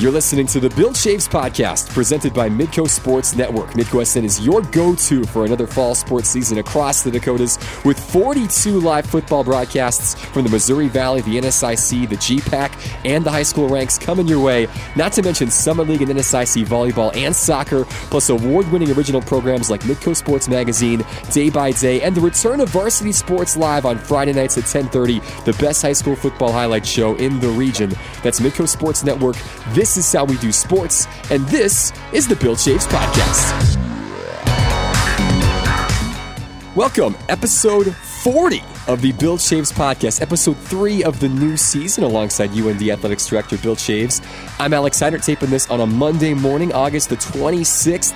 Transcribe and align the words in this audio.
You're 0.00 0.10
listening 0.10 0.46
to 0.46 0.60
the 0.60 0.70
Bill 0.70 0.92
Chaves 0.92 1.28
podcast 1.28 1.90
presented 1.90 2.32
by 2.32 2.48
Midco 2.48 2.88
Sports 2.88 3.36
Network. 3.36 3.72
Midco 3.72 4.02
SN 4.02 4.24
is 4.24 4.40
your 4.40 4.62
go 4.62 4.94
to 4.94 5.24
for 5.24 5.44
another 5.44 5.66
fall 5.66 5.94
sports 5.94 6.26
season 6.26 6.56
across 6.56 7.02
the 7.02 7.10
Dakotas 7.10 7.58
with 7.84 8.00
42 8.10 8.80
live 8.80 9.04
football 9.04 9.44
broadcasts 9.44 10.14
from 10.14 10.44
the 10.44 10.48
Missouri 10.48 10.88
Valley, 10.88 11.20
the 11.20 11.36
NSIC, 11.38 12.08
the 12.08 12.16
GPAC, 12.16 13.04
and 13.04 13.26
the 13.26 13.30
high 13.30 13.42
school 13.42 13.68
ranks 13.68 13.98
coming 13.98 14.26
your 14.26 14.42
way. 14.42 14.68
Not 14.96 15.12
to 15.12 15.22
mention 15.22 15.50
Summit 15.50 15.86
League 15.86 16.00
and 16.00 16.10
NSIC 16.10 16.64
volleyball 16.64 17.14
and 17.14 17.36
soccer, 17.36 17.84
plus 18.08 18.30
award 18.30 18.72
winning 18.72 18.90
original 18.92 19.20
programs 19.20 19.68
like 19.68 19.82
Midco 19.82 20.16
Sports 20.16 20.48
Magazine, 20.48 21.04
Day 21.30 21.50
by 21.50 21.72
Day, 21.72 22.00
and 22.00 22.16
the 22.16 22.22
return 22.22 22.60
of 22.60 22.70
Varsity 22.70 23.12
Sports 23.12 23.54
Live 23.54 23.84
on 23.84 23.98
Friday 23.98 24.32
nights 24.32 24.56
at 24.56 24.64
1030, 24.64 25.18
the 25.44 25.52
best 25.62 25.82
high 25.82 25.92
school 25.92 26.16
football 26.16 26.52
highlight 26.52 26.86
show 26.86 27.16
in 27.16 27.38
the 27.40 27.48
region. 27.48 27.92
That's 28.22 28.40
Midco 28.40 28.66
Sports 28.66 29.04
Network. 29.04 29.36
This 29.74 29.89
is 29.96 30.12
how 30.12 30.24
we 30.24 30.36
do 30.38 30.52
sports, 30.52 31.06
and 31.30 31.46
this 31.48 31.92
is 32.12 32.28
the 32.28 32.36
Bill 32.36 32.54
Chaves 32.54 32.86
Podcast. 32.86 33.76
Welcome, 36.76 37.16
episode 37.28 37.94
40 37.94 38.62
of 38.86 39.02
the 39.02 39.12
Bill 39.12 39.36
Chaves 39.36 39.72
Podcast, 39.72 40.20
episode 40.22 40.56
3 40.56 41.04
of 41.04 41.18
the 41.20 41.28
new 41.28 41.56
season, 41.56 42.04
alongside 42.04 42.50
UND 42.50 42.82
Athletics 42.82 43.26
Director 43.26 43.58
Bill 43.58 43.76
Chaves. 43.76 44.24
I'm 44.58 44.72
Alex 44.72 44.98
Seidert, 44.98 45.24
taping 45.24 45.50
this 45.50 45.70
on 45.70 45.80
a 45.80 45.86
Monday 45.86 46.34
morning, 46.34 46.72
August 46.72 47.08
the 47.08 47.16
26th, 47.16 48.14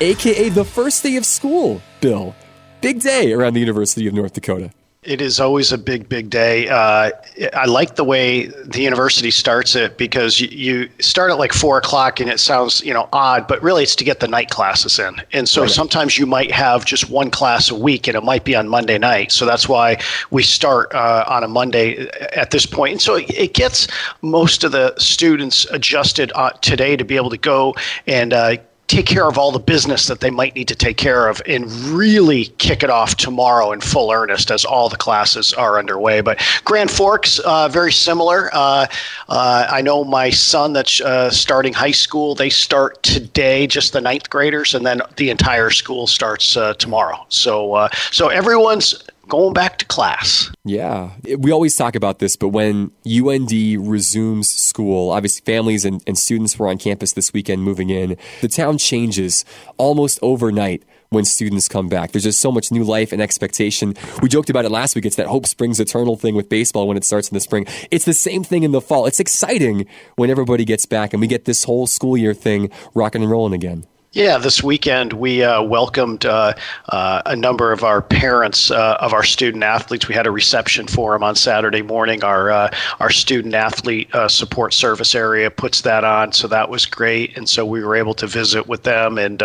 aka 0.00 0.48
the 0.50 0.64
first 0.64 1.02
day 1.02 1.16
of 1.16 1.24
school, 1.24 1.80
Bill. 2.00 2.34
Big 2.80 3.00
day 3.00 3.32
around 3.32 3.54
the 3.54 3.60
University 3.60 4.06
of 4.06 4.14
North 4.14 4.34
Dakota. 4.34 4.70
It 5.06 5.20
is 5.20 5.38
always 5.38 5.70
a 5.72 5.78
big, 5.78 6.08
big 6.08 6.30
day. 6.30 6.68
Uh, 6.68 7.12
I 7.54 7.66
like 7.66 7.94
the 7.94 8.02
way 8.02 8.46
the 8.46 8.80
university 8.80 9.30
starts 9.30 9.76
it 9.76 9.96
because 9.96 10.40
you, 10.40 10.48
you, 10.48 10.88
start 10.98 11.30
at 11.30 11.38
like 11.38 11.52
four 11.52 11.78
o'clock 11.78 12.18
and 12.18 12.28
it 12.28 12.40
sounds, 12.40 12.82
you 12.84 12.92
know, 12.92 13.08
odd, 13.12 13.46
but 13.46 13.62
really 13.62 13.84
it's 13.84 13.94
to 13.96 14.04
get 14.04 14.18
the 14.18 14.26
night 14.26 14.50
classes 14.50 14.98
in. 14.98 15.22
And 15.32 15.48
so 15.48 15.62
right. 15.62 15.70
sometimes 15.70 16.18
you 16.18 16.26
might 16.26 16.50
have 16.50 16.84
just 16.84 17.08
one 17.08 17.30
class 17.30 17.70
a 17.70 17.74
week 17.74 18.08
and 18.08 18.16
it 18.16 18.24
might 18.24 18.44
be 18.44 18.56
on 18.56 18.68
Monday 18.68 18.98
night. 18.98 19.30
So 19.30 19.46
that's 19.46 19.68
why 19.68 20.00
we 20.30 20.42
start 20.42 20.92
uh, 20.92 21.24
on 21.28 21.44
a 21.44 21.48
Monday 21.48 22.08
at 22.34 22.50
this 22.50 22.66
point. 22.66 22.92
And 22.92 23.00
so 23.00 23.14
it 23.16 23.54
gets 23.54 23.86
most 24.22 24.64
of 24.64 24.72
the 24.72 24.94
students 24.98 25.66
adjusted 25.70 26.32
uh, 26.34 26.50
today 26.62 26.96
to 26.96 27.04
be 27.04 27.14
able 27.14 27.30
to 27.30 27.38
go 27.38 27.74
and 28.06 28.32
uh, 28.32 28.56
take 28.88 29.06
care 29.06 29.26
of 29.26 29.36
all 29.36 29.50
the 29.50 29.58
business 29.58 30.06
that 30.06 30.20
they 30.20 30.30
might 30.30 30.54
need 30.54 30.68
to 30.68 30.74
take 30.74 30.96
care 30.96 31.28
of 31.28 31.42
and 31.46 31.70
really 31.86 32.46
kick 32.58 32.82
it 32.82 32.90
off 32.90 33.16
tomorrow 33.16 33.72
in 33.72 33.80
full 33.80 34.12
earnest 34.12 34.50
as 34.50 34.64
all 34.64 34.88
the 34.88 34.96
classes 34.96 35.52
are 35.52 35.78
underway. 35.78 36.20
But 36.20 36.40
Grand 36.64 36.90
Forks, 36.90 37.38
uh, 37.40 37.68
very 37.68 37.92
similar. 37.92 38.48
Uh, 38.52 38.86
uh, 39.28 39.66
I 39.70 39.82
know 39.82 40.04
my 40.04 40.30
son 40.30 40.72
that's 40.72 41.00
uh, 41.00 41.30
starting 41.30 41.72
high 41.72 41.90
school, 41.90 42.34
they 42.34 42.50
start 42.50 43.02
today, 43.02 43.66
just 43.66 43.92
the 43.92 44.00
ninth 44.00 44.30
graders, 44.30 44.74
and 44.74 44.86
then 44.86 45.02
the 45.16 45.30
entire 45.30 45.70
school 45.70 46.06
starts 46.06 46.56
uh, 46.56 46.74
tomorrow. 46.74 47.26
So, 47.28 47.74
uh, 47.74 47.88
so 48.12 48.28
everyone's 48.28 48.94
going 49.28 49.52
back 49.52 49.78
to 49.78 49.86
class. 49.86 50.50
Yeah. 50.64 51.10
We 51.38 51.52
always 51.52 51.76
talk 51.76 51.94
about 51.94 52.18
this, 52.18 52.36
but 52.36 52.48
when 52.48 52.92
UND 53.06 53.50
resumes 53.88 54.48
school, 54.48 55.10
obviously 55.10 55.44
families 55.44 55.84
and, 55.84 56.02
and 56.06 56.18
students 56.18 56.58
were 56.58 56.68
on 56.68 56.78
campus 56.78 57.12
this 57.12 57.32
weekend 57.32 57.62
moving 57.62 57.90
in, 57.90 58.16
the 58.40 58.48
town 58.48 58.78
changes 58.78 59.44
almost 59.76 60.18
overnight 60.22 60.82
when 61.10 61.24
students 61.24 61.68
come 61.68 61.88
back. 61.88 62.12
There's 62.12 62.24
just 62.24 62.40
so 62.40 62.50
much 62.50 62.72
new 62.72 62.84
life 62.84 63.12
and 63.12 63.22
expectation. 63.22 63.94
We 64.20 64.28
joked 64.28 64.50
about 64.50 64.64
it 64.64 64.70
last 64.70 64.94
week. 64.94 65.06
It's 65.06 65.16
that 65.16 65.26
hope 65.26 65.46
springs 65.46 65.78
eternal 65.80 66.16
thing 66.16 66.34
with 66.34 66.48
baseball 66.48 66.88
when 66.88 66.96
it 66.96 67.04
starts 67.04 67.28
in 67.28 67.34
the 67.34 67.40
spring. 67.40 67.66
It's 67.90 68.04
the 68.04 68.12
same 68.12 68.42
thing 68.44 68.62
in 68.62 68.72
the 68.72 68.80
fall. 68.80 69.06
It's 69.06 69.20
exciting 69.20 69.86
when 70.16 70.30
everybody 70.30 70.64
gets 70.64 70.86
back 70.86 71.12
and 71.12 71.20
we 71.20 71.26
get 71.26 71.44
this 71.44 71.64
whole 71.64 71.86
school 71.86 72.16
year 72.16 72.34
thing 72.34 72.70
rocking 72.94 73.22
and 73.22 73.30
rolling 73.30 73.54
again. 73.54 73.86
Yeah, 74.16 74.38
this 74.38 74.62
weekend 74.62 75.12
we 75.12 75.44
uh, 75.44 75.60
welcomed 75.60 76.24
uh, 76.24 76.54
uh, 76.88 77.20
a 77.26 77.36
number 77.36 77.70
of 77.70 77.84
our 77.84 78.00
parents 78.00 78.70
uh, 78.70 78.96
of 78.98 79.12
our 79.12 79.22
student 79.22 79.62
athletes. 79.62 80.08
We 80.08 80.14
had 80.14 80.26
a 80.26 80.30
reception 80.30 80.86
for 80.86 81.12
them 81.12 81.22
on 81.22 81.34
Saturday 81.34 81.82
morning. 81.82 82.24
Our 82.24 82.50
uh, 82.50 82.70
our 82.98 83.10
student 83.10 83.52
athlete 83.52 84.08
uh, 84.14 84.26
support 84.28 84.72
service 84.72 85.14
area 85.14 85.50
puts 85.50 85.82
that 85.82 86.02
on, 86.02 86.32
so 86.32 86.48
that 86.48 86.70
was 86.70 86.86
great. 86.86 87.36
And 87.36 87.46
so 87.46 87.66
we 87.66 87.84
were 87.84 87.94
able 87.94 88.14
to 88.14 88.26
visit 88.26 88.66
with 88.66 88.84
them, 88.84 89.18
and 89.18 89.42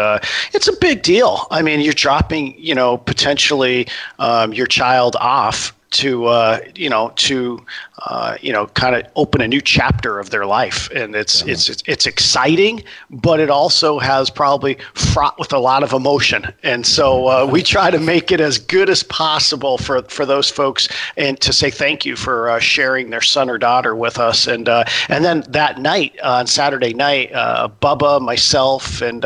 it's 0.53 0.69
a 0.69 0.77
big 0.77 1.03
deal. 1.03 1.47
I 1.51 1.61
mean, 1.61 1.81
you're 1.81 1.91
dropping, 1.91 2.57
you 2.57 2.73
know, 2.73 2.97
potentially 2.97 3.89
um, 4.19 4.53
your 4.53 4.67
child 4.67 5.17
off 5.19 5.75
to 5.89 6.61
you 6.75 6.89
know 6.89 7.11
to 7.17 7.59
uh, 8.07 8.35
you 8.41 8.51
know, 8.51 8.65
kind 8.67 8.95
of 8.95 9.05
open 9.15 9.41
a 9.41 9.47
new 9.47 9.61
chapter 9.61 10.19
of 10.19 10.31
their 10.31 10.45
life, 10.45 10.89
and 10.91 11.15
it's, 11.15 11.43
uh-huh. 11.43 11.51
it's 11.51 11.69
it's 11.69 11.83
it's 11.85 12.05
exciting, 12.07 12.83
but 13.11 13.39
it 13.39 13.51
also 13.51 13.99
has 13.99 14.27
probably 14.29 14.75
fraught 14.95 15.37
with 15.37 15.53
a 15.53 15.59
lot 15.59 15.83
of 15.83 15.93
emotion, 15.93 16.51
and 16.63 16.83
so 16.85 17.27
uh, 17.27 17.45
we 17.45 17.61
try 17.61 17.91
to 17.91 17.99
make 17.99 18.31
it 18.31 18.41
as 18.41 18.57
good 18.57 18.89
as 18.89 19.03
possible 19.03 19.77
for 19.77 20.01
for 20.03 20.25
those 20.25 20.49
folks, 20.49 20.89
and 21.15 21.39
to 21.41 21.53
say 21.53 21.69
thank 21.69 22.03
you 22.03 22.15
for 22.15 22.49
uh, 22.49 22.59
sharing 22.59 23.11
their 23.11 23.21
son 23.21 23.51
or 23.51 23.59
daughter 23.59 23.95
with 23.95 24.17
us, 24.17 24.47
and 24.47 24.67
uh, 24.67 24.83
and 25.09 25.23
then 25.23 25.43
that 25.49 25.79
night 25.79 26.19
on 26.21 26.47
Saturday 26.47 26.95
night, 26.95 27.31
Bubba, 27.31 28.19
myself, 28.19 29.01
and 29.01 29.23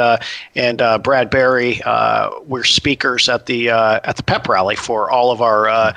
and 0.56 0.78
Brad 1.02 1.30
Berry, 1.30 1.80
we're 2.46 2.66
speakers 2.66 3.30
at 3.30 3.46
the 3.46 3.70
at 3.70 4.18
the 4.18 4.24
pep 4.24 4.50
rally 4.50 4.76
for 4.76 5.10
all 5.10 5.32
of 5.32 5.42
our 5.42 5.94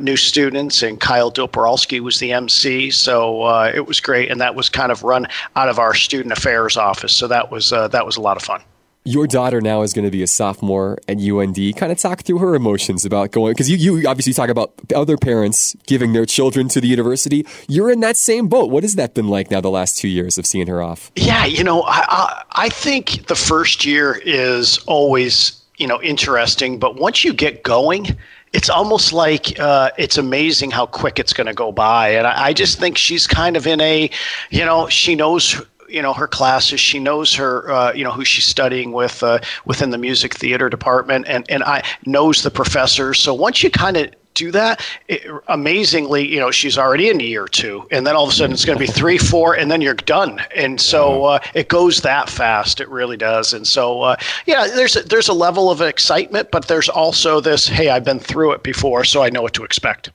new 0.00 0.16
students, 0.16 0.84
and 0.84 1.00
Kyle 1.00 1.32
Doporalski 1.32 1.98
was 1.98 2.19
the 2.20 2.32
MC, 2.32 2.90
so 2.90 3.42
uh, 3.42 3.72
it 3.74 3.86
was 3.86 4.00
great, 4.00 4.30
and 4.30 4.40
that 4.40 4.54
was 4.54 4.68
kind 4.68 4.92
of 4.92 5.02
run 5.02 5.26
out 5.56 5.68
of 5.68 5.78
our 5.78 5.94
student 5.94 6.32
affairs 6.32 6.76
office. 6.76 7.12
So 7.12 7.26
that 7.28 7.50
was 7.50 7.72
uh, 7.72 7.88
that 7.88 8.06
was 8.06 8.16
a 8.16 8.20
lot 8.20 8.36
of 8.36 8.42
fun. 8.42 8.62
Your 9.04 9.26
daughter 9.26 9.62
now 9.62 9.80
is 9.80 9.94
going 9.94 10.04
to 10.04 10.10
be 10.10 10.22
a 10.22 10.26
sophomore 10.26 10.98
at 11.08 11.16
UND. 11.16 11.56
Kind 11.76 11.90
of 11.90 11.96
talk 11.96 12.22
through 12.22 12.38
her 12.38 12.54
emotions 12.54 13.06
about 13.06 13.30
going 13.30 13.52
because 13.52 13.70
you, 13.70 13.76
you 13.76 14.06
obviously 14.06 14.34
talk 14.34 14.50
about 14.50 14.74
other 14.94 15.16
parents 15.16 15.74
giving 15.86 16.12
their 16.12 16.26
children 16.26 16.68
to 16.68 16.82
the 16.82 16.86
university. 16.86 17.46
You're 17.66 17.90
in 17.90 18.00
that 18.00 18.18
same 18.18 18.46
boat. 18.46 18.70
What 18.70 18.82
has 18.82 18.96
that 18.96 19.14
been 19.14 19.28
like 19.28 19.50
now 19.50 19.62
the 19.62 19.70
last 19.70 19.96
two 19.96 20.08
years 20.08 20.36
of 20.36 20.44
seeing 20.44 20.66
her 20.66 20.82
off? 20.82 21.10
Yeah, 21.16 21.46
you 21.46 21.64
know, 21.64 21.80
I, 21.82 22.04
I, 22.08 22.44
I 22.66 22.68
think 22.68 23.26
the 23.26 23.34
first 23.34 23.86
year 23.86 24.20
is 24.22 24.78
always 24.86 25.58
you 25.78 25.86
know 25.86 26.00
interesting, 26.02 26.78
but 26.78 26.96
once 26.96 27.24
you 27.24 27.32
get 27.32 27.62
going 27.62 28.18
it's 28.52 28.68
almost 28.68 29.12
like 29.12 29.58
uh, 29.60 29.90
it's 29.96 30.18
amazing 30.18 30.70
how 30.70 30.86
quick 30.86 31.18
it's 31.18 31.32
going 31.32 31.46
to 31.46 31.54
go 31.54 31.70
by. 31.70 32.10
And 32.10 32.26
I, 32.26 32.46
I, 32.46 32.52
just 32.52 32.78
think 32.78 32.98
she's 32.98 33.26
kind 33.26 33.56
of 33.56 33.66
in 33.66 33.80
a, 33.80 34.10
you 34.50 34.64
know, 34.64 34.88
she 34.88 35.14
knows. 35.14 35.60
You 35.88 36.02
know 36.02 36.12
her 36.12 36.28
classes. 36.28 36.78
She 36.78 37.00
knows 37.00 37.34
her. 37.34 37.68
Uh, 37.68 37.92
you 37.92 38.04
know 38.04 38.12
who 38.12 38.24
she's 38.24 38.44
studying 38.44 38.92
with 38.92 39.24
uh, 39.24 39.40
within 39.64 39.90
the 39.90 39.98
music 39.98 40.34
theater 40.34 40.68
department, 40.68 41.26
and 41.26 41.44
and 41.50 41.64
I 41.64 41.82
knows 42.06 42.44
the 42.44 42.50
professors. 42.52 43.18
So 43.18 43.34
once 43.34 43.64
you 43.64 43.72
kind 43.72 43.96
of 43.96 44.08
do 44.34 44.50
that. 44.52 44.84
It, 45.08 45.22
amazingly, 45.48 46.26
you 46.26 46.40
know, 46.40 46.50
she's 46.50 46.78
already 46.78 47.08
in 47.08 47.20
year 47.20 47.46
two, 47.46 47.86
and 47.90 48.06
then 48.06 48.16
all 48.16 48.24
of 48.24 48.30
a 48.30 48.32
sudden 48.32 48.52
it's 48.52 48.64
going 48.64 48.78
to 48.78 48.84
be 48.84 48.90
three, 48.90 49.18
four, 49.18 49.54
and 49.54 49.70
then 49.70 49.80
you're 49.80 49.94
done. 49.94 50.40
And 50.54 50.80
so 50.80 51.24
uh, 51.24 51.38
it 51.54 51.68
goes 51.68 52.00
that 52.02 52.28
fast. 52.28 52.80
It 52.80 52.88
really 52.88 53.16
does. 53.16 53.52
And 53.52 53.66
so, 53.66 54.02
uh, 54.02 54.16
yeah, 54.46 54.66
there's 54.66 54.96
a, 54.96 55.02
there's 55.02 55.28
a 55.28 55.34
level 55.34 55.70
of 55.70 55.80
excitement, 55.80 56.50
but 56.50 56.68
there's 56.68 56.88
also 56.88 57.40
this, 57.40 57.66
hey, 57.66 57.90
I've 57.90 58.04
been 58.04 58.20
through 58.20 58.52
it 58.52 58.62
before, 58.62 59.04
so 59.04 59.22
I 59.22 59.30
know 59.30 59.42
what 59.42 59.54
to 59.54 59.64
expect. 59.64 60.10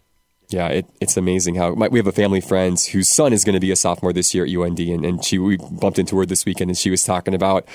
Yeah, 0.49 0.67
it, 0.67 0.85
it's 1.01 1.17
amazing 1.17 1.55
how 1.55 1.73
my, 1.73 1.87
we 1.87 1.97
have 1.97 2.07
a 2.07 2.11
family 2.11 2.39
friend 2.39 2.79
whose 2.79 3.09
son 3.09 3.33
is 3.33 3.43
going 3.43 3.55
to 3.55 3.59
be 3.59 3.71
a 3.71 3.75
sophomore 3.75 4.13
this 4.13 4.33
year 4.35 4.45
at 4.45 4.51
UND, 4.51 4.79
and, 4.79 5.05
and 5.05 5.25
she 5.25 5.39
we 5.39 5.57
bumped 5.57 5.97
into 5.97 6.17
her 6.19 6.25
this 6.25 6.45
weekend, 6.45 6.69
and 6.69 6.77
she 6.77 6.91
was 6.91 7.03
talking 7.03 7.33
about 7.33 7.67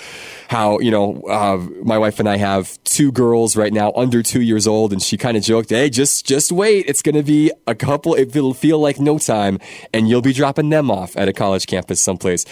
how 0.48 0.78
you 0.78 0.91
know 0.91 1.20
uh, 1.22 1.56
my 1.82 1.98
wife 1.98 2.20
and 2.20 2.28
I 2.28 2.36
have 2.36 2.82
two 2.84 3.10
girls 3.10 3.56
right 3.56 3.72
now 3.72 3.92
under 3.97 4.22
two 4.22 4.41
years 4.41 4.69
old, 4.69 4.92
and 4.92 5.03
she 5.03 5.16
kind 5.16 5.36
of 5.36 5.42
joked, 5.42 5.70
"Hey, 5.70 5.91
just 5.91 6.26
just 6.26 6.53
wait, 6.53 6.86
it's 6.86 7.03
going 7.03 7.16
to 7.16 7.25
be 7.25 7.50
a 7.66 7.75
couple. 7.75 8.14
It'll 8.14 8.54
feel 8.54 8.78
like 8.78 9.00
no 9.00 9.19
time, 9.19 9.59
and 9.92 10.09
you'll 10.09 10.22
be 10.22 10.32
dropping 10.32 10.70
them 10.70 10.91
off 10.91 11.16
at 11.16 11.28
a 11.28 11.32
college 11.32 11.66
campus 11.66 12.00
someplace." 12.00 12.44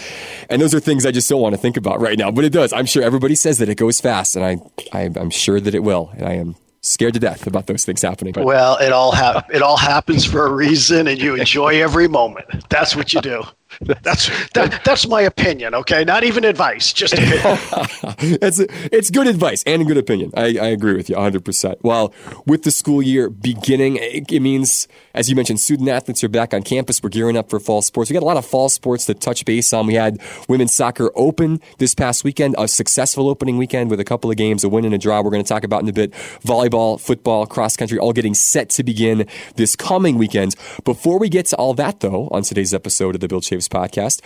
And 0.50 0.60
those 0.60 0.74
are 0.74 0.80
things 0.80 1.06
I 1.06 1.12
just 1.12 1.28
don't 1.28 1.40
want 1.40 1.54
to 1.54 1.60
think 1.60 1.76
about 1.76 2.00
right 2.00 2.18
now, 2.18 2.32
but 2.32 2.44
it 2.44 2.50
does. 2.50 2.72
I'm 2.72 2.86
sure 2.86 3.04
everybody 3.04 3.36
says 3.36 3.58
that 3.58 3.68
it 3.68 3.76
goes 3.76 4.00
fast, 4.00 4.34
and 4.34 4.44
I, 4.44 4.58
I 4.92 5.10
I'm 5.14 5.30
sure 5.30 5.60
that 5.60 5.74
it 5.74 5.84
will, 5.84 6.10
and 6.16 6.26
I 6.26 6.32
am 6.32 6.56
scared 6.80 7.14
to 7.14 7.20
death 7.20 7.46
about 7.46 7.66
those 7.66 7.84
things 7.84 8.02
happening. 8.02 8.32
But. 8.32 8.44
Well, 8.44 8.76
it 8.78 8.92
all 8.92 9.12
ha- 9.12 9.44
it 9.52 9.62
all 9.62 9.76
happens 9.76 10.24
for 10.24 10.46
a 10.46 10.52
reason, 10.52 11.06
and 11.08 11.20
you 11.20 11.34
enjoy 11.34 11.82
every 11.82 12.08
moment. 12.08 12.46
That's 12.68 12.94
what 12.96 13.12
you 13.12 13.20
do. 13.20 13.44
That's 14.02 14.28
that, 14.54 14.80
that's 14.84 15.06
my 15.06 15.22
opinion. 15.22 15.74
Okay, 15.74 16.04
not 16.04 16.24
even 16.24 16.44
advice, 16.44 16.92
just 16.92 17.14
it's 17.16 18.58
it's 18.58 19.10
good 19.10 19.28
advice 19.28 19.62
and 19.66 19.82
a 19.82 19.84
good 19.84 19.96
opinion. 19.96 20.32
I, 20.36 20.58
I 20.58 20.66
agree 20.68 20.94
with 20.94 21.08
you 21.08 21.14
100. 21.14 21.44
percent 21.44 21.78
Well, 21.82 22.12
with 22.44 22.64
the 22.64 22.72
school 22.72 23.00
year 23.00 23.30
beginning, 23.30 23.96
it, 23.96 24.32
it, 24.32 24.40
means 24.40 24.88
as 25.14 25.30
you 25.30 25.36
mentioned, 25.36 25.60
student 25.60 25.88
athletes 25.88 26.24
are 26.24 26.28
back 26.28 26.54
on 26.54 26.62
campus. 26.62 27.00
We're 27.02 27.10
gearing 27.10 27.36
up 27.36 27.50
for 27.50 27.60
fall 27.60 27.80
sports. 27.82 28.10
We 28.10 28.14
got 28.14 28.24
a 28.24 28.26
lot 28.26 28.36
of 28.36 28.44
fall 28.44 28.68
sports 28.68 29.06
to 29.06 29.14
touch 29.14 29.44
base 29.44 29.72
on. 29.72 29.86
We 29.86 29.94
had 29.94 30.20
women's 30.48 30.74
soccer 30.74 31.12
open 31.14 31.60
this 31.78 31.94
past 31.94 32.24
weekend, 32.24 32.56
a 32.58 32.66
successful 32.66 33.28
opening 33.28 33.58
weekend 33.58 33.90
with 33.90 34.00
a 34.00 34.04
couple 34.04 34.28
of 34.28 34.36
games, 34.36 34.64
a 34.64 34.68
win 34.68 34.86
and 34.86 34.94
a 34.94 34.98
draw. 34.98 35.22
We're 35.22 35.30
going 35.30 35.44
to 35.44 35.48
talk 35.48 35.62
about 35.62 35.82
in 35.82 35.88
a 35.88 35.92
bit. 35.92 36.12
Volleyball, 36.44 37.00
football, 37.00 37.46
cross 37.46 37.76
country, 37.76 37.98
all 37.98 38.12
getting 38.12 38.34
set 38.34 38.70
to 38.70 38.82
begin 38.82 39.28
this 39.54 39.76
coming 39.76 40.18
weekend. 40.18 40.56
Before 40.84 41.18
we 41.20 41.28
get 41.28 41.46
to 41.46 41.56
all 41.56 41.74
that, 41.74 42.00
though, 42.00 42.28
on 42.32 42.42
today's 42.42 42.74
episode 42.74 43.14
of 43.14 43.20
the 43.20 43.28
Bill 43.28 43.40
Chaves 43.40 43.67
Podcast. 43.68 44.20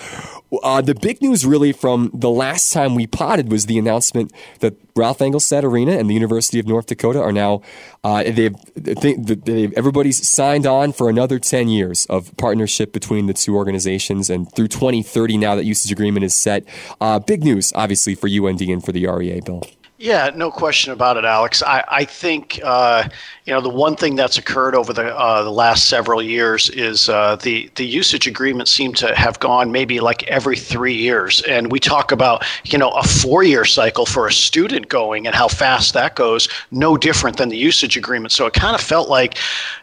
Uh, 0.63 0.81
the 0.81 0.95
big 0.95 1.23
news, 1.23 1.47
really, 1.47 1.73
from 1.73 2.11
the 2.13 2.31
last 2.31 2.73
time 2.73 2.95
we 2.95 3.07
potted 3.07 3.51
was 3.51 3.67
the 3.67 3.79
announcement 3.79 4.33
that 4.61 4.75
Ralph 4.95 5.19
Engelstad 5.19 5.63
Arena 5.65 5.93
and 5.93 6.09
the 6.09 6.15
University 6.15 6.59
of 6.59 6.67
North 6.67 6.87
Dakota 6.87 7.21
are 7.21 7.33
now 7.33 7.63
uh, 8.05 8.23
they've, 8.23 8.55
they've, 8.75 9.73
everybody's 9.75 10.27
signed 10.27 10.67
on 10.67 10.93
for 10.93 11.09
another 11.09 11.39
ten 11.39 11.69
years 11.69 12.07
of 12.07 12.37
partnership 12.37 12.93
between 12.93 13.27
the 13.27 13.35
two 13.35 13.57
organizations, 13.57 14.29
and 14.29 14.53
through 14.55 14.69
2030 14.69 15.39
now 15.39 15.55
that 15.55 15.65
usage 15.65 15.93
agreement 15.93 16.25
is 16.25 16.37
set. 16.37 16.65
Uh, 17.01 17.19
big 17.19 17.43
news, 17.43 17.73
obviously, 17.75 18.15
for 18.15 18.29
UND 18.29 18.61
and 18.61 18.85
for 18.85 18.93
the 18.93 19.07
REA, 19.07 19.41
Bill. 19.41 19.63
Yeah, 20.03 20.33
no 20.35 20.51
question 20.51 20.93
about 20.93 21.17
it, 21.17 21.25
Alex. 21.25 21.63
I, 21.63 21.85
I 21.87 22.05
think 22.05 22.59
uh, 22.65 23.09
you 23.45 23.53
know 23.53 23.61
the 23.61 23.69
one 23.69 23.97
thing 23.97 24.15
that's 24.15 24.39
occurred 24.39 24.77
over 24.77 24.93
the 24.93 25.17
uh, 25.17 25.43
the 25.43 25.51
last 25.51 25.89
several 25.89 26.23
years 26.23 26.71
is 26.71 27.09
uh, 27.09 27.35
the 27.37 27.69
the 27.75 27.85
usage 27.85 28.29
agreements 28.29 28.71
seem 28.71 28.93
to 28.95 29.13
have 29.17 29.41
gone 29.41 29.73
maybe 29.73 29.99
like 29.99 30.23
every 30.29 30.57
three 30.57 30.95
years, 30.95 31.43
and 31.43 31.73
we 31.73 31.81
talk 31.81 32.13
about 32.13 32.45
you 32.65 32.79
know 32.79 32.91
a 32.91 33.03
four 33.03 33.43
year 33.43 33.65
cycle 33.65 34.07
for 34.07 34.29
a 34.29 34.33
student 34.33 34.89
going 34.89 35.27
and 35.27 35.35
how 35.35 35.49
fast 35.49 35.93
that 35.95 36.15
goes. 36.15 36.49
No 36.71 36.97
different 36.97 37.37
than 37.37 37.49
the 37.49 37.57
usage 37.57 37.97
agreement. 37.97 38.31
So 38.31 38.47
it 38.47 38.53
kind 38.53 38.77
of 38.77 38.81
felt 38.81 39.09
like, 39.09 39.37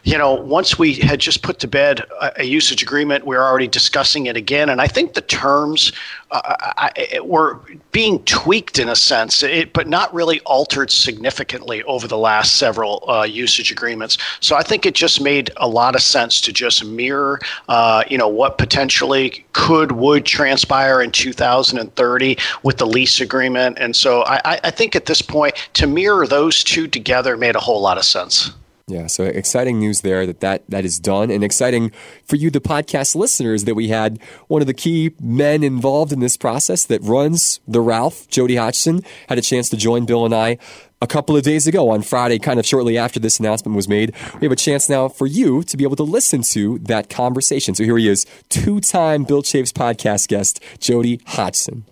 you 0.04 0.16
know, 0.16 0.32
once 0.32 0.78
we 0.78 0.94
had 0.94 1.20
just 1.20 1.42
put 1.42 1.58
to 1.58 1.68
bed 1.68 2.00
a, 2.18 2.40
a 2.40 2.44
usage 2.44 2.82
agreement, 2.82 3.26
we 3.26 3.36
we're 3.36 3.44
already 3.44 3.68
discussing 3.68 4.24
it 4.24 4.38
again, 4.38 4.70
and 4.70 4.80
I 4.80 4.86
think 4.86 5.12
the 5.12 5.20
terms 5.20 5.92
uh, 6.30 6.54
I, 6.78 7.20
were 7.22 7.60
being 7.92 8.22
tweaked 8.24 8.78
in 8.78 8.88
a 8.88 8.96
sense, 8.96 9.42
it, 9.42 9.72
but 9.72 9.88
not 9.88 10.12
really 10.14 10.40
altered 10.40 10.90
significantly 10.90 11.82
over 11.84 12.06
the 12.06 12.16
last 12.16 12.56
several 12.56 13.04
uh, 13.08 13.24
agreements. 13.58 14.18
So 14.40 14.54
I 14.54 14.62
think 14.62 14.86
it 14.86 14.94
just 14.94 15.20
made 15.20 15.50
a 15.56 15.66
lot 15.66 15.94
of 15.94 16.02
sense 16.02 16.40
to 16.42 16.52
just 16.52 16.84
mirror, 16.84 17.40
uh, 17.68 18.04
you 18.08 18.18
know, 18.18 18.28
what 18.28 18.58
potentially 18.58 19.44
could 19.52 19.92
would 19.92 20.24
transpire 20.24 21.00
in 21.00 21.10
2030 21.10 22.36
with 22.62 22.76
the 22.76 22.86
lease 22.86 23.20
agreement. 23.20 23.78
And 23.80 23.96
so 23.96 24.22
I, 24.24 24.60
I 24.62 24.70
think 24.70 24.94
at 24.94 25.06
this 25.06 25.22
point, 25.22 25.54
to 25.74 25.86
mirror 25.86 26.26
those 26.26 26.62
two 26.62 26.86
together 26.86 27.36
made 27.36 27.56
a 27.56 27.60
whole 27.60 27.80
lot 27.80 27.98
of 27.98 28.04
sense. 28.04 28.52
Yeah, 28.90 29.06
so 29.06 29.24
exciting 29.24 29.78
news 29.78 30.00
there 30.00 30.26
that, 30.26 30.40
that 30.40 30.64
that 30.68 30.84
is 30.84 30.98
done, 30.98 31.30
and 31.30 31.44
exciting 31.44 31.92
for 32.24 32.34
you, 32.34 32.50
the 32.50 32.60
podcast 32.60 33.14
listeners, 33.14 33.64
that 33.64 33.76
we 33.76 33.86
had 33.86 34.18
one 34.48 34.60
of 34.62 34.66
the 34.66 34.74
key 34.74 35.12
men 35.20 35.62
involved 35.62 36.12
in 36.12 36.18
this 36.18 36.36
process 36.36 36.84
that 36.86 37.00
runs 37.02 37.60
the 37.68 37.80
Ralph, 37.80 38.26
Jody 38.28 38.56
Hodgson, 38.56 39.02
had 39.28 39.38
a 39.38 39.42
chance 39.42 39.68
to 39.68 39.76
join 39.76 40.06
Bill 40.06 40.24
and 40.24 40.34
I 40.34 40.58
a 41.00 41.06
couple 41.06 41.36
of 41.36 41.44
days 41.44 41.68
ago 41.68 41.90
on 41.90 42.02
Friday, 42.02 42.40
kind 42.40 42.58
of 42.58 42.66
shortly 42.66 42.98
after 42.98 43.20
this 43.20 43.38
announcement 43.38 43.76
was 43.76 43.88
made. 43.88 44.12
We 44.40 44.46
have 44.46 44.52
a 44.52 44.56
chance 44.56 44.88
now 44.88 45.08
for 45.08 45.26
you 45.26 45.62
to 45.62 45.76
be 45.76 45.84
able 45.84 45.96
to 45.96 46.02
listen 46.02 46.42
to 46.42 46.78
that 46.80 47.08
conversation. 47.08 47.76
So 47.76 47.84
here 47.84 47.96
he 47.96 48.08
is, 48.08 48.26
two 48.48 48.80
time 48.80 49.22
Bill 49.22 49.42
Chaves 49.42 49.72
podcast 49.72 50.26
guest, 50.26 50.60
Jody 50.80 51.20
Hodgson. 51.26 51.84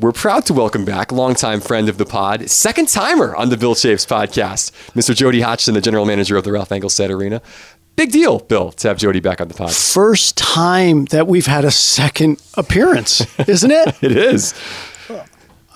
We're 0.00 0.12
proud 0.12 0.46
to 0.46 0.54
welcome 0.54 0.84
back 0.84 1.10
longtime 1.10 1.60
friend 1.60 1.88
of 1.88 1.98
the 1.98 2.06
pod, 2.06 2.48
second 2.48 2.88
timer 2.88 3.34
on 3.34 3.48
the 3.48 3.56
Bill 3.56 3.74
Chaves 3.74 4.06
podcast, 4.06 4.70
Mr. 4.92 5.12
Jody 5.12 5.40
Hodgson, 5.40 5.74
the 5.74 5.80
general 5.80 6.06
manager 6.06 6.36
of 6.36 6.44
the 6.44 6.52
Ralph 6.52 6.68
Engelstad 6.68 7.10
Arena. 7.10 7.42
Big 7.96 8.12
deal, 8.12 8.38
Bill, 8.38 8.70
to 8.70 8.86
have 8.86 8.96
Jody 8.96 9.18
back 9.18 9.40
on 9.40 9.48
the 9.48 9.54
pod. 9.54 9.72
First 9.72 10.36
time 10.36 11.06
that 11.06 11.26
we've 11.26 11.46
had 11.46 11.64
a 11.64 11.72
second 11.72 12.40
appearance, 12.54 13.26
isn't 13.48 13.72
it? 13.72 13.96
it 14.00 14.16
is. 14.16 14.54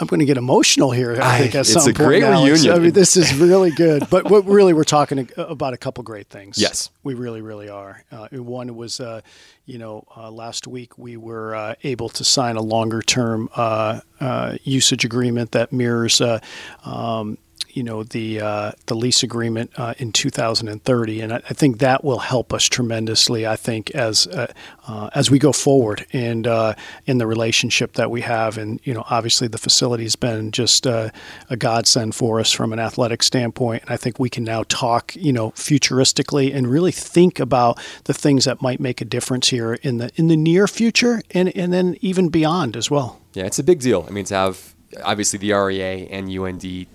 I'm 0.03 0.09
going 0.09 0.19
to 0.19 0.27
get 0.27 0.37
emotional 0.37 0.91
here. 0.91 1.17
I, 1.23 1.39
think 1.39 1.55
at 1.55 1.65
some 1.65 1.83
point. 1.83 1.89
It's 1.89 2.01
a 2.01 2.05
great 2.05 2.25
reunion. 2.25 2.73
I 2.73 2.79
mean, 2.81 2.91
this 2.93 3.17
is 3.17 3.35
really 3.37 3.71
good. 3.71 4.03
But 4.13 4.29
what 4.29 4.45
really 4.45 4.75
we're 4.75 4.85
talking 4.85 5.31
about 5.37 5.73
a 5.73 5.77
couple 5.77 6.03
great 6.03 6.29
things. 6.29 6.59
Yes, 6.59 6.91
we 7.03 7.15
really, 7.15 7.41
really 7.41 7.69
are. 7.69 8.05
Uh, 8.11 8.27
one 8.33 8.75
was, 8.77 9.01
uh, 9.01 9.23
you 9.65 9.79
know, 9.79 10.05
uh, 10.17 10.31
last 10.31 10.67
week 10.67 10.99
we 10.99 11.17
were 11.17 11.55
uh, 11.55 11.75
able 11.85 12.09
to 12.11 12.25
sign 12.25 12.57
a 12.57 12.61
longer 12.61 13.01
term 13.01 13.49
uh, 13.55 14.01
uh, 14.21 14.57
usage 14.65 15.05
agreement 15.05 15.53
that 15.53 15.73
mirrors. 15.73 16.21
Um, 16.85 17.39
you 17.73 17.83
know 17.83 18.03
the 18.03 18.41
uh, 18.41 18.73
the 18.87 18.95
lease 18.95 19.23
agreement 19.23 19.71
uh, 19.77 19.95
in 19.99 20.13
2030, 20.13 21.21
and 21.21 21.33
I, 21.33 21.37
I, 21.37 21.55
think 21.55 21.79
that 21.79 22.05
will 22.05 22.19
help 22.19 22.53
us 22.53 22.65
tremendously. 22.65 23.47
I 23.47 23.57
think 23.57 23.91
as 23.93 24.27
uh, 24.27 24.53
uh 24.87 25.11
as 25.15 25.31
we 25.31 25.39
go 25.39 25.53
forward 25.53 26.07
and 26.13 26.47
uh, 26.47 26.75
in 27.07 27.19
the 27.19 27.27
relationship 27.27 27.95
that 27.95 28.11
we 28.11 28.21
have, 28.23 28.59
and 28.59 28.81
you 28.85 28.93
know 28.93 29.05
obviously 29.09 29.49
the 29.49 29.59
facility's 29.59 30.17
been 30.17 30.51
just 30.51 30.87
uh, 30.87 31.11
a 31.49 31.57
godsend 31.57 32.15
for 32.15 32.41
us 32.41 32.53
from 32.53 32.73
an 32.73 32.79
athletic 32.79 33.23
standpoint, 33.23 33.83
and 33.83 33.91
I 33.91 33.97
think 33.97 34.19
we 34.19 34.29
can 34.29 34.45
now 34.45 34.65
talk 34.69 35.17
you 35.17 35.33
know 35.33 35.51
futuristically 35.53 36.55
and 36.55 36.67
really 36.67 36.93
think 36.93 37.41
about 37.41 37.81
the 38.05 38.15
things 38.15 38.45
that 38.45 38.61
might 38.61 38.81
make 38.81 39.01
a 39.01 39.07
difference 39.07 39.49
here 39.49 39.75
in 39.75 39.99
the 39.99 40.11
in 40.17 40.29
the 40.29 40.37
near 40.37 40.69
future 40.69 41.23
and 41.31 41.55
and 41.57 41.73
then 41.73 41.97
even 42.01 42.29
beyond 42.29 42.77
as 42.77 42.91
well. 42.91 43.21
Yeah, 43.33 43.47
it's 43.47 43.59
a 43.59 43.65
big 43.65 43.81
deal. 43.81 44.05
I 44.07 44.13
mean 44.13 44.27
to 44.27 44.35
have 44.35 44.75
obviously 45.03 45.39
the 45.39 45.53
REA 45.53 46.07
and 46.09 46.29
UND 46.29 46.87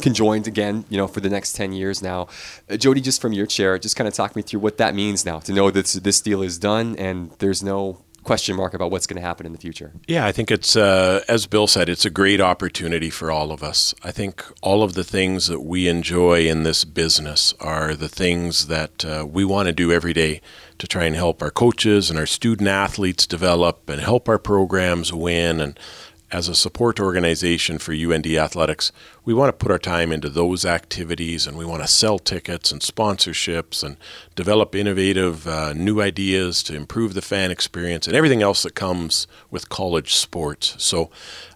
conjoined 0.00 0.46
again, 0.46 0.84
you 0.88 0.96
know, 0.96 1.06
for 1.06 1.20
the 1.20 1.30
next 1.30 1.54
10 1.54 1.72
years 1.72 2.02
now. 2.02 2.28
Uh, 2.70 2.76
Jody, 2.76 3.00
just 3.00 3.20
from 3.20 3.32
your 3.32 3.46
chair, 3.46 3.78
just 3.78 3.96
kind 3.96 4.08
of 4.08 4.14
talk 4.14 4.36
me 4.36 4.42
through 4.42 4.60
what 4.60 4.78
that 4.78 4.94
means 4.94 5.24
now 5.24 5.38
to 5.40 5.52
know 5.52 5.70
that 5.70 5.86
this 6.02 6.20
deal 6.20 6.42
is 6.42 6.58
done 6.58 6.96
and 6.96 7.30
there's 7.38 7.62
no 7.62 8.04
question 8.24 8.56
mark 8.56 8.74
about 8.74 8.90
what's 8.90 9.06
going 9.06 9.20
to 9.20 9.26
happen 9.26 9.46
in 9.46 9.52
the 9.52 9.58
future. 9.58 9.92
Yeah, 10.08 10.26
I 10.26 10.32
think 10.32 10.50
it's, 10.50 10.74
uh, 10.74 11.22
as 11.28 11.46
Bill 11.46 11.66
said, 11.66 11.88
it's 11.88 12.04
a 12.04 12.10
great 12.10 12.40
opportunity 12.40 13.10
for 13.10 13.30
all 13.30 13.52
of 13.52 13.62
us. 13.62 13.94
I 14.02 14.10
think 14.10 14.44
all 14.62 14.82
of 14.82 14.94
the 14.94 15.04
things 15.04 15.46
that 15.46 15.60
we 15.60 15.86
enjoy 15.88 16.46
in 16.46 16.62
this 16.62 16.84
business 16.84 17.54
are 17.60 17.94
the 17.94 18.08
things 18.08 18.66
that 18.66 19.04
uh, 19.04 19.26
we 19.30 19.44
want 19.44 19.66
to 19.66 19.72
do 19.72 19.92
every 19.92 20.14
day 20.14 20.40
to 20.78 20.86
try 20.86 21.04
and 21.04 21.14
help 21.14 21.42
our 21.42 21.50
coaches 21.50 22.10
and 22.10 22.18
our 22.18 22.26
student 22.26 22.68
athletes 22.68 23.26
develop 23.26 23.88
and 23.88 24.00
help 24.00 24.28
our 24.28 24.38
programs 24.38 25.12
win 25.12 25.60
and 25.60 25.78
as 26.34 26.48
a 26.48 26.54
support 26.54 26.98
organization 26.98 27.78
for 27.78 27.92
UND 27.92 28.26
Athletics, 28.26 28.90
we 29.24 29.32
want 29.32 29.48
to 29.48 29.64
put 29.64 29.70
our 29.70 29.78
time 29.78 30.10
into 30.10 30.28
those 30.28 30.64
activities 30.64 31.46
and 31.46 31.56
we 31.56 31.64
want 31.64 31.80
to 31.80 31.86
sell 31.86 32.18
tickets 32.18 32.72
and 32.72 32.80
sponsorships 32.80 33.84
and 33.84 33.96
develop 34.34 34.74
innovative 34.74 35.46
uh, 35.46 35.72
new 35.74 36.02
ideas 36.02 36.64
to 36.64 36.74
improve 36.74 37.14
the 37.14 37.22
fan 37.22 37.52
experience 37.52 38.08
and 38.08 38.16
everything 38.16 38.42
else 38.42 38.64
that 38.64 38.74
comes 38.74 39.28
with 39.52 39.68
college 39.68 40.16
sports. 40.16 40.74
So, 40.82 41.08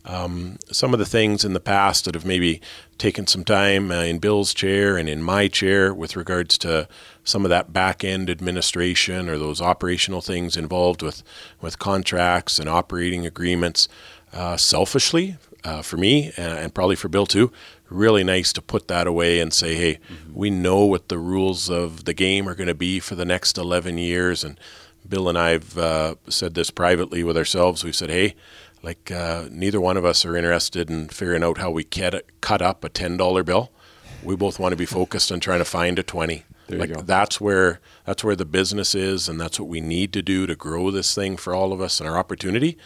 um, 0.05 0.59
some 0.71 0.95
of 0.95 1.01
the 1.01 1.05
things 1.05 1.45
in 1.45 1.55
the 1.55 1.61
past 1.61 2.05
that 2.05 2.15
have 2.15 2.25
maybe 2.25 2.63
taken 2.99 3.27
some 3.27 3.45
time 3.45 3.91
uh, 3.91 4.03
in 4.03 4.19
Bill's 4.19 4.55
chair 4.55 4.97
and 4.97 5.09
in 5.09 5.23
my 5.23 5.49
chair 5.49 5.93
with 5.93 6.17
regards 6.17 6.57
to 6.59 6.89
some 7.25 7.45
of 7.45 7.51
that 7.51 7.73
back 7.73 8.05
end 8.05 8.31
administration 8.31 9.29
or 9.29 9.37
those 9.37 9.61
operational 9.61 10.23
things 10.23 10.57
involved 10.57 11.03
with, 11.03 11.23
with 11.61 11.79
contracts 11.79 12.59
and 12.59 12.69
operating 12.69 13.27
agreements 13.27 13.87
uh, 14.39 14.57
selfishly 14.57 15.37
uh, 15.65 15.83
for 15.83 15.97
me 15.97 16.33
and, 16.37 16.53
and, 16.53 16.75
probably 16.75 16.95
for 16.95 17.09
Bill 17.09 17.27
too. 17.27 17.51
Really 17.91 18.23
nice 18.23 18.53
to 18.53 18.63
put 18.63 18.87
that 18.87 19.09
away 19.09 19.41
and 19.41 19.53
say, 19.53 19.75
hey, 19.75 19.95
mm-hmm. 19.95 20.33
we 20.33 20.49
know 20.49 20.85
what 20.85 21.09
the 21.09 21.19
rules 21.19 21.69
of 21.69 22.05
the 22.05 22.15
game 22.15 22.49
are 22.49 22.55
going 22.55 22.69
to 22.69 22.75
be 22.75 23.01
for 23.01 23.17
the 23.17 23.25
next 23.25 23.59
11 23.59 23.99
years. 23.99 24.45
And 24.45 24.61
Bill 25.09 25.29
and 25.29 25.37
I've 25.37 25.77
uh, 25.77 26.15
said 26.29 26.55
this 26.55 26.71
privately 26.71 27.25
with 27.25 27.37
ourselves. 27.37 27.83
We've 27.83 27.97
said, 27.97 28.11
hey, 28.11 28.37
like 28.81 29.11
uh, 29.11 29.49
neither 29.51 29.81
one 29.81 29.97
of 29.97 30.05
us 30.05 30.25
are 30.25 30.37
interested 30.37 30.89
in 30.89 31.09
figuring 31.09 31.43
out 31.43 31.59
how 31.59 31.73
we 31.73 31.83
cut, 31.83 32.25
cut 32.41 32.63
up 32.63 32.85
a 32.85 32.89
$10 32.89 33.45
bill. 33.45 33.73
We 34.23 34.37
both 34.37 34.61
want 34.61 34.71
to 34.73 34.77
be 34.77 34.87
focused 34.87 35.33
on 35.33 35.41
trying 35.41 35.59
to 35.59 35.65
find 35.65 35.99
a 35.99 36.05
20. 36.05 36.45
There 36.69 36.79
like 36.79 37.07
that's 37.07 37.41
where 37.41 37.81
that's 38.05 38.23
where 38.23 38.37
the 38.37 38.45
business 38.45 38.95
is, 38.95 39.27
and 39.27 39.41
that's 39.41 39.59
what 39.59 39.71
we 39.71 39.81
need 39.81 40.13
to 40.13 40.21
do 40.21 40.47
to 40.47 40.55
grow 40.55 40.91
this 40.91 41.15
thing 41.15 41.39
for 41.39 41.55
all 41.55 41.73
of 41.73 41.81
us 41.81 41.99
and 41.99 42.07
our 42.07 42.19
opportunity 42.19 42.77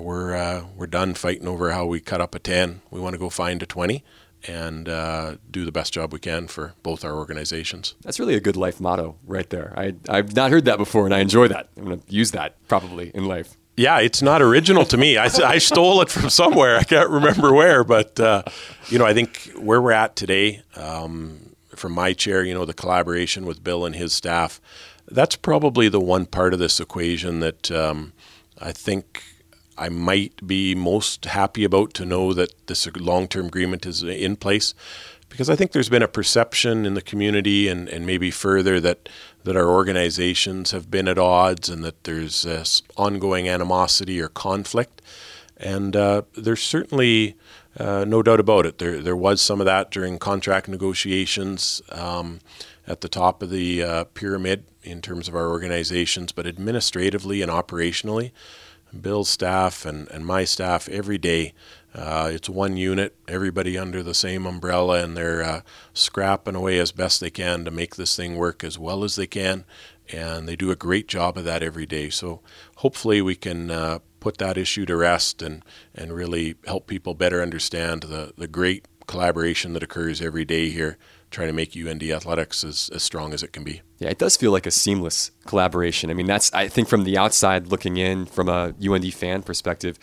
we're 0.00 0.34
uh, 0.34 0.64
we're 0.76 0.86
done 0.86 1.14
fighting 1.14 1.46
over 1.46 1.72
how 1.72 1.86
we 1.86 2.00
cut 2.00 2.20
up 2.20 2.34
a 2.34 2.38
10. 2.38 2.82
We 2.90 3.00
want 3.00 3.14
to 3.14 3.18
go 3.18 3.30
find 3.30 3.62
a 3.62 3.66
20 3.66 4.02
and 4.46 4.88
uh, 4.88 5.36
do 5.50 5.64
the 5.64 5.72
best 5.72 5.92
job 5.92 6.12
we 6.12 6.18
can 6.18 6.46
for 6.46 6.74
both 6.82 7.04
our 7.04 7.14
organizations. 7.14 7.94
That's 8.02 8.20
really 8.20 8.34
a 8.34 8.40
good 8.40 8.56
life 8.56 8.80
motto 8.80 9.16
right 9.26 9.48
there. 9.48 9.72
I, 9.76 9.94
I've 10.08 10.34
not 10.36 10.50
heard 10.50 10.66
that 10.66 10.78
before, 10.78 11.06
and 11.06 11.14
I 11.14 11.20
enjoy 11.20 11.48
that. 11.48 11.68
I'm 11.76 11.84
going 11.84 12.00
to 12.00 12.12
use 12.12 12.32
that 12.32 12.56
probably 12.68 13.10
in 13.14 13.26
life. 13.26 13.56
Yeah, 13.76 13.98
it's 14.00 14.22
not 14.22 14.40
original 14.40 14.84
to 14.86 14.96
me. 14.96 15.16
I, 15.16 15.24
I 15.44 15.58
stole 15.58 16.00
it 16.02 16.10
from 16.10 16.30
somewhere. 16.30 16.76
I 16.76 16.84
can't 16.84 17.10
remember 17.10 17.52
where, 17.52 17.84
but 17.84 18.18
uh, 18.20 18.42
you 18.88 18.98
know, 18.98 19.06
I 19.06 19.14
think 19.14 19.52
where 19.56 19.80
we're 19.80 19.92
at 19.92 20.16
today, 20.16 20.62
um, 20.76 21.54
from 21.74 21.92
my 21.92 22.12
chair, 22.12 22.44
you 22.44 22.54
know, 22.54 22.64
the 22.64 22.74
collaboration 22.74 23.46
with 23.46 23.64
Bill 23.64 23.84
and 23.84 23.96
his 23.96 24.12
staff, 24.12 24.60
that's 25.08 25.36
probably 25.36 25.88
the 25.88 26.00
one 26.00 26.26
part 26.26 26.52
of 26.52 26.58
this 26.58 26.80
equation 26.80 27.40
that 27.40 27.70
um, 27.70 28.12
I 28.58 28.72
think 28.72 29.22
I 29.76 29.88
might 29.88 30.46
be 30.46 30.74
most 30.74 31.24
happy 31.24 31.64
about 31.64 31.94
to 31.94 32.04
know 32.04 32.32
that 32.34 32.66
this 32.66 32.86
long 32.96 33.28
term 33.28 33.46
agreement 33.46 33.86
is 33.86 34.02
in 34.02 34.36
place 34.36 34.74
because 35.28 35.50
I 35.50 35.56
think 35.56 35.72
there's 35.72 35.88
been 35.88 36.02
a 36.02 36.08
perception 36.08 36.86
in 36.86 36.94
the 36.94 37.02
community 37.02 37.66
and, 37.66 37.88
and 37.88 38.06
maybe 38.06 38.30
further 38.30 38.80
that, 38.80 39.08
that 39.42 39.56
our 39.56 39.68
organizations 39.68 40.70
have 40.70 40.90
been 40.90 41.08
at 41.08 41.18
odds 41.18 41.68
and 41.68 41.82
that 41.84 42.04
there's 42.04 42.42
this 42.42 42.82
ongoing 42.96 43.48
animosity 43.48 44.20
or 44.20 44.28
conflict. 44.28 45.02
And 45.56 45.96
uh, 45.96 46.22
there's 46.36 46.62
certainly 46.62 47.36
uh, 47.78 48.04
no 48.06 48.22
doubt 48.22 48.38
about 48.38 48.66
it. 48.66 48.78
There, 48.78 49.00
there 49.00 49.16
was 49.16 49.42
some 49.42 49.60
of 49.60 49.66
that 49.66 49.90
during 49.90 50.18
contract 50.18 50.68
negotiations. 50.68 51.82
Um, 51.90 52.40
at 52.86 53.00
the 53.00 53.08
top 53.08 53.42
of 53.42 53.50
the 53.50 53.82
uh, 53.82 54.04
pyramid 54.04 54.64
in 54.82 55.00
terms 55.00 55.28
of 55.28 55.34
our 55.34 55.48
organizations, 55.48 56.32
but 56.32 56.46
administratively 56.46 57.42
and 57.42 57.50
operationally, 57.50 58.32
Bill's 59.02 59.28
staff 59.28 59.84
and, 59.84 60.08
and 60.10 60.26
my 60.26 60.44
staff 60.44 60.88
every 60.88 61.18
day. 61.18 61.52
Uh, 61.94 62.30
it's 62.32 62.48
one 62.48 62.76
unit, 62.76 63.16
everybody 63.28 63.78
under 63.78 64.02
the 64.02 64.14
same 64.14 64.46
umbrella, 64.46 65.02
and 65.02 65.16
they're 65.16 65.42
uh, 65.42 65.60
scrapping 65.92 66.56
away 66.56 66.78
as 66.78 66.90
best 66.90 67.20
they 67.20 67.30
can 67.30 67.64
to 67.64 67.70
make 67.70 67.96
this 67.96 68.16
thing 68.16 68.36
work 68.36 68.64
as 68.64 68.78
well 68.78 69.04
as 69.04 69.16
they 69.16 69.26
can. 69.26 69.64
And 70.12 70.48
they 70.48 70.56
do 70.56 70.70
a 70.70 70.76
great 70.76 71.06
job 71.06 71.38
of 71.38 71.44
that 71.44 71.62
every 71.62 71.86
day. 71.86 72.10
So 72.10 72.40
hopefully 72.76 73.22
we 73.22 73.36
can 73.36 73.70
uh, 73.70 74.00
put 74.20 74.38
that 74.38 74.58
issue 74.58 74.84
to 74.86 74.96
rest 74.96 75.40
and, 75.40 75.64
and 75.94 76.12
really 76.12 76.56
help 76.66 76.86
people 76.86 77.14
better 77.14 77.40
understand 77.40 78.04
the, 78.04 78.32
the 78.36 78.48
great 78.48 78.86
collaboration 79.06 79.72
that 79.74 79.82
occurs 79.82 80.20
every 80.20 80.44
day 80.44 80.70
here 80.70 80.98
trying 81.34 81.48
to 81.48 81.52
make 81.52 81.76
UND 81.76 82.02
athletics 82.02 82.64
as, 82.64 82.90
as 82.94 83.02
strong 83.02 83.34
as 83.34 83.42
it 83.42 83.52
can 83.52 83.64
be. 83.64 83.82
Yeah, 83.98 84.08
it 84.08 84.18
does 84.18 84.36
feel 84.36 84.52
like 84.52 84.66
a 84.66 84.70
seamless 84.70 85.30
collaboration. 85.46 86.10
I 86.10 86.14
mean, 86.14 86.26
that's 86.26 86.52
I 86.54 86.68
think 86.68 86.88
from 86.88 87.04
the 87.04 87.18
outside 87.18 87.66
looking 87.66 87.96
in, 87.96 88.26
from 88.26 88.48
a 88.48 88.74
UND 88.82 89.12
fan 89.12 89.42
perspective, 89.42 89.98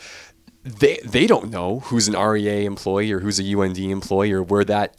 they 0.64 1.00
they 1.04 1.26
don't 1.26 1.50
know 1.50 1.80
who's 1.80 2.08
an 2.08 2.16
REA 2.16 2.66
employee 2.66 3.12
or 3.12 3.20
who's 3.20 3.40
a 3.40 3.60
UND 3.60 3.78
employee 3.80 4.32
or 4.32 4.44
where 4.44 4.66
that 4.66 4.96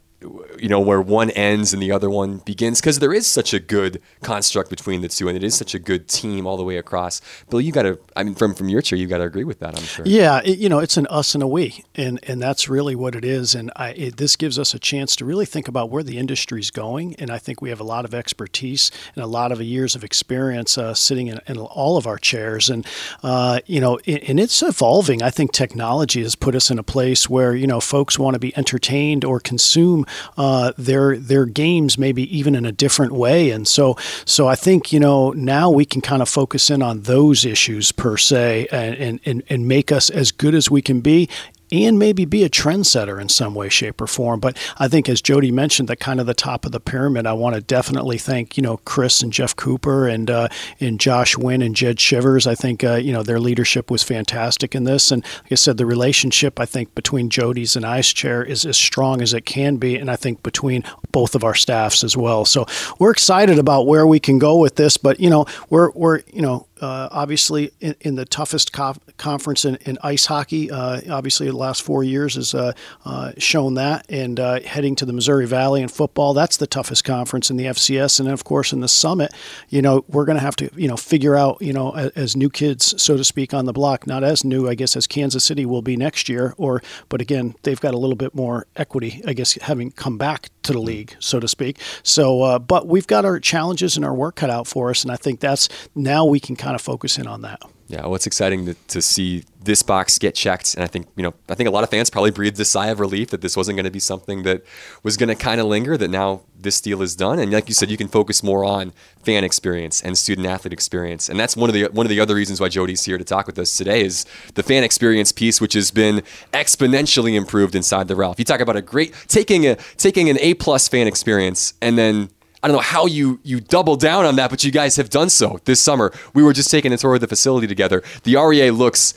you 0.59 0.69
know 0.69 0.79
where 0.79 1.01
one 1.01 1.29
ends 1.31 1.73
and 1.73 1.81
the 1.81 1.91
other 1.91 2.09
one 2.09 2.37
begins 2.39 2.79
because 2.79 2.99
there 2.99 3.13
is 3.13 3.29
such 3.29 3.53
a 3.53 3.59
good 3.59 4.01
construct 4.21 4.69
between 4.69 5.01
the 5.01 5.09
two 5.09 5.27
and 5.27 5.35
it 5.35 5.43
is 5.43 5.55
such 5.55 5.75
a 5.75 5.79
good 5.79 6.07
team 6.07 6.45
all 6.47 6.57
the 6.57 6.63
way 6.63 6.77
across. 6.77 7.21
Bill 7.49 7.61
you 7.61 7.71
got 7.71 7.83
to 7.83 7.99
i 8.15 8.23
mean 8.23 8.35
from 8.35 8.53
from 8.53 8.69
your 8.69 8.81
chair 8.81 8.97
you 8.97 9.07
got 9.07 9.17
to 9.17 9.23
agree 9.23 9.43
with 9.43 9.59
that 9.59 9.77
i'm 9.77 9.83
sure. 9.83 10.05
Yeah 10.05 10.41
it, 10.43 10.57
you 10.59 10.69
know 10.69 10.79
it's 10.79 10.97
an 10.97 11.07
us 11.09 11.33
and 11.33 11.43
a 11.43 11.47
we 11.47 11.83
and 11.95 12.19
and 12.23 12.41
that's 12.41 12.69
really 12.69 12.95
what 12.95 13.15
it 13.15 13.25
is 13.25 13.55
and 13.55 13.71
I, 13.75 13.89
it, 13.89 14.17
this 14.17 14.35
gives 14.35 14.57
us 14.59 14.73
a 14.73 14.79
chance 14.79 15.15
to 15.17 15.25
really 15.25 15.45
think 15.45 15.67
about 15.67 15.89
where 15.89 16.03
the 16.03 16.17
industry 16.17 16.59
is 16.59 16.71
going 16.71 17.15
and 17.15 17.31
i 17.31 17.37
think 17.37 17.61
we 17.61 17.69
have 17.69 17.79
a 17.79 17.83
lot 17.83 18.05
of 18.05 18.13
expertise 18.13 18.91
and 19.15 19.23
a 19.23 19.27
lot 19.27 19.51
of 19.51 19.61
years 19.61 19.95
of 19.95 20.03
experience 20.03 20.77
uh, 20.77 20.93
sitting 20.93 21.27
in, 21.27 21.39
in, 21.47 21.57
all 21.57 21.97
of 21.97 22.05
our 22.05 22.17
chairs 22.17 22.69
and 22.69 22.85
uh, 23.23 23.59
you 23.65 23.79
know 23.79 23.99
and 24.05 24.39
it's 24.39 24.61
evolving. 24.61 25.21
I 25.21 25.29
think 25.29 25.51
technology 25.51 26.21
has 26.21 26.35
put 26.35 26.55
us 26.55 26.69
in 26.69 26.79
a 26.79 26.83
place 26.83 27.29
where 27.29 27.55
you 27.55 27.67
know 27.67 27.79
folks 27.79 28.19
want 28.19 28.35
to 28.35 28.39
be 28.39 28.55
entertained 28.57 29.23
or 29.25 29.39
consume 29.39 30.05
uh, 30.37 30.73
their 30.77 31.17
their 31.17 31.45
games 31.45 31.97
maybe 31.97 32.35
even 32.35 32.55
in 32.55 32.65
a 32.65 32.71
different 32.71 33.13
way. 33.13 33.51
And 33.51 33.67
so 33.67 33.97
so 34.25 34.47
I 34.47 34.55
think 34.55 34.91
you 34.91 34.99
know 34.99 35.31
now 35.31 35.69
we 35.69 35.85
can 35.85 36.01
kind 36.01 36.21
of 36.21 36.29
focus 36.29 36.69
in 36.69 36.81
on 36.81 37.01
those 37.01 37.45
issues 37.45 37.91
per 37.91 38.17
se 38.17 38.67
and 38.71 39.19
and, 39.25 39.43
and 39.49 39.67
make 39.67 39.91
us 39.91 40.09
as 40.09 40.31
good 40.31 40.55
as 40.55 40.69
we 40.69 40.81
can 40.81 41.01
be 41.01 41.29
and 41.71 41.97
maybe 41.97 42.25
be 42.25 42.43
a 42.43 42.49
trendsetter 42.49 43.19
in 43.19 43.29
some 43.29 43.55
way, 43.55 43.69
shape, 43.69 44.01
or 44.01 44.07
form. 44.07 44.39
But 44.39 44.57
I 44.77 44.87
think, 44.87 45.09
as 45.09 45.21
Jody 45.21 45.51
mentioned, 45.51 45.87
that 45.89 45.99
kind 45.99 46.19
of 46.19 46.25
the 46.25 46.33
top 46.33 46.65
of 46.65 46.71
the 46.71 46.79
pyramid, 46.79 47.25
I 47.25 47.33
want 47.33 47.55
to 47.55 47.61
definitely 47.61 48.17
thank 48.17 48.57
you 48.57 48.63
know 48.63 48.77
Kris 48.77 49.21
and 49.21 49.33
Jeff 49.33 49.55
Cooper 49.55 50.07
and 50.07 50.29
uh, 50.29 50.47
and 50.79 50.99
Josh 50.99 51.37
Wynne 51.37 51.61
and 51.61 51.75
Jed 51.75 51.99
Shivers. 51.99 52.47
I 52.47 52.55
think 52.55 52.83
uh, 52.83 52.95
you 52.95 53.13
know 53.13 53.23
their 53.23 53.39
leadership 53.39 53.89
was 53.89 54.03
fantastic 54.03 54.75
in 54.75 54.83
this, 54.83 55.11
and 55.11 55.23
like 55.43 55.53
I 55.53 55.55
said, 55.55 55.77
the 55.77 55.85
relationship 55.85 56.59
I 56.59 56.65
think 56.65 56.93
between 56.95 57.29
Jody's 57.29 57.75
and 57.75 57.85
Ice 57.85 58.13
chair 58.13 58.43
is 58.43 58.65
as 58.65 58.77
strong 58.77 59.21
as 59.21 59.33
it 59.33 59.45
can 59.45 59.77
be, 59.77 59.95
and 59.97 60.09
I 60.11 60.15
think 60.15 60.43
between 60.43 60.83
both 61.11 61.35
of 61.35 61.43
our 61.43 61.55
staffs 61.55 62.03
as 62.03 62.15
well. 62.17 62.45
So 62.45 62.65
we're 62.99 63.11
excited 63.11 63.59
about 63.59 63.87
where 63.87 64.05
we 64.05 64.19
can 64.19 64.39
go 64.39 64.57
with 64.57 64.75
this, 64.75 64.97
but 64.97 65.19
you 65.19 65.29
know 65.29 65.45
we're 65.69 65.91
we're 65.91 66.21
you 66.31 66.41
know 66.41 66.67
uh, 66.83 67.07
obviously 67.11 67.71
in, 67.79 67.95
in, 68.01 68.15
the 68.15 68.25
toughest 68.25 68.73
co- 68.73 68.95
conference 69.17 69.63
in, 69.63 69.77
in, 69.85 69.97
ice 70.03 70.25
hockey. 70.25 70.69
Uh, 70.69 70.99
obviously, 71.09 71.47
the 71.47 71.55
last 71.55 71.81
four 71.81 72.03
years 72.03 72.35
has 72.35 72.53
uh, 72.53 72.73
uh 73.05 73.31
shown 73.37 73.75
that. 73.75 74.05
And 74.09 74.39
uh, 74.39 74.59
heading 74.61 74.95
to 74.97 75.05
the 75.05 75.13
Missouri 75.13 75.47
Valley 75.47 75.81
in 75.81 75.87
football, 75.87 76.33
that's 76.33 76.57
the 76.57 76.67
toughest 76.67 77.05
conference 77.05 77.49
in 77.49 77.55
the 77.55 77.65
FCS. 77.65 78.19
And 78.19 78.27
then, 78.27 78.33
of 78.33 78.43
course, 78.43 78.73
in 78.73 78.81
the 78.81 78.89
Summit, 78.89 79.33
you 79.69 79.81
know, 79.81 80.03
we're 80.09 80.25
going 80.25 80.37
to 80.37 80.43
have 80.43 80.57
to, 80.57 80.69
you 80.75 80.89
know, 80.89 80.97
figure 80.97 81.37
out, 81.37 81.61
you 81.61 81.71
know, 81.71 81.95
as, 81.95 82.11
as, 82.11 82.35
new 82.35 82.49
kids, 82.49 83.01
so 83.01 83.15
to 83.15 83.23
speak, 83.23 83.53
on 83.53 83.65
the 83.65 83.73
block. 83.73 84.05
Not 84.05 84.23
as 84.25 84.43
new, 84.43 84.67
I 84.67 84.75
guess, 84.75 84.97
as 84.97 85.07
Kansas 85.07 85.43
City 85.45 85.65
will 85.65 85.81
be 85.81 85.95
next 85.95 86.27
year. 86.27 86.53
Or, 86.57 86.83
but 87.07 87.21
again, 87.21 87.55
they've 87.63 87.79
got 87.79 87.93
a 87.93 87.97
little 87.97 88.17
bit 88.17 88.35
more 88.35 88.67
equity, 88.75 89.21
I 89.25 89.31
guess, 89.31 89.53
having 89.61 89.91
come 89.91 90.17
back 90.17 90.49
to 90.63 90.73
the 90.73 90.79
league, 90.79 91.15
so 91.19 91.39
to 91.39 91.47
speak. 91.47 91.79
So, 92.03 92.41
uh, 92.41 92.59
but 92.59 92.87
we've 92.87 93.07
got 93.07 93.25
our 93.25 93.39
challenges 93.39 93.95
and 93.95 94.03
our 94.03 94.13
work 94.13 94.35
cut 94.35 94.49
out 94.49 94.67
for 94.67 94.89
us. 94.89 95.03
And 95.03 95.11
I 95.11 95.15
think 95.15 95.39
that's 95.39 95.69
now 95.95 96.25
we 96.25 96.39
can 96.39 96.55
kind 96.55 96.72
of 96.75 96.81
focus 96.81 97.17
in 97.17 97.27
on 97.27 97.41
that. 97.41 97.61
Yeah, 97.87 98.01
well, 98.01 98.15
it's 98.15 98.25
exciting 98.25 98.65
to, 98.65 98.73
to 98.73 99.01
see 99.01 99.43
this 99.61 99.83
box 99.83 100.17
get 100.17 100.35
checked, 100.35 100.73
and 100.75 100.83
I 100.83 100.87
think 100.87 101.07
you 101.15 101.23
know, 101.23 101.33
I 101.49 101.55
think 101.55 101.67
a 101.67 101.71
lot 101.71 101.83
of 101.83 101.89
fans 101.89 102.09
probably 102.09 102.31
breathed 102.31 102.59
a 102.59 102.65
sigh 102.65 102.87
of 102.87 102.99
relief 102.99 103.29
that 103.29 103.41
this 103.41 103.55
wasn't 103.55 103.75
going 103.75 103.85
to 103.85 103.91
be 103.91 103.99
something 103.99 104.43
that 104.43 104.63
was 105.03 105.15
going 105.17 105.29
to 105.29 105.35
kind 105.35 105.59
of 105.61 105.67
linger. 105.67 105.97
That 105.97 106.09
now 106.09 106.41
this 106.57 106.79
deal 106.81 107.01
is 107.01 107.15
done, 107.15 107.39
and 107.39 107.51
like 107.51 107.67
you 107.67 107.73
said, 107.73 107.91
you 107.91 107.97
can 107.97 108.07
focus 108.07 108.41
more 108.41 108.63
on 108.63 108.93
fan 109.21 109.43
experience 109.43 110.01
and 110.01 110.17
student 110.17 110.47
athlete 110.47 110.73
experience, 110.73 111.29
and 111.29 111.39
that's 111.39 111.55
one 111.55 111.69
of 111.69 111.73
the 111.73 111.85
one 111.91 112.05
of 112.05 112.09
the 112.09 112.19
other 112.19 112.35
reasons 112.35 112.59
why 112.59 112.69
Jody's 112.69 113.03
here 113.03 113.17
to 113.17 113.23
talk 113.23 113.47
with 113.47 113.59
us 113.59 113.75
today 113.77 114.01
is 114.03 114.25
the 114.55 114.63
fan 114.63 114.83
experience 114.83 115.31
piece, 115.31 115.59
which 115.59 115.73
has 115.73 115.91
been 115.91 116.23
exponentially 116.53 117.35
improved 117.35 117.75
inside 117.75 118.07
the 118.07 118.15
Ralph. 118.15 118.39
You 118.39 118.45
talk 118.45 118.61
about 118.61 118.77
a 118.77 118.81
great 118.81 119.13
taking 119.27 119.67
a 119.67 119.75
taking 119.97 120.29
an 120.29 120.37
A 120.39 120.53
plus 120.55 120.87
fan 120.87 121.05
experience 121.05 121.73
and 121.81 121.97
then 121.97 122.29
I 122.63 122.67
don't 122.67 122.77
know 122.77 122.81
how 122.81 123.05
you 123.05 123.39
you 123.43 123.59
double 123.59 123.97
down 123.97 124.23
on 124.25 124.37
that, 124.37 124.49
but 124.49 124.63
you 124.63 124.71
guys 124.71 124.95
have 124.95 125.09
done 125.09 125.29
so 125.29 125.59
this 125.65 125.81
summer. 125.81 126.13
We 126.33 126.43
were 126.43 126.53
just 126.53 126.71
taking 126.71 126.93
a 126.93 126.97
tour 126.97 127.15
of 127.15 127.21
the 127.21 127.27
facility 127.27 127.67
together. 127.67 128.01
The 128.23 128.37
REA 128.37 128.71
looks, 128.71 129.13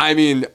I 0.00 0.14
mean, 0.14 0.46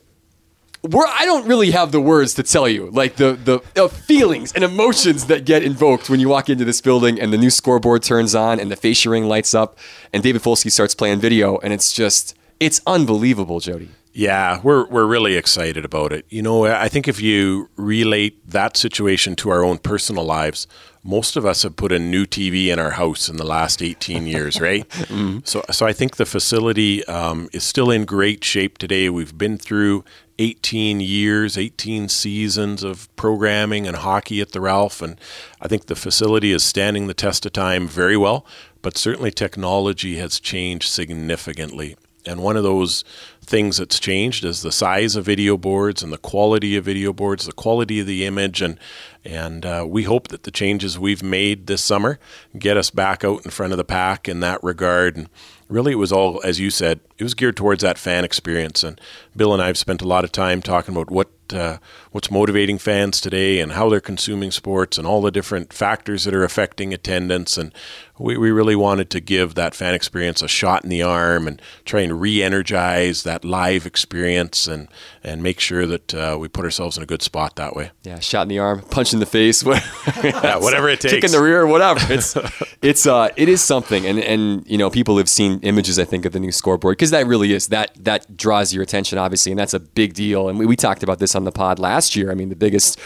we're, 0.82 1.06
I 1.06 1.26
don't 1.26 1.48
really 1.48 1.72
have 1.72 1.92
the 1.92 2.02
words 2.02 2.34
to 2.36 2.44
tell 2.44 2.68
you, 2.68 2.90
like 2.90 3.18
the 3.18 3.34
the 3.76 3.90
feelings 3.90 4.54
and 4.54 4.64
emotions 4.64 5.28
that 5.28 5.46
get 5.46 5.62
invoked 5.62 6.10
when 6.10 6.20
you 6.20 6.30
walk 6.30 6.50
into 6.50 6.66
this 6.66 6.82
building 6.82 7.20
and 7.20 7.32
the 7.32 7.38
new 7.38 7.52
scoreboard 7.52 8.02
turns 8.02 8.34
on 8.34 8.60
and 8.60 8.72
the 8.72 8.76
fascia 8.76 9.10
ring 9.10 9.26
lights 9.26 9.54
up 9.54 9.78
and 10.12 10.24
David 10.24 10.42
Folsky 10.42 10.72
starts 10.72 10.96
playing 10.96 11.20
video 11.20 11.58
and 11.60 11.74
it's 11.74 11.94
just 11.94 12.36
it's 12.60 12.82
unbelievable, 12.88 13.60
Jody. 13.60 13.90
Yeah, 14.20 14.60
we're 14.64 14.86
we're 14.88 15.06
really 15.06 15.38
excited 15.38 15.86
about 15.86 16.12
it. 16.12 16.26
You 16.28 16.42
know, 16.42 16.66
I 16.66 16.90
think 16.90 17.08
if 17.08 17.22
you 17.22 17.70
relate 17.78 18.46
that 18.50 18.76
situation 18.76 19.38
to 19.38 19.50
our 19.50 19.64
own 19.64 19.78
personal 19.78 20.26
lives, 20.26 20.68
most 21.06 21.38
of 21.38 21.46
us 21.46 21.64
have 21.64 21.78
put 21.78 21.94
a 21.94 22.00
new 22.00 22.26
TV 22.26 22.68
in 22.68 22.80
our 22.80 22.92
house 22.92 23.30
in 23.30 23.38
the 23.38 23.46
last 23.46 23.82
18 23.82 24.28
years, 24.28 24.60
right? 24.70 24.86
mm-hmm. 24.90 25.40
So, 25.46 25.64
so 25.72 25.86
I 25.86 25.94
think 25.94 26.18
the 26.18 26.26
facility 26.26 27.06
um, 27.06 27.48
is 27.54 27.64
still 27.64 27.90
in 27.90 28.04
great 28.04 28.44
shape 28.44 28.78
today. 28.78 29.10
We've 29.10 29.38
been 29.38 29.58
through 29.58 30.04
18 30.38 31.00
years, 31.00 31.58
18 31.58 32.10
seasons 32.10 32.84
of 32.84 33.08
programming 33.16 33.88
and 33.88 33.96
hockey 33.96 34.42
at 34.42 34.52
the 34.52 34.60
Ralph, 34.60 35.02
and 35.02 35.18
I 35.62 35.70
think 35.70 35.86
the 35.86 35.96
facility 35.96 36.52
is 36.52 36.62
standing 36.62 37.08
the 37.08 37.14
test 37.14 37.46
of 37.46 37.54
time 37.54 37.88
very 37.88 38.18
well. 38.18 38.46
But 38.82 38.98
certainly, 38.98 39.32
technology 39.32 40.18
has 40.18 40.42
changed 40.42 40.90
significantly. 40.90 41.96
And 42.26 42.44
one 42.44 42.58
of 42.58 42.64
those 42.64 43.04
things 43.50 43.78
that's 43.78 44.00
changed 44.00 44.46
is 44.46 44.62
the 44.62 44.72
size 44.72 45.16
of 45.16 45.26
video 45.26 45.58
boards 45.58 46.04
and 46.04 46.14
the 46.14 46.18
quality 46.18 46.78
of 46.78 46.86
video 46.86 47.12
boards, 47.12 47.46
the 47.46 47.52
quality 47.52 48.00
of 48.00 48.08
the 48.08 48.26
image, 48.26 48.62
and 48.62 48.80
and 49.26 49.66
uh, 49.66 49.86
we 49.88 50.04
hope 50.04 50.30
that 50.30 50.44
the 50.44 50.52
changes 50.52 50.98
we've 50.98 51.24
made 51.24 51.68
this 51.68 51.84
summer 51.84 52.20
get 52.58 52.78
us 52.78 52.90
back 52.90 53.24
out 53.24 53.44
in 53.44 53.52
front 53.52 53.74
of 53.74 53.78
the 53.78 53.84
pack 53.84 54.30
in 54.30 54.40
that 54.40 54.64
regard. 54.64 55.18
And 55.18 55.30
really, 55.68 55.92
it 55.92 55.96
was 55.96 56.12
all, 56.12 56.40
as 56.46 56.60
you 56.60 56.70
said, 56.70 57.02
it 57.20 57.24
was 57.24 57.34
geared 57.34 57.58
towards 57.58 57.84
that 57.84 57.98
fan 57.98 58.24
experience. 58.24 58.84
And 58.84 59.00
Bill 59.36 59.54
and 59.54 59.62
I 59.62 59.68
have 59.68 59.78
spent 59.78 60.02
a 60.02 60.08
lot 60.08 60.24
of 60.24 60.32
time 60.32 60.62
talking 60.62 60.96
about 60.96 61.12
what 61.12 61.30
uh, 61.54 61.78
what's 62.12 62.32
motivating 62.32 62.78
fans 62.78 63.22
today 63.22 63.60
and 63.60 63.74
how 63.74 63.90
they're 63.90 64.00
consuming 64.00 64.52
sports 64.52 64.98
and 64.98 65.06
all 65.06 65.22
the 65.22 65.32
different 65.32 65.74
factors 65.74 66.24
that 66.24 66.34
are 66.34 66.44
affecting 66.44 66.94
attendance. 66.94 67.58
And 67.58 67.74
we, 68.18 68.38
we 68.38 68.52
really 68.52 68.76
wanted 68.76 69.10
to 69.12 69.20
give 69.20 69.56
that 69.56 69.74
fan 69.74 69.94
experience 69.94 70.42
a 70.42 70.48
shot 70.48 70.84
in 70.84 70.90
the 70.90 71.02
arm 71.02 71.48
and 71.48 71.62
try 71.86 72.02
and 72.02 72.20
re-energize 72.20 73.24
that 73.24 73.46
live 73.46 73.86
experience 73.86 74.68
and 74.68 74.88
and 75.24 75.44
make 75.44 75.60
sure 75.60 75.86
that 75.86 76.14
uh, 76.14 76.38
we 76.40 76.48
put 76.48 76.66
ourselves 76.66 76.98
in 76.98 77.04
a 77.04 77.06
good 77.06 77.22
spot 77.22 77.56
that 77.56 77.76
way. 77.76 77.92
Yeah, 78.04 78.20
shot 78.20 78.44
in 78.44 78.48
the 78.50 78.60
arm, 78.60 78.82
punch 78.82 79.14
in 79.14 79.20
the 79.20 79.26
face, 79.26 79.64
yeah, 80.24 80.58
whatever 80.58 80.90
it 80.90 81.02
takes, 81.02 81.14
kick 81.14 81.24
in 81.24 81.32
the 81.32 81.42
rear, 81.42 81.66
whatever. 81.66 82.00
It's 82.12 82.36
it's 82.82 83.06
uh 83.06 83.30
it 83.36 83.50
is 83.50 83.62
something, 83.62 84.06
and 84.06 84.20
and 84.20 84.68
you 84.68 84.78
know 84.78 84.90
people 84.90 85.18
have 85.18 85.30
seen 85.30 85.60
images 85.62 86.00
I 86.00 86.06
think 86.06 86.26
of 86.26 86.34
the 86.34 86.40
new 86.40 86.52
scoreboard 86.52 86.98
because 86.98 87.09
that 87.12 87.28
really 87.28 87.54
is 87.54 87.68
that 87.68 87.92
that 88.04 88.36
draws 88.38 88.74
your 88.74 88.84
attention 88.84 89.18
obviously, 89.18 89.52
and 89.52 89.60
that's 89.60 89.74
a 89.74 89.80
big 89.80 90.14
deal. 90.14 90.50
And 90.50 90.58
we, 90.60 90.66
we 90.66 90.76
talked 90.76 91.04
about 91.04 91.20
this 91.20 91.36
on 91.36 91.44
the 91.44 91.52
pod 91.52 91.80
last 91.80 92.16
year. 92.16 92.32
I 92.32 92.36
mean, 92.36 92.50
the 92.50 92.56
biggest 92.56 93.00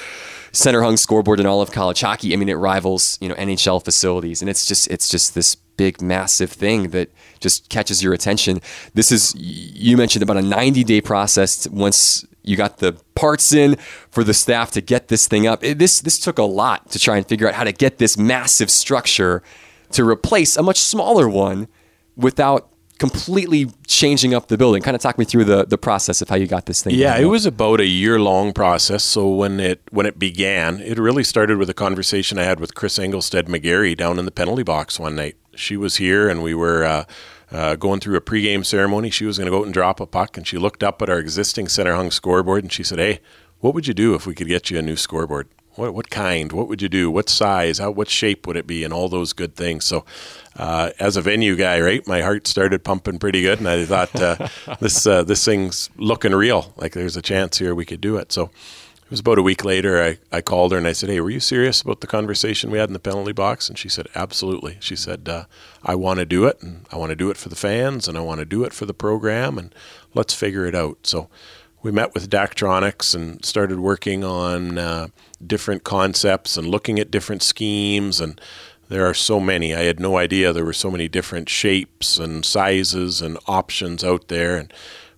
center 0.51 0.83
hung 0.83 0.97
scoreboard 0.97 1.39
in 1.39 1.45
all 1.45 1.61
of 1.61 1.71
college 1.71 2.01
hockey. 2.01 2.33
I 2.33 2.37
mean, 2.37 2.49
it 2.49 2.53
rivals 2.53 3.17
you 3.19 3.29
know 3.29 3.35
NHL 3.35 3.83
facilities, 3.83 4.41
and 4.41 4.49
it's 4.49 4.65
just 4.65 4.87
it's 4.89 5.09
just 5.09 5.35
this 5.35 5.55
big 5.55 6.01
massive 6.01 6.51
thing 6.51 6.89
that 6.89 7.11
just 7.39 7.69
catches 7.69 8.03
your 8.03 8.13
attention. 8.13 8.61
This 8.93 9.11
is 9.11 9.33
you 9.35 9.97
mentioned 9.97 10.23
about 10.23 10.37
a 10.37 10.41
90 10.41 10.83
day 10.83 11.01
process 11.01 11.67
once 11.69 12.25
you 12.43 12.55
got 12.55 12.77
the 12.77 12.93
parts 13.15 13.53
in 13.53 13.75
for 14.09 14.23
the 14.23 14.33
staff 14.33 14.71
to 14.71 14.81
get 14.81 15.07
this 15.07 15.27
thing 15.27 15.47
up. 15.47 15.63
It, 15.63 15.79
this 15.79 15.99
this 16.01 16.19
took 16.19 16.37
a 16.37 16.43
lot 16.43 16.89
to 16.91 16.99
try 16.99 17.17
and 17.17 17.27
figure 17.27 17.47
out 17.47 17.55
how 17.55 17.63
to 17.63 17.71
get 17.71 17.97
this 17.97 18.17
massive 18.17 18.69
structure 18.69 19.41
to 19.91 20.07
replace 20.07 20.57
a 20.57 20.63
much 20.63 20.79
smaller 20.79 21.29
one 21.29 21.67
without 22.15 22.69
completely 22.99 23.69
changing 23.87 24.33
up 24.33 24.47
the 24.47 24.57
building. 24.57 24.81
Kind 24.81 24.95
of 24.95 25.01
talk 25.01 25.17
me 25.17 25.25
through 25.25 25.45
the, 25.45 25.65
the 25.65 25.77
process 25.77 26.21
of 26.21 26.29
how 26.29 26.35
you 26.35 26.47
got 26.47 26.65
this 26.65 26.83
thing. 26.83 26.95
Yeah, 26.95 27.17
it 27.17 27.25
was 27.25 27.45
about 27.45 27.79
a 27.79 27.85
year 27.85 28.19
long 28.19 28.53
process. 28.53 29.03
So 29.03 29.27
when 29.27 29.59
it 29.59 29.81
when 29.91 30.05
it 30.05 30.19
began, 30.19 30.79
it 30.79 30.97
really 30.97 31.23
started 31.23 31.57
with 31.57 31.69
a 31.69 31.73
conversation 31.73 32.37
I 32.37 32.43
had 32.43 32.59
with 32.59 32.75
Kris 32.75 32.97
Engelstad 32.97 33.43
McGarry 33.43 33.95
down 33.95 34.19
in 34.19 34.25
the 34.25 34.31
penalty 34.31 34.63
box 34.63 34.99
one 34.99 35.15
night. 35.15 35.35
She 35.55 35.77
was 35.77 35.97
here, 35.97 36.29
and 36.29 36.43
we 36.43 36.53
were. 36.53 36.83
Uh, 36.83 37.05
uh, 37.51 37.75
going 37.75 37.99
through 37.99 38.15
a 38.15 38.21
pregame 38.21 38.65
ceremony, 38.65 39.11
she 39.11 39.25
was 39.25 39.37
going 39.37 39.45
to 39.45 39.51
go 39.51 39.59
out 39.59 39.65
and 39.65 39.73
drop 39.75 39.99
a 39.99 40.07
puck, 40.07 40.37
and 40.37 40.47
she 40.47 40.57
looked 40.57 40.81
up 40.81 41.03
at 41.03 41.09
our 41.09 41.19
existing 41.19 41.67
center 41.67 41.93
hung 41.93 42.09
scoreboard 42.09 42.63
and 42.63 42.73
she 42.73 42.83
said, 42.83 42.97
"Hey, 42.97 43.19
what 43.59 43.75
would 43.75 43.85
you 43.85 43.93
do 43.93 44.15
if 44.15 44.25
we 44.25 44.33
could 44.33 44.47
get 44.47 44.71
you 44.71 44.79
a 44.79 44.81
new 44.81 44.95
scoreboard?" 44.95 45.47
What 45.75 45.93
what 45.93 46.09
kind? 46.09 46.51
What 46.51 46.67
would 46.67 46.81
you 46.81 46.89
do? 46.89 47.09
What 47.09 47.29
size? 47.29 47.79
How 47.79 47.91
what 47.91 48.09
shape 48.09 48.45
would 48.47 48.57
it 48.57 48.67
be? 48.67 48.83
And 48.83 48.93
all 48.93 49.09
those 49.09 49.33
good 49.33 49.55
things. 49.55 49.85
So, 49.85 50.05
uh, 50.55 50.91
as 50.99 51.17
a 51.17 51.21
venue 51.21 51.55
guy, 51.55 51.79
right, 51.81 52.05
my 52.07 52.21
heart 52.21 52.47
started 52.47 52.83
pumping 52.83 53.19
pretty 53.19 53.41
good, 53.41 53.59
and 53.59 53.67
I 53.67 53.85
thought 53.85 54.15
uh, 54.21 54.47
this 54.79 55.05
uh, 55.07 55.23
this 55.23 55.43
thing's 55.43 55.89
looking 55.97 56.33
real. 56.33 56.73
Like 56.77 56.93
there's 56.93 57.17
a 57.17 57.21
chance 57.21 57.57
here 57.57 57.75
we 57.75 57.85
could 57.85 58.01
do 58.01 58.17
it. 58.17 58.31
So. 58.31 58.49
It 59.03 59.11
was 59.11 59.19
about 59.19 59.37
a 59.37 59.43
week 59.43 59.63
later. 59.63 60.01
I, 60.01 60.17
I 60.31 60.41
called 60.41 60.71
her 60.71 60.77
and 60.77 60.87
I 60.87 60.93
said, 60.93 61.09
"Hey, 61.09 61.19
were 61.19 61.29
you 61.29 61.41
serious 61.41 61.81
about 61.81 62.01
the 62.01 62.07
conversation 62.07 62.71
we 62.71 62.79
had 62.79 62.89
in 62.89 62.93
the 62.93 62.99
penalty 62.99 63.33
box?" 63.33 63.69
And 63.69 63.77
she 63.77 63.87
said, 63.87 64.07
"Absolutely." 64.15 64.77
She 64.79 64.95
said, 64.95 65.29
uh, 65.29 65.43
"I 65.83 65.93
want 65.93 66.19
to 66.19 66.25
do 66.25 66.45
it, 66.45 66.63
and 66.63 66.87
I 66.89 66.95
want 66.95 67.11
to 67.11 67.15
do 67.15 67.29
it 67.29 67.37
for 67.37 67.49
the 67.49 67.55
fans, 67.55 68.07
and 68.07 68.17
I 68.17 68.21
want 68.21 68.39
to 68.39 68.45
do 68.45 68.63
it 68.63 68.73
for 68.73 68.87
the 68.87 68.93
program, 68.93 69.59
and 69.59 69.75
let's 70.15 70.33
figure 70.33 70.65
it 70.65 70.73
out." 70.73 71.05
So, 71.05 71.29
we 71.83 71.91
met 71.91 72.13
with 72.13 72.29
Daktronics 72.29 73.13
and 73.13 73.43
started 73.43 73.79
working 73.79 74.23
on 74.23 74.77
uh, 74.77 75.07
different 75.45 75.83
concepts 75.83 76.55
and 76.55 76.67
looking 76.67 76.97
at 76.97 77.11
different 77.11 77.43
schemes. 77.43 78.21
And 78.21 78.39
there 78.87 79.05
are 79.05 79.13
so 79.13 79.39
many. 79.39 79.75
I 79.75 79.81
had 79.83 79.99
no 79.99 80.17
idea 80.17 80.53
there 80.53 80.63
were 80.63 80.71
so 80.71 80.89
many 80.89 81.09
different 81.09 81.49
shapes 81.49 82.17
and 82.17 82.45
sizes 82.45 83.21
and 83.21 83.37
options 83.47 84.01
out 84.01 84.29
there. 84.29 84.55
And 84.57 84.73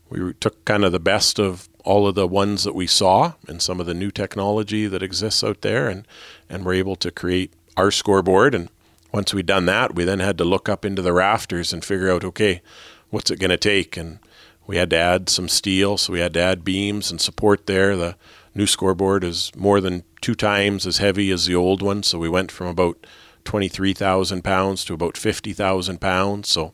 we 0.10 0.34
took 0.34 0.66
kind 0.66 0.84
of 0.84 0.92
the 0.92 1.00
best 1.00 1.40
of 1.40 1.70
all 1.84 2.08
of 2.08 2.16
the 2.16 2.28
ones 2.28 2.64
that 2.64 2.74
we 2.74 2.88
saw 2.88 3.34
and 3.48 3.62
some 3.62 3.80
of 3.80 3.86
the 3.86 3.94
new 3.94 4.10
technology 4.10 4.88
that 4.88 5.04
exists 5.04 5.44
out 5.44 5.62
there, 5.62 5.88
and 5.88 6.08
and 6.50 6.66
we're 6.66 6.74
able 6.74 6.96
to 6.96 7.12
create 7.12 7.54
our 7.78 7.92
scoreboard. 7.92 8.56
And 8.56 8.70
once 9.12 9.36
we'd 9.36 9.46
done 9.46 9.68
that, 9.68 9.94
we 9.94 10.04
then 10.04 10.20
had 10.20 10.38
to 10.40 10.44
look 10.44 10.68
up 10.68 10.84
into 10.84 11.04
the 11.04 11.14
rafters 11.14 11.72
and 11.72 11.86
figure 11.86 12.12
out, 12.12 12.24
okay, 12.24 12.62
what's 13.12 13.30
it 13.30 13.40
going 13.40 13.52
to 13.52 13.58
take 13.58 13.98
and 13.98 14.18
we 14.68 14.78
had 14.78 14.90
to 14.92 14.98
add 14.98 15.30
some 15.30 15.48
steel, 15.48 15.98
so 15.98 16.14
we 16.14 16.20
had 16.20 16.34
to 16.34 16.40
add 16.40 16.64
beams 16.64 17.12
and 17.12 17.22
support 17.22 17.68
there. 17.68 17.96
The 17.96 18.16
new 18.54 18.68
scoreboard 18.68 19.24
is 19.24 19.52
more 19.56 19.80
than 19.82 20.04
two 20.22 20.36
times 20.36 20.88
as 20.88 20.98
heavy 20.98 21.32
as 21.32 21.46
the 21.46 21.56
old 21.56 21.82
one, 21.82 22.04
so 22.04 22.18
we 22.18 22.30
went 22.30 22.52
from 22.52 22.68
about 22.68 23.06
23,000 23.44 24.44
pounds 24.44 24.84
to 24.86 24.94
about 24.94 25.18
50,000 25.18 26.02
pounds. 26.02 26.50
So 26.50 26.74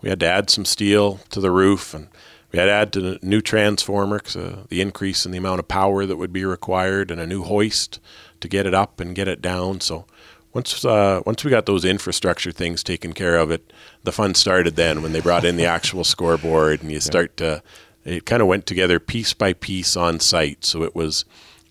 we 0.00 0.08
had 0.08 0.20
to 0.20 0.26
add 0.26 0.48
some 0.48 0.64
steel 0.64 1.20
to 1.30 1.40
the 1.40 1.50
roof, 1.50 1.92
and 1.92 2.08
we 2.50 2.58
had 2.58 2.66
to 2.66 2.72
add 2.72 2.92
to 2.94 3.18
a 3.22 3.24
new 3.24 3.42
transformer, 3.42 4.22
uh, 4.34 4.64
the 4.68 4.80
increase 4.80 5.26
in 5.26 5.32
the 5.32 5.38
amount 5.38 5.58
of 5.58 5.68
power 5.68 6.06
that 6.06 6.16
would 6.16 6.32
be 6.32 6.44
required, 6.44 7.10
and 7.10 7.20
a 7.20 7.26
new 7.26 7.42
hoist 7.42 8.00
to 8.40 8.48
get 8.48 8.64
it 8.64 8.74
up 8.74 9.00
and 9.00 9.14
get 9.14 9.28
it 9.28 9.42
down. 9.42 9.80
So 9.80 10.06
once 10.52 10.84
uh, 10.84 11.22
once 11.26 11.44
we 11.44 11.50
got 11.50 11.66
those 11.66 11.84
infrastructure 11.84 12.52
things 12.52 12.82
taken 12.82 13.12
care 13.12 13.36
of, 13.36 13.50
it 13.50 13.72
the 14.04 14.12
fun 14.12 14.34
started 14.34 14.76
then 14.76 15.02
when 15.02 15.12
they 15.12 15.20
brought 15.20 15.44
in 15.44 15.56
the 15.56 15.66
actual 15.66 16.04
scoreboard 16.04 16.82
and 16.82 16.92
you 16.92 17.00
start 17.12 17.36
to. 17.38 17.62
It 18.04 18.24
kind 18.24 18.40
of 18.40 18.48
went 18.48 18.64
together 18.64 18.98
piece 18.98 19.34
by 19.34 19.52
piece 19.52 19.94
on 19.94 20.18
site, 20.18 20.64
so 20.64 20.82
it 20.82 20.94
was 20.94 21.26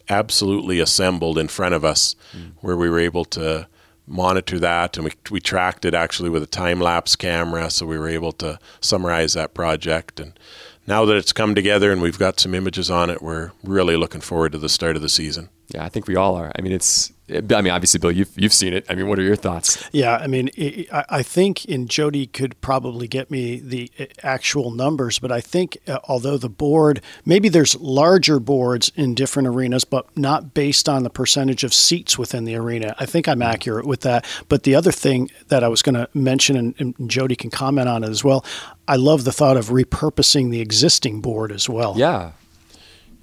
absolutely 0.08 0.80
assembled 0.80 1.40
in 1.40 1.48
front 1.48 1.74
of 1.74 1.84
us, 1.84 2.16
mm. 2.32 2.52
where 2.60 2.78
we 2.78 2.90
were 2.90 3.00
able 3.00 3.26
to 3.26 3.68
monitor 4.08 4.58
that 4.58 4.96
and 4.98 5.06
we, 5.06 5.12
we 5.30 5.40
tracked 5.40 5.84
it 5.84 5.94
actually 5.94 6.30
with 6.30 6.42
a 6.42 6.48
time 6.48 6.80
lapse 6.80 7.16
camera 7.16 7.70
so 7.70 7.86
we 7.86 8.00
were 8.00 8.08
able 8.08 8.32
to 8.32 8.58
summarize 8.80 9.34
that 9.34 9.54
project 9.54 10.20
and 10.20 10.40
now 10.88 11.04
that 11.04 11.18
it's 11.18 11.34
come 11.34 11.54
together 11.54 11.92
and 11.92 12.02
we've 12.02 12.18
got 12.18 12.40
some 12.40 12.56
images 12.56 12.90
on 12.90 13.10
it 13.10 13.22
we're 13.22 13.52
really 13.64 13.98
looking 13.98 14.22
forward 14.22 14.54
to 14.54 14.58
the 14.58 14.70
start 14.70 14.96
of 14.96 15.02
the 15.02 15.10
season 15.10 15.50
yeah 15.70 15.84
i 15.84 15.90
think 15.90 16.08
we 16.08 16.16
all 16.16 16.36
are 16.36 16.52
i 16.58 16.62
mean 16.62 16.72
it's 16.72 17.12
I 17.30 17.62
mean, 17.62 17.74
obviously, 17.74 18.00
Bill, 18.00 18.12
you've 18.12 18.32
you've 18.38 18.54
seen 18.54 18.74
it. 18.74 18.86
I 18.90 18.96
mean, 18.96 19.08
what 19.08 19.20
are 19.20 19.24
your 19.24 19.36
thoughts? 19.36 19.84
Yeah, 19.92 20.16
I 20.16 20.28
mean, 20.28 20.50
I 20.92 21.22
think, 21.24 21.66
and 21.66 21.90
Jody 21.90 22.26
could 22.26 22.60
probably 22.62 23.08
get 23.08 23.30
me 23.30 23.60
the 23.60 23.92
uh, 24.00 24.06
actual 24.24 24.72
numbers, 24.72 25.20
but 25.20 25.30
I 25.30 25.42
think 25.42 25.78
uh, 25.88 26.00
although 26.06 26.38
the 26.38 26.50
board, 26.50 27.02
maybe 27.26 27.50
there's 27.50 27.76
larger 27.82 28.40
boards 28.40 28.94
in 28.96 29.14
different 29.14 29.50
arenas, 29.50 29.84
but 29.84 30.06
not 30.18 30.54
based 30.54 30.88
on 30.88 31.04
the 31.04 31.10
percentage 31.10 31.66
of 31.66 31.74
seats 31.74 32.18
within 32.18 32.46
the 32.46 32.56
arena. 32.56 32.96
I 32.98 33.06
think 33.06 33.28
I'm 33.28 33.42
accurate 33.42 33.86
with 33.86 34.02
that. 34.02 34.26
But 34.48 34.64
the 34.64 34.76
other 34.76 34.94
thing 34.94 35.30
that 35.50 35.66
I 35.66 35.68
was 35.68 35.82
going 35.82 35.96
to 35.96 36.08
mention, 36.14 36.56
and, 36.56 36.76
and 36.80 37.10
Jody 37.10 37.36
can 37.36 37.50
comment 37.50 37.90
on 37.90 38.06
it 38.06 38.10
as 38.10 38.24
well. 38.24 38.46
I 38.88 38.96
love 38.96 39.26
the 39.26 39.34
thought 39.34 39.58
of 39.58 39.68
repurposing 39.68 40.50
the 40.50 40.62
existing 40.62 41.20
board 41.20 41.52
as 41.52 41.68
well. 41.68 41.96
Yeah, 41.98 42.32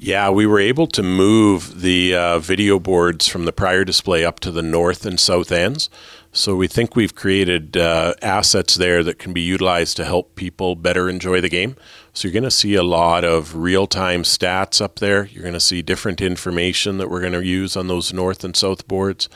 yeah, 0.04 0.28
we 0.28 0.44
were 0.44 0.60
able 0.60 0.86
to 0.88 1.02
move 1.02 1.80
the 1.80 2.14
uh, 2.14 2.38
video 2.38 2.78
boards 2.78 3.26
from 3.26 3.46
the 3.46 3.54
prior 3.54 3.86
display 3.86 4.22
up 4.22 4.38
to 4.40 4.50
the 4.50 4.62
north 4.62 5.06
and 5.06 5.18
south 5.18 5.50
ends. 5.50 5.88
So 6.30 6.54
we 6.54 6.68
think 6.68 6.94
we've 6.94 7.14
created 7.14 7.78
uh, 7.78 8.12
assets 8.20 8.74
there 8.74 9.02
that 9.02 9.18
can 9.18 9.32
be 9.32 9.40
utilized 9.40 9.96
to 9.96 10.04
help 10.04 10.36
people 10.36 10.76
better 10.76 11.08
enjoy 11.08 11.40
the 11.40 11.48
game. 11.48 11.76
So 12.12 12.28
you're 12.28 12.34
going 12.34 12.44
to 12.44 12.50
see 12.50 12.74
a 12.74 12.82
lot 12.82 13.24
of 13.24 13.56
real 13.56 13.86
time 13.86 14.24
stats 14.24 14.82
up 14.82 14.96
there. 14.96 15.24
You're 15.24 15.42
going 15.42 15.54
to 15.54 15.60
see 15.60 15.80
different 15.80 16.20
information 16.20 16.98
that 16.98 17.08
we're 17.08 17.20
going 17.20 17.32
to 17.32 17.42
use 17.42 17.74
on 17.74 17.86
those 17.86 18.12
north 18.12 18.44
and 18.44 18.54
south 18.54 18.86
boards. 18.86 19.30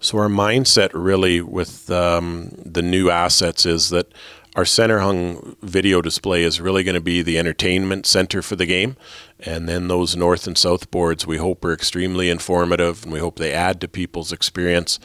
So 0.00 0.18
our 0.18 0.28
mindset 0.28 0.90
really 0.92 1.40
with 1.40 1.90
um, 1.90 2.50
the 2.62 2.82
new 2.82 3.08
assets 3.08 3.64
is 3.64 3.88
that 3.88 4.12
our 4.56 4.64
center 4.64 4.98
hung 4.98 5.56
video 5.62 6.02
display 6.02 6.42
is 6.42 6.60
really 6.60 6.82
going 6.82 6.94
to 6.94 7.00
be 7.00 7.22
the 7.22 7.38
entertainment 7.38 8.04
center 8.04 8.42
for 8.42 8.56
the 8.56 8.66
game. 8.66 8.96
And 9.44 9.68
then 9.68 9.88
those 9.88 10.16
north 10.16 10.46
and 10.46 10.56
south 10.56 10.90
boards 10.90 11.26
we 11.26 11.38
hope 11.38 11.64
are 11.64 11.72
extremely 11.72 12.28
informative 12.28 13.04
and 13.04 13.12
we 13.12 13.20
hope 13.20 13.38
they 13.38 13.52
add 13.52 13.80
to 13.80 13.88
people's 13.88 14.32
experience. 14.32 14.98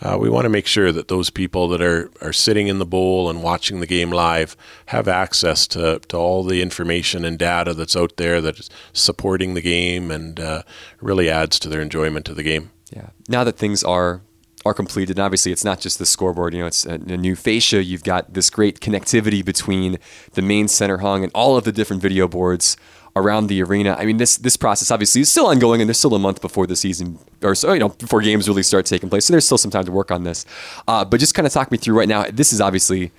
Uh, 0.00 0.16
we 0.18 0.28
want 0.28 0.44
to 0.44 0.50
make 0.50 0.66
sure 0.66 0.92
that 0.92 1.08
those 1.08 1.28
people 1.28 1.66
that 1.68 1.82
are, 1.82 2.10
are 2.20 2.32
sitting 2.32 2.68
in 2.68 2.78
the 2.78 2.86
bowl 2.86 3.28
and 3.28 3.42
watching 3.42 3.80
the 3.80 3.86
game 3.86 4.10
live 4.10 4.56
have 4.86 5.08
access 5.08 5.66
to, 5.66 5.98
to 6.06 6.16
all 6.16 6.44
the 6.44 6.62
information 6.62 7.24
and 7.24 7.38
data 7.38 7.74
that's 7.74 7.96
out 7.96 8.16
there 8.16 8.40
that 8.40 8.60
is 8.60 8.70
supporting 8.92 9.54
the 9.54 9.60
game 9.60 10.10
and 10.10 10.38
uh, 10.38 10.62
really 11.00 11.28
adds 11.28 11.58
to 11.58 11.68
their 11.68 11.80
enjoyment 11.80 12.28
of 12.28 12.36
the 12.36 12.44
game. 12.44 12.70
Yeah. 12.92 13.08
Now 13.28 13.42
that 13.42 13.56
things 13.56 13.82
are 13.82 14.22
are 14.64 14.74
completed. 14.74 15.16
And 15.16 15.24
obviously, 15.24 15.52
it's 15.52 15.64
not 15.64 15.80
just 15.80 15.98
the 15.98 16.06
scoreboard. 16.06 16.54
You 16.54 16.60
know, 16.60 16.66
it's 16.66 16.86
a, 16.86 16.94
a, 16.94 17.16
new 17.16 17.36
fascia. 17.36 17.82
You've 17.82 18.04
got 18.04 18.34
this 18.34 18.50
great 18.50 18.80
connectivity 18.80 19.44
between 19.44 19.98
the 20.32 20.42
main 20.42 20.68
center 20.68 20.98
hung 20.98 21.22
and 21.22 21.32
all 21.34 21.56
of 21.56 21.64
the 21.64 21.72
different 21.72 22.02
video 22.02 22.28
boards 22.28 22.76
around 23.18 23.48
the 23.48 23.62
arena. 23.62 23.96
I 23.98 24.04
mean, 24.04 24.16
this 24.16 24.36
this 24.36 24.56
process 24.56 24.90
obviously 24.90 25.22
is 25.22 25.30
still 25.30 25.46
ongoing, 25.46 25.80
and 25.80 25.88
there's 25.88 25.98
still 25.98 26.14
a 26.14 26.18
month 26.18 26.40
before 26.40 26.66
the 26.66 26.76
season, 26.76 27.18
or 27.42 27.54
so 27.54 27.72
you 27.72 27.80
know, 27.80 27.90
before 27.90 28.20
games 28.20 28.48
really 28.48 28.62
start 28.62 28.86
taking 28.86 29.08
place. 29.08 29.26
So 29.26 29.32
there's 29.32 29.44
still 29.46 29.58
some 29.58 29.70
time 29.70 29.84
to 29.84 29.92
work 29.92 30.10
on 30.10 30.24
this. 30.24 30.46
Uh, 30.86 31.04
but 31.04 31.20
just 31.20 31.34
kind 31.34 31.46
of 31.46 31.52
talk 31.52 31.70
me 31.70 31.78
through 31.78 31.98
right 31.98 32.08
now. 32.08 32.24
This 32.30 32.52
is 32.52 32.60
obviously 32.60 33.12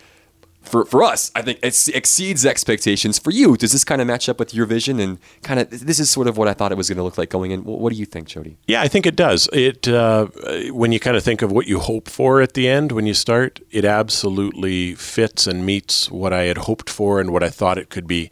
for, 0.62 0.86
for 0.86 1.04
us, 1.04 1.32
I 1.36 1.42
think 1.42 1.60
it 1.64 1.90
exceeds 1.90 2.46
expectations. 2.46 3.18
For 3.18 3.32
you, 3.32 3.56
does 3.58 3.72
this 3.72 3.84
kind 3.84 4.02
of 4.02 4.08
match 4.08 4.28
up 4.28 4.40
with 4.40 4.54
your 4.54 4.66
vision 4.66 5.00
and 5.00 5.18
kind 5.42 5.60
of 5.60 5.70
this 5.70 6.00
is 6.00 6.10
sort 6.10 6.28
of 6.28 6.38
what 6.38 6.48
I 6.48 6.54
thought 6.54 6.72
it 6.72 6.78
was 6.78 6.90
going 6.90 6.98
to 6.98 7.04
look 7.04 7.18
like 7.18 7.30
going 7.30 7.52
in? 7.52 7.64
What 7.64 7.92
do 7.92 7.98
you 7.98 8.06
think, 8.06 8.28
Jody? 8.28 8.58
Yeah, 8.68 8.82
I 8.82 8.88
think 8.88 9.06
it 9.06 9.16
does. 9.16 9.50
It 9.54 9.88
uh, 9.88 10.28
when 10.72 10.92
you 10.92 11.00
kind 11.00 11.16
of 11.18 11.24
think 11.24 11.42
of 11.42 11.52
what 11.52 11.68
you 11.68 11.80
hope 11.80 12.10
for 12.10 12.42
at 12.42 12.54
the 12.54 12.68
end 12.68 12.92
when 12.92 13.08
you 13.08 13.14
start, 13.14 13.60
it 13.72 13.86
absolutely 13.86 14.96
fits 14.96 15.48
and 15.48 15.66
meets 15.66 16.12
what 16.12 16.34
I 16.34 16.44
had 16.44 16.60
hoped 16.60 16.90
for 16.90 17.20
and 17.20 17.32
what 17.32 17.42
I 17.42 17.50
thought 17.50 17.78
it 17.78 17.90
could 17.90 18.08
be. 18.08 18.30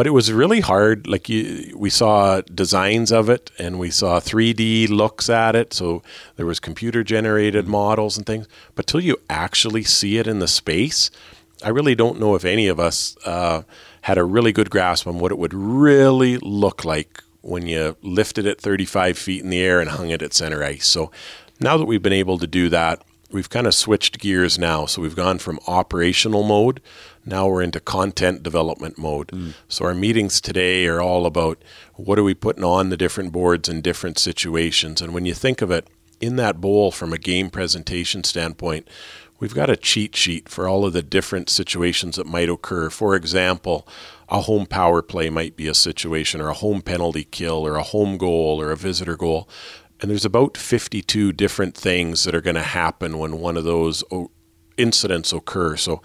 But 0.00 0.06
it 0.06 0.12
was 0.12 0.32
really 0.32 0.60
hard. 0.60 1.06
Like 1.06 1.28
you, 1.28 1.76
we 1.76 1.90
saw 1.90 2.40
designs 2.40 3.12
of 3.12 3.28
it 3.28 3.50
and 3.58 3.78
we 3.78 3.90
saw 3.90 4.18
3D 4.18 4.88
looks 4.88 5.28
at 5.28 5.54
it. 5.54 5.74
So 5.74 6.02
there 6.36 6.46
was 6.46 6.58
computer 6.58 7.04
generated 7.04 7.68
models 7.68 8.16
and 8.16 8.24
things. 8.24 8.48
But 8.74 8.86
till 8.86 9.02
you 9.02 9.18
actually 9.28 9.84
see 9.84 10.16
it 10.16 10.26
in 10.26 10.38
the 10.38 10.48
space 10.48 11.10
I 11.62 11.68
really 11.68 11.94
don't 11.94 12.18
know 12.18 12.34
if 12.34 12.46
any 12.46 12.68
of 12.68 12.80
us 12.80 13.14
uh, 13.26 13.64
had 14.00 14.16
a 14.16 14.24
really 14.24 14.52
good 14.52 14.70
grasp 14.70 15.06
on 15.06 15.18
what 15.18 15.32
it 15.32 15.36
would 15.36 15.52
really 15.52 16.38
look 16.38 16.86
like 16.86 17.22
when 17.42 17.66
you 17.66 17.94
lifted 18.00 18.46
it 18.46 18.58
35 18.58 19.18
feet 19.18 19.42
in 19.42 19.50
the 19.50 19.60
air 19.60 19.80
and 19.80 19.90
hung 19.90 20.08
it 20.08 20.22
at 20.22 20.32
center 20.32 20.64
ice. 20.64 20.86
So 20.86 21.10
now 21.60 21.76
that 21.76 21.84
we've 21.84 22.02
been 22.02 22.14
able 22.14 22.38
to 22.38 22.46
do 22.46 22.70
that, 22.70 23.02
we've 23.30 23.50
kind 23.50 23.66
of 23.66 23.74
switched 23.74 24.18
gears 24.18 24.58
now. 24.58 24.86
So 24.86 25.02
we've 25.02 25.16
gone 25.16 25.38
from 25.38 25.60
operational 25.66 26.42
mode, 26.42 26.80
now 27.24 27.48
we're 27.48 27.62
into 27.62 27.80
content 27.80 28.42
development 28.42 28.98
mode. 28.98 29.28
Mm. 29.28 29.54
So 29.68 29.84
our 29.84 29.94
meetings 29.94 30.40
today 30.40 30.86
are 30.86 31.00
all 31.00 31.26
about 31.26 31.62
what 31.94 32.18
are 32.18 32.24
we 32.24 32.34
putting 32.34 32.64
on 32.64 32.88
the 32.88 32.96
different 32.96 33.32
boards 33.32 33.68
in 33.68 33.82
different 33.82 34.18
situations. 34.18 35.00
And 35.00 35.12
when 35.12 35.26
you 35.26 35.34
think 35.34 35.62
of 35.62 35.70
it, 35.70 35.86
in 36.20 36.36
that 36.36 36.60
bowl 36.60 36.90
from 36.90 37.12
a 37.12 37.18
game 37.18 37.50
presentation 37.50 38.22
standpoint, 38.24 38.86
we've 39.38 39.54
got 39.54 39.70
a 39.70 39.76
cheat 39.76 40.14
sheet 40.14 40.48
for 40.48 40.68
all 40.68 40.84
of 40.84 40.92
the 40.92 41.02
different 41.02 41.48
situations 41.48 42.16
that 42.16 42.26
might 42.26 42.48
occur. 42.48 42.90
For 42.90 43.14
example, 43.14 43.88
a 44.28 44.42
home 44.42 44.66
power 44.66 45.02
play 45.02 45.30
might 45.30 45.56
be 45.56 45.66
a 45.66 45.74
situation, 45.74 46.40
or 46.40 46.48
a 46.48 46.54
home 46.54 46.82
penalty 46.82 47.24
kill, 47.24 47.66
or 47.66 47.76
a 47.76 47.82
home 47.82 48.18
goal, 48.18 48.60
or 48.60 48.70
a 48.70 48.76
visitor 48.76 49.16
goal. 49.16 49.48
And 50.00 50.10
there's 50.10 50.24
about 50.24 50.56
52 50.56 51.32
different 51.32 51.74
things 51.74 52.24
that 52.24 52.34
are 52.34 52.40
going 52.40 52.56
to 52.56 52.62
happen 52.62 53.18
when 53.18 53.38
one 53.38 53.56
of 53.56 53.64
those 53.64 54.04
incidents 54.76 55.32
occur. 55.32 55.76
So, 55.76 56.00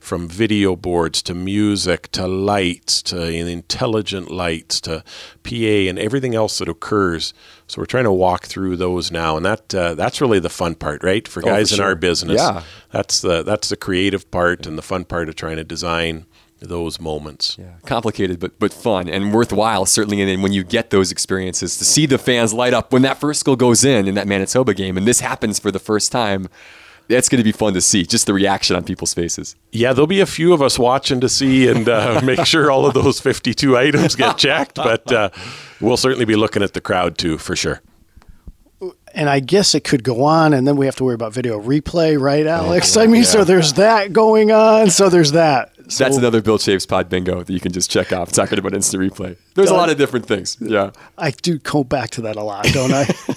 from 0.00 0.26
video 0.26 0.74
boards 0.74 1.20
to 1.22 1.34
music 1.34 2.10
to 2.10 2.26
lights 2.26 3.02
to 3.02 3.22
intelligent 3.22 4.30
lights 4.30 4.80
to 4.80 5.04
PA 5.44 5.54
and 5.54 5.98
everything 5.98 6.34
else 6.34 6.58
that 6.58 6.68
occurs. 6.68 7.34
So 7.66 7.80
we're 7.80 7.86
trying 7.86 8.04
to 8.04 8.12
walk 8.12 8.46
through 8.46 8.76
those 8.76 9.12
now, 9.12 9.36
and 9.36 9.44
that 9.46 9.74
uh, 9.74 9.94
that's 9.94 10.20
really 10.20 10.40
the 10.40 10.48
fun 10.48 10.74
part, 10.74 11.04
right? 11.04 11.28
For 11.28 11.42
guys 11.42 11.72
oh, 11.72 11.76
for 11.76 11.82
in 11.82 11.86
our 11.86 11.94
business, 11.94 12.40
Yeah. 12.40 12.62
that's 12.90 13.20
the 13.20 13.42
that's 13.42 13.68
the 13.68 13.76
creative 13.76 14.28
part 14.30 14.66
and 14.66 14.76
the 14.76 14.82
fun 14.82 15.04
part 15.04 15.28
of 15.28 15.36
trying 15.36 15.56
to 15.56 15.64
design 15.64 16.24
those 16.60 16.98
moments. 17.00 17.56
Yeah, 17.58 17.74
complicated 17.84 18.40
but 18.40 18.58
but 18.58 18.72
fun 18.72 19.08
and 19.08 19.32
worthwhile 19.32 19.86
certainly. 19.86 20.20
And 20.20 20.28
then 20.30 20.42
when 20.42 20.52
you 20.52 20.64
get 20.64 20.90
those 20.90 21.12
experiences 21.12 21.76
to 21.76 21.84
see 21.84 22.06
the 22.06 22.18
fans 22.18 22.52
light 22.52 22.74
up 22.74 22.92
when 22.92 23.02
that 23.02 23.18
first 23.20 23.44
goal 23.44 23.56
goes 23.56 23.84
in 23.84 24.08
in 24.08 24.14
that 24.14 24.26
Manitoba 24.26 24.74
game, 24.74 24.96
and 24.96 25.06
this 25.06 25.20
happens 25.20 25.58
for 25.58 25.70
the 25.70 25.78
first 25.78 26.10
time, 26.10 26.48
that's 27.10 27.28
going 27.28 27.38
to 27.38 27.44
be 27.44 27.52
fun 27.52 27.74
to 27.74 27.80
see. 27.80 28.04
Just 28.04 28.26
the 28.26 28.32
reaction 28.32 28.76
on 28.76 28.84
people's 28.84 29.12
faces. 29.12 29.56
Yeah, 29.72 29.92
there'll 29.92 30.06
be 30.06 30.20
a 30.20 30.26
few 30.26 30.52
of 30.52 30.62
us 30.62 30.78
watching 30.78 31.20
to 31.20 31.28
see 31.28 31.68
and 31.68 31.88
uh, 31.88 32.20
make 32.24 32.46
sure 32.46 32.70
all 32.70 32.86
of 32.86 32.94
those 32.94 33.20
52 33.20 33.76
items 33.76 34.14
get 34.14 34.38
checked, 34.38 34.76
but 34.76 35.10
uh, 35.12 35.30
we'll 35.80 35.96
certainly 35.96 36.24
be 36.24 36.36
looking 36.36 36.62
at 36.62 36.72
the 36.72 36.80
crowd 36.80 37.18
too, 37.18 37.36
for 37.36 37.56
sure. 37.56 37.82
and 39.14 39.28
I 39.28 39.40
guess 39.40 39.74
it 39.74 39.84
could 39.84 40.04
go 40.04 40.22
on, 40.22 40.54
and 40.54 40.66
then 40.66 40.76
we 40.76 40.86
have 40.86 40.96
to 40.96 41.04
worry 41.04 41.14
about 41.14 41.32
video 41.32 41.60
replay, 41.60 42.18
right, 42.18 42.46
Alex? 42.46 42.96
I 42.96 43.06
mean, 43.06 43.24
so 43.24 43.44
there's 43.44 43.74
that 43.74 44.12
going 44.12 44.52
on. 44.52 44.90
So 44.90 45.08
there's 45.08 45.32
that. 45.32 45.72
So 45.88 46.04
That's 46.04 46.16
another 46.16 46.40
Bill 46.40 46.58
Chaves 46.58 46.86
Pod 46.86 47.08
bingo 47.08 47.42
that 47.42 47.52
you 47.52 47.58
can 47.58 47.72
just 47.72 47.90
check 47.90 48.12
off. 48.12 48.30
Talking 48.30 48.60
about 48.60 48.74
instant 48.74 49.02
replay. 49.02 49.36
There's 49.54 49.70
a 49.70 49.74
lot 49.74 49.90
of 49.90 49.98
different 49.98 50.26
things. 50.26 50.56
Yeah. 50.60 50.92
I 51.18 51.32
do 51.32 51.58
go 51.58 51.82
back 51.82 52.10
to 52.10 52.20
that 52.22 52.36
a 52.36 52.44
lot, 52.44 52.64
don't 52.66 52.92
I? 52.92 53.08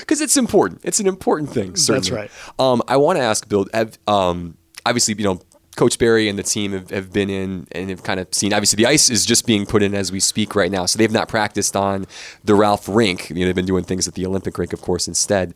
because 0.00 0.20
it's 0.20 0.36
important. 0.36 0.80
It's 0.84 1.00
an 1.00 1.06
important 1.06 1.50
thing. 1.50 1.76
Certainly. 1.76 2.20
right. 2.22 2.30
Um, 2.58 2.82
I 2.88 2.96
want 2.96 3.18
to 3.18 3.22
ask 3.22 3.48
Bill. 3.48 3.66
Um, 4.06 4.56
obviously, 4.84 5.14
you 5.14 5.24
know, 5.24 5.40
Coach 5.76 5.98
Berry 5.98 6.28
and 6.28 6.38
the 6.38 6.42
team 6.42 6.72
have, 6.72 6.90
have 6.90 7.12
been 7.12 7.28
in 7.28 7.68
and 7.72 7.90
have 7.90 8.02
kind 8.02 8.18
of 8.18 8.32
seen. 8.32 8.52
Obviously, 8.52 8.78
the 8.78 8.86
ice 8.86 9.10
is 9.10 9.26
just 9.26 9.46
being 9.46 9.66
put 9.66 9.82
in 9.82 9.94
as 9.94 10.10
we 10.10 10.20
speak 10.20 10.54
right 10.54 10.70
now, 10.70 10.86
so 10.86 10.96
they've 10.98 11.12
not 11.12 11.28
practiced 11.28 11.76
on 11.76 12.06
the 12.44 12.54
Ralph 12.54 12.88
rink. 12.88 13.28
You 13.28 13.36
know, 13.36 13.44
they've 13.46 13.54
been 13.54 13.66
doing 13.66 13.84
things 13.84 14.08
at 14.08 14.14
the 14.14 14.24
Olympic 14.26 14.56
rink, 14.56 14.72
of 14.72 14.80
course, 14.80 15.06
instead. 15.06 15.54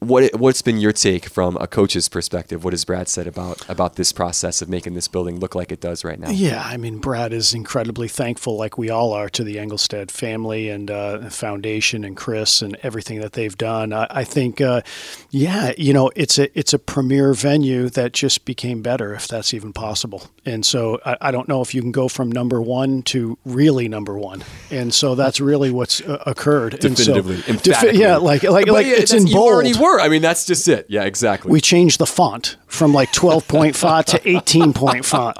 What 0.00 0.34
what's 0.34 0.62
been 0.62 0.78
your 0.78 0.92
take 0.92 1.26
from 1.26 1.58
a 1.60 1.66
coach's 1.66 2.08
perspective? 2.08 2.64
What 2.64 2.72
has 2.72 2.86
Brad 2.86 3.06
said 3.06 3.26
about 3.26 3.68
about 3.68 3.96
this 3.96 4.12
process 4.12 4.62
of 4.62 4.68
making 4.70 4.94
this 4.94 5.08
building 5.08 5.38
look 5.38 5.54
like 5.54 5.70
it 5.70 5.80
does 5.82 6.04
right 6.04 6.18
now? 6.18 6.30
Yeah, 6.30 6.62
I 6.64 6.78
mean, 6.78 6.98
Brad 6.98 7.34
is 7.34 7.52
incredibly 7.52 8.08
thankful, 8.08 8.56
like 8.56 8.78
we 8.78 8.88
all 8.88 9.12
are, 9.12 9.28
to 9.28 9.44
the 9.44 9.56
Engelstad 9.56 10.10
family 10.10 10.70
and 10.70 10.90
uh, 10.90 11.28
foundation 11.28 12.02
and 12.04 12.16
Kris 12.16 12.62
and 12.62 12.78
everything 12.82 13.20
that 13.20 13.34
they've 13.34 13.56
done. 13.58 13.92
I, 13.92 14.06
I 14.08 14.24
think, 14.24 14.62
uh, 14.62 14.80
yeah, 15.28 15.72
you 15.76 15.92
know, 15.92 16.10
it's 16.16 16.38
a 16.38 16.58
it's 16.58 16.72
a 16.72 16.78
premier 16.78 17.34
venue 17.34 17.90
that 17.90 18.12
just 18.12 18.46
became 18.46 18.80
better, 18.80 19.12
if 19.14 19.28
that's 19.28 19.52
even 19.52 19.74
possible. 19.74 20.30
And 20.46 20.64
so 20.64 20.98
I, 21.04 21.18
I 21.20 21.30
don't 21.30 21.46
know 21.46 21.60
if 21.60 21.74
you 21.74 21.82
can 21.82 21.92
go 21.92 22.08
from 22.08 22.32
number 22.32 22.62
one 22.62 23.02
to 23.02 23.36
really 23.44 23.86
number 23.86 24.18
one. 24.18 24.44
And 24.70 24.94
so 24.94 25.14
that's 25.14 25.40
really 25.42 25.70
what's 25.70 26.00
uh, 26.00 26.22
occurred. 26.24 26.82
And 26.82 26.96
so- 26.96 27.12
Definitively, 27.20 27.58
Defi- 27.58 27.98
yeah, 27.98 28.16
like 28.16 28.44
like 28.44 28.64
But 28.64 28.72
like 28.72 28.86
yeah, 28.86 28.94
it's 28.94 29.12
in 29.12 29.24
bold. 29.30 29.89
Were. 29.92 30.00
I 30.00 30.08
mean, 30.08 30.22
that's 30.22 30.44
just 30.44 30.66
it. 30.68 30.86
Yeah, 30.88 31.04
exactly. 31.04 31.50
we 31.50 31.60
changed 31.60 31.98
the 31.98 32.06
font 32.06 32.56
from 32.66 32.92
like 32.92 33.12
12 33.12 33.46
point 33.48 33.76
font 33.76 34.06
to 34.08 34.28
18 34.28 34.72
point 34.72 35.04
font. 35.04 35.36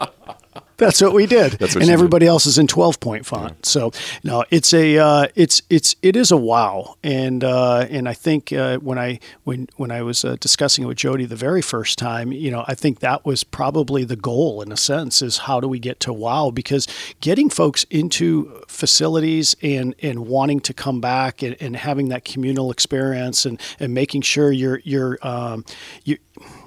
That's 0.81 1.01
what 1.03 1.13
we 1.13 1.27
did, 1.27 1.53
That's 1.53 1.75
what 1.75 1.83
and 1.83 1.91
everybody 1.91 2.27
else 2.27 2.47
is 2.47 2.59
in 2.59 2.67
12 2.67 3.01
point 3.01 3.27
font. 3.27 3.67
So 3.67 3.93
no, 4.25 4.45
it's 4.51 4.73
a 4.73 4.99
uh, 4.99 5.27
it's 5.35 5.63
it's 5.69 5.95
it 6.03 6.17
is 6.17 6.31
a 6.31 6.37
wow, 6.37 6.97
and 7.05 7.45
uh, 7.45 7.87
and 7.91 8.09
I 8.09 8.15
think 8.15 8.53
uh, 8.53 8.79
when 8.79 8.99
I 8.99 9.21
when 9.45 9.69
when 9.77 9.91
I 9.91 10.03
was 10.03 10.25
uh, 10.25 10.37
discussing 10.41 10.85
it 10.85 10.87
with 10.87 10.97
Jody 10.97 11.27
the 11.27 11.37
very 11.37 11.63
first 11.63 11.99
time, 11.99 12.33
you 12.33 12.51
know, 12.51 12.65
I 12.67 12.75
think 12.75 13.01
that 13.01 13.27
was 13.27 13.45
probably 13.45 14.05
the 14.05 14.17
goal 14.17 14.63
in 14.63 14.73
a 14.73 14.77
sense 14.77 15.21
is 15.21 15.39
how 15.39 15.61
do 15.61 15.69
we 15.69 15.79
get 15.79 16.01
to 16.01 16.13
wow? 16.13 16.51
Because 16.51 16.89
getting 17.21 17.51
folks 17.51 17.85
into 17.91 18.63
facilities 18.67 19.55
and 19.63 19.95
and 20.03 20.27
wanting 20.27 20.61
to 20.61 20.73
come 20.73 21.01
back 21.01 21.43
and, 21.43 21.57
and 21.61 21.77
having 21.77 22.09
that 22.09 22.25
communal 22.25 22.71
experience 22.71 23.45
and 23.45 23.61
and 23.79 23.93
making 23.93 24.23
sure 24.23 24.51
you're 24.51 24.81
you're 24.85 25.19
um, 25.23 25.65
you 26.05 26.17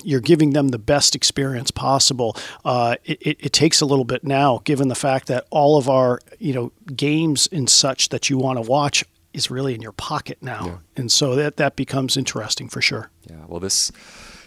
you're 0.03 0.21
giving 0.21 0.51
them 0.51 0.69
the 0.69 0.79
best 0.79 1.15
experience 1.15 1.71
possible. 1.71 2.35
Uh, 2.65 2.95
it, 3.05 3.21
it, 3.21 3.37
it 3.39 3.53
takes 3.53 3.81
a 3.81 3.85
little 3.85 4.05
bit 4.05 4.23
now, 4.23 4.61
given 4.63 4.87
the 4.87 4.95
fact 4.95 5.27
that 5.27 5.45
all 5.49 5.77
of 5.77 5.89
our 5.89 6.19
you 6.39 6.53
know 6.53 6.71
games 6.95 7.47
and 7.51 7.69
such 7.69 8.09
that 8.09 8.29
you 8.29 8.37
want 8.37 8.57
to 8.57 8.69
watch 8.69 9.03
is 9.33 9.49
really 9.49 9.73
in 9.73 9.81
your 9.81 9.91
pocket 9.93 10.37
now, 10.41 10.81
and 10.95 11.11
so 11.11 11.35
that 11.35 11.57
that 11.57 11.75
becomes 11.75 12.17
interesting 12.17 12.69
for 12.69 12.81
sure. 12.81 13.09
Yeah, 13.29 13.45
well, 13.47 13.59
this 13.59 13.91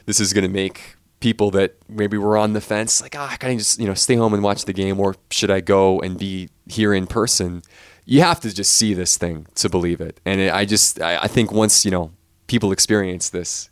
this 0.07 0.21
is 0.21 0.33
going 0.33 0.45
to 0.45 0.53
make 0.53 0.97
people 1.21 1.51
that 1.51 1.75
maybe 1.89 2.17
were 2.17 2.37
on 2.37 2.53
the 2.53 2.61
fence, 2.61 3.01
like, 3.01 3.17
ah, 3.17 3.37
can 3.39 3.51
I 3.51 3.57
just 3.57 3.81
you 3.81 3.87
know 3.87 3.95
stay 3.95 4.15
home 4.15 4.35
and 4.35 4.43
watch 4.43 4.65
the 4.65 4.73
game, 4.73 5.01
or 5.01 5.17
should 5.31 5.51
I 5.51 5.61
go 5.61 6.01
and 6.01 6.19
be 6.19 6.49
here 6.67 6.95
in 6.95 7.07
person? 7.07 7.63
You 8.05 8.21
have 8.21 8.41
to 8.41 8.55
just 8.55 8.73
see 8.73 8.95
this 8.95 9.19
thing 9.19 9.47
to 9.57 9.69
believe 9.69 10.01
it, 10.01 10.21
and 10.25 10.41
it, 10.41 10.53
I 10.53 10.65
just 10.65 11.01
I, 11.01 11.19
I 11.23 11.27
think 11.29 11.53
once 11.53 11.85
you 11.85 11.91
know 11.91 12.13
people 12.47 12.73
experience 12.73 13.31
this, 13.31 13.71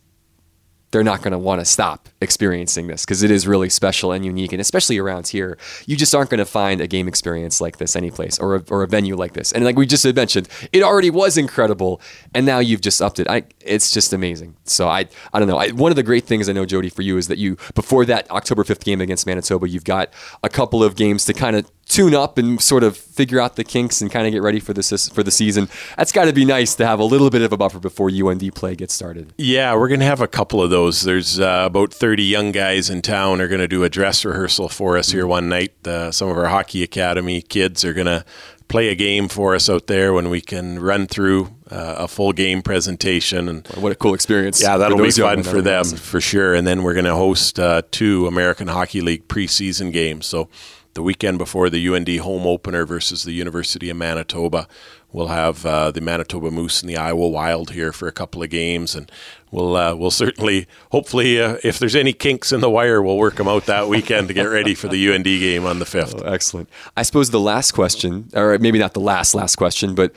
they're 0.94 1.02
not 1.02 1.22
going 1.22 1.32
to 1.32 1.38
want 1.38 1.60
to 1.60 1.64
stop 1.64 2.08
experiencing 2.20 2.86
this 2.86 3.04
because 3.04 3.24
it 3.24 3.30
is 3.32 3.48
really 3.48 3.68
special 3.68 4.12
and 4.12 4.24
unique. 4.24 4.52
And 4.52 4.60
especially 4.60 4.96
around 4.96 5.26
here, 5.26 5.58
you 5.86 5.96
just 5.96 6.14
aren't 6.14 6.30
going 6.30 6.38
to 6.38 6.44
find 6.44 6.80
a 6.80 6.86
game 6.86 7.08
experience 7.08 7.60
like 7.60 7.78
this 7.78 7.96
anyplace 7.96 8.38
or 8.38 8.54
a, 8.54 8.64
or 8.70 8.84
a 8.84 8.86
venue 8.86 9.16
like 9.16 9.32
this. 9.32 9.50
And 9.50 9.64
like 9.64 9.74
we 9.74 9.86
just 9.86 10.06
mentioned, 10.14 10.48
it 10.72 10.84
already 10.84 11.10
was 11.10 11.36
incredible, 11.36 12.00
and 12.32 12.46
now 12.46 12.60
you've 12.60 12.80
just 12.80 13.02
upped 13.02 13.18
it. 13.18 13.28
I, 13.28 13.42
it's 13.60 13.90
just 13.90 14.12
amazing. 14.12 14.54
So 14.66 14.86
I, 14.86 15.08
I 15.32 15.40
don't 15.40 15.48
know. 15.48 15.58
I, 15.58 15.70
one 15.70 15.90
of 15.90 15.96
the 15.96 16.04
great 16.04 16.26
things 16.26 16.48
I 16.48 16.52
know, 16.52 16.64
Jody, 16.64 16.90
for 16.90 17.02
you 17.02 17.16
is 17.16 17.26
that 17.26 17.38
you 17.38 17.56
before 17.74 18.04
that 18.04 18.30
October 18.30 18.62
fifth 18.62 18.84
game 18.84 19.00
against 19.00 19.26
Manitoba, 19.26 19.68
you've 19.68 19.82
got 19.82 20.12
a 20.44 20.48
couple 20.48 20.84
of 20.84 20.94
games 20.94 21.24
to 21.24 21.32
kind 21.32 21.56
of 21.56 21.68
tune 21.88 22.14
up 22.14 22.38
and 22.38 22.60
sort 22.60 22.82
of 22.82 22.96
figure 22.96 23.40
out 23.40 23.56
the 23.56 23.64
kinks 23.64 24.00
and 24.00 24.10
kind 24.10 24.26
of 24.26 24.32
get 24.32 24.42
ready 24.42 24.60
for 24.60 24.72
this 24.72 25.08
for 25.08 25.22
the 25.22 25.30
season. 25.30 25.68
That's 25.96 26.12
got 26.12 26.24
to 26.24 26.32
be 26.32 26.44
nice 26.44 26.74
to 26.76 26.86
have 26.86 26.98
a 26.98 27.04
little 27.04 27.30
bit 27.30 27.42
of 27.42 27.52
a 27.52 27.56
buffer 27.56 27.78
before 27.78 28.10
UND 28.10 28.54
play 28.54 28.74
gets 28.74 28.94
started. 28.94 29.32
Yeah, 29.38 29.74
we're 29.76 29.88
going 29.88 30.00
to 30.00 30.06
have 30.06 30.20
a 30.20 30.28
couple 30.28 30.62
of 30.62 30.70
those. 30.70 31.02
There's 31.02 31.38
uh, 31.38 31.64
about 31.66 31.92
30 31.92 32.22
young 32.22 32.52
guys 32.52 32.90
in 32.90 33.02
town 33.02 33.40
are 33.40 33.48
going 33.48 33.60
to 33.60 33.68
do 33.68 33.84
a 33.84 33.88
dress 33.90 34.24
rehearsal 34.24 34.68
for 34.68 34.96
us 34.96 35.10
here 35.10 35.26
one 35.26 35.48
night. 35.48 35.74
Uh, 35.86 36.10
some 36.10 36.28
of 36.28 36.36
our 36.36 36.46
hockey 36.48 36.82
academy 36.82 37.42
kids 37.42 37.84
are 37.84 37.92
going 37.92 38.06
to 38.06 38.24
play 38.68 38.88
a 38.88 38.94
game 38.94 39.28
for 39.28 39.54
us 39.54 39.68
out 39.68 39.86
there 39.86 40.12
when 40.14 40.30
we 40.30 40.40
can 40.40 40.78
run 40.78 41.06
through 41.06 41.54
uh, 41.70 41.96
a 41.98 42.08
full 42.08 42.32
game 42.32 42.62
presentation 42.62 43.48
and 43.48 43.66
What 43.76 43.92
a 43.92 43.94
cool 43.94 44.14
experience! 44.14 44.62
yeah, 44.62 44.78
that'll 44.78 44.98
be 44.98 45.10
fun 45.10 45.42
for 45.42 45.60
them 45.60 45.80
awesome. 45.80 45.98
for 45.98 46.20
sure. 46.20 46.54
And 46.54 46.66
then 46.66 46.82
we're 46.82 46.94
going 46.94 47.04
to 47.04 47.14
host 47.14 47.60
uh, 47.60 47.82
two 47.90 48.26
American 48.26 48.68
Hockey 48.68 49.00
League 49.02 49.28
preseason 49.28 49.92
games. 49.92 50.26
So 50.26 50.48
the 50.94 51.02
weekend 51.02 51.38
before 51.38 51.68
the 51.68 51.88
UND 51.88 52.08
home 52.20 52.46
opener 52.46 52.86
versus 52.86 53.24
the 53.24 53.32
University 53.32 53.90
of 53.90 53.96
Manitoba, 53.96 54.66
we'll 55.12 55.28
have 55.28 55.64
uh, 55.66 55.90
the 55.90 56.00
Manitoba 56.00 56.50
Moose 56.50 56.80
and 56.80 56.90
the 56.90 56.96
Iowa 56.96 57.28
Wild 57.28 57.70
here 57.70 57.92
for 57.92 58.08
a 58.08 58.12
couple 58.12 58.42
of 58.42 58.50
games, 58.50 58.94
and 58.94 59.10
we'll 59.50 59.76
uh, 59.76 59.94
we'll 59.94 60.10
certainly, 60.10 60.66
hopefully, 60.90 61.40
uh, 61.40 61.58
if 61.62 61.78
there's 61.78 61.96
any 61.96 62.12
kinks 62.12 62.52
in 62.52 62.60
the 62.60 62.70
wire, 62.70 63.02
we'll 63.02 63.18
work 63.18 63.36
them 63.36 63.48
out 63.48 63.66
that 63.66 63.88
weekend 63.88 64.28
to 64.28 64.34
get 64.34 64.44
ready 64.44 64.74
for 64.74 64.88
the 64.88 65.12
UND 65.12 65.24
game 65.24 65.66
on 65.66 65.78
the 65.78 65.86
fifth. 65.86 66.14
Oh, 66.16 66.26
excellent. 66.26 66.68
I 66.96 67.02
suppose 67.02 67.30
the 67.30 67.40
last 67.40 67.72
question, 67.72 68.28
or 68.34 68.58
maybe 68.58 68.78
not 68.78 68.94
the 68.94 69.00
last 69.00 69.34
last 69.34 69.56
question, 69.56 69.94
but 69.94 70.12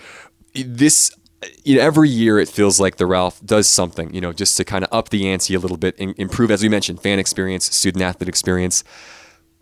this. 0.53 1.11
You 1.63 1.77
know, 1.77 1.83
every 1.83 2.09
year 2.09 2.39
it 2.39 2.49
feels 2.49 2.79
like 2.79 2.97
the 2.97 3.05
Ralph 3.05 3.39
does 3.45 3.69
something, 3.69 4.11
you 4.11 4.19
know, 4.19 4.33
just 4.33 4.57
to 4.57 4.65
kind 4.65 4.83
of 4.83 4.91
up 4.91 5.09
the 5.09 5.29
ante 5.29 5.53
a 5.53 5.59
little 5.59 5.77
bit, 5.77 5.95
and 5.99 6.15
improve, 6.17 6.49
as 6.49 6.63
we 6.63 6.67
mentioned, 6.67 6.99
fan 6.99 7.19
experience, 7.19 7.71
student 7.75 8.03
athlete 8.03 8.27
experience. 8.27 8.83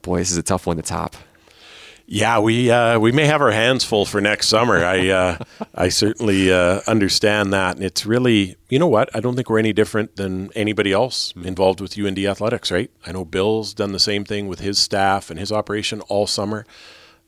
Boy, 0.05 0.19
this 0.19 0.29
is 0.29 0.37
a 0.37 0.43
tough 0.43 0.67
one 0.67 0.77
to 0.77 0.83
top. 0.83 1.15
Yeah, 2.05 2.37
we 2.37 2.69
uh, 2.69 2.99
we 2.99 3.11
may 3.11 3.25
have 3.25 3.41
our 3.41 3.49
hands 3.49 3.83
full 3.83 4.05
for 4.05 4.21
next 4.21 4.49
summer. 4.49 4.85
I 4.85 5.09
uh, 5.09 5.37
I 5.73 5.89
certainly 5.89 6.53
uh, 6.53 6.81
understand 6.85 7.51
that, 7.53 7.77
and 7.77 7.83
it's 7.83 8.05
really 8.05 8.55
you 8.69 8.77
know 8.77 8.85
what 8.85 9.09
I 9.15 9.19
don't 9.19 9.35
think 9.35 9.49
we're 9.49 9.57
any 9.57 9.73
different 9.73 10.15
than 10.15 10.51
anybody 10.53 10.91
else 10.91 11.33
involved 11.43 11.81
with 11.81 11.97
UND 11.97 12.19
athletics, 12.19 12.69
right? 12.69 12.91
I 13.07 13.13
know 13.13 13.25
Bill's 13.25 13.73
done 13.73 13.93
the 13.93 13.99
same 13.99 14.25
thing 14.25 14.47
with 14.47 14.59
his 14.59 14.77
staff 14.77 15.31
and 15.31 15.39
his 15.39 15.51
operation 15.51 16.01
all 16.01 16.27
summer. 16.27 16.67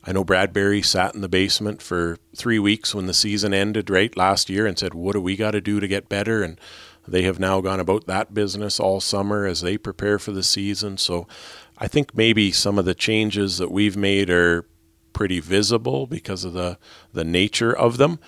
I 0.04 0.12
know 0.12 0.22
Brad 0.22 0.52
Berry 0.52 0.80
sat 0.80 1.16
in 1.16 1.20
the 1.20 1.28
basement 1.28 1.82
for 1.82 2.18
three 2.36 2.60
weeks 2.60 2.94
when 2.94 3.06
the 3.06 3.12
season 3.12 3.52
ended, 3.52 3.90
right 3.90 4.16
last 4.16 4.48
year, 4.48 4.68
and 4.68 4.78
said, 4.78 4.94
"What 4.94 5.14
do 5.14 5.20
we 5.20 5.34
got 5.34 5.50
to 5.50 5.60
do 5.60 5.80
to 5.80 5.88
get 5.88 6.08
better?" 6.08 6.44
and 6.44 6.60
they 7.08 7.22
have 7.22 7.40
now 7.40 7.60
gone 7.60 7.80
about 7.80 8.06
that 8.06 8.34
business 8.34 8.78
all 8.78 9.00
summer 9.00 9.46
as 9.46 9.62
they 9.62 9.78
prepare 9.78 10.18
for 10.18 10.32
the 10.32 10.42
season. 10.42 10.98
So 10.98 11.26
I 11.78 11.88
think 11.88 12.16
maybe 12.16 12.52
some 12.52 12.78
of 12.78 12.84
the 12.84 12.94
changes 12.94 13.58
that 13.58 13.70
we've 13.70 13.96
made 13.96 14.30
are 14.30 14.66
pretty 15.12 15.40
visible 15.40 16.06
because 16.06 16.44
of 16.44 16.52
the, 16.52 16.78
the 17.12 17.24
nature 17.24 17.76
of 17.76 17.96
them. 17.96 18.18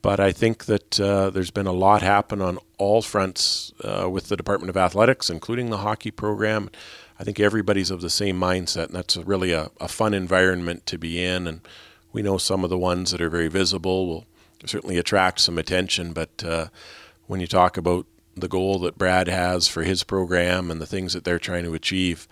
But 0.00 0.20
I 0.20 0.30
think 0.30 0.66
that 0.66 1.00
uh, 1.00 1.30
there's 1.30 1.50
been 1.50 1.66
a 1.66 1.72
lot 1.72 2.02
happen 2.02 2.40
on 2.40 2.58
all 2.78 3.02
fronts 3.02 3.72
uh, 3.82 4.08
with 4.08 4.28
the 4.28 4.36
Department 4.36 4.70
of 4.70 4.76
Athletics, 4.76 5.28
including 5.28 5.70
the 5.70 5.78
hockey 5.78 6.10
program. 6.10 6.70
I 7.18 7.24
think 7.24 7.40
everybody's 7.40 7.90
of 7.90 8.00
the 8.00 8.10
same 8.10 8.38
mindset, 8.38 8.86
and 8.86 8.94
that's 8.94 9.16
really 9.16 9.52
a, 9.52 9.70
a 9.80 9.88
fun 9.88 10.14
environment 10.14 10.86
to 10.86 10.98
be 10.98 11.22
in. 11.22 11.48
And 11.48 11.62
we 12.12 12.22
know 12.22 12.38
some 12.38 12.62
of 12.62 12.70
the 12.70 12.78
ones 12.78 13.10
that 13.10 13.20
are 13.20 13.30
very 13.30 13.48
visible 13.48 14.06
will 14.06 14.26
certainly 14.64 14.98
attract 14.98 15.40
some 15.40 15.58
attention. 15.58 16.12
But 16.12 16.44
uh, 16.44 16.68
when 17.26 17.40
you 17.40 17.48
talk 17.48 17.76
about 17.76 18.06
the 18.36 18.48
goal 18.48 18.78
that 18.80 18.98
Brad 18.98 19.26
has 19.26 19.66
for 19.66 19.82
his 19.82 20.04
program 20.04 20.70
and 20.70 20.80
the 20.80 20.86
things 20.86 21.12
that 21.12 21.24
they're 21.24 21.40
trying 21.40 21.64
to 21.64 21.74
achieve, 21.74 22.28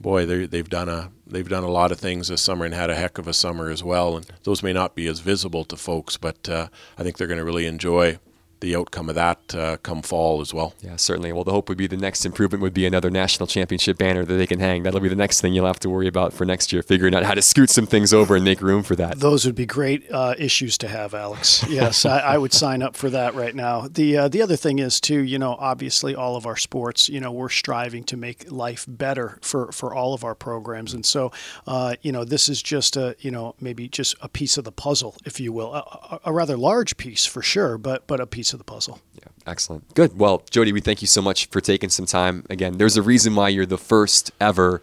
boy, 0.00 0.26
they've 0.26 0.68
done 0.68 0.88
a 0.88 1.10
they've 1.26 1.48
done 1.48 1.64
a 1.64 1.70
lot 1.70 1.92
of 1.92 1.98
things 1.98 2.28
this 2.28 2.42
summer 2.42 2.64
and 2.64 2.74
had 2.74 2.90
a 2.90 2.94
heck 2.94 3.18
of 3.18 3.26
a 3.26 3.32
summer 3.32 3.70
as 3.70 3.82
well. 3.82 4.16
And 4.16 4.26
those 4.42 4.62
may 4.62 4.72
not 4.72 4.94
be 4.94 5.06
as 5.06 5.20
visible 5.20 5.64
to 5.64 5.76
folks, 5.76 6.16
but 6.16 6.48
uh, 6.48 6.68
I 6.98 7.02
think 7.02 7.16
they're 7.16 7.26
going 7.26 7.38
to 7.38 7.44
really 7.44 7.66
enjoy 7.66 8.18
the 8.60 8.76
outcome 8.76 9.08
of 9.08 9.14
that 9.14 9.54
uh, 9.54 9.76
come 9.78 10.02
fall 10.02 10.40
as 10.40 10.54
well. 10.54 10.74
Yeah, 10.80 10.96
certainly. 10.96 11.32
Well, 11.32 11.44
the 11.44 11.52
hope 11.52 11.68
would 11.68 11.78
be 11.78 11.86
the 11.86 11.96
next 11.96 12.24
improvement 12.24 12.62
would 12.62 12.74
be 12.74 12.86
another 12.86 13.10
national 13.10 13.46
championship 13.46 13.98
banner 13.98 14.24
that 14.24 14.34
they 14.34 14.46
can 14.46 14.60
hang. 14.60 14.82
That'll 14.82 15.00
be 15.00 15.08
the 15.08 15.16
next 15.16 15.40
thing 15.40 15.54
you'll 15.54 15.66
have 15.66 15.80
to 15.80 15.90
worry 15.90 16.06
about 16.06 16.32
for 16.32 16.44
next 16.44 16.72
year, 16.72 16.82
figuring 16.82 17.14
out 17.14 17.24
how 17.24 17.34
to 17.34 17.42
scoot 17.42 17.70
some 17.70 17.86
things 17.86 18.12
over 18.12 18.36
and 18.36 18.44
make 18.44 18.60
room 18.60 18.82
for 18.82 18.96
that. 18.96 19.20
Those 19.20 19.44
would 19.46 19.54
be 19.54 19.66
great 19.66 20.10
uh, 20.10 20.34
issues 20.38 20.78
to 20.78 20.88
have, 20.88 21.14
Alex. 21.14 21.64
Yes, 21.74 22.06
I, 22.06 22.20
I, 22.20 22.38
would 22.38 22.52
sign 22.52 22.82
up 22.82 22.94
for 22.94 23.10
that 23.10 23.34
right 23.34 23.54
now. 23.54 23.88
The 23.88 24.16
uh, 24.16 24.28
the 24.28 24.42
other 24.42 24.54
thing 24.54 24.78
is 24.78 25.00
too, 25.00 25.24
you 25.24 25.40
know, 25.40 25.56
obviously 25.58 26.14
all 26.14 26.36
of 26.36 26.46
our 26.46 26.56
sports, 26.56 27.08
you 27.08 27.18
know, 27.18 27.32
we're 27.32 27.48
striving 27.48 28.04
to 28.04 28.16
make 28.16 28.48
life 28.50 28.84
better 28.88 29.38
for 29.42 29.72
for 29.72 29.92
all 29.92 30.14
of 30.14 30.22
our 30.22 30.36
programs, 30.36 30.94
and 30.94 31.04
so, 31.04 31.32
uh, 31.66 31.96
you 32.02 32.12
know, 32.12 32.22
this 32.24 32.48
is 32.48 32.62
just 32.62 32.96
a, 32.96 33.16
you 33.18 33.32
know, 33.32 33.56
maybe 33.60 33.88
just 33.88 34.14
a 34.20 34.28
piece 34.28 34.56
of 34.56 34.62
the 34.62 34.70
puzzle, 34.70 35.16
if 35.24 35.40
you 35.40 35.52
will, 35.52 35.74
a, 35.74 36.20
a 36.26 36.32
rather 36.32 36.56
large 36.56 36.96
piece 36.96 37.26
for 37.26 37.42
sure, 37.42 37.76
but 37.76 38.06
but 38.06 38.20
a 38.20 38.26
piece 38.26 38.43
of 38.52 38.58
the 38.58 38.64
puzzle. 38.64 39.00
Yeah, 39.14 39.28
excellent. 39.46 39.94
Good. 39.94 40.18
Well, 40.18 40.42
Jody, 40.50 40.72
we 40.72 40.80
thank 40.80 41.00
you 41.00 41.08
so 41.08 41.22
much 41.22 41.46
for 41.46 41.60
taking 41.60 41.90
some 41.90 42.06
time. 42.06 42.44
Again, 42.50 42.78
there's 42.78 42.96
a 42.96 43.02
reason 43.02 43.34
why 43.34 43.48
you're 43.48 43.66
the 43.66 43.78
first 43.78 44.30
ever 44.40 44.82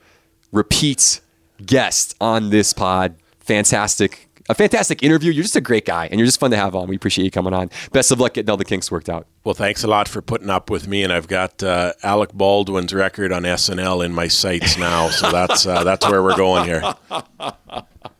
repeat 0.52 1.21
guest 1.65 2.15
on 2.19 2.50
this 2.50 2.74
pod. 2.74 3.15
Fantastic. 3.39 4.28
A 4.50 4.56
fantastic 4.56 5.04
interview. 5.04 5.32
You're 5.32 5.43
just 5.43 5.56
a 5.56 5.62
great 5.62 5.86
guy, 5.86 6.08
and 6.08 6.19
you're 6.19 6.26
just 6.26 6.39
fun 6.39 6.52
to 6.52 6.58
have 6.58 6.76
on. 6.76 6.88
We 6.88 6.95
appreciate 6.95 7.24
you 7.24 7.32
coming 7.32 7.54
on. 7.54 7.69
Best 7.91 8.12
of 8.12 8.19
luck 8.19 8.34
getting 8.34 8.50
all 8.50 8.58
the 8.58 8.65
kinks 8.65 8.91
worked 8.91 9.08
out. 9.08 9.28
Well, 9.43 9.54
thanks 9.54 9.84
a 9.84 9.88
lot 9.88 10.08
for 10.08 10.21
putting 10.21 10.50
up 10.50 10.69
with 10.69 10.88
me, 10.88 11.04
and 11.04 11.13
I've 11.13 11.28
got 11.28 11.62
uh, 11.63 11.93
Alec 12.04 12.34
Baldwin's 12.34 12.93
record 12.93 13.32
on 13.32 13.43
SNL 13.43 14.04
in 14.04 14.13
my 14.13 14.28
sights 14.28 14.78
now, 14.78 15.10
so 15.10 15.32
that's 15.32 15.65
uh, 15.65 15.84
that's 15.84 16.10
where 16.10 16.21
we're 16.24 16.36
going 16.36 16.65
here. 16.65 16.82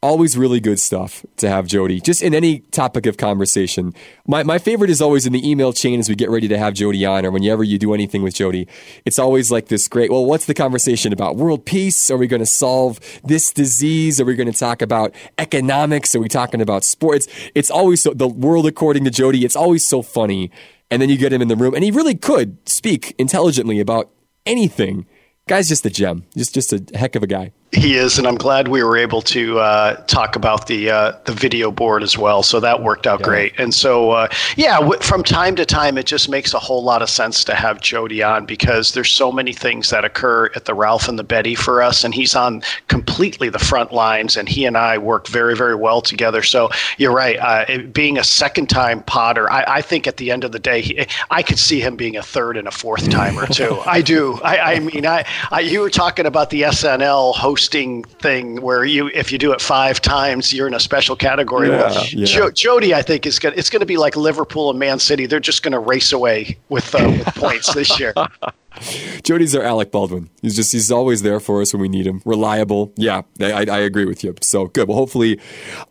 always 0.00 0.38
really 0.38 0.60
good 0.60 0.78
stuff 0.78 1.26
to 1.36 1.48
have 1.48 1.66
Jody, 1.66 2.00
just 2.00 2.22
in 2.22 2.34
any 2.34 2.60
topic 2.70 3.06
of 3.06 3.16
conversation. 3.16 3.94
My, 4.26 4.42
my 4.42 4.58
favorite 4.58 4.90
is 4.90 5.00
always 5.00 5.26
in 5.26 5.32
the 5.32 5.48
email 5.48 5.72
chain 5.72 5.98
as 5.98 6.08
we 6.08 6.14
get 6.14 6.30
ready 6.30 6.46
to 6.48 6.58
have 6.58 6.74
Jody 6.74 7.04
on, 7.04 7.26
or 7.26 7.30
whenever 7.30 7.64
you 7.64 7.78
do 7.78 7.94
anything 7.94 8.22
with 8.22 8.34
Jody. 8.34 8.68
It's 9.04 9.18
always 9.18 9.50
like 9.50 9.68
this 9.68 9.88
great, 9.88 10.10
well, 10.10 10.24
what's 10.24 10.46
the 10.46 10.54
conversation 10.54 11.12
about? 11.12 11.36
World 11.36 11.64
peace? 11.64 12.10
Are 12.10 12.16
we 12.16 12.26
going 12.26 12.40
to 12.40 12.46
solve 12.46 13.00
this 13.24 13.52
disease? 13.52 14.20
Are 14.20 14.24
we 14.24 14.36
going 14.36 14.50
to 14.50 14.58
talk 14.58 14.82
about 14.82 15.14
economics? 15.36 16.14
Are 16.14 16.20
we 16.20 16.28
talking 16.28 16.60
about 16.60 16.84
sports? 16.84 17.26
It's 17.54 17.70
always 17.70 18.02
so, 18.02 18.14
the 18.14 18.28
world 18.28 18.66
according 18.66 19.04
to 19.04 19.10
Jody, 19.10 19.44
it's 19.44 19.56
always 19.56 19.84
so 19.84 20.02
funny. 20.02 20.50
And 20.90 21.02
then 21.02 21.08
you 21.10 21.18
get 21.18 21.32
him 21.32 21.42
in 21.42 21.48
the 21.48 21.56
room, 21.56 21.74
and 21.74 21.84
he 21.84 21.90
really 21.90 22.14
could 22.14 22.56
speak 22.68 23.14
intelligently 23.18 23.78
about 23.80 24.10
anything. 24.46 25.06
Guy's 25.46 25.68
just 25.68 25.84
a 25.84 25.90
gem, 25.90 26.24
just, 26.36 26.54
just 26.54 26.72
a 26.72 26.82
heck 26.94 27.14
of 27.14 27.22
a 27.22 27.26
guy. 27.26 27.52
He 27.72 27.96
is, 27.96 28.16
and 28.16 28.26
I'm 28.26 28.36
glad 28.36 28.68
we 28.68 28.82
were 28.82 28.96
able 28.96 29.20
to 29.22 29.58
uh, 29.58 29.96
talk 30.06 30.36
about 30.36 30.68
the 30.68 30.90
uh, 30.90 31.12
the 31.26 31.34
video 31.34 31.70
board 31.70 32.02
as 32.02 32.16
well. 32.16 32.42
So 32.42 32.60
that 32.60 32.82
worked 32.82 33.06
out 33.06 33.20
yeah. 33.20 33.26
great. 33.26 33.54
And 33.58 33.74
so, 33.74 34.12
uh, 34.12 34.28
yeah, 34.56 34.78
w- 34.80 34.98
from 35.02 35.22
time 35.22 35.54
to 35.56 35.66
time, 35.66 35.98
it 35.98 36.06
just 36.06 36.30
makes 36.30 36.54
a 36.54 36.58
whole 36.58 36.82
lot 36.82 37.02
of 37.02 37.10
sense 37.10 37.44
to 37.44 37.54
have 37.54 37.82
Jody 37.82 38.22
on 38.22 38.46
because 38.46 38.92
there's 38.92 39.10
so 39.10 39.30
many 39.30 39.52
things 39.52 39.90
that 39.90 40.02
occur 40.02 40.46
at 40.56 40.64
the 40.64 40.72
Ralph 40.72 41.08
and 41.08 41.18
the 41.18 41.24
Betty 41.24 41.54
for 41.54 41.82
us, 41.82 42.04
and 42.04 42.14
he's 42.14 42.34
on 42.34 42.62
completely 42.86 43.50
the 43.50 43.58
front 43.58 43.92
lines, 43.92 44.38
and 44.38 44.48
he 44.48 44.64
and 44.64 44.78
I 44.78 44.96
work 44.96 45.28
very, 45.28 45.54
very 45.54 45.74
well 45.74 46.00
together. 46.00 46.42
So 46.42 46.70
you're 46.96 47.14
right. 47.14 47.38
Uh, 47.38 47.66
it, 47.68 47.92
being 47.92 48.16
a 48.16 48.24
second 48.24 48.70
time 48.70 49.02
Potter, 49.02 49.50
I, 49.50 49.64
I, 49.68 49.82
think 49.82 50.06
at 50.06 50.16
the 50.16 50.30
end 50.30 50.44
of 50.44 50.52
the 50.52 50.58
day, 50.58 50.80
he, 50.80 51.06
I 51.30 51.42
could 51.42 51.58
see 51.58 51.80
him 51.80 51.96
being 51.96 52.16
a 52.16 52.22
third 52.22 52.56
and 52.56 52.66
a 52.66 52.70
fourth 52.70 53.10
timer 53.10 53.46
too. 53.46 53.78
I 53.86 54.00
do. 54.00 54.40
I, 54.42 54.74
I 54.76 54.78
mean, 54.78 55.04
I, 55.04 55.26
I 55.50 55.60
you 55.60 55.80
were 55.80 55.90
talking 55.90 56.24
about 56.24 56.48
the 56.48 56.62
SNL 56.62 57.34
host 57.34 57.57
hosting 57.58 58.04
thing 58.04 58.60
where 58.62 58.84
you 58.84 59.08
if 59.08 59.32
you 59.32 59.38
do 59.38 59.52
it 59.52 59.60
five 59.60 60.00
times 60.00 60.52
you're 60.52 60.68
in 60.68 60.74
a 60.74 60.80
special 60.80 61.16
category. 61.16 61.68
Yeah, 61.68 61.90
well, 61.90 62.06
yeah. 62.06 62.24
Jo- 62.24 62.50
Jody, 62.52 62.94
I 62.94 63.02
think 63.02 63.26
is 63.26 63.40
going 63.40 63.58
it's 63.58 63.68
going 63.68 63.80
to 63.80 63.86
be 63.86 63.96
like 63.96 64.14
Liverpool 64.14 64.70
and 64.70 64.78
Man 64.78 65.00
City. 65.00 65.26
They're 65.26 65.40
just 65.40 65.64
going 65.64 65.72
to 65.72 65.80
race 65.80 66.12
away 66.12 66.56
with, 66.68 66.94
uh, 66.94 66.98
with 67.04 67.26
points 67.34 67.74
this 67.74 67.98
year. 67.98 68.14
Jody's 69.24 69.56
our 69.56 69.64
Alec 69.64 69.90
Baldwin. 69.90 70.30
He's 70.40 70.54
just 70.54 70.70
he's 70.70 70.92
always 70.92 71.22
there 71.22 71.40
for 71.40 71.60
us 71.60 71.72
when 71.72 71.82
we 71.82 71.88
need 71.88 72.06
him. 72.06 72.22
Reliable. 72.24 72.92
Yeah, 72.96 73.22
I, 73.40 73.66
I 73.68 73.78
agree 73.78 74.04
with 74.04 74.22
you. 74.22 74.36
So 74.40 74.68
good. 74.68 74.86
Well, 74.86 74.96
hopefully, 74.96 75.40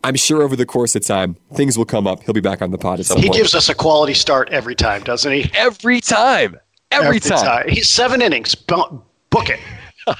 I'm 0.02 0.14
sure 0.14 0.42
over 0.42 0.56
the 0.56 0.64
course 0.64 0.96
of 0.96 1.04
time 1.04 1.36
things 1.52 1.76
will 1.76 1.84
come 1.84 2.06
up. 2.06 2.22
He'll 2.22 2.32
be 2.32 2.40
back 2.40 2.62
on 2.62 2.70
the 2.70 2.78
pod 2.78 3.00
at 3.00 3.04
some 3.06 3.18
he 3.18 3.24
point. 3.24 3.34
He 3.34 3.40
gives 3.42 3.54
us 3.54 3.68
a 3.68 3.74
quality 3.74 4.14
start 4.14 4.48
every 4.48 4.74
time, 4.74 5.02
doesn't 5.02 5.30
he? 5.30 5.50
Every 5.52 6.00
time. 6.00 6.58
Every, 6.90 7.08
every 7.08 7.20
time. 7.20 7.44
time. 7.44 7.68
He's 7.68 7.90
seven 7.90 8.22
innings. 8.22 8.54
Book 8.54 9.50
it. 9.50 9.60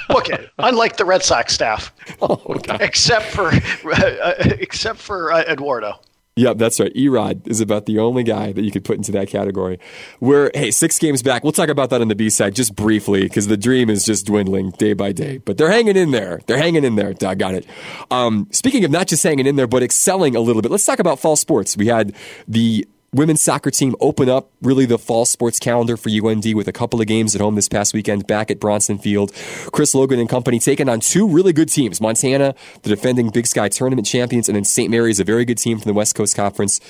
Book 0.08 0.28
it. 0.28 0.50
Unlike 0.58 0.96
the 0.96 1.04
Red 1.04 1.22
Sox 1.22 1.52
staff, 1.52 1.92
oh, 2.22 2.56
except 2.80 3.26
for 3.26 3.48
uh, 3.48 4.34
except 4.38 4.98
for 4.98 5.32
uh, 5.32 5.42
Eduardo. 5.42 6.00
Yep, 6.38 6.58
that's 6.58 6.78
right. 6.78 6.94
Erod 6.94 7.48
is 7.48 7.60
about 7.60 7.86
the 7.86 7.98
only 7.98 8.22
guy 8.22 8.52
that 8.52 8.62
you 8.62 8.70
could 8.70 8.84
put 8.84 8.96
into 8.96 9.10
that 9.10 9.26
category. 9.26 9.80
We're 10.20 10.52
hey, 10.54 10.70
six 10.70 10.96
games 10.96 11.20
back. 11.20 11.42
We'll 11.42 11.52
talk 11.52 11.68
about 11.68 11.90
that 11.90 12.00
on 12.00 12.06
the 12.06 12.14
B 12.14 12.30
side 12.30 12.54
just 12.54 12.76
briefly 12.76 13.22
because 13.22 13.48
the 13.48 13.56
dream 13.56 13.90
is 13.90 14.04
just 14.04 14.26
dwindling 14.26 14.70
day 14.70 14.92
by 14.92 15.10
day. 15.10 15.38
But 15.38 15.58
they're 15.58 15.70
hanging 15.70 15.96
in 15.96 16.12
there. 16.12 16.40
They're 16.46 16.58
hanging 16.58 16.84
in 16.84 16.94
there. 16.94 17.12
I 17.26 17.34
got 17.34 17.54
it. 17.54 17.66
Um, 18.12 18.46
speaking 18.52 18.84
of 18.84 18.92
not 18.92 19.08
just 19.08 19.24
hanging 19.24 19.46
in 19.46 19.56
there, 19.56 19.66
but 19.66 19.82
excelling 19.82 20.36
a 20.36 20.40
little 20.40 20.62
bit. 20.62 20.70
Let's 20.70 20.86
talk 20.86 21.00
about 21.00 21.18
fall 21.18 21.34
sports. 21.34 21.76
We 21.76 21.88
had 21.88 22.14
the 22.46 22.86
women's 23.12 23.40
soccer 23.40 23.70
team 23.70 23.94
open 24.00 24.28
up 24.28 24.50
really 24.60 24.84
the 24.84 24.98
fall 24.98 25.24
sports 25.24 25.58
calendar 25.58 25.96
for 25.96 26.10
UND 26.10 26.54
with 26.54 26.68
a 26.68 26.72
couple 26.72 27.00
of 27.00 27.06
games 27.06 27.34
at 27.34 27.40
home 27.40 27.54
this 27.54 27.68
past 27.68 27.94
weekend 27.94 28.26
back 28.26 28.50
at 28.50 28.60
Bronson 28.60 28.98
Field. 28.98 29.32
Chris 29.72 29.94
Logan 29.94 30.18
and 30.18 30.28
company 30.28 30.58
taking 30.58 30.88
on 30.88 31.00
two 31.00 31.28
really 31.28 31.52
good 31.52 31.68
teams 31.68 32.00
Montana, 32.00 32.54
the 32.82 32.90
defending 32.90 33.30
Big 33.30 33.46
Sky 33.46 33.68
tournament 33.68 34.06
champions, 34.06 34.48
and 34.48 34.56
then 34.56 34.64
St. 34.64 34.90
Mary's, 34.90 35.20
a 35.20 35.24
very 35.24 35.44
good 35.44 35.58
team 35.58 35.78
from 35.78 35.88
the 35.88 35.94
West 35.94 36.14
Coast 36.14 36.36
Conference. 36.36 36.80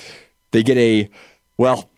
They 0.51 0.63
get 0.63 0.77
a, 0.77 1.09
well, 1.57 1.89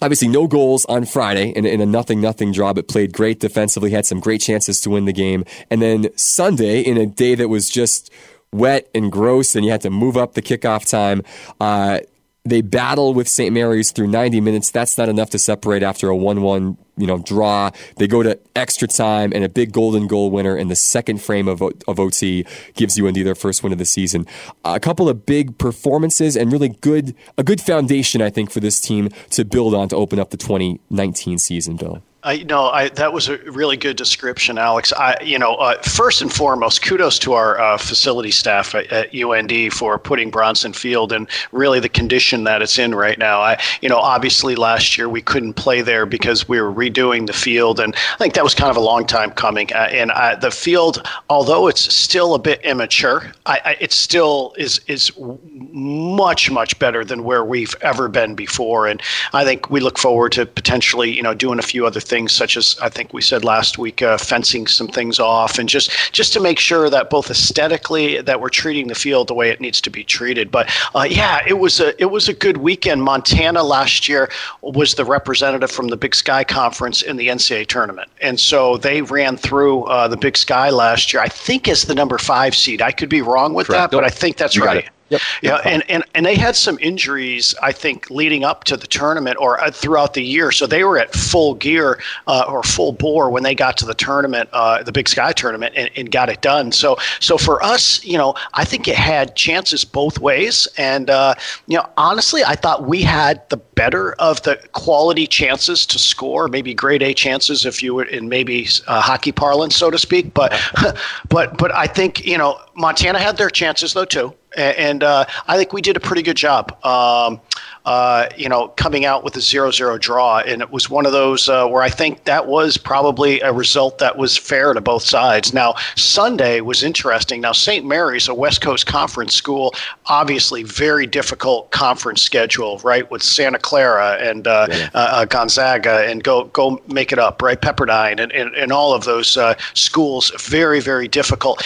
obviously 0.00 0.28
no 0.28 0.46
goals 0.46 0.84
on 0.86 1.04
Friday 1.04 1.50
in, 1.50 1.66
in, 1.66 1.80
a 1.80 1.86
nothing 1.86 2.20
nothing 2.20 2.52
draw, 2.52 2.72
but 2.72 2.88
played 2.88 3.12
great 3.12 3.40
defensively, 3.40 3.90
had 3.90 4.06
some 4.06 4.20
great 4.20 4.40
chances 4.40 4.80
to 4.82 4.90
win 4.90 5.04
the 5.04 5.12
game. 5.12 5.44
And 5.70 5.82
then 5.82 6.08
Sunday, 6.16 6.80
in 6.80 6.96
a 6.96 7.06
day 7.06 7.34
that 7.34 7.48
was 7.48 7.68
just 7.68 8.10
wet 8.52 8.88
and 8.94 9.12
gross, 9.12 9.54
and 9.54 9.64
you 9.64 9.70
had 9.70 9.82
to 9.82 9.90
move 9.90 10.16
up 10.16 10.34
the 10.34 10.42
kickoff 10.42 10.88
time. 10.88 11.22
Uh, 11.60 12.00
they 12.48 12.60
battle 12.60 13.14
with 13.14 13.28
St. 13.28 13.52
Mary's 13.52 13.92
through 13.92 14.08
90 14.08 14.40
minutes. 14.40 14.70
That's 14.70 14.98
not 14.98 15.08
enough 15.08 15.30
to 15.30 15.38
separate 15.38 15.82
after 15.82 16.10
a 16.10 16.14
1-1, 16.14 16.76
you 16.96 17.06
know, 17.06 17.18
draw. 17.18 17.70
They 17.96 18.06
go 18.06 18.22
to 18.22 18.38
extra 18.56 18.88
time 18.88 19.32
and 19.34 19.44
a 19.44 19.48
big 19.48 19.72
golden 19.72 20.06
goal 20.06 20.30
winner 20.30 20.56
in 20.56 20.68
the 20.68 20.76
second 20.76 21.22
frame 21.22 21.48
of, 21.48 21.62
of 21.62 22.00
OT 22.00 22.44
gives 22.74 22.98
UND 22.98 23.16
their 23.16 23.34
first 23.34 23.62
win 23.62 23.72
of 23.72 23.78
the 23.78 23.84
season. 23.84 24.26
A 24.64 24.80
couple 24.80 25.08
of 25.08 25.26
big 25.26 25.58
performances 25.58 26.36
and 26.36 26.52
really 26.52 26.68
good 26.68 27.14
a 27.36 27.44
good 27.44 27.60
foundation 27.60 28.20
I 28.22 28.30
think 28.30 28.50
for 28.50 28.60
this 28.60 28.80
team 28.80 29.10
to 29.30 29.44
build 29.44 29.74
on 29.74 29.88
to 29.88 29.96
open 29.96 30.18
up 30.18 30.30
the 30.30 30.36
2019 30.36 31.38
season, 31.38 31.76
Bill. 31.76 32.02
I 32.24 32.38
know 32.42 32.64
I, 32.64 32.88
that 32.90 33.12
was 33.12 33.28
a 33.28 33.38
really 33.38 33.76
good 33.76 33.96
description, 33.96 34.58
Alex. 34.58 34.92
I, 34.92 35.16
you 35.22 35.38
know, 35.38 35.54
uh, 35.54 35.80
first 35.82 36.20
and 36.20 36.32
foremost, 36.32 36.82
kudos 36.82 37.16
to 37.20 37.34
our 37.34 37.60
uh, 37.60 37.78
facility 37.78 38.32
staff 38.32 38.74
at, 38.74 38.86
at, 38.88 39.14
UND 39.14 39.72
for 39.72 40.00
putting 40.00 40.28
Bronson 40.28 40.72
Field 40.72 41.12
in 41.12 41.28
really 41.52 41.78
the 41.78 41.88
condition 41.88 42.42
that 42.42 42.60
it's 42.60 42.76
in 42.76 42.92
right 42.92 43.18
now. 43.18 43.40
I, 43.40 43.62
you 43.82 43.88
know, 43.88 43.98
obviously 43.98 44.56
last 44.56 44.98
year 44.98 45.08
we 45.08 45.22
couldn't 45.22 45.54
play 45.54 45.80
there 45.80 46.06
because 46.06 46.48
we 46.48 46.60
were 46.60 46.72
redoing 46.72 47.28
the 47.28 47.32
field, 47.32 47.78
and 47.78 47.94
I 47.94 48.16
think 48.16 48.34
that 48.34 48.42
was 48.42 48.54
kind 48.54 48.70
of 48.70 48.76
a 48.76 48.80
long 48.80 49.06
time 49.06 49.30
coming. 49.30 49.72
Uh, 49.72 49.88
and 49.92 50.10
uh, 50.10 50.34
the 50.34 50.50
field, 50.50 51.06
although 51.30 51.68
it's 51.68 51.94
still 51.94 52.34
a 52.34 52.38
bit 52.40 52.60
immature, 52.62 53.32
I, 53.46 53.60
I, 53.64 53.76
it 53.78 53.92
still 53.92 54.54
is 54.58 54.80
is 54.88 55.12
much 55.16 56.50
much 56.50 56.76
better 56.80 57.04
than 57.04 57.22
where 57.22 57.44
we've 57.44 57.76
ever 57.80 58.08
been 58.08 58.34
before. 58.34 58.88
And 58.88 59.00
I 59.32 59.44
think 59.44 59.70
we 59.70 59.78
look 59.78 59.98
forward 59.98 60.32
to 60.32 60.46
potentially, 60.46 61.14
you 61.14 61.22
know, 61.22 61.32
doing 61.32 61.60
a 61.60 61.62
few 61.62 61.86
other 61.86 62.00
things 62.08 62.32
such 62.32 62.56
as 62.56 62.76
I 62.80 62.88
think 62.88 63.12
we 63.12 63.22
said 63.22 63.44
last 63.44 63.78
week, 63.78 64.02
uh, 64.02 64.18
fencing 64.18 64.66
some 64.66 64.88
things 64.88 65.18
off, 65.18 65.58
and 65.58 65.68
just 65.68 65.90
just 66.12 66.32
to 66.32 66.40
make 66.40 66.58
sure 66.58 66.90
that 66.90 67.10
both 67.10 67.30
aesthetically 67.30 68.20
that 68.22 68.40
we're 68.40 68.48
treating 68.48 68.88
the 68.88 68.94
field 68.94 69.28
the 69.28 69.34
way 69.34 69.50
it 69.50 69.60
needs 69.60 69.80
to 69.82 69.90
be 69.90 70.04
treated. 70.04 70.50
But 70.50 70.70
uh, 70.94 71.06
yeah, 71.08 71.40
it 71.46 71.58
was 71.58 71.80
a 71.80 72.00
it 72.00 72.10
was 72.10 72.28
a 72.28 72.34
good 72.34 72.58
weekend. 72.58 73.02
Montana 73.02 73.62
last 73.62 74.08
year 74.08 74.30
was 74.62 74.94
the 74.94 75.04
representative 75.04 75.70
from 75.70 75.88
the 75.88 75.96
Big 75.96 76.14
Sky 76.14 76.44
Conference 76.44 77.02
in 77.02 77.16
the 77.16 77.28
NCAA 77.28 77.66
tournament, 77.66 78.10
and 78.20 78.38
so 78.38 78.76
they 78.76 79.02
ran 79.02 79.36
through 79.36 79.84
uh, 79.84 80.08
the 80.08 80.16
Big 80.16 80.36
Sky 80.36 80.70
last 80.70 81.12
year. 81.12 81.22
I 81.22 81.28
think 81.28 81.68
as 81.68 81.82
the 81.84 81.94
number 81.94 82.18
five 82.18 82.54
seed. 82.54 82.82
I 82.82 82.92
could 82.92 83.08
be 83.08 83.22
wrong 83.22 83.54
with 83.54 83.66
Correct. 83.66 83.90
that, 83.90 83.96
but 83.96 84.04
I 84.04 84.10
think 84.10 84.36
that's 84.36 84.56
you 84.56 84.64
right. 84.64 84.88
Yep. 85.10 85.20
Yeah, 85.42 85.56
and, 85.64 85.82
and 85.88 86.04
and 86.14 86.26
they 86.26 86.34
had 86.34 86.54
some 86.54 86.78
injuries, 86.80 87.54
I 87.62 87.72
think, 87.72 88.10
leading 88.10 88.44
up 88.44 88.64
to 88.64 88.76
the 88.76 88.86
tournament 88.86 89.38
or 89.40 89.62
uh, 89.62 89.70
throughout 89.70 90.14
the 90.14 90.22
year. 90.22 90.52
So 90.52 90.66
they 90.66 90.84
were 90.84 90.98
at 90.98 91.14
full 91.14 91.54
gear 91.54 92.00
uh, 92.26 92.44
or 92.46 92.62
full 92.62 92.92
bore 92.92 93.30
when 93.30 93.42
they 93.42 93.54
got 93.54 93.76
to 93.78 93.86
the 93.86 93.94
tournament, 93.94 94.50
uh, 94.52 94.82
the 94.82 94.92
Big 94.92 95.08
Sky 95.08 95.32
tournament, 95.32 95.74
and, 95.76 95.90
and, 95.96 96.10
got 96.10 96.28
it 96.28 96.40
done. 96.42 96.72
So 96.72 96.98
so 97.20 97.38
for 97.38 97.62
us, 97.62 98.04
you 98.04 98.18
know, 98.18 98.34
I 98.54 98.64
think 98.64 98.88
it 98.88 98.96
had 98.96 99.34
chances 99.34 99.84
both 99.84 100.18
ways. 100.18 100.68
And 100.76 101.08
uh, 101.08 101.34
you 101.66 101.76
know, 101.78 101.88
honestly, 101.96 102.44
I 102.44 102.54
thought 102.54 102.86
we 102.86 103.02
had 103.02 103.48
the 103.48 103.56
better 103.56 104.12
of 104.14 104.42
the 104.42 104.56
quality 104.72 105.26
chances 105.26 105.86
to 105.86 105.98
score, 105.98 106.48
maybe 106.48 106.74
grade 106.74 107.02
A 107.02 107.14
chances 107.14 107.64
if 107.64 107.82
you 107.82 107.94
were 107.94 108.04
in 108.04 108.28
maybe 108.28 108.68
uh, 108.86 109.00
hockey 109.00 109.32
parlance, 109.32 109.76
so 109.76 109.90
to 109.90 109.98
speak. 109.98 110.34
But 110.34 110.52
but 111.28 111.56
but 111.56 111.74
I 111.74 111.86
think 111.86 112.26
you 112.26 112.36
know 112.36 112.60
Montana 112.78 113.18
had 113.18 113.36
their 113.36 113.50
chances 113.50 113.92
though 113.92 114.04
too 114.04 114.34
and 114.56 115.02
uh, 115.02 115.24
I 115.46 115.56
think 115.56 115.72
we 115.72 115.82
did 115.82 115.96
a 115.96 116.00
pretty 116.00 116.22
good 116.22 116.36
job. 116.36 116.72
Um, 116.84 117.40
uh, 117.84 118.28
you 118.36 118.48
know, 118.48 118.68
coming 118.68 119.06
out 119.06 119.24
with 119.24 119.34
a 119.36 119.40
zero-zero 119.40 119.96
draw, 119.96 120.40
and 120.40 120.60
it 120.60 120.70
was 120.70 120.90
one 120.90 121.06
of 121.06 121.12
those 121.12 121.48
uh, 121.48 121.66
where 121.66 121.82
I 121.82 121.88
think 121.88 122.24
that 122.24 122.46
was 122.46 122.76
probably 122.76 123.40
a 123.40 123.52
result 123.52 123.98
that 123.98 124.18
was 124.18 124.36
fair 124.36 124.74
to 124.74 124.80
both 124.80 125.02
sides. 125.02 125.54
Now, 125.54 125.74
Sunday 125.96 126.60
was 126.60 126.82
interesting. 126.82 127.40
Now, 127.40 127.52
St. 127.52 127.86
Mary's, 127.86 128.28
a 128.28 128.34
West 128.34 128.60
Coast 128.60 128.86
Conference 128.86 129.34
school, 129.34 129.74
obviously 130.06 130.64
very 130.64 131.06
difficult 131.06 131.70
conference 131.70 132.22
schedule, 132.22 132.78
right? 132.84 133.10
With 133.10 133.22
Santa 133.22 133.58
Clara 133.58 134.16
and 134.20 134.46
uh, 134.46 134.66
yeah. 134.70 134.90
Uh, 134.92 134.98
uh, 134.98 135.24
Gonzaga, 135.24 136.06
and 136.08 136.22
go 136.22 136.44
go 136.44 136.82
make 136.88 137.12
it 137.12 137.18
up, 137.18 137.40
right? 137.40 137.60
Pepperdine, 137.60 138.20
and 138.20 138.32
and, 138.32 138.54
and 138.54 138.70
all 138.70 138.92
of 138.92 139.04
those 139.04 139.38
schools, 139.74 140.30
very 140.38 140.80
very 140.80 141.08
difficult 141.08 141.62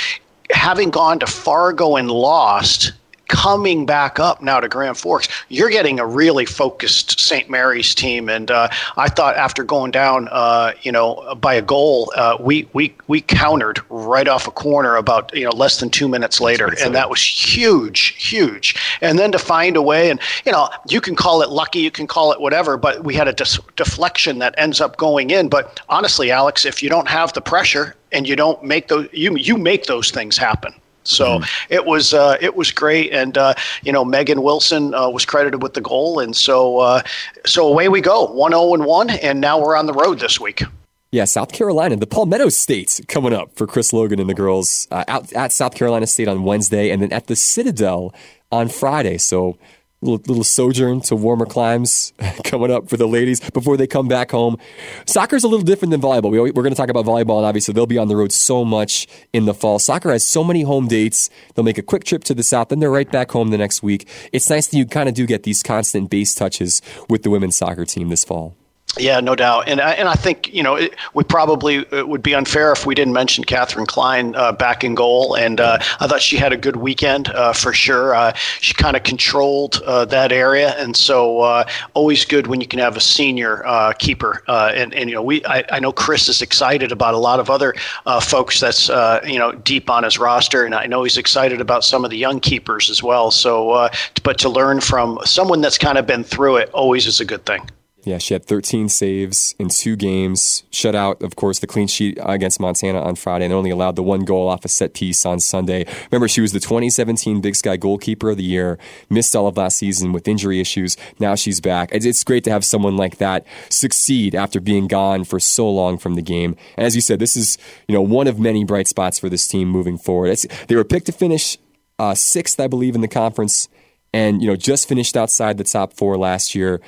having 0.53 0.91
gone 0.91 1.19
to 1.19 1.27
Fargo 1.27 1.97
and 1.97 2.11
lost, 2.11 2.93
coming 3.33 3.87
back 3.87 4.21
up 4.21 4.43
now 4.43 4.61
to 4.61 4.69
Grand 4.69 4.99
Forks, 4.99 5.27
you're 5.49 5.71
getting 5.71 5.99
a 5.99 6.07
really 6.07 6.45
focused 6.45 7.19
St. 7.19 7.49
Mary's 7.49 7.95
team. 7.95 8.29
And 8.29 8.51
uh, 8.51 8.69
I 8.99 9.09
thought 9.09 9.37
after 9.37 9.65
going 9.65 9.91
down, 9.91 10.29
uh, 10.31 10.73
you 10.83 10.93
know, 10.93 11.35
by 11.41 11.55
a 11.55 11.63
goal, 11.63 12.13
uh, 12.15 12.37
we 12.39 12.69
we 12.75 12.95
we 13.09 13.23
countered 13.23 13.81
right 13.89 14.29
off 14.29 14.47
a 14.47 14.51
corner 14.51 14.97
about 14.97 15.35
you 15.35 15.45
know 15.45 15.51
less 15.51 15.81
than 15.81 15.89
two 15.89 16.09
minutes 16.09 16.43
later, 16.43 16.75
and 16.85 16.95
that 16.95 17.09
was 17.09 17.23
huge, 17.25 18.15
huge. 18.23 18.77
And 19.01 19.19
then 19.19 19.33
to 19.33 19.39
find 19.39 19.79
a 19.79 19.83
way, 19.83 20.11
and 20.11 20.21
you 20.45 20.53
know, 20.53 20.69
you 20.89 21.01
can 21.01 21.17
call 21.17 21.41
it 21.41 21.49
lucky, 21.49 21.81
you 21.81 21.91
can 21.91 22.07
call 22.07 22.33
it 22.33 22.41
whatever, 22.41 22.77
but 22.77 23.03
we 23.03 23.15
had 23.15 23.29
a 23.29 23.33
dis- 23.33 23.59
deflection 23.77 24.41
that 24.41 24.55
ends 24.59 24.79
up 24.79 24.99
going 24.99 25.31
in. 25.31 25.49
But 25.49 25.81
honestly, 25.89 26.31
Alex, 26.31 26.67
if 26.67 26.83
you 26.83 26.91
don't 26.91 27.09
have 27.09 27.33
the 27.33 27.41
pressure 27.41 27.97
and 28.13 28.29
you 28.29 28.37
don't 28.37 28.63
make 28.63 28.89
those, 28.89 29.09
you 29.13 29.35
you 29.37 29.57
make 29.57 29.87
those 29.87 30.11
things 30.11 30.37
happen. 30.37 30.75
So 31.05 31.39
mm-hmm. 31.39 31.73
it 31.73 31.87
was 31.87 32.15
uh, 32.15 32.37
it 32.41 32.57
was 32.57 32.71
great, 32.71 33.13
and 33.13 33.37
uh, 33.37 33.55
you 33.83 33.93
know 33.93 34.05
Megan 34.05 34.43
Wilson 34.43 34.95
uh, 34.95 35.09
was 35.09 35.25
credited 35.25 35.63
with 35.63 35.75
the 35.75 35.81
goal, 35.81 36.21
and 36.21 36.35
so 36.37 36.79
uh, 36.79 37.03
so 37.45 37.67
away 37.67 37.89
we 37.89 38.01
go, 38.01 38.27
one 38.27 38.53
zero 38.53 38.63
oh 38.63 38.75
and 38.75 38.85
one, 38.85 39.11
and 39.11 39.41
now 39.41 39.61
we're 39.61 39.77
on 39.77 39.87
the 39.87 39.93
road 39.93 40.21
this 40.21 40.41
week. 40.41 40.63
Yeah, 41.11 41.27
South 41.27 41.53
Carolina, 41.53 41.97
the 41.97 42.07
Palmetto 42.07 42.49
State 42.49 43.01
coming 43.07 43.35
up 43.35 43.55
for 43.55 43.67
Chris 43.67 43.93
Logan 43.93 44.19
and 44.19 44.31
the 44.31 44.35
girls 44.35 44.89
uh, 44.91 45.05
out 45.09 45.31
at 45.35 45.53
South 45.53 45.75
Carolina 45.75 46.07
State 46.07 46.29
on 46.29 46.45
Wednesday, 46.45 46.91
and 46.91 47.03
then 47.03 47.13
at 47.13 47.27
the 47.27 47.37
Citadel 47.37 48.15
on 48.51 48.69
Friday. 48.69 49.19
So 49.19 49.59
little, 50.03 50.23
little 50.27 50.45
sojourn 50.45 51.01
to 51.03 51.17
warmer 51.17 51.47
climes 51.47 52.13
coming 52.45 52.71
up 52.71 52.89
for 52.89 52.97
the 52.97 53.07
ladies 53.07 53.41
before 53.51 53.77
they 53.77 53.87
come 53.87 54.09
back 54.09 54.31
home. 54.31 54.59
Soccer's 55.07 55.45
a 55.45 55.49
little 55.49 55.65
different 55.65 55.93
than 55.93 56.01
volleyball. 56.01 56.31
We, 56.31 56.39
we're 56.39 56.63
going 56.63 56.75
to 56.75 56.77
talk 56.77 56.91
about 56.91 57.05
volleyball, 57.05 57.39
and 57.39 57.47
obviously 57.47 57.73
they'll 57.73 57.87
be 57.87 57.99
on 57.99 58.09
the 58.09 58.17
road 58.17 58.33
so 58.33 58.65
much 58.65 59.07
in 59.33 59.47
the 59.47 59.55
fall. 59.55 59.79
Soccer 59.79 60.11
has 60.11 60.27
so 60.27 60.45
many 60.45 60.63
home 60.63 60.89
dates. 60.89 61.31
They'll 61.55 61.65
make 61.65 61.79
a 61.79 61.83
quick 61.83 62.05
trip 62.05 62.25
to 62.25 62.35
the 62.35 62.43
south, 62.43 62.69
then 62.69 62.81
they're 62.81 62.91
right 62.91 63.11
back 63.11 63.31
home 63.31 63.49
the 63.49 63.59
next 63.59 63.83
week. 63.83 64.09
It's 64.33 64.51
nice 64.51 64.67
that 64.69 64.77
you 64.77 64.87
kind 64.87 65.09
of 65.09 65.15
do 65.15 65.27
get 65.27 65.45
these 65.45 65.63
constant 65.63 66.11
base 66.11 66.35
touches 66.35 66.83
with 67.09 67.23
the 67.23 67.31
women's 67.31 67.57
soccer 67.57 67.85
team 67.85 68.09
this 68.09 68.25
fall. 68.25 68.57
Yeah, 68.99 69.21
no 69.21 69.35
doubt, 69.35 69.69
and 69.69 69.81
I, 69.81 69.93
and 69.93 70.07
I 70.07 70.13
think 70.13 70.53
you 70.53 70.63
know 70.63 70.75
it, 70.75 70.95
we 71.15 71.25
probably 71.25 71.77
it 71.77 72.07
would 72.07 72.23
be 72.23 72.35
unfair 72.35 72.73
if 72.73 72.85
we 72.85 72.95
didn't 72.95 73.15
mention 73.15 73.43
Catherine 73.43 73.87
Klein 73.87 74.35
uh, 74.37 74.53
back 74.53 74.85
in 74.85 74.95
goal, 74.95 75.35
and 75.35 75.61
uh, 75.63 75.79
I 76.01 76.07
thought 76.07 76.21
she 76.21 76.37
had 76.37 76.53
a 76.53 76.59
good 76.59 76.77
weekend 76.77 77.29
uh, 77.31 77.55
for 77.55 77.73
sure. 77.73 78.15
Uh, 78.15 78.35
she 78.35 78.75
kind 78.75 78.95
of 78.95 79.03
controlled 79.03 79.81
uh, 79.87 80.05
that 80.07 80.31
area, 80.31 80.75
and 80.77 80.95
so 80.95 81.41
uh, 81.41 81.65
always 81.95 82.27
good 82.27 82.49
when 82.49 82.61
you 82.61 82.67
can 82.67 82.81
have 82.81 82.95
a 82.95 83.01
senior 83.01 83.65
keeper. 83.99 84.43
and 84.47 84.93
and 84.93 85.09
you 85.09 85.15
know 85.15 85.23
we 85.23 85.43
I, 85.47 85.65
I 85.71 85.81
know 85.81 85.93
Chris 85.93 86.29
is 86.29 86.43
excited 86.43 86.93
about 86.93 87.15
a 87.15 87.19
lot 87.19 87.41
of 87.41 87.49
other 87.49 87.75
folks 88.21 88.61
that's 88.61 88.89
you 89.27 89.39
know 89.39 89.53
deep 89.53 89.89
on 89.89 90.05
his 90.05 90.19
roster, 90.19 90.67
and 90.67 90.75
I 90.75 90.85
know 90.85 91.03
he's 91.03 91.17
excited 91.17 91.63
about 91.63 91.83
some 91.83 92.05
of 92.05 92.11
the 92.11 92.19
young 92.19 92.41
keepers 92.41 92.91
as 92.91 93.03
well. 93.03 93.31
So, 93.31 93.89
but 94.23 94.37
to 94.41 94.51
learn 94.51 94.83
from 94.83 95.19
someone 95.25 95.63
that's 95.63 95.79
kind 95.79 95.97
of 95.97 96.07
been 96.07 96.25
through 96.25 96.57
it 96.57 96.69
always 96.75 97.07
is 97.07 97.19
a 97.19 97.25
good 97.25 97.47
thing. 97.47 97.67
Yeah, 98.05 98.19
she 98.19 98.35
had 98.35 98.45
13 98.45 98.89
saves 98.89 99.55
in 99.61 99.69
two 99.69 99.95
games. 99.95 100.65
Shut 100.71 100.97
out, 100.97 101.23
of 101.23 101.37
course, 101.37 101.61
the 101.61 101.69
clean 101.69 101.87
sheet 101.87 102.19
against 102.21 102.59
Montana 102.59 103.01
on 103.01 103.15
Friday 103.15 103.45
and 103.45 103.55
only 103.55 103.71
allowed 103.71 103.95
the 103.95 104.03
one 104.03 104.25
goal 104.25 104.49
off 104.49 104.65
a 104.65 104.69
set 104.69 104.93
piece 104.93 105.25
on 105.25 105.39
Sunday. 105.39 105.87
Remember, 106.11 106.27
she 106.27 106.41
was 106.41 106.53
the 106.53 106.59
2017 106.59 107.41
Big 107.41 107.55
Sky 107.55 107.77
goalkeeper 107.77 108.31
of 108.31 108.39
the 108.39 108.43
year, 108.43 108.77
missed 109.09 109.37
all 109.37 109.47
of 109.47 109.57
last 109.57 109.79
season 109.79 110.13
with 110.13 110.27
injury 110.27 110.59
issues. 110.59 110.97
Now 111.21 111.37
she's 111.37 111.61
back. 111.61 111.91
It's 111.93 112.25
great 112.25 112.43
to 112.45 112.51
have 112.51 112.65
someone 112.65 112.97
like 112.97 113.19
that 113.19 113.47
succeed 113.69 114.35
after 114.35 114.59
being 114.59 114.89
gone 114.89 115.23
for 115.23 115.39
so 115.39 115.71
long 115.71 115.97
from 115.97 116.15
the 116.15 116.23
game. 116.23 116.57
And 116.77 116.85
as 116.85 116.97
you 116.97 117.01
said, 117.01 117.21
this 117.21 117.37
is, 117.37 117.57
you 117.87 117.95
know, 117.95 118.03
one 118.03 118.27
of 118.27 118.37
many 118.37 118.65
bright 118.65 118.89
spots 118.89 119.21
for 119.21 119.29
this 119.29 119.47
team 119.47 119.69
moving 119.69 119.97
forward. 119.97 120.29
It's, 120.29 120.47
they 120.67 120.75
were 120.75 120.85
picked 120.85 121.07
to 121.07 121.13
finish 121.13 121.57
uh, 122.01 122.15
sixth, 122.15 122.59
I 122.59 122.67
believe, 122.67 122.97
in 122.97 123.01
the 123.01 123.09
conference 123.09 123.69
and, 124.13 124.43
you 124.43 124.49
know, 124.49 124.57
just 124.57 124.89
finished 124.89 125.17
outside 125.17 125.57
the 125.57 125.65
top 125.65 125.93
four 125.95 126.19
last 126.19 126.55
year. 126.55 126.81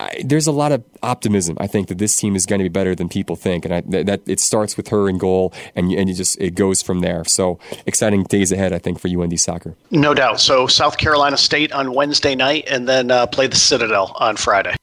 I, 0.00 0.22
there's 0.24 0.48
a 0.48 0.52
lot 0.52 0.72
of 0.72 0.82
optimism. 1.02 1.56
I 1.60 1.68
think 1.68 1.88
that 1.88 1.98
this 1.98 2.16
team 2.16 2.34
is 2.34 2.46
going 2.46 2.58
to 2.58 2.64
be 2.64 2.68
better 2.68 2.94
than 2.94 3.08
people 3.08 3.36
think, 3.36 3.64
and 3.64 3.74
I, 3.74 3.80
that, 3.82 4.06
that, 4.06 4.22
it 4.26 4.40
starts 4.40 4.76
with 4.76 4.88
her 4.88 5.08
in 5.08 5.18
goal, 5.18 5.52
and 5.76 5.92
and 5.92 6.08
you 6.08 6.14
just 6.14 6.40
it 6.40 6.56
goes 6.56 6.82
from 6.82 7.00
there. 7.00 7.24
So 7.24 7.60
exciting 7.86 8.24
days 8.24 8.50
ahead, 8.50 8.72
I 8.72 8.78
think, 8.78 8.98
for 8.98 9.08
UND 9.08 9.38
soccer. 9.38 9.76
No 9.90 10.12
doubt. 10.12 10.40
So 10.40 10.66
South 10.66 10.96
Carolina 10.96 11.36
State 11.36 11.70
on 11.72 11.94
Wednesday 11.94 12.34
night, 12.34 12.64
and 12.68 12.88
then 12.88 13.10
uh, 13.10 13.26
play 13.26 13.46
the 13.46 13.56
Citadel 13.56 14.16
on 14.18 14.36
Friday. 14.36 14.74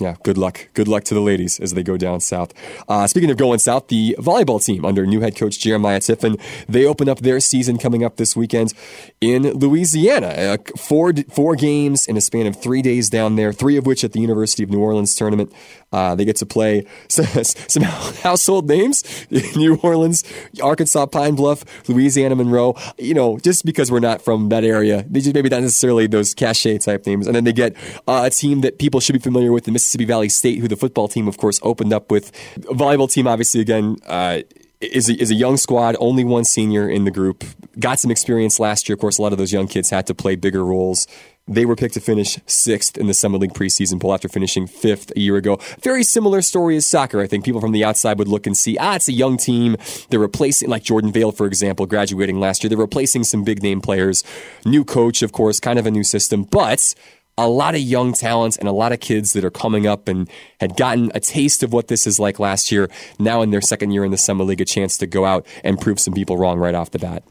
Yeah, 0.00 0.16
good 0.24 0.36
luck. 0.36 0.70
Good 0.74 0.88
luck 0.88 1.04
to 1.04 1.14
the 1.14 1.20
ladies 1.20 1.60
as 1.60 1.74
they 1.74 1.84
go 1.84 1.96
down 1.96 2.18
south. 2.18 2.52
Uh, 2.88 3.06
speaking 3.06 3.30
of 3.30 3.36
going 3.36 3.60
south, 3.60 3.86
the 3.86 4.16
volleyball 4.18 4.62
team 4.62 4.84
under 4.84 5.06
new 5.06 5.20
head 5.20 5.36
coach 5.36 5.60
Jeremiah 5.60 6.00
Tiffin, 6.00 6.36
they 6.68 6.84
open 6.84 7.08
up 7.08 7.20
their 7.20 7.38
season 7.38 7.78
coming 7.78 8.02
up 8.02 8.16
this 8.16 8.34
weekend 8.34 8.74
in 9.20 9.44
Louisiana. 9.52 10.26
Uh, 10.26 10.56
four 10.76 11.12
four 11.30 11.54
games 11.54 12.08
in 12.08 12.16
a 12.16 12.20
span 12.20 12.48
of 12.48 12.60
three 12.60 12.82
days 12.82 13.08
down 13.08 13.36
there, 13.36 13.52
three 13.52 13.76
of 13.76 13.86
which 13.86 14.02
at 14.02 14.10
the 14.10 14.20
University 14.20 14.64
of 14.64 14.70
New 14.70 14.80
Orleans 14.80 15.14
tournament. 15.14 15.52
Uh, 15.94 16.14
they 16.16 16.24
get 16.24 16.36
to 16.36 16.46
play 16.46 16.84
some, 17.08 17.82
household 17.82 18.68
names: 18.68 19.26
New 19.56 19.76
Orleans, 19.76 20.24
Arkansas, 20.60 21.06
Pine 21.06 21.36
Bluff, 21.36 21.64
Louisiana, 21.88 22.34
Monroe. 22.34 22.74
You 22.98 23.14
know, 23.14 23.38
just 23.38 23.64
because 23.64 23.92
we're 23.92 24.00
not 24.00 24.20
from 24.20 24.48
that 24.48 24.64
area, 24.64 25.04
they 25.08 25.20
just 25.20 25.34
maybe 25.34 25.48
not 25.48 25.62
necessarily 25.62 26.06
those 26.06 26.34
cachet 26.34 26.78
type 26.78 27.06
names. 27.06 27.26
And 27.26 27.36
then 27.36 27.44
they 27.44 27.52
get 27.52 27.76
uh, 28.08 28.24
a 28.26 28.30
team 28.30 28.62
that 28.62 28.78
people 28.78 28.98
should 29.00 29.12
be 29.12 29.20
familiar 29.20 29.52
with, 29.52 29.64
the 29.64 29.72
Mississippi 29.72 30.04
Valley 30.04 30.28
State, 30.28 30.58
who 30.58 30.66
the 30.66 30.76
football 30.76 31.06
team, 31.06 31.28
of 31.28 31.38
course, 31.38 31.60
opened 31.62 31.92
up 31.92 32.10
with. 32.10 32.32
A 32.56 32.74
Volleyball 32.74 33.10
team, 33.10 33.28
obviously, 33.28 33.60
again. 33.60 33.96
Uh, 34.04 34.40
is 34.80 35.08
a, 35.08 35.20
is 35.20 35.30
a 35.30 35.34
young 35.34 35.56
squad, 35.56 35.96
only 35.98 36.24
one 36.24 36.44
senior 36.44 36.88
in 36.88 37.04
the 37.04 37.10
group. 37.10 37.44
Got 37.78 38.00
some 38.00 38.10
experience 38.10 38.60
last 38.60 38.88
year. 38.88 38.94
Of 38.94 39.00
course, 39.00 39.18
a 39.18 39.22
lot 39.22 39.32
of 39.32 39.38
those 39.38 39.52
young 39.52 39.66
kids 39.66 39.90
had 39.90 40.06
to 40.08 40.14
play 40.14 40.36
bigger 40.36 40.64
roles. 40.64 41.06
They 41.46 41.66
were 41.66 41.76
picked 41.76 41.92
to 41.94 42.00
finish 42.00 42.38
sixth 42.46 42.96
in 42.96 43.06
the 43.06 43.12
Summit 43.12 43.42
League 43.42 43.52
preseason 43.52 44.00
poll 44.00 44.14
after 44.14 44.30
finishing 44.30 44.66
fifth 44.66 45.12
a 45.14 45.20
year 45.20 45.36
ago. 45.36 45.58
Very 45.82 46.02
similar 46.02 46.40
story 46.40 46.74
as 46.76 46.86
soccer. 46.86 47.20
I 47.20 47.26
think 47.26 47.44
people 47.44 47.60
from 47.60 47.72
the 47.72 47.84
outside 47.84 48.18
would 48.18 48.28
look 48.28 48.46
and 48.46 48.56
see, 48.56 48.78
ah, 48.78 48.94
it's 48.94 49.08
a 49.08 49.12
young 49.12 49.36
team. 49.36 49.76
They're 50.08 50.20
replacing, 50.20 50.70
like 50.70 50.84
Jordan 50.84 51.12
Vale, 51.12 51.32
for 51.32 51.46
example, 51.46 51.84
graduating 51.84 52.40
last 52.40 52.64
year. 52.64 52.70
They're 52.70 52.78
replacing 52.78 53.24
some 53.24 53.44
big 53.44 53.62
name 53.62 53.82
players. 53.82 54.24
New 54.64 54.86
coach, 54.86 55.20
of 55.20 55.32
course, 55.32 55.60
kind 55.60 55.78
of 55.78 55.84
a 55.84 55.90
new 55.90 56.02
system, 56.02 56.44
but 56.44 56.94
a 57.36 57.46
lot 57.46 57.74
of 57.74 57.82
young 57.82 58.14
talents 58.14 58.56
and 58.56 58.66
a 58.66 58.72
lot 58.72 58.92
of 58.92 59.00
kids 59.00 59.34
that 59.34 59.44
are 59.44 59.50
coming 59.50 59.86
up 59.86 60.08
and 60.08 60.30
had 60.60 60.76
gotten 60.76 61.12
a 61.14 61.20
taste 61.20 61.62
of 61.62 61.74
what 61.74 61.88
this 61.88 62.06
is 62.06 62.18
like 62.18 62.38
last 62.38 62.72
year. 62.72 62.88
Now 63.18 63.42
in 63.42 63.50
their 63.50 63.60
second 63.60 63.90
year 63.90 64.04
in 64.04 64.12
the 64.12 64.16
Summit 64.16 64.44
League, 64.44 64.62
a 64.62 64.64
chance 64.64 64.96
to 64.98 65.06
go 65.06 65.26
out 65.26 65.46
and 65.62 65.78
prove 65.78 66.00
some 66.00 66.14
people 66.14 66.38
wrong 66.38 66.58
right 66.58 66.74
off 66.74 66.90
the 66.90 66.98
bat. 66.98 67.22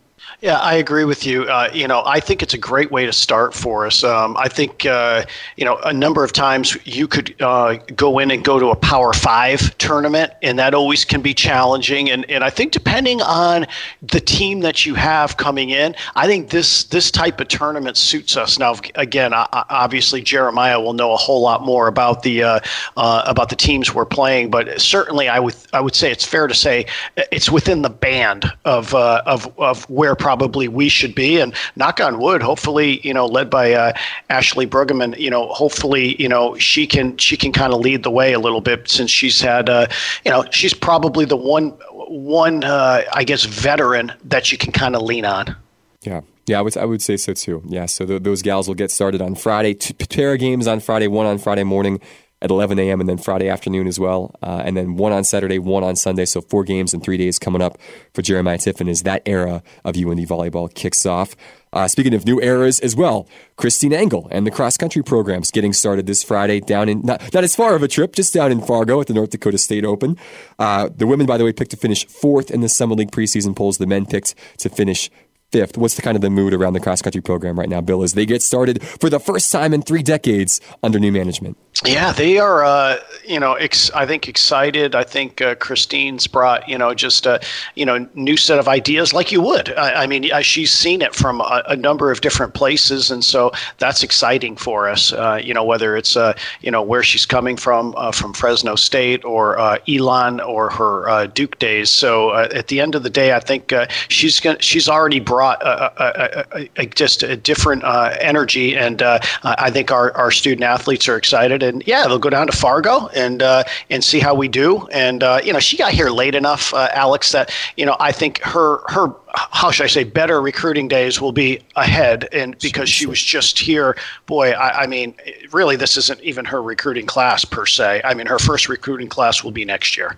Yeah, 0.41 0.57
I 0.57 0.73
agree 0.75 1.05
with 1.05 1.25
you. 1.25 1.43
Uh, 1.43 1.69
you 1.73 1.87
know, 1.87 2.03
I 2.05 2.19
think 2.19 2.43
it's 2.43 2.53
a 2.53 2.57
great 2.57 2.91
way 2.91 3.05
to 3.05 3.13
start 3.13 3.53
for 3.53 3.85
us. 3.85 4.03
Um, 4.03 4.35
I 4.37 4.49
think, 4.49 4.85
uh, 4.85 5.23
you 5.55 5.63
know, 5.63 5.77
a 5.85 5.93
number 5.93 6.23
of 6.23 6.33
times 6.33 6.77
you 6.85 7.07
could 7.07 7.33
uh, 7.41 7.75
go 7.95 8.19
in 8.19 8.29
and 8.29 8.43
go 8.43 8.59
to 8.59 8.67
a 8.67 8.75
Power 8.75 9.13
Five 9.13 9.77
tournament, 9.77 10.33
and 10.41 10.59
that 10.59 10.73
always 10.73 11.05
can 11.05 11.21
be 11.21 11.33
challenging. 11.33 12.09
And, 12.09 12.29
and 12.29 12.43
I 12.43 12.49
think 12.49 12.73
depending 12.73 13.21
on 13.21 13.65
the 14.01 14.19
team 14.19 14.59
that 14.61 14.85
you 14.85 14.95
have 14.95 15.37
coming 15.37 15.69
in, 15.69 15.95
I 16.15 16.27
think 16.27 16.49
this 16.49 16.83
this 16.85 17.09
type 17.09 17.39
of 17.39 17.47
tournament 17.47 17.95
suits 17.95 18.35
us. 18.35 18.59
Now, 18.59 18.75
again, 18.95 19.31
obviously 19.33 20.21
Jeremiah 20.21 20.79
will 20.79 20.93
know 20.93 21.13
a 21.13 21.17
whole 21.17 21.41
lot 21.41 21.63
more 21.63 21.87
about 21.87 22.23
the 22.23 22.43
uh, 22.43 22.59
uh, 22.97 23.23
about 23.25 23.47
the 23.47 23.55
teams 23.55 23.93
we're 23.93 24.05
playing, 24.05 24.51
but 24.51 24.81
certainly 24.81 25.29
I 25.29 25.39
would 25.39 25.55
I 25.71 25.79
would 25.79 25.95
say 25.95 26.11
it's 26.11 26.25
fair 26.25 26.47
to 26.47 26.53
say 26.53 26.85
it's 27.31 27.49
within 27.49 27.81
the 27.81 27.89
band 27.89 28.51
of 28.65 28.93
uh, 28.93 29.21
of 29.25 29.49
of 29.57 29.89
where 30.03 30.15
probably 30.15 30.67
we 30.67 30.89
should 30.89 31.15
be. 31.15 31.39
And 31.39 31.55
knock 31.77 32.01
on 32.01 32.19
wood, 32.19 32.43
hopefully, 32.43 32.99
you 33.07 33.13
know, 33.13 33.25
led 33.25 33.49
by 33.49 33.71
uh, 33.71 33.93
Ashley 34.29 34.67
Brueggemann, 34.67 35.17
you 35.17 35.29
know, 35.29 35.47
hopefully, 35.47 36.21
you 36.21 36.27
know, 36.27 36.57
she 36.57 36.85
can 36.85 37.15
she 37.15 37.37
can 37.37 37.53
kind 37.53 37.73
of 37.73 37.79
lead 37.79 38.03
the 38.03 38.11
way 38.11 38.33
a 38.33 38.39
little 38.39 38.59
bit 38.59 38.89
since 38.89 39.09
she's 39.09 39.39
had, 39.39 39.69
uh, 39.69 39.87
you 40.25 40.31
know, 40.31 40.43
she's 40.51 40.73
probably 40.73 41.23
the 41.23 41.37
one 41.37 41.69
one 42.09 42.65
uh, 42.65 43.03
I 43.13 43.23
guess 43.23 43.45
veteran 43.45 44.11
that 44.25 44.51
you 44.51 44.57
can 44.57 44.73
kind 44.73 44.93
of 44.97 45.03
lean 45.03 45.23
on. 45.23 45.55
Yeah. 46.01 46.21
Yeah, 46.45 46.59
I 46.59 46.61
would, 46.61 46.75
I 46.75 46.83
would 46.83 47.01
say 47.01 47.15
so 47.15 47.33
too. 47.33 47.63
Yeah, 47.65 47.85
so 47.85 48.05
th- 48.05 48.23
those 48.23 48.41
gals 48.41 48.67
will 48.67 48.75
get 48.75 48.91
started 48.91 49.21
on 49.21 49.35
Friday. 49.35 49.73
Two 49.73 49.93
pair 49.93 50.33
of 50.33 50.39
games 50.41 50.67
on 50.67 50.81
Friday, 50.81 51.07
one 51.07 51.25
on 51.25 51.37
Friday 51.37 51.63
morning 51.63 52.01
at 52.43 52.51
11 52.51 52.77
a.m. 52.77 52.99
and 52.99 53.09
then 53.09 53.17
Friday 53.17 53.47
afternoon 53.49 53.87
as 53.87 53.99
well. 53.99 54.35
Uh, 54.43 54.61
and 54.65 54.75
then 54.75 54.97
one 54.97 55.13
on 55.13 55.23
Saturday, 55.23 55.57
one 55.57 55.83
on 55.83 55.95
Sunday. 55.95 56.25
So 56.25 56.41
four 56.41 56.63
games 56.65 56.93
in 56.93 56.99
three 56.99 57.17
days 57.17 57.39
coming 57.39 57.61
up 57.61 57.77
for 58.13 58.21
Jeremiah 58.21 58.57
Tiffin 58.57 58.89
as 58.89 59.03
that 59.03 59.21
era 59.25 59.63
of 59.85 59.95
UND 59.95 60.19
volleyball 60.27 60.71
kicks 60.73 61.05
off. 61.05 61.35
Uh, 61.71 61.87
speaking 61.87 62.13
of 62.13 62.25
new 62.25 62.39
eras 62.39 62.79
as 62.81 62.95
well, 62.95 63.27
Christine 63.55 63.93
Engel 63.93 64.27
and 64.29 64.45
the 64.45 64.51
cross 64.51 64.77
country 64.77 65.01
programs 65.01 65.49
getting 65.49 65.73
started 65.73 66.05
this 66.05 66.21
Friday 66.21 66.59
down 66.59 66.87
in, 66.87 67.01
not, 67.01 67.33
not 67.33 67.43
as 67.43 67.55
far 67.55 67.75
of 67.75 67.81
a 67.81 67.87
trip, 67.87 68.13
just 68.13 68.33
down 68.33 68.51
in 68.51 68.61
Fargo 68.61 69.01
at 69.01 69.07
the 69.07 69.13
North 69.13 69.31
Dakota 69.31 69.57
State 69.57 69.85
Open. 69.85 70.17
Uh, 70.59 70.89
the 70.95 71.07
women, 71.07 71.25
by 71.25 71.37
the 71.37 71.45
way, 71.45 71.53
picked 71.53 71.71
to 71.71 71.77
finish 71.77 72.05
fourth 72.05 72.51
in 72.51 72.61
the 72.61 72.69
Summit 72.69 72.99
League 72.99 73.11
preseason 73.11 73.55
polls. 73.55 73.79
The 73.79 73.87
men 73.87 74.05
picked 74.05 74.35
to 74.59 74.69
finish 74.69 75.09
fifth. 75.51 75.77
What's 75.77 75.95
the 75.95 76.01
kind 76.01 76.15
of 76.15 76.21
the 76.21 76.29
mood 76.29 76.53
around 76.53 76.73
the 76.73 76.79
cross 76.79 77.01
country 77.01 77.21
program 77.21 77.57
right 77.57 77.69
now, 77.69 77.79
Bill, 77.79 78.03
as 78.03 78.13
they 78.13 78.25
get 78.25 78.41
started 78.41 78.83
for 78.83 79.09
the 79.09 79.19
first 79.19 79.51
time 79.51 79.73
in 79.73 79.81
three 79.81 80.03
decades 80.03 80.61
under 80.83 80.99
new 80.99 81.11
management? 81.11 81.57
Yeah, 81.83 82.11
they 82.11 82.37
are. 82.37 82.63
Uh, 82.63 82.99
you 83.25 83.39
know, 83.39 83.53
ex- 83.53 83.89
I 83.91 84.05
think 84.05 84.27
excited. 84.27 84.93
I 84.93 85.03
think 85.03 85.41
uh, 85.41 85.55
Christine's 85.55 86.27
brought 86.27 86.67
you 86.69 86.77
know 86.77 86.93
just 86.93 87.25
a 87.25 87.41
you 87.73 87.83
know 87.85 88.07
new 88.13 88.37
set 88.37 88.59
of 88.59 88.67
ideas, 88.67 89.11
like 89.11 89.31
you 89.31 89.41
would. 89.41 89.73
I, 89.73 90.03
I 90.03 90.07
mean, 90.07 90.29
she's 90.43 90.71
seen 90.71 91.01
it 91.01 91.15
from 91.15 91.41
a, 91.41 91.63
a, 91.67 91.75
number 91.75 92.11
of 92.11 92.21
different 92.21 92.53
places, 92.53 93.09
and 93.09 93.25
so 93.25 93.51
that's 93.79 94.03
exciting 94.03 94.55
for 94.55 94.87
us. 94.87 95.13
Uh, 95.13 95.41
you 95.43 95.53
know, 95.53 95.63
whether 95.63 95.97
it's 95.97 96.15
uh, 96.15 96.33
you 96.61 96.69
know 96.69 96.81
where 96.81 97.01
she's 97.01 97.25
coming 97.25 97.57
from, 97.57 97.95
uh, 97.97 98.11
from 98.11 98.33
Fresno 98.33 98.75
State 98.75 99.25
or 99.25 99.57
uh, 99.57 99.79
Elon 99.87 100.41
or 100.41 100.69
her 100.69 101.25
Duke 101.27 101.57
days. 101.57 101.89
So 101.89 102.35
at 102.35 102.67
the 102.67 102.81
end 102.81 102.93
of 102.93 103.01
the 103.01 103.09
day, 103.09 103.33
I 103.33 103.39
think 103.39 103.73
she's 104.09 104.39
gonna, 104.39 104.61
she's 104.61 104.87
already 104.87 105.19
brought 105.19 105.61
a, 105.63 106.53
a, 106.55 106.69
a, 106.77 106.85
just 106.85 107.23
a 107.23 107.35
different 107.35 107.83
energy, 108.21 108.77
and 108.77 109.01
I 109.01 109.71
think 109.71 109.91
our 109.91 110.15
our 110.15 110.29
student 110.29 110.63
athletes 110.63 111.07
are 111.07 111.17
excited 111.17 111.62
and 111.63 111.83
yeah, 111.87 112.05
they'll 112.07 112.19
go 112.19 112.29
down 112.29 112.47
to 112.47 112.53
Fargo 112.53 113.07
and 113.07 113.41
uh, 113.41 113.63
and 113.89 114.03
see 114.03 114.19
how 114.19 114.35
we 114.35 114.47
do. 114.47 114.87
And 114.87 115.23
uh, 115.23 115.39
you 115.43 115.53
know, 115.53 115.59
she 115.59 115.77
got 115.77 115.91
here 115.93 116.09
late 116.09 116.35
enough, 116.35 116.73
uh, 116.73 116.89
Alex, 116.93 117.31
that 117.31 117.51
you 117.77 117.85
know 117.85 117.95
I 117.99 118.11
think 118.11 118.41
her 118.41 118.81
her 118.89 119.13
how 119.33 119.71
should 119.71 119.85
I 119.85 119.87
say 119.87 120.03
better 120.03 120.41
recruiting 120.41 120.87
days 120.87 121.19
will 121.19 121.31
be 121.31 121.59
ahead. 121.75 122.27
And 122.31 122.57
because 122.59 122.89
she 122.89 123.05
was 123.05 123.21
just 123.21 123.57
here, 123.57 123.97
boy, 124.25 124.51
I, 124.51 124.83
I 124.83 124.87
mean, 124.87 125.15
really, 125.51 125.75
this 125.75 125.97
isn't 125.97 126.21
even 126.21 126.45
her 126.45 126.61
recruiting 126.61 127.05
class 127.05 127.45
per 127.45 127.65
se. 127.65 128.01
I 128.03 128.13
mean, 128.13 128.27
her 128.27 128.39
first 128.39 128.69
recruiting 128.69 129.07
class 129.07 129.43
will 129.43 129.51
be 129.51 129.65
next 129.65 129.97
year, 129.97 130.17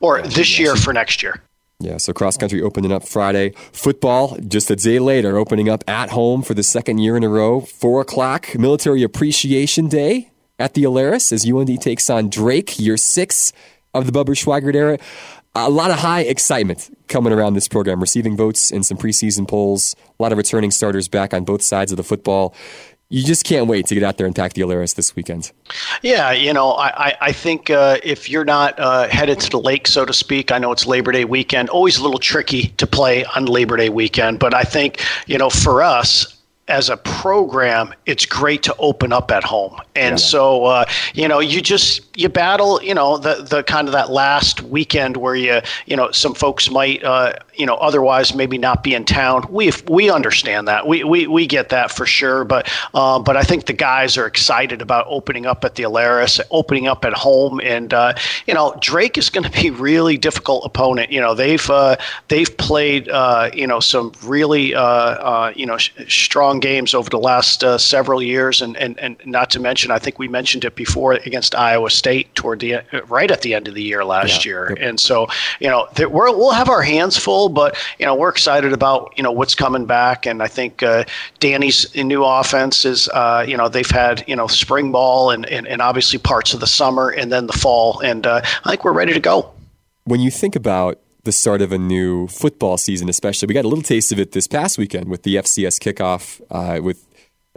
or 0.00 0.22
this 0.22 0.58
year 0.58 0.76
for 0.76 0.92
next 0.92 1.22
year. 1.22 1.42
Yeah, 1.80 1.96
so 1.96 2.12
cross 2.12 2.36
country 2.36 2.62
opening 2.62 2.92
up 2.92 3.06
Friday. 3.06 3.50
Football 3.72 4.38
just 4.38 4.70
a 4.70 4.76
day 4.76 5.00
later, 5.00 5.36
opening 5.36 5.68
up 5.68 5.82
at 5.88 6.10
home 6.10 6.42
for 6.42 6.54
the 6.54 6.62
second 6.62 6.98
year 6.98 7.16
in 7.16 7.24
a 7.24 7.28
row. 7.28 7.60
Four 7.60 8.00
o'clock, 8.00 8.56
Military 8.56 9.02
Appreciation 9.02 9.88
Day 9.88 10.30
at 10.58 10.74
the 10.74 10.84
Alerus 10.84 11.32
as 11.32 11.48
UND 11.48 11.80
takes 11.80 12.08
on 12.08 12.28
Drake, 12.28 12.78
year 12.78 12.96
six 12.96 13.52
of 13.92 14.10
the 14.10 14.12
Bubba 14.12 14.30
Schweigert 14.30 14.74
era. 14.74 14.98
A 15.56 15.70
lot 15.70 15.90
of 15.90 15.98
high 16.00 16.22
excitement 16.22 16.96
coming 17.06 17.32
around 17.32 17.54
this 17.54 17.68
program, 17.68 18.00
receiving 18.00 18.36
votes 18.36 18.72
in 18.72 18.82
some 18.82 18.96
preseason 18.96 19.46
polls, 19.46 19.94
a 20.18 20.22
lot 20.22 20.32
of 20.32 20.38
returning 20.38 20.72
starters 20.72 21.06
back 21.06 21.32
on 21.32 21.44
both 21.44 21.62
sides 21.62 21.92
of 21.92 21.96
the 21.96 22.02
football. 22.02 22.54
You 23.08 23.22
just 23.22 23.44
can't 23.44 23.68
wait 23.68 23.86
to 23.86 23.94
get 23.94 24.02
out 24.02 24.16
there 24.16 24.26
and 24.26 24.34
pack 24.34 24.54
the 24.54 24.62
Alerus 24.62 24.96
this 24.96 25.14
weekend. 25.14 25.52
Yeah, 26.02 26.32
you 26.32 26.52
know, 26.52 26.72
I, 26.72 27.14
I 27.20 27.32
think 27.32 27.70
uh, 27.70 27.98
if 28.02 28.28
you're 28.28 28.44
not 28.44 28.76
uh, 28.80 29.06
headed 29.08 29.38
to 29.40 29.50
the 29.50 29.60
lake, 29.60 29.86
so 29.86 30.04
to 30.04 30.12
speak, 30.12 30.50
I 30.50 30.58
know 30.58 30.72
it's 30.72 30.86
Labor 30.86 31.12
Day 31.12 31.24
weekend, 31.24 31.68
always 31.68 31.98
a 31.98 32.02
little 32.02 32.18
tricky 32.18 32.68
to 32.70 32.86
play 32.86 33.24
on 33.36 33.44
Labor 33.44 33.76
Day 33.76 33.90
weekend, 33.90 34.40
but 34.40 34.54
I 34.54 34.64
think, 34.64 35.04
you 35.26 35.38
know, 35.38 35.50
for 35.50 35.82
us, 35.82 36.33
as 36.68 36.88
a 36.88 36.96
program, 36.96 37.92
it's 38.06 38.24
great 38.24 38.62
to 38.62 38.74
open 38.78 39.12
up 39.12 39.30
at 39.30 39.44
home. 39.44 39.78
And 39.94 40.12
yeah. 40.12 40.16
so, 40.16 40.64
uh, 40.64 40.84
you 41.12 41.28
know, 41.28 41.38
you 41.38 41.60
just 41.60 42.02
you 42.16 42.28
battle, 42.28 42.82
you 42.82 42.94
know, 42.94 43.18
the 43.18 43.46
the 43.48 43.62
kind 43.62 43.86
of 43.86 43.92
that 43.92 44.10
last 44.10 44.62
weekend 44.62 45.16
where 45.18 45.34
you, 45.34 45.60
you 45.86 45.96
know, 45.96 46.10
some 46.10 46.34
folks 46.34 46.70
might, 46.70 47.04
uh, 47.04 47.34
you 47.56 47.66
know, 47.66 47.74
otherwise 47.74 48.34
maybe 48.34 48.58
not 48.58 48.82
be 48.82 48.94
in 48.94 49.04
town. 49.04 49.46
We 49.50 49.72
we 49.88 50.10
understand 50.10 50.68
that. 50.68 50.86
We 50.86 51.04
we, 51.04 51.26
we 51.26 51.46
get 51.46 51.68
that 51.70 51.90
for 51.90 52.06
sure. 52.06 52.44
But 52.44 52.70
uh, 52.94 53.18
but 53.18 53.36
I 53.36 53.42
think 53.42 53.66
the 53.66 53.72
guys 53.72 54.16
are 54.16 54.26
excited 54.26 54.82
about 54.82 55.06
opening 55.08 55.46
up 55.46 55.64
at 55.64 55.74
the 55.74 55.84
Alerus, 55.84 56.40
opening 56.50 56.88
up 56.88 57.04
at 57.04 57.12
home, 57.12 57.60
and 57.62 57.92
uh, 57.92 58.14
you 58.46 58.54
know, 58.54 58.76
Drake 58.80 59.18
is 59.18 59.30
going 59.30 59.44
to 59.44 59.62
be 59.62 59.70
really 59.70 60.16
difficult 60.16 60.64
opponent. 60.64 61.10
You 61.10 61.20
know, 61.20 61.34
they've 61.34 61.68
uh, 61.70 61.96
they've 62.28 62.54
played, 62.56 63.08
uh, 63.08 63.50
you 63.52 63.66
know, 63.66 63.80
some 63.80 64.12
really, 64.24 64.68
you 64.68 65.66
know, 65.66 65.76
sh- 65.78 65.90
strong 66.08 66.60
games 66.60 66.94
over 66.94 67.10
the 67.10 67.18
last 67.18 67.64
uh, 67.64 67.78
several 67.78 68.22
years, 68.22 68.62
and, 68.62 68.76
and, 68.76 68.98
and 68.98 69.16
not 69.24 69.50
to 69.50 69.60
mention, 69.60 69.90
I 69.90 69.98
think 69.98 70.18
we 70.18 70.28
mentioned 70.28 70.64
it 70.64 70.74
before 70.74 71.12
against 71.12 71.54
Iowa 71.54 71.90
State 71.90 72.34
toward 72.34 72.60
the 72.60 72.80
right 73.08 73.30
at 73.30 73.42
the 73.42 73.54
end 73.54 73.68
of 73.68 73.74
the 73.74 73.82
year 73.82 74.04
last 74.04 74.44
yeah. 74.44 74.50
year, 74.50 74.76
and 74.80 74.98
so 74.98 75.28
you 75.60 75.68
know 75.68 75.88
we 75.98 76.06
will 76.08 76.52
have 76.52 76.68
our 76.68 76.82
hands 76.82 77.16
full, 77.16 77.43
but 77.48 77.76
you 77.98 78.06
know 78.06 78.14
we're 78.14 78.28
excited 78.28 78.72
about 78.72 79.12
you 79.16 79.22
know 79.22 79.32
what's 79.32 79.54
coming 79.54 79.86
back, 79.86 80.26
and 80.26 80.42
I 80.42 80.48
think 80.48 80.82
uh, 80.82 81.04
Danny's 81.40 81.94
new 81.94 82.24
offense 82.24 82.84
is 82.84 83.08
uh, 83.08 83.44
you 83.46 83.56
know 83.56 83.68
they've 83.68 83.90
had 83.90 84.24
you 84.26 84.36
know 84.36 84.46
spring 84.46 84.92
ball 84.92 85.30
and, 85.30 85.46
and, 85.46 85.66
and 85.66 85.80
obviously 85.80 86.18
parts 86.18 86.54
of 86.54 86.60
the 86.60 86.66
summer 86.66 87.10
and 87.10 87.30
then 87.30 87.46
the 87.46 87.52
fall, 87.52 88.00
and 88.00 88.26
uh, 88.26 88.40
I 88.64 88.70
think 88.70 88.84
we're 88.84 88.92
ready 88.92 89.12
to 89.12 89.20
go. 89.20 89.52
When 90.04 90.20
you 90.20 90.30
think 90.30 90.56
about 90.56 91.00
the 91.24 91.32
start 91.32 91.62
of 91.62 91.72
a 91.72 91.78
new 91.78 92.28
football 92.28 92.76
season, 92.76 93.08
especially. 93.08 93.46
We 93.46 93.54
got 93.54 93.64
a 93.64 93.68
little 93.68 93.82
taste 93.82 94.12
of 94.12 94.20
it 94.20 94.32
this 94.32 94.46
past 94.46 94.76
weekend 94.78 95.08
with 95.08 95.22
the 95.22 95.36
FCS 95.36 95.80
kickoff 95.80 96.40
uh, 96.50 96.82
with 96.82 97.06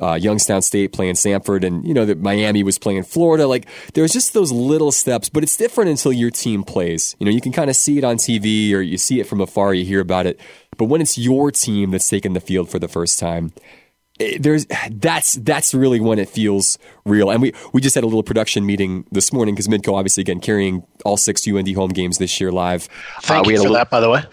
uh, 0.01 0.13
Youngstown 0.13 0.61
State 0.61 0.93
playing 0.93 1.15
Samford, 1.15 1.65
and 1.65 1.85
you 1.87 1.93
know 1.93 2.05
that 2.05 2.19
Miami 2.19 2.63
was 2.63 2.77
playing 2.77 3.03
Florida. 3.03 3.47
Like 3.47 3.67
there's 3.93 4.13
just 4.13 4.33
those 4.33 4.51
little 4.51 4.91
steps, 4.91 5.29
but 5.29 5.43
it's 5.43 5.57
different 5.57 5.89
until 5.89 6.13
your 6.13 6.31
team 6.31 6.63
plays. 6.63 7.15
You 7.19 7.25
know, 7.25 7.31
you 7.31 7.41
can 7.41 7.51
kind 7.51 7.69
of 7.69 7.75
see 7.75 7.97
it 7.97 8.03
on 8.03 8.17
TV 8.17 8.73
or 8.73 8.81
you 8.81 8.97
see 8.97 9.19
it 9.19 9.25
from 9.25 9.41
afar, 9.41 9.73
you 9.73 9.85
hear 9.85 10.01
about 10.01 10.25
it, 10.25 10.39
but 10.77 10.85
when 10.85 11.01
it's 11.01 11.17
your 11.17 11.51
team 11.51 11.91
that's 11.91 12.09
taking 12.09 12.33
the 12.33 12.39
field 12.39 12.69
for 12.69 12.79
the 12.79 12.87
first 12.87 13.19
time, 13.19 13.51
there's 14.39 14.65
that's 14.91 15.33
that's 15.33 15.73
really 15.73 15.99
when 15.99 16.19
it 16.19 16.29
feels 16.29 16.77
real. 17.05 17.29
And 17.29 17.41
we 17.41 17.53
we 17.73 17.81
just 17.81 17.95
had 17.95 18.03
a 18.03 18.07
little 18.07 18.23
production 18.23 18.65
meeting 18.65 19.05
this 19.11 19.31
morning 19.31 19.55
because 19.55 19.67
Midco 19.67 19.93
obviously 19.93 20.21
again 20.21 20.39
carrying 20.39 20.83
all 21.05 21.17
six 21.17 21.47
UND 21.47 21.73
home 21.75 21.89
games 21.89 22.17
this 22.17 22.39
year 22.39 22.51
live. 22.51 22.87
Thank 23.21 23.47
uh, 23.47 23.49
you 23.49 23.57
for 23.57 23.63
little, 23.63 23.75
that, 23.75 23.89
by 23.89 23.99
the 23.99 24.09
way. 24.09 24.23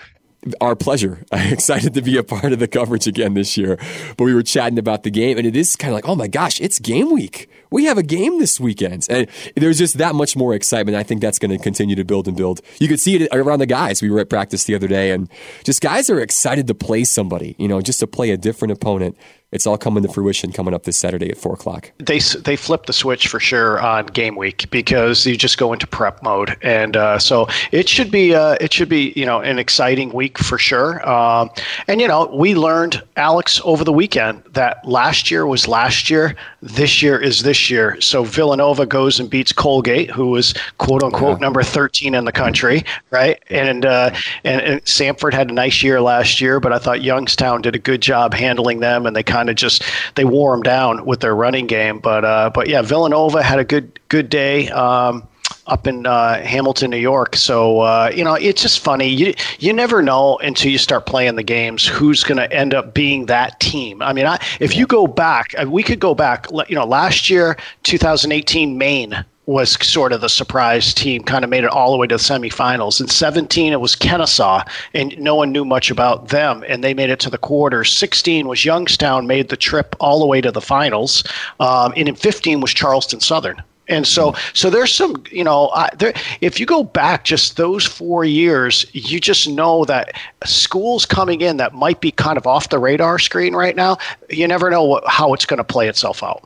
Our 0.60 0.76
pleasure. 0.76 1.24
I'm 1.32 1.52
excited 1.52 1.94
to 1.94 2.02
be 2.02 2.16
a 2.16 2.22
part 2.22 2.52
of 2.52 2.58
the 2.58 2.68
coverage 2.68 3.06
again 3.06 3.34
this 3.34 3.56
year. 3.56 3.78
But 4.16 4.24
we 4.24 4.34
were 4.34 4.42
chatting 4.42 4.78
about 4.78 5.02
the 5.02 5.10
game, 5.10 5.38
and 5.38 5.46
it 5.46 5.56
is 5.56 5.76
kind 5.76 5.92
of 5.92 5.96
like, 5.96 6.08
oh 6.08 6.14
my 6.14 6.28
gosh, 6.28 6.60
it's 6.60 6.78
game 6.78 7.12
week. 7.12 7.48
We 7.70 7.86
have 7.86 7.98
a 7.98 8.02
game 8.02 8.38
this 8.38 8.60
weekend, 8.60 9.06
and 9.10 9.26
there's 9.56 9.78
just 9.78 9.98
that 9.98 10.14
much 10.14 10.36
more 10.36 10.54
excitement. 10.54 10.96
I 10.96 11.02
think 11.02 11.20
that's 11.20 11.40
going 11.40 11.50
to 11.50 11.58
continue 11.58 11.96
to 11.96 12.04
build 12.04 12.28
and 12.28 12.36
build. 12.36 12.60
You 12.78 12.86
could 12.86 13.00
see 13.00 13.16
it 13.16 13.28
around 13.32 13.58
the 13.58 13.66
guys. 13.66 14.00
We 14.00 14.10
were 14.10 14.20
at 14.20 14.30
practice 14.30 14.64
the 14.64 14.76
other 14.76 14.86
day, 14.86 15.10
and 15.10 15.28
just 15.64 15.80
guys 15.80 16.08
are 16.08 16.20
excited 16.20 16.68
to 16.68 16.74
play 16.74 17.02
somebody. 17.02 17.56
You 17.58 17.66
know, 17.66 17.80
just 17.80 17.98
to 18.00 18.06
play 18.06 18.30
a 18.30 18.36
different 18.36 18.72
opponent 18.72 19.16
it's 19.54 19.68
all 19.68 19.78
coming 19.78 20.02
to 20.02 20.08
fruition 20.08 20.50
coming 20.50 20.74
up 20.74 20.82
this 20.82 20.98
Saturday 20.98 21.30
at 21.30 21.38
four 21.38 21.54
o'clock. 21.54 21.92
They 21.98 22.18
they 22.18 22.56
flip 22.56 22.86
the 22.86 22.92
switch 22.92 23.28
for 23.28 23.38
sure 23.38 23.80
on 23.80 24.06
game 24.06 24.34
week 24.34 24.68
because 24.70 25.24
you 25.24 25.36
just 25.36 25.58
go 25.58 25.72
into 25.72 25.86
prep 25.86 26.24
mode, 26.24 26.56
and 26.60 26.96
uh, 26.96 27.20
so 27.20 27.46
it 27.70 27.88
should 27.88 28.10
be 28.10 28.34
uh, 28.34 28.56
it 28.60 28.72
should 28.72 28.88
be 28.88 29.12
you 29.14 29.24
know 29.24 29.40
an 29.40 29.60
exciting 29.60 30.12
week 30.12 30.38
for 30.38 30.58
sure. 30.58 31.08
Um, 31.08 31.50
and 31.86 32.00
you 32.00 32.08
know 32.08 32.26
we 32.34 32.56
learned 32.56 33.00
Alex 33.16 33.60
over 33.64 33.84
the 33.84 33.92
weekend 33.92 34.42
that 34.54 34.84
last 34.86 35.30
year 35.30 35.46
was 35.46 35.68
last 35.68 36.10
year, 36.10 36.34
this 36.60 37.00
year 37.00 37.16
is 37.16 37.44
this 37.44 37.70
year. 37.70 38.00
So 38.00 38.24
Villanova 38.24 38.86
goes 38.86 39.20
and 39.20 39.30
beats 39.30 39.52
Colgate, 39.52 40.10
who 40.10 40.30
was 40.30 40.52
quote 40.78 41.04
unquote 41.04 41.38
yeah. 41.38 41.46
number 41.46 41.62
thirteen 41.62 42.14
in 42.14 42.24
the 42.24 42.32
country, 42.32 42.82
right? 43.12 43.40
And, 43.50 43.86
uh, 43.86 44.10
and 44.42 44.60
and 44.62 44.84
Samford 44.84 45.32
had 45.32 45.48
a 45.48 45.52
nice 45.52 45.80
year 45.80 46.00
last 46.00 46.40
year, 46.40 46.58
but 46.58 46.72
I 46.72 46.78
thought 46.78 47.02
Youngstown 47.02 47.62
did 47.62 47.76
a 47.76 47.78
good 47.78 48.02
job 48.02 48.34
handling 48.34 48.80
them, 48.80 49.06
and 49.06 49.14
they 49.14 49.22
kind 49.22 49.43
kind 49.44 49.50
of 49.50 49.56
just 49.56 49.82
they 50.14 50.24
wore 50.24 50.52
them 50.52 50.62
down 50.62 51.04
with 51.04 51.20
their 51.20 51.34
running 51.34 51.66
game. 51.66 51.98
But 51.98 52.24
uh, 52.24 52.50
but 52.54 52.68
yeah, 52.68 52.82
Villanova 52.82 53.42
had 53.42 53.58
a 53.58 53.64
good 53.64 54.00
good 54.08 54.30
day. 54.30 54.70
Um, 54.70 55.28
up 55.66 55.86
in 55.86 56.06
uh, 56.06 56.42
Hamilton, 56.42 56.90
New 56.90 56.98
York. 56.98 57.36
So 57.36 57.80
uh, 57.80 58.10
you 58.14 58.24
know, 58.24 58.34
it's 58.34 58.62
just 58.62 58.80
funny. 58.80 59.08
You 59.08 59.34
you 59.58 59.72
never 59.72 60.02
know 60.02 60.38
until 60.38 60.70
you 60.70 60.78
start 60.78 61.06
playing 61.06 61.36
the 61.36 61.42
games 61.42 61.86
who's 61.86 62.24
going 62.24 62.38
to 62.38 62.50
end 62.52 62.72
up 62.74 62.94
being 62.94 63.26
that 63.26 63.60
team. 63.60 64.00
I 64.02 64.12
mean, 64.12 64.26
I, 64.26 64.38
if 64.60 64.74
you 64.76 64.86
go 64.86 65.06
back, 65.06 65.54
uh, 65.58 65.66
we 65.68 65.82
could 65.82 66.00
go 66.00 66.14
back. 66.14 66.46
You 66.68 66.74
know, 66.74 66.86
last 66.86 67.28
year, 67.28 67.56
2018, 67.82 68.78
Maine 68.78 69.24
was 69.46 69.72
sort 69.86 70.12
of 70.12 70.20
the 70.20 70.28
surprise 70.28 70.94
team, 70.94 71.22
kind 71.22 71.44
of 71.44 71.50
made 71.50 71.64
it 71.64 71.70
all 71.70 71.92
the 71.92 71.98
way 71.98 72.06
to 72.06 72.16
the 72.16 72.22
semifinals. 72.22 73.00
In 73.00 73.08
17, 73.08 73.72
it 73.72 73.80
was 73.80 73.94
Kennesaw, 73.94 74.64
and 74.94 75.16
no 75.18 75.34
one 75.34 75.52
knew 75.52 75.64
much 75.64 75.90
about 75.90 76.28
them, 76.28 76.64
and 76.66 76.82
they 76.82 76.94
made 76.94 77.10
it 77.10 77.20
to 77.20 77.30
the 77.30 77.38
quarters. 77.38 77.92
16 77.92 78.48
was 78.48 78.64
Youngstown, 78.64 79.26
made 79.26 79.48
the 79.48 79.56
trip 79.56 79.94
all 80.00 80.20
the 80.20 80.26
way 80.26 80.40
to 80.40 80.50
the 80.50 80.62
finals. 80.62 81.24
Um, 81.60 81.92
and 81.96 82.08
in 82.08 82.14
15 82.14 82.60
was 82.60 82.72
Charleston 82.72 83.20
Southern. 83.20 83.62
And 83.86 84.06
so, 84.06 84.34
so 84.54 84.70
there's 84.70 84.92
some, 84.92 85.22
you 85.30 85.44
know, 85.44 85.70
there, 85.98 86.14
if 86.40 86.58
you 86.58 86.64
go 86.64 86.84
back 86.84 87.24
just 87.24 87.58
those 87.58 87.84
four 87.84 88.24
years, 88.24 88.86
you 88.92 89.20
just 89.20 89.46
know 89.46 89.84
that 89.84 90.12
schools 90.44 91.04
coming 91.04 91.42
in 91.42 91.58
that 91.58 91.74
might 91.74 92.00
be 92.00 92.10
kind 92.10 92.38
of 92.38 92.46
off 92.46 92.70
the 92.70 92.78
radar 92.78 93.18
screen 93.18 93.54
right 93.54 93.76
now, 93.76 93.98
you 94.30 94.48
never 94.48 94.70
know 94.70 94.84
what, 94.84 95.04
how 95.06 95.34
it's 95.34 95.44
going 95.44 95.58
to 95.58 95.64
play 95.64 95.86
itself 95.86 96.22
out. 96.22 96.42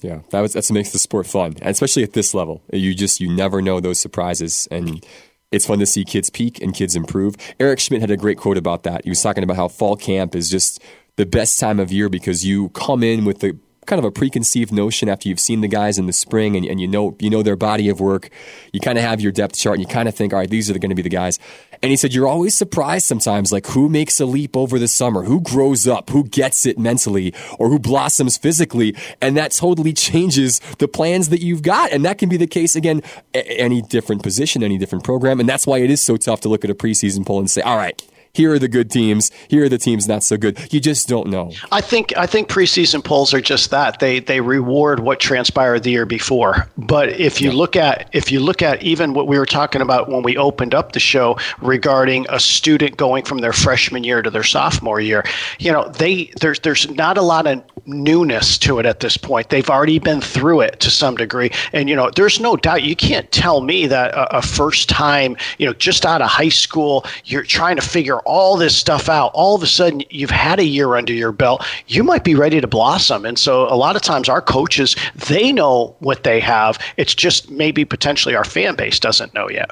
Yeah, 0.00 0.20
that 0.30 0.40
was 0.40 0.52
that's 0.52 0.70
what 0.70 0.74
makes 0.74 0.92
the 0.92 0.98
sport 0.98 1.26
fun, 1.26 1.56
and 1.60 1.70
especially 1.70 2.04
at 2.04 2.12
this 2.12 2.32
level, 2.32 2.62
you 2.72 2.94
just 2.94 3.20
you 3.20 3.34
never 3.34 3.60
know 3.60 3.80
those 3.80 3.98
surprises, 3.98 4.68
and 4.70 5.04
it's 5.50 5.66
fun 5.66 5.80
to 5.80 5.86
see 5.86 6.04
kids 6.04 6.30
peak 6.30 6.60
and 6.62 6.74
kids 6.74 6.94
improve. 6.94 7.34
Eric 7.58 7.80
Schmidt 7.80 8.00
had 8.00 8.10
a 8.10 8.16
great 8.16 8.38
quote 8.38 8.56
about 8.56 8.84
that. 8.84 9.04
He 9.04 9.10
was 9.10 9.20
talking 9.22 9.42
about 9.42 9.56
how 9.56 9.66
fall 9.66 9.96
camp 9.96 10.36
is 10.36 10.48
just 10.48 10.80
the 11.16 11.26
best 11.26 11.58
time 11.58 11.80
of 11.80 11.90
year 11.90 12.08
because 12.08 12.44
you 12.44 12.68
come 12.70 13.02
in 13.02 13.24
with 13.24 13.40
the 13.40 13.58
kind 13.88 13.98
of 13.98 14.04
a 14.04 14.12
preconceived 14.12 14.70
notion 14.70 15.08
after 15.08 15.28
you've 15.28 15.40
seen 15.40 15.62
the 15.62 15.68
guys 15.68 15.98
in 15.98 16.06
the 16.06 16.12
spring 16.12 16.54
and, 16.56 16.64
and 16.64 16.80
you 16.80 16.86
know 16.86 17.16
you 17.18 17.30
know 17.30 17.42
their 17.42 17.56
body 17.56 17.88
of 17.88 18.00
work. 18.00 18.30
You 18.72 18.80
kind 18.80 18.98
of 18.98 19.04
have 19.04 19.20
your 19.20 19.32
depth 19.32 19.56
chart 19.56 19.78
and 19.78 19.88
you 19.88 19.92
kind 19.92 20.08
of 20.08 20.14
think, 20.14 20.32
all 20.32 20.38
right, 20.38 20.48
these 20.48 20.70
are 20.70 20.78
going 20.78 20.90
to 20.90 20.94
be 20.94 21.02
the 21.02 21.08
guys. 21.08 21.38
And 21.82 21.90
he 21.90 21.96
said, 21.96 22.12
you're 22.12 22.26
always 22.26 22.56
surprised 22.56 23.06
sometimes, 23.06 23.52
like 23.52 23.66
who 23.68 23.88
makes 23.88 24.20
a 24.20 24.26
leap 24.26 24.56
over 24.56 24.78
the 24.78 24.88
summer, 24.88 25.22
who 25.22 25.40
grows 25.40 25.86
up, 25.86 26.10
who 26.10 26.24
gets 26.24 26.66
it 26.66 26.78
mentally, 26.78 27.32
or 27.58 27.68
who 27.68 27.78
blossoms 27.78 28.36
physically. 28.36 28.96
And 29.20 29.36
that 29.36 29.52
totally 29.52 29.92
changes 29.92 30.58
the 30.78 30.88
plans 30.88 31.28
that 31.28 31.40
you've 31.40 31.62
got. 31.62 31.92
And 31.92 32.04
that 32.04 32.18
can 32.18 32.28
be 32.28 32.36
the 32.36 32.46
case 32.46 32.76
again, 32.76 33.02
any 33.32 33.80
different 33.80 34.22
position, 34.22 34.62
any 34.62 34.76
different 34.76 35.04
program. 35.04 35.40
And 35.40 35.48
that's 35.48 35.66
why 35.66 35.78
it 35.78 35.90
is 35.90 36.00
so 36.00 36.16
tough 36.16 36.40
to 36.42 36.48
look 36.48 36.64
at 36.64 36.70
a 36.70 36.74
preseason 36.74 37.24
poll 37.24 37.38
and 37.38 37.50
say, 37.50 37.62
all 37.62 37.76
right, 37.76 38.00
here 38.38 38.52
are 38.52 38.58
the 38.58 38.68
good 38.68 38.88
teams, 38.88 39.32
here 39.48 39.64
are 39.64 39.68
the 39.68 39.78
teams 39.78 40.06
not 40.06 40.22
so 40.22 40.36
good. 40.36 40.72
You 40.72 40.78
just 40.78 41.08
don't 41.08 41.26
know. 41.26 41.50
I 41.72 41.80
think 41.80 42.16
I 42.16 42.24
think 42.24 42.48
preseason 42.48 43.02
polls 43.02 43.34
are 43.34 43.40
just 43.40 43.70
that. 43.70 43.98
They 43.98 44.20
they 44.20 44.40
reward 44.40 45.00
what 45.00 45.18
transpired 45.18 45.82
the 45.82 45.90
year 45.90 46.06
before. 46.06 46.68
But 46.78 47.08
if 47.08 47.40
you 47.40 47.50
yeah. 47.50 47.56
look 47.56 47.74
at 47.74 48.08
if 48.12 48.30
you 48.30 48.38
look 48.38 48.62
at 48.62 48.80
even 48.80 49.12
what 49.12 49.26
we 49.26 49.36
were 49.38 49.46
talking 49.60 49.82
about 49.82 50.08
when 50.08 50.22
we 50.22 50.36
opened 50.36 50.72
up 50.72 50.92
the 50.92 51.00
show 51.00 51.36
regarding 51.60 52.26
a 52.28 52.38
student 52.38 52.96
going 52.96 53.24
from 53.24 53.38
their 53.38 53.52
freshman 53.52 54.04
year 54.04 54.22
to 54.22 54.30
their 54.30 54.44
sophomore 54.44 55.00
year, 55.00 55.24
you 55.58 55.72
know, 55.72 55.88
they 55.88 56.30
there's 56.40 56.60
there's 56.60 56.88
not 56.90 57.18
a 57.18 57.22
lot 57.22 57.48
of 57.48 57.60
newness 57.86 58.56
to 58.58 58.78
it 58.78 58.86
at 58.86 59.00
this 59.00 59.16
point. 59.16 59.48
They've 59.48 59.68
already 59.68 59.98
been 59.98 60.20
through 60.20 60.60
it 60.60 60.78
to 60.78 60.90
some 60.90 61.16
degree. 61.16 61.50
And 61.72 61.88
you 61.88 61.96
know, 61.96 62.10
there's 62.14 62.38
no 62.38 62.54
doubt 62.56 62.84
you 62.84 62.94
can't 62.94 63.30
tell 63.32 63.62
me 63.62 63.88
that 63.88 64.14
a, 64.14 64.38
a 64.38 64.42
first 64.42 64.88
time, 64.88 65.36
you 65.58 65.66
know, 65.66 65.72
just 65.72 66.06
out 66.06 66.22
of 66.22 66.28
high 66.28 66.50
school, 66.50 67.04
you're 67.24 67.42
trying 67.42 67.74
to 67.74 67.82
figure 67.82 68.20
all 68.28 68.56
this 68.56 68.76
stuff 68.76 69.08
out, 69.08 69.30
all 69.34 69.56
of 69.56 69.62
a 69.62 69.66
sudden 69.66 70.02
you've 70.10 70.30
had 70.30 70.60
a 70.60 70.64
year 70.64 70.94
under 70.94 71.12
your 71.12 71.32
belt, 71.32 71.64
you 71.86 72.04
might 72.04 72.24
be 72.24 72.34
ready 72.34 72.60
to 72.60 72.66
blossom. 72.66 73.24
And 73.24 73.38
so 73.38 73.62
a 73.64 73.74
lot 73.74 73.96
of 73.96 74.02
times 74.02 74.28
our 74.28 74.42
coaches, 74.42 74.94
they 75.28 75.50
know 75.50 75.96
what 76.00 76.24
they 76.24 76.38
have. 76.40 76.78
It's 76.96 77.14
just 77.14 77.50
maybe 77.50 77.84
potentially 77.84 78.34
our 78.34 78.44
fan 78.44 78.76
base 78.76 79.00
doesn't 79.00 79.34
know 79.34 79.48
yet. 79.48 79.70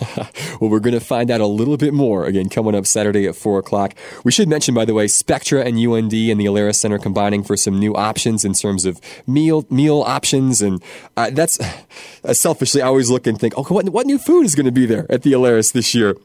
well, 0.60 0.70
we're 0.70 0.80
going 0.80 0.98
to 0.98 1.00
find 1.00 1.30
out 1.30 1.40
a 1.40 1.46
little 1.46 1.76
bit 1.76 1.92
more 1.92 2.24
again 2.24 2.48
coming 2.48 2.74
up 2.74 2.86
Saturday 2.86 3.26
at 3.26 3.36
4 3.36 3.58
o'clock. 3.58 3.94
We 4.24 4.32
should 4.32 4.48
mention, 4.48 4.74
by 4.74 4.84
the 4.84 4.94
way, 4.94 5.06
Spectra 5.06 5.60
and 5.60 5.78
UND 5.78 6.12
and 6.12 6.40
the 6.40 6.46
Alerus 6.46 6.76
Center 6.76 6.98
combining 6.98 7.42
for 7.42 7.56
some 7.56 7.78
new 7.78 7.94
options 7.94 8.44
in 8.44 8.54
terms 8.54 8.84
of 8.84 9.00
meal 9.26 9.66
meal 9.70 10.02
options. 10.02 10.62
And 10.62 10.82
uh, 11.16 11.30
that's 11.30 11.60
uh, 12.24 12.32
selfishly, 12.32 12.82
I 12.82 12.86
always 12.86 13.10
look 13.10 13.26
and 13.26 13.38
think, 13.38 13.54
oh, 13.56 13.64
what, 13.64 13.88
what 13.90 14.06
new 14.06 14.18
food 14.18 14.46
is 14.46 14.54
going 14.54 14.66
to 14.66 14.72
be 14.72 14.86
there 14.86 15.06
at 15.10 15.22
the 15.22 15.32
Alerus 15.32 15.72
this 15.72 15.94
year? 15.94 16.16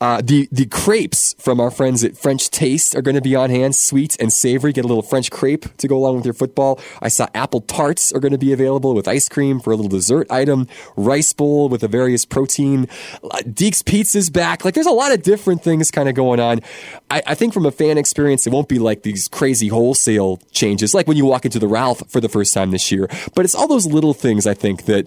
Uh, 0.00 0.22
the 0.22 0.48
the 0.50 0.64
crepes 0.64 1.34
from 1.38 1.60
our 1.60 1.70
friends 1.70 2.02
at 2.02 2.16
French 2.16 2.48
Taste 2.48 2.96
are 2.96 3.02
going 3.02 3.16
to 3.16 3.20
be 3.20 3.36
on 3.36 3.50
hand, 3.50 3.76
sweet 3.76 4.16
and 4.18 4.32
savory. 4.32 4.72
Get 4.72 4.86
a 4.86 4.88
little 4.88 5.02
French 5.02 5.30
crepe 5.30 5.76
to 5.76 5.86
go 5.86 5.96
along 5.96 6.16
with 6.16 6.24
your 6.24 6.32
football. 6.32 6.80
I 7.02 7.08
saw 7.08 7.28
apple 7.34 7.60
tarts 7.60 8.10
are 8.10 8.18
going 8.18 8.32
to 8.32 8.38
be 8.38 8.52
available 8.54 8.94
with 8.94 9.06
ice 9.06 9.28
cream 9.28 9.60
for 9.60 9.72
a 9.72 9.76
little 9.76 9.90
dessert 9.90 10.26
item. 10.30 10.68
Rice 10.96 11.34
bowl 11.34 11.68
with 11.68 11.82
a 11.82 11.88
various 11.88 12.24
protein. 12.24 12.86
Deeks 13.44 13.84
Pizza's 13.84 14.30
back. 14.30 14.64
Like 14.64 14.72
there's 14.72 14.86
a 14.86 14.90
lot 14.90 15.12
of 15.12 15.22
different 15.22 15.62
things 15.62 15.90
kind 15.90 16.08
of 16.08 16.14
going 16.14 16.40
on. 16.40 16.60
I, 17.10 17.22
I 17.26 17.34
think 17.34 17.52
from 17.52 17.66
a 17.66 17.70
fan 17.70 17.98
experience, 17.98 18.46
it 18.46 18.54
won't 18.54 18.68
be 18.68 18.78
like 18.78 19.02
these 19.02 19.28
crazy 19.28 19.68
wholesale 19.68 20.38
changes, 20.50 20.94
like 20.94 21.08
when 21.08 21.18
you 21.18 21.26
walk 21.26 21.44
into 21.44 21.58
the 21.58 21.68
Ralph 21.68 22.02
for 22.08 22.22
the 22.22 22.28
first 22.30 22.54
time 22.54 22.70
this 22.70 22.90
year. 22.90 23.06
But 23.34 23.44
it's 23.44 23.54
all 23.54 23.68
those 23.68 23.84
little 23.84 24.14
things 24.14 24.46
I 24.46 24.54
think 24.54 24.86
that 24.86 25.06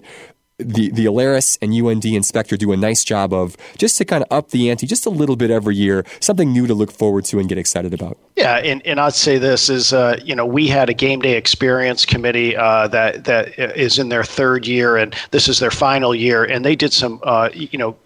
the 0.58 0.90
the 0.90 1.06
Alerus 1.06 1.58
and 1.60 1.74
UND 1.74 2.04
inspector 2.04 2.56
do 2.56 2.72
a 2.72 2.76
nice 2.76 3.02
job 3.04 3.32
of 3.32 3.56
just 3.76 3.98
to 3.98 4.04
kind 4.04 4.22
of 4.22 4.36
up 4.36 4.50
the 4.50 4.70
ante 4.70 4.86
just 4.86 5.04
a 5.04 5.10
little 5.10 5.36
bit 5.36 5.50
every 5.50 5.74
year, 5.74 6.04
something 6.20 6.52
new 6.52 6.66
to 6.66 6.74
look 6.74 6.92
forward 6.92 7.24
to 7.26 7.38
and 7.38 7.48
get 7.48 7.58
excited 7.58 7.92
about. 7.92 8.16
Yeah, 8.36 8.56
and, 8.58 8.84
and 8.86 9.00
I'd 9.00 9.14
say 9.14 9.38
this 9.38 9.68
is 9.68 9.92
uh, 9.92 10.20
you 10.22 10.34
know 10.34 10.46
we 10.46 10.68
had 10.68 10.88
a 10.88 10.94
game 10.94 11.20
day 11.20 11.36
experience 11.36 12.04
committee 12.04 12.56
uh, 12.56 12.86
that 12.88 13.24
that 13.24 13.58
is 13.58 13.98
in 13.98 14.10
their 14.10 14.24
third 14.24 14.66
year 14.66 14.96
and 14.96 15.14
this 15.32 15.48
is 15.48 15.58
their 15.58 15.72
final 15.72 16.14
year, 16.14 16.44
and 16.44 16.64
they 16.64 16.76
did 16.76 16.92
some 16.92 17.20
uh, 17.24 17.50
you 17.52 17.78
know 17.78 17.96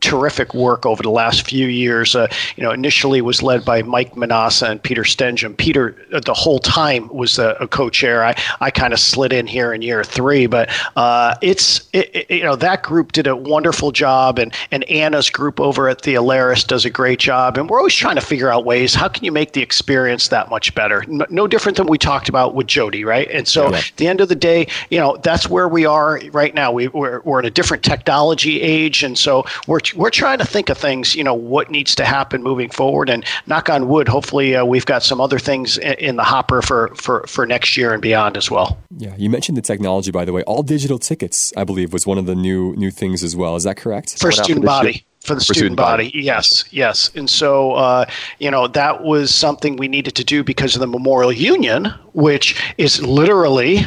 terrific 0.00 0.54
work 0.54 0.86
over 0.86 1.02
the 1.02 1.10
last 1.10 1.46
few 1.46 1.66
years. 1.66 2.14
Uh, 2.14 2.28
you 2.56 2.62
know, 2.62 2.70
initially 2.70 3.20
was 3.20 3.42
led 3.42 3.64
by 3.64 3.82
Mike 3.82 4.14
Manassa 4.14 4.70
and 4.70 4.82
Peter 4.82 5.02
Stenjum. 5.02 5.56
Peter, 5.56 5.96
uh, 6.12 6.20
the 6.20 6.34
whole 6.34 6.58
time, 6.58 7.08
was 7.08 7.38
a, 7.38 7.56
a 7.60 7.68
co-chair. 7.68 8.24
I, 8.24 8.34
I 8.60 8.70
kind 8.70 8.92
of 8.92 8.98
slid 8.98 9.32
in 9.32 9.46
here 9.46 9.72
in 9.72 9.82
year 9.82 10.04
three, 10.04 10.46
but 10.46 10.70
uh, 10.96 11.34
it's 11.42 11.88
it, 11.92 12.14
it, 12.14 12.30
you 12.30 12.42
know 12.42 12.56
that 12.56 12.82
group 12.82 13.12
did 13.12 13.26
a 13.26 13.36
wonderful 13.36 13.92
job, 13.92 14.38
and 14.38 14.54
and 14.70 14.84
Anna's 14.84 15.30
group 15.30 15.60
over 15.60 15.88
at 15.88 16.02
the 16.02 16.14
Alerus 16.14 16.66
does 16.66 16.84
a 16.84 16.90
great 16.90 17.18
job. 17.18 17.58
And 17.58 17.68
we're 17.68 17.78
always 17.78 17.94
trying 17.94 18.16
to 18.16 18.20
figure 18.20 18.50
out 18.50 18.64
ways 18.64 18.94
how 18.94 19.08
can 19.08 19.24
you 19.24 19.32
make 19.32 19.52
the 19.52 19.62
experience 19.62 20.28
that 20.28 20.50
much 20.50 20.74
better. 20.74 21.04
No, 21.06 21.26
no 21.30 21.46
different 21.46 21.76
than 21.76 21.86
we 21.86 21.98
talked 21.98 22.28
about 22.28 22.54
with 22.54 22.66
Jody, 22.66 23.04
right? 23.04 23.30
And 23.30 23.46
so 23.46 23.70
yeah. 23.70 23.78
at 23.78 23.92
the 23.96 24.08
end 24.08 24.20
of 24.20 24.28
the 24.28 24.34
day, 24.34 24.66
you 24.90 24.98
know, 24.98 25.16
that's 25.22 25.48
where 25.48 25.68
we 25.68 25.84
are 25.86 26.20
right 26.32 26.54
now. 26.54 26.72
We, 26.72 26.88
we're 26.88 27.20
we're 27.20 27.40
in 27.40 27.46
a 27.46 27.50
different 27.50 27.82
technology 27.82 28.60
age, 28.60 29.02
and 29.02 29.18
so 29.18 29.44
we're 29.66 29.80
we're 29.94 30.10
trying 30.10 30.38
to 30.38 30.44
think 30.44 30.68
of 30.68 30.78
things, 30.78 31.14
you 31.14 31.24
know, 31.24 31.34
what 31.34 31.70
needs 31.70 31.94
to 31.96 32.04
happen 32.04 32.42
moving 32.42 32.70
forward. 32.70 33.10
And 33.10 33.24
knock 33.46 33.68
on 33.68 33.88
wood, 33.88 34.08
hopefully 34.08 34.56
uh, 34.56 34.64
we've 34.64 34.86
got 34.86 35.02
some 35.02 35.20
other 35.20 35.38
things 35.38 35.78
in, 35.78 35.94
in 35.94 36.16
the 36.16 36.24
hopper 36.24 36.62
for, 36.62 36.94
for, 36.94 37.26
for 37.26 37.46
next 37.46 37.76
year 37.76 37.92
and 37.92 38.02
beyond 38.02 38.36
as 38.36 38.50
well. 38.50 38.78
Yeah, 38.96 39.14
you 39.16 39.30
mentioned 39.30 39.56
the 39.56 39.62
technology, 39.62 40.10
by 40.10 40.24
the 40.24 40.32
way. 40.32 40.42
All 40.44 40.62
digital 40.62 40.98
tickets, 40.98 41.52
I 41.56 41.64
believe, 41.64 41.92
was 41.92 42.06
one 42.06 42.18
of 42.18 42.26
the 42.26 42.34
new 42.34 42.74
new 42.76 42.90
things 42.90 43.22
as 43.22 43.34
well. 43.36 43.56
Is 43.56 43.64
that 43.64 43.76
correct? 43.76 44.18
For 44.18 44.32
student 44.32 44.64
body 44.64 45.04
for 45.20 45.34
the 45.34 45.40
for 45.40 45.44
student, 45.44 45.56
student 45.56 45.76
body. 45.76 46.06
body. 46.06 46.22
Yes, 46.22 46.64
yes. 46.70 47.10
And 47.14 47.28
so, 47.28 47.72
uh, 47.72 48.06
you 48.38 48.50
know, 48.50 48.66
that 48.68 49.02
was 49.02 49.34
something 49.34 49.76
we 49.76 49.88
needed 49.88 50.14
to 50.16 50.24
do 50.24 50.42
because 50.42 50.74
of 50.74 50.80
the 50.80 50.86
Memorial 50.86 51.32
Union, 51.32 51.86
which 52.14 52.60
is 52.78 53.02
literally 53.02 53.86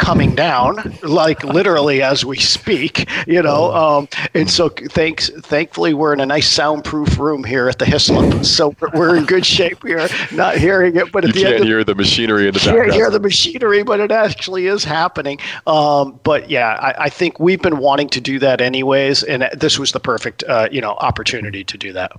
coming 0.00 0.34
down, 0.34 0.98
like 1.02 1.44
literally 1.44 2.02
as 2.02 2.24
we 2.24 2.38
speak, 2.38 3.08
you 3.26 3.42
know. 3.42 3.70
Oh. 3.72 3.98
Um, 3.98 4.08
and 4.34 4.50
so, 4.50 4.68
thanks. 4.68 5.28
Thankfully, 5.28 5.94
we're 5.94 6.12
in 6.12 6.20
a 6.20 6.26
nice 6.26 6.48
soundproof 6.48 7.18
room 7.18 7.44
here 7.44 7.68
at 7.68 7.78
the 7.78 7.84
Hyslop, 7.84 8.44
so 8.44 8.74
we're 8.94 9.16
in 9.16 9.26
good 9.26 9.46
shape 9.46 9.86
here. 9.86 10.08
Not 10.32 10.56
hearing 10.56 10.96
it, 10.96 11.12
but 11.12 11.24
at 11.24 11.34
you 11.34 11.44
the 11.44 11.50
can't 11.50 11.64
hear 11.64 11.84
the 11.84 11.94
machinery 11.94 12.48
in 12.48 12.54
the 12.54 12.58
background. 12.58 12.76
You 12.76 12.82
can't 12.84 12.94
hear 12.94 13.10
the 13.10 13.20
machinery, 13.20 13.82
but 13.82 14.00
it 14.00 14.10
actually 14.10 14.66
is 14.66 14.82
happening. 14.82 15.38
Um, 15.66 16.18
but 16.24 16.50
yeah, 16.50 16.78
I, 16.80 17.04
I, 17.04 17.08
think 17.10 17.38
we've 17.38 17.60
been 17.60 17.78
wanting 17.78 18.08
to 18.10 18.20
do 18.20 18.38
that 18.38 18.60
anyways, 18.60 19.22
and 19.22 19.48
this 19.52 19.78
was 19.78 19.92
the 19.92 20.00
perfect, 20.00 20.42
uh, 20.44 20.68
you 20.72 20.80
know, 20.80 20.92
opportunity 20.92 21.64
to 21.64 21.76
do 21.76 21.92
that. 21.92 22.12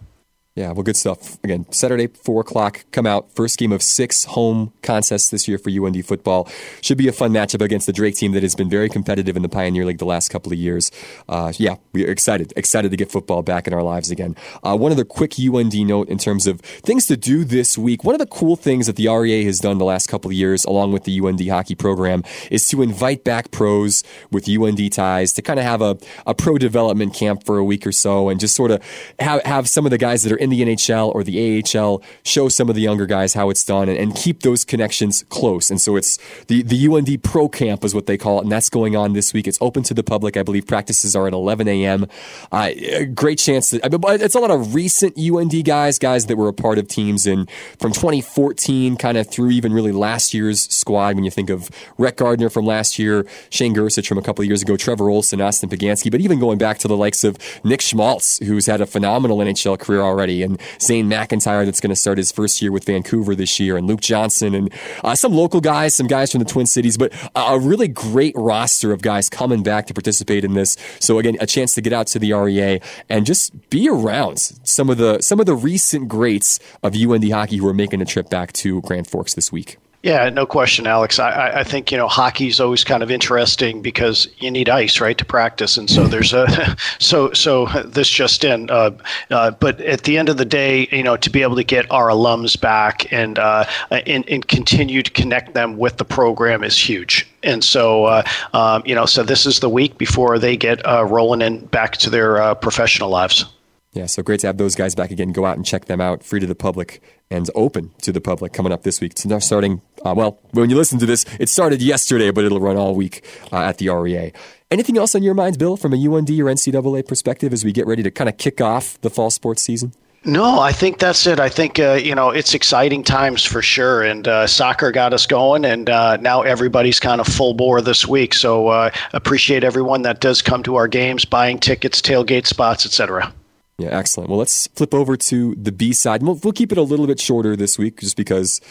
Yeah, 0.53 0.73
well, 0.73 0.83
good 0.83 0.97
stuff. 0.97 1.41
Again, 1.45 1.65
Saturday, 1.71 2.07
4 2.07 2.41
o'clock, 2.41 2.83
come 2.91 3.07
out. 3.07 3.33
First 3.33 3.57
game 3.57 3.71
of 3.71 3.81
six 3.81 4.25
home 4.25 4.73
contests 4.83 5.29
this 5.29 5.47
year 5.47 5.57
for 5.57 5.69
UND 5.69 6.05
football. 6.05 6.49
Should 6.81 6.97
be 6.97 7.07
a 7.07 7.13
fun 7.13 7.31
matchup 7.31 7.61
against 7.61 7.87
the 7.87 7.93
Drake 7.93 8.15
team 8.15 8.33
that 8.33 8.43
has 8.43 8.53
been 8.53 8.69
very 8.69 8.89
competitive 8.89 9.37
in 9.37 9.43
the 9.43 9.49
Pioneer 9.49 9.85
League 9.85 9.99
the 9.99 10.05
last 10.05 10.27
couple 10.27 10.51
of 10.51 10.59
years. 10.59 10.91
Uh, 11.29 11.53
yeah, 11.55 11.75
we're 11.93 12.11
excited. 12.11 12.51
Excited 12.57 12.91
to 12.91 12.97
get 12.97 13.09
football 13.09 13.43
back 13.43 13.65
in 13.65 13.73
our 13.73 13.81
lives 13.81 14.11
again. 14.11 14.35
Uh, 14.61 14.75
one 14.75 14.91
other 14.91 15.05
quick 15.05 15.35
UND 15.39 15.73
note 15.87 16.09
in 16.09 16.17
terms 16.17 16.47
of 16.47 16.59
things 16.59 17.07
to 17.07 17.15
do 17.15 17.45
this 17.45 17.77
week. 17.77 18.03
One 18.03 18.13
of 18.13 18.19
the 18.19 18.25
cool 18.25 18.57
things 18.57 18.87
that 18.87 18.97
the 18.97 19.07
REA 19.07 19.45
has 19.45 19.59
done 19.59 19.77
the 19.77 19.85
last 19.85 20.07
couple 20.07 20.31
of 20.31 20.35
years, 20.35 20.65
along 20.65 20.91
with 20.91 21.05
the 21.05 21.17
UND 21.21 21.47
hockey 21.47 21.75
program, 21.75 22.25
is 22.51 22.67
to 22.67 22.81
invite 22.81 23.23
back 23.23 23.51
pros 23.51 24.03
with 24.31 24.49
UND 24.49 24.91
ties 24.91 25.31
to 25.31 25.41
kind 25.41 25.61
of 25.61 25.65
have 25.65 25.81
a, 25.81 25.97
a 26.27 26.35
pro 26.35 26.57
development 26.57 27.13
camp 27.13 27.45
for 27.45 27.57
a 27.57 27.63
week 27.63 27.87
or 27.87 27.93
so 27.93 28.27
and 28.27 28.37
just 28.37 28.53
sort 28.53 28.71
of 28.71 28.83
have, 29.17 29.41
have 29.43 29.69
some 29.69 29.85
of 29.85 29.91
the 29.91 29.97
guys 29.97 30.23
that 30.23 30.33
are 30.33 30.40
in 30.41 30.49
the 30.49 30.61
NHL 30.61 31.13
or 31.13 31.23
the 31.23 31.63
AHL, 31.63 32.01
show 32.23 32.49
some 32.49 32.67
of 32.67 32.75
the 32.75 32.81
younger 32.81 33.05
guys 33.05 33.33
how 33.33 33.49
it's 33.49 33.63
done 33.63 33.87
and, 33.87 33.97
and 33.97 34.15
keep 34.15 34.41
those 34.41 34.65
connections 34.65 35.23
close. 35.29 35.69
And 35.69 35.79
so 35.79 35.95
it's 35.95 36.17
the, 36.47 36.63
the 36.63 36.87
UND 36.87 37.23
Pro 37.23 37.47
Camp 37.47 37.83
is 37.83 37.93
what 37.93 38.07
they 38.07 38.17
call 38.17 38.39
it, 38.39 38.43
and 38.43 38.51
that's 38.51 38.69
going 38.69 38.95
on 38.95 39.13
this 39.13 39.33
week. 39.33 39.47
It's 39.47 39.59
open 39.61 39.83
to 39.83 39.93
the 39.93 40.03
public. 40.03 40.35
I 40.35 40.43
believe 40.43 40.65
practices 40.65 41.15
are 41.15 41.27
at 41.27 41.33
11 41.33 41.67
a.m. 41.67 42.07
Uh, 42.51 42.71
great 43.13 43.37
chance 43.37 43.69
to, 43.69 43.85
I 43.85 43.89
mean, 43.89 44.01
it's 44.21 44.35
a 44.35 44.39
lot 44.39 44.51
of 44.51 44.73
recent 44.73 45.17
UND 45.17 45.63
guys, 45.63 45.99
guys 45.99 46.25
that 46.25 46.37
were 46.37 46.47
a 46.47 46.53
part 46.53 46.77
of 46.79 46.87
teams 46.87 47.27
in 47.27 47.47
from 47.79 47.91
2014 47.91 48.95
kind 48.97 49.17
of 49.17 49.29
through 49.29 49.51
even 49.51 49.73
really 49.73 49.91
last 49.91 50.33
year's 50.33 50.61
squad. 50.73 51.15
When 51.15 51.23
you 51.23 51.31
think 51.31 51.49
of 51.49 51.69
Rhett 51.97 52.17
Gardner 52.17 52.49
from 52.49 52.65
last 52.65 52.97
year, 52.97 53.25
Shane 53.49 53.75
Gersich 53.75 54.07
from 54.07 54.17
a 54.17 54.21
couple 54.21 54.41
of 54.41 54.47
years 54.47 54.61
ago, 54.61 54.75
Trevor 54.75 55.09
Olson, 55.09 55.39
Austin 55.41 55.69
Poganski, 55.69 56.09
but 56.09 56.21
even 56.21 56.39
going 56.39 56.57
back 56.57 56.79
to 56.79 56.87
the 56.87 56.97
likes 56.97 57.23
of 57.23 57.37
Nick 57.63 57.81
Schmaltz, 57.81 58.39
who's 58.39 58.65
had 58.65 58.81
a 58.81 58.85
phenomenal 58.85 59.37
NHL 59.37 59.79
career 59.79 60.01
already, 60.01 60.30
and 60.39 60.59
Zane 60.79 61.09
McIntyre 61.09 61.65
that's 61.65 61.79
going 61.79 61.89
to 61.89 61.95
start 61.95 62.17
his 62.17 62.31
first 62.31 62.61
year 62.61 62.71
with 62.71 62.85
Vancouver 62.85 63.35
this 63.35 63.59
year, 63.59 63.77
and 63.77 63.87
Luke 63.87 64.01
Johnson, 64.01 64.55
and 64.55 64.73
uh, 65.03 65.15
some 65.15 65.33
local 65.33 65.61
guys, 65.61 65.95
some 65.95 66.07
guys 66.07 66.31
from 66.31 66.39
the 66.39 66.45
Twin 66.45 66.65
Cities, 66.65 66.97
but 66.97 67.11
a 67.35 67.59
really 67.59 67.87
great 67.87 68.33
roster 68.37 68.91
of 68.91 69.01
guys 69.01 69.29
coming 69.29 69.63
back 69.63 69.87
to 69.87 69.93
participate 69.93 70.45
in 70.45 70.53
this. 70.53 70.77
So 70.99 71.19
again, 71.19 71.37
a 71.39 71.45
chance 71.45 71.75
to 71.75 71.81
get 71.81 71.93
out 71.93 72.07
to 72.07 72.19
the 72.19 72.33
REA 72.33 72.79
and 73.09 73.25
just 73.25 73.69
be 73.69 73.89
around 73.89 74.39
some 74.39 74.89
of 74.89 74.97
the 74.97 75.21
some 75.21 75.39
of 75.39 75.45
the 75.45 75.55
recent 75.55 76.07
greats 76.07 76.59
of 76.83 76.95
UND 76.95 77.29
hockey 77.31 77.57
who 77.57 77.67
are 77.67 77.73
making 77.73 78.01
a 78.01 78.05
trip 78.05 78.29
back 78.29 78.53
to 78.53 78.81
Grand 78.81 79.07
Forks 79.07 79.33
this 79.33 79.51
week. 79.51 79.77
Yeah, 80.03 80.27
no 80.31 80.47
question, 80.47 80.87
Alex. 80.87 81.19
I, 81.19 81.59
I 81.59 81.63
think 81.63 81.91
you 81.91 81.97
know 81.97 82.07
hockey 82.07 82.47
is 82.47 82.59
always 82.59 82.83
kind 82.83 83.03
of 83.03 83.11
interesting 83.11 83.83
because 83.83 84.27
you 84.39 84.49
need 84.49 84.67
ice, 84.67 84.99
right, 84.99 85.15
to 85.15 85.25
practice, 85.25 85.77
and 85.77 85.87
so 85.87 86.07
there's 86.07 86.33
a 86.33 86.75
so 86.99 87.31
so 87.33 87.67
this 87.85 88.09
just 88.09 88.43
in. 88.43 88.71
Uh, 88.71 88.91
uh, 89.29 89.51
but 89.51 89.79
at 89.81 90.03
the 90.03 90.17
end 90.17 90.29
of 90.29 90.37
the 90.37 90.45
day, 90.45 90.87
you 90.91 91.03
know, 91.03 91.17
to 91.17 91.29
be 91.29 91.43
able 91.43 91.55
to 91.55 91.63
get 91.63 91.89
our 91.91 92.07
alums 92.07 92.59
back 92.59 93.13
and 93.13 93.37
uh, 93.37 93.65
and, 93.91 94.27
and 94.27 94.47
continue 94.47 95.03
to 95.03 95.11
connect 95.11 95.53
them 95.53 95.77
with 95.77 95.97
the 95.97 96.05
program 96.05 96.63
is 96.63 96.75
huge. 96.75 97.27
And 97.43 97.63
so 97.63 98.05
uh, 98.05 98.23
um, 98.53 98.81
you 98.87 98.95
know, 98.95 99.05
so 99.05 99.21
this 99.21 99.45
is 99.45 99.59
the 99.59 99.69
week 99.69 99.99
before 99.99 100.39
they 100.39 100.57
get 100.57 100.83
uh, 100.83 101.05
rolling 101.05 101.43
in 101.43 101.63
back 101.67 101.97
to 101.97 102.09
their 102.09 102.41
uh, 102.41 102.55
professional 102.55 103.09
lives. 103.09 103.45
Yeah, 103.93 104.05
so 104.05 104.23
great 104.23 104.39
to 104.41 104.47
have 104.47 104.57
those 104.57 104.75
guys 104.75 104.95
back 104.95 105.11
again. 105.11 105.33
Go 105.33 105.45
out 105.45 105.57
and 105.57 105.65
check 105.65 105.85
them 105.85 105.99
out, 105.99 106.23
free 106.23 106.39
to 106.39 106.47
the 106.47 106.55
public 106.55 107.01
and 107.29 107.49
open 107.55 107.91
to 108.01 108.13
the 108.13 108.21
public 108.21 108.53
coming 108.53 108.71
up 108.71 108.83
this 108.83 109.01
week. 109.01 109.11
It's 109.11 109.25
now 109.25 109.39
starting, 109.39 109.81
uh, 110.05 110.13
well, 110.15 110.39
when 110.51 110.69
you 110.69 110.77
listen 110.77 110.97
to 110.99 111.05
this, 111.05 111.25
it 111.39 111.49
started 111.49 111.81
yesterday, 111.81 112.31
but 112.31 112.45
it'll 112.45 112.61
run 112.61 112.77
all 112.77 112.95
week 112.95 113.25
uh, 113.51 113.57
at 113.57 113.79
the 113.79 113.89
REA. 113.89 114.31
Anything 114.69 114.97
else 114.97 115.13
on 115.13 115.23
your 115.23 115.33
minds, 115.33 115.57
Bill, 115.57 115.75
from 115.75 115.93
a 115.93 115.97
UND 115.97 116.29
or 116.29 116.45
NCAA 116.45 117.05
perspective 117.05 117.51
as 117.51 117.65
we 117.65 117.73
get 117.73 117.85
ready 117.85 118.01
to 118.03 118.11
kind 118.11 118.29
of 118.29 118.37
kick 118.37 118.61
off 118.61 118.99
the 119.01 119.09
fall 119.09 119.29
sports 119.29 119.61
season? 119.61 119.91
No, 120.23 120.59
I 120.59 120.71
think 120.71 120.99
that's 120.99 121.25
it. 121.25 121.39
I 121.39 121.49
think 121.49 121.79
uh, 121.79 121.93
you 121.93 122.13
know 122.13 122.29
it's 122.29 122.53
exciting 122.53 123.03
times 123.03 123.43
for 123.43 123.63
sure, 123.63 124.03
and 124.03 124.27
uh, 124.27 124.45
soccer 124.45 124.91
got 124.91 125.13
us 125.15 125.25
going, 125.25 125.65
and 125.65 125.89
uh, 125.89 126.17
now 126.17 126.43
everybody's 126.43 126.99
kind 126.99 127.19
of 127.19 127.25
full 127.25 127.55
bore 127.55 127.81
this 127.81 128.07
week. 128.07 128.35
So 128.35 128.67
uh, 128.67 128.91
appreciate 129.13 129.63
everyone 129.63 130.03
that 130.03 130.21
does 130.21 130.43
come 130.43 130.61
to 130.63 130.75
our 130.75 130.87
games, 130.87 131.25
buying 131.25 131.57
tickets, 131.57 132.01
tailgate 132.01 132.45
spots, 132.45 132.85
etc. 132.85 133.33
Yeah, 133.81 133.89
excellent. 133.89 134.29
Well, 134.29 134.39
let's 134.39 134.67
flip 134.67 134.93
over 134.93 135.17
to 135.17 135.55
the 135.55 135.71
B 135.71 135.93
side. 135.93 136.21
We'll, 136.23 136.39
we'll 136.43 136.53
keep 136.53 136.71
it 136.71 136.77
a 136.77 136.83
little 136.83 137.07
bit 137.07 137.19
shorter 137.19 137.55
this 137.55 137.77
week 137.77 137.99
just 137.99 138.15
because 138.15 138.61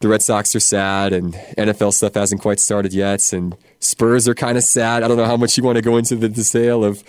the 0.00 0.08
Red 0.08 0.22
Sox 0.22 0.54
are 0.54 0.60
sad 0.60 1.12
and 1.12 1.34
NFL 1.56 1.92
stuff 1.92 2.14
hasn't 2.14 2.40
quite 2.40 2.60
started 2.60 2.92
yet, 2.92 3.32
and 3.32 3.56
Spurs 3.80 4.28
are 4.28 4.34
kind 4.34 4.58
of 4.58 4.64
sad. 4.64 5.02
I 5.02 5.08
don't 5.08 5.16
know 5.16 5.24
how 5.24 5.36
much 5.36 5.56
you 5.56 5.62
want 5.62 5.76
to 5.76 5.82
go 5.82 5.96
into 5.96 6.16
the 6.16 6.28
detail 6.28 6.84
of 6.84 7.02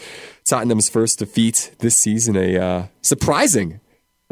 Tottenham's 0.45 0.89
first 0.89 1.19
defeat 1.19 1.75
this 1.79 1.97
season, 1.97 2.35
a 2.35 2.57
uh, 2.57 2.87
surprising 3.01 3.79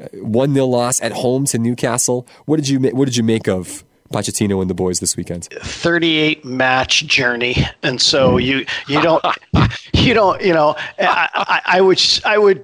uh, 0.01 0.07
one 0.13 0.53
0 0.53 0.67
loss 0.67 1.01
at 1.01 1.11
home 1.11 1.45
to 1.45 1.57
Newcastle. 1.57 2.27
What 2.45 2.57
did 2.57 2.69
you 2.69 2.79
what 2.79 3.05
did 3.05 3.17
you 3.17 3.23
make 3.23 3.47
of 3.47 3.83
Pochettino 4.13 4.61
and 4.61 4.69
the 4.69 4.75
boys 4.75 4.99
this 4.99 5.17
weekend? 5.17 5.45
38 5.61 6.45
match 6.45 7.05
journey, 7.07 7.57
and 7.81 7.99
so 8.01 8.37
you 8.37 8.65
you 8.87 9.01
don't 9.01 9.23
you 9.93 10.13
don't 10.13 10.41
you 10.41 10.53
know 10.53 10.75
I, 10.99 11.29
I, 11.33 11.61
I 11.65 11.81
would 11.81 12.01
I 12.23 12.37
would 12.37 12.63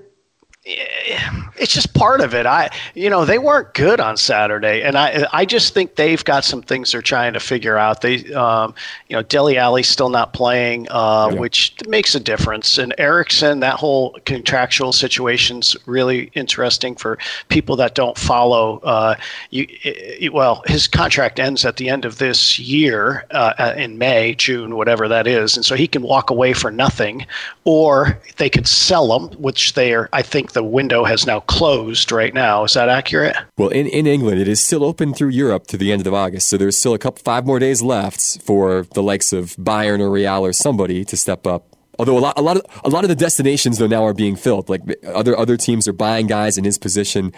it's 0.70 1.74
just 1.74 1.94
part 1.94 2.22
of 2.22 2.34
it. 2.34 2.46
I, 2.46 2.70
you 2.94 3.10
know, 3.10 3.26
they 3.26 3.38
weren't 3.38 3.74
good 3.74 4.00
on 4.00 4.18
Saturday, 4.18 4.82
and 4.84 4.98
I, 4.98 5.26
I 5.34 5.46
just 5.46 5.74
think 5.74 5.96
they've 5.96 6.24
got 6.24 6.44
some 6.44 6.62
things 6.62 6.92
they're 6.92 7.02
trying 7.02 7.34
to 7.34 7.40
figure 7.40 7.78
out. 7.78 8.02
They, 8.02 8.32
um, 8.34 8.74
you 9.08 9.16
know, 9.16 9.24
Dele 9.24 9.58
Alli's 9.58 9.90
still 9.90 10.10
not 10.10 10.34
playing, 10.34 10.88
uh, 10.90 11.30
yeah. 11.32 11.40
which 11.40 11.76
makes 11.88 12.16
a 12.16 12.20
difference. 12.20 12.78
And 12.78 12.94
Eriksen, 12.98 13.60
that 13.62 13.76
whole 13.76 14.18
contractual 14.26 14.94
situation's 14.94 15.76
really 15.86 16.32
interesting 16.34 16.96
for 16.96 17.18
people 17.50 17.76
that 17.78 17.96
don't 17.96 18.18
follow. 18.18 18.80
Uh, 18.80 19.16
you, 19.50 19.66
it, 19.84 20.34
well, 20.34 20.64
his 20.68 20.88
contract 20.88 21.40
ends 21.40 21.66
at 21.66 21.78
the 21.78 21.90
end 21.90 22.06
of 22.06 22.18
this 22.18 22.60
year 22.60 23.26
uh, 23.32 23.74
in 23.76 23.98
May, 23.98 24.36
June, 24.36 24.76
whatever 24.76 25.08
that 25.08 25.28
is, 25.28 25.56
and 25.56 25.66
so 25.66 25.76
he 25.76 25.88
can 25.88 26.04
walk 26.04 26.30
away 26.30 26.54
for 26.54 26.72
nothing, 26.72 27.26
or 27.64 28.20
they 28.38 28.50
could 28.50 28.68
sell 28.68 29.18
him, 29.18 29.30
which 29.42 29.74
they 29.74 29.94
are, 29.94 30.10
I 30.14 30.22
think 30.22 30.52
the 30.52 30.59
window 30.64 31.04
has 31.04 31.26
now 31.26 31.40
closed 31.42 32.12
right 32.12 32.34
now. 32.34 32.64
Is 32.64 32.74
that 32.74 32.90
accurate? 32.90 33.36
Well, 33.58 33.70
in, 33.70 33.88
in 33.88 34.08
England, 34.08 34.40
it 34.40 34.48
is 34.48 34.60
still 34.60 34.84
open 34.84 35.14
through 35.14 35.30
Europe 35.30 35.68
to 35.68 35.78
the 35.78 35.92
end 35.92 36.06
of 36.06 36.14
August. 36.14 36.48
So 36.50 36.58
there's 36.58 36.78
still 36.78 36.94
a 36.94 37.00
couple, 37.00 37.22
five 37.24 37.46
more 37.46 37.60
days 37.60 37.82
left 37.82 38.42
for 38.44 38.84
the 38.94 39.04
likes 39.04 39.34
of 39.34 39.56
Bayern 39.58 40.00
or 40.00 40.10
Real 40.10 40.46
or 40.46 40.54
somebody 40.54 41.04
to 41.06 41.18
step 41.18 41.46
up. 41.48 41.76
Although 41.98 42.18
a 42.18 42.20
lot, 42.20 42.40
a 42.40 42.42
lot 42.42 42.56
of 42.56 42.66
a 42.86 42.90
lot 42.90 43.04
of 43.04 43.10
the 43.10 43.16
destinations 43.16 43.78
though 43.78 43.88
now 43.88 44.06
are 44.06 44.14
being 44.14 44.38
filled. 44.38 44.70
Like 44.70 44.82
other 45.06 45.38
other 45.38 45.58
teams 45.58 45.86
are 45.86 45.94
buying 45.94 46.28
guys 46.28 46.58
in 46.58 46.64
his 46.64 46.78
position 46.78 47.34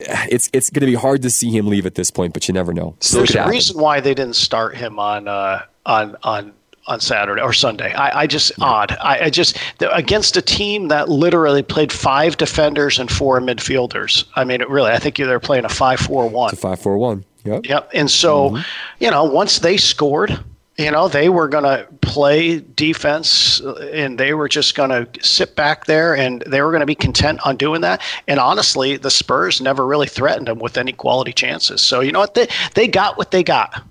it's 0.00 0.48
it's 0.52 0.70
going 0.70 0.80
to 0.80 0.86
be 0.86 0.94
hard 0.94 1.22
to 1.22 1.30
see 1.30 1.50
him 1.50 1.66
leave 1.66 1.86
at 1.86 1.94
this 1.94 2.10
point, 2.10 2.32
but 2.32 2.46
you 2.46 2.54
never 2.54 2.72
know. 2.72 2.96
There's 3.10 3.34
a 3.34 3.48
reason 3.48 3.80
why 3.80 4.00
they 4.00 4.14
didn't 4.14 4.36
start 4.36 4.76
him 4.76 4.98
on 4.98 5.26
uh, 5.26 5.64
on 5.84 6.16
on 6.22 6.52
on 6.88 7.00
Saturday 7.00 7.40
or 7.40 7.52
Sunday. 7.52 7.92
I, 7.92 8.22
I 8.22 8.26
just 8.26 8.50
yeah. 8.58 8.64
odd. 8.64 8.96
I, 9.00 9.26
I, 9.26 9.30
just 9.30 9.58
against 9.92 10.36
a 10.36 10.42
team 10.42 10.88
that 10.88 11.08
literally 11.08 11.62
played 11.62 11.92
five 11.92 12.36
defenders 12.36 12.98
and 12.98 13.10
four 13.10 13.40
midfielders. 13.40 14.24
I 14.34 14.44
mean, 14.44 14.60
it 14.60 14.68
really. 14.68 14.90
I 14.90 14.98
think 14.98 15.16
they're 15.16 15.38
playing 15.38 15.64
a 15.64 15.68
five-four-one. 15.68 16.50
It's 16.52 16.58
a 16.58 16.62
five-four-one. 16.62 17.24
Yep. 17.44 17.66
Yep. 17.66 17.90
And 17.94 18.10
so, 18.10 18.50
mm-hmm. 18.50 18.62
you 18.98 19.10
know, 19.10 19.24
once 19.24 19.60
they 19.60 19.76
scored, 19.76 20.38
you 20.76 20.90
know, 20.90 21.08
they 21.08 21.28
were 21.28 21.48
going 21.48 21.64
to 21.64 21.86
play 22.02 22.60
defense 22.60 23.60
and 23.60 24.18
they 24.18 24.32
were 24.32 24.48
just 24.48 24.74
going 24.74 24.90
to 24.90 25.08
sit 25.20 25.56
back 25.56 25.86
there 25.86 26.16
and 26.16 26.42
they 26.46 26.62
were 26.62 26.70
going 26.70 26.80
to 26.80 26.86
be 26.86 26.94
content 26.94 27.40
on 27.44 27.56
doing 27.56 27.80
that. 27.82 28.00
And 28.26 28.38
honestly, 28.38 28.96
the 28.96 29.10
Spurs 29.10 29.60
never 29.60 29.86
really 29.86 30.06
threatened 30.06 30.48
them 30.48 30.58
with 30.58 30.78
any 30.78 30.92
quality 30.92 31.32
chances. 31.32 31.82
So, 31.82 32.00
you 32.00 32.12
know 32.12 32.20
what? 32.20 32.34
They, 32.34 32.48
they 32.74 32.88
got 32.88 33.18
what 33.18 33.30
they 33.30 33.42
got. 33.42 33.82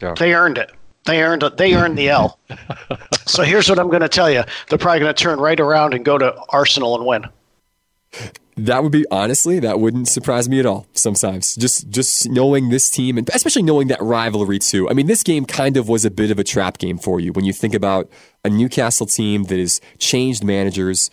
Yeah. 0.00 0.14
They 0.14 0.34
earned 0.34 0.58
it. 0.58 0.70
They 1.06 1.22
earned 1.22 1.42
they 1.56 1.74
earned 1.74 1.96
the 1.96 2.10
L. 2.10 2.38
so 3.26 3.42
here's 3.42 3.68
what 3.68 3.78
I'm 3.78 3.88
going 3.88 4.02
to 4.02 4.08
tell 4.08 4.30
you: 4.30 4.44
they're 4.68 4.78
probably 4.78 5.00
going 5.00 5.14
to 5.14 5.22
turn 5.22 5.40
right 5.40 5.58
around 5.58 5.94
and 5.94 6.04
go 6.04 6.18
to 6.18 6.36
Arsenal 6.50 6.96
and 6.96 7.06
win. 7.06 7.24
That 8.56 8.82
would 8.82 8.92
be 8.92 9.06
honestly, 9.10 9.58
that 9.60 9.80
wouldn't 9.80 10.08
surprise 10.08 10.46
me 10.46 10.60
at 10.60 10.66
all. 10.66 10.86
Sometimes, 10.92 11.56
just 11.56 11.88
just 11.88 12.28
knowing 12.28 12.68
this 12.68 12.90
team, 12.90 13.16
and 13.16 13.28
especially 13.32 13.62
knowing 13.62 13.88
that 13.88 14.02
rivalry 14.02 14.58
too. 14.58 14.90
I 14.90 14.92
mean, 14.92 15.06
this 15.06 15.22
game 15.22 15.46
kind 15.46 15.78
of 15.78 15.88
was 15.88 16.04
a 16.04 16.10
bit 16.10 16.30
of 16.30 16.38
a 16.38 16.44
trap 16.44 16.76
game 16.76 16.98
for 16.98 17.20
you 17.20 17.32
when 17.32 17.46
you 17.46 17.54
think 17.54 17.72
about 17.72 18.10
a 18.44 18.50
Newcastle 18.50 19.06
team 19.06 19.44
that 19.44 19.58
has 19.58 19.80
changed 19.98 20.44
managers, 20.44 21.10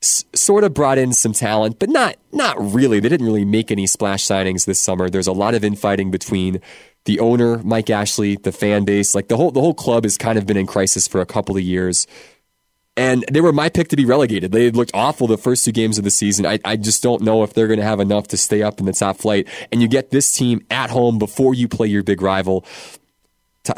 sort 0.00 0.62
of 0.62 0.72
brought 0.74 0.98
in 0.98 1.12
some 1.12 1.32
talent, 1.32 1.80
but 1.80 1.88
not 1.88 2.16
not 2.30 2.56
really. 2.60 3.00
They 3.00 3.08
didn't 3.08 3.26
really 3.26 3.44
make 3.44 3.72
any 3.72 3.88
splash 3.88 4.24
signings 4.24 4.66
this 4.66 4.78
summer. 4.78 5.10
There's 5.10 5.26
a 5.26 5.32
lot 5.32 5.54
of 5.54 5.64
infighting 5.64 6.12
between 6.12 6.60
the 7.04 7.20
owner, 7.20 7.58
Mike 7.58 7.90
Ashley, 7.90 8.36
the 8.36 8.52
fan 8.52 8.84
base, 8.84 9.14
like 9.14 9.28
the 9.28 9.36
whole 9.36 9.50
the 9.50 9.60
whole 9.60 9.74
club 9.74 10.04
has 10.04 10.16
kind 10.16 10.38
of 10.38 10.46
been 10.46 10.56
in 10.56 10.66
crisis 10.66 11.06
for 11.06 11.20
a 11.20 11.26
couple 11.26 11.56
of 11.56 11.62
years. 11.62 12.06
And 12.96 13.24
they 13.30 13.40
were 13.40 13.52
my 13.52 13.68
pick 13.68 13.88
to 13.88 13.96
be 13.96 14.04
relegated. 14.04 14.52
They 14.52 14.70
looked 14.70 14.92
awful 14.94 15.26
the 15.26 15.36
first 15.36 15.64
two 15.64 15.72
games 15.72 15.98
of 15.98 16.04
the 16.04 16.10
season. 16.10 16.46
I, 16.46 16.60
I 16.64 16.76
just 16.76 17.02
don't 17.02 17.22
know 17.22 17.42
if 17.42 17.52
they're 17.52 17.66
going 17.66 17.80
to 17.80 17.84
have 17.84 17.98
enough 17.98 18.28
to 18.28 18.36
stay 18.36 18.62
up 18.62 18.78
in 18.78 18.86
the 18.86 18.92
top 18.92 19.16
flight. 19.16 19.48
And 19.72 19.82
you 19.82 19.88
get 19.88 20.10
this 20.10 20.32
team 20.32 20.64
at 20.70 20.90
home 20.90 21.18
before 21.18 21.54
you 21.54 21.66
play 21.66 21.88
your 21.88 22.04
big 22.04 22.22
rival. 22.22 22.64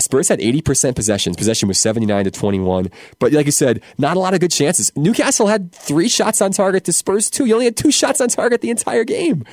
Spurs 0.01 0.29
had 0.29 0.41
80% 0.41 0.97
possessions. 0.97 1.37
Possession 1.37 1.69
was 1.69 1.79
79 1.79 2.25
to 2.25 2.31
21. 2.31 2.91
But 3.19 3.33
like 3.33 3.47
you 3.47 3.53
said, 3.53 3.83
not 3.99 4.17
a 4.17 4.21
lot 4.21 4.35
of 4.35 4.41
good 4.41 4.51
chances. 4.51 4.93
Newcastle 4.97 5.47
had 5.47 5.73
three 5.73 6.09
shots 6.09 6.43
on 6.43 6.51
target 6.51 6.85
to 6.85 6.93
Spurs 6.93 7.31
two. 7.31 7.47
You 7.47 7.55
only 7.55 7.67
had 7.67 7.77
two 7.77 7.93
shots 7.93 8.21
on 8.21 8.29
target 8.29 8.61
the 8.61 8.71
entire 8.71 9.05
game. 9.05 9.45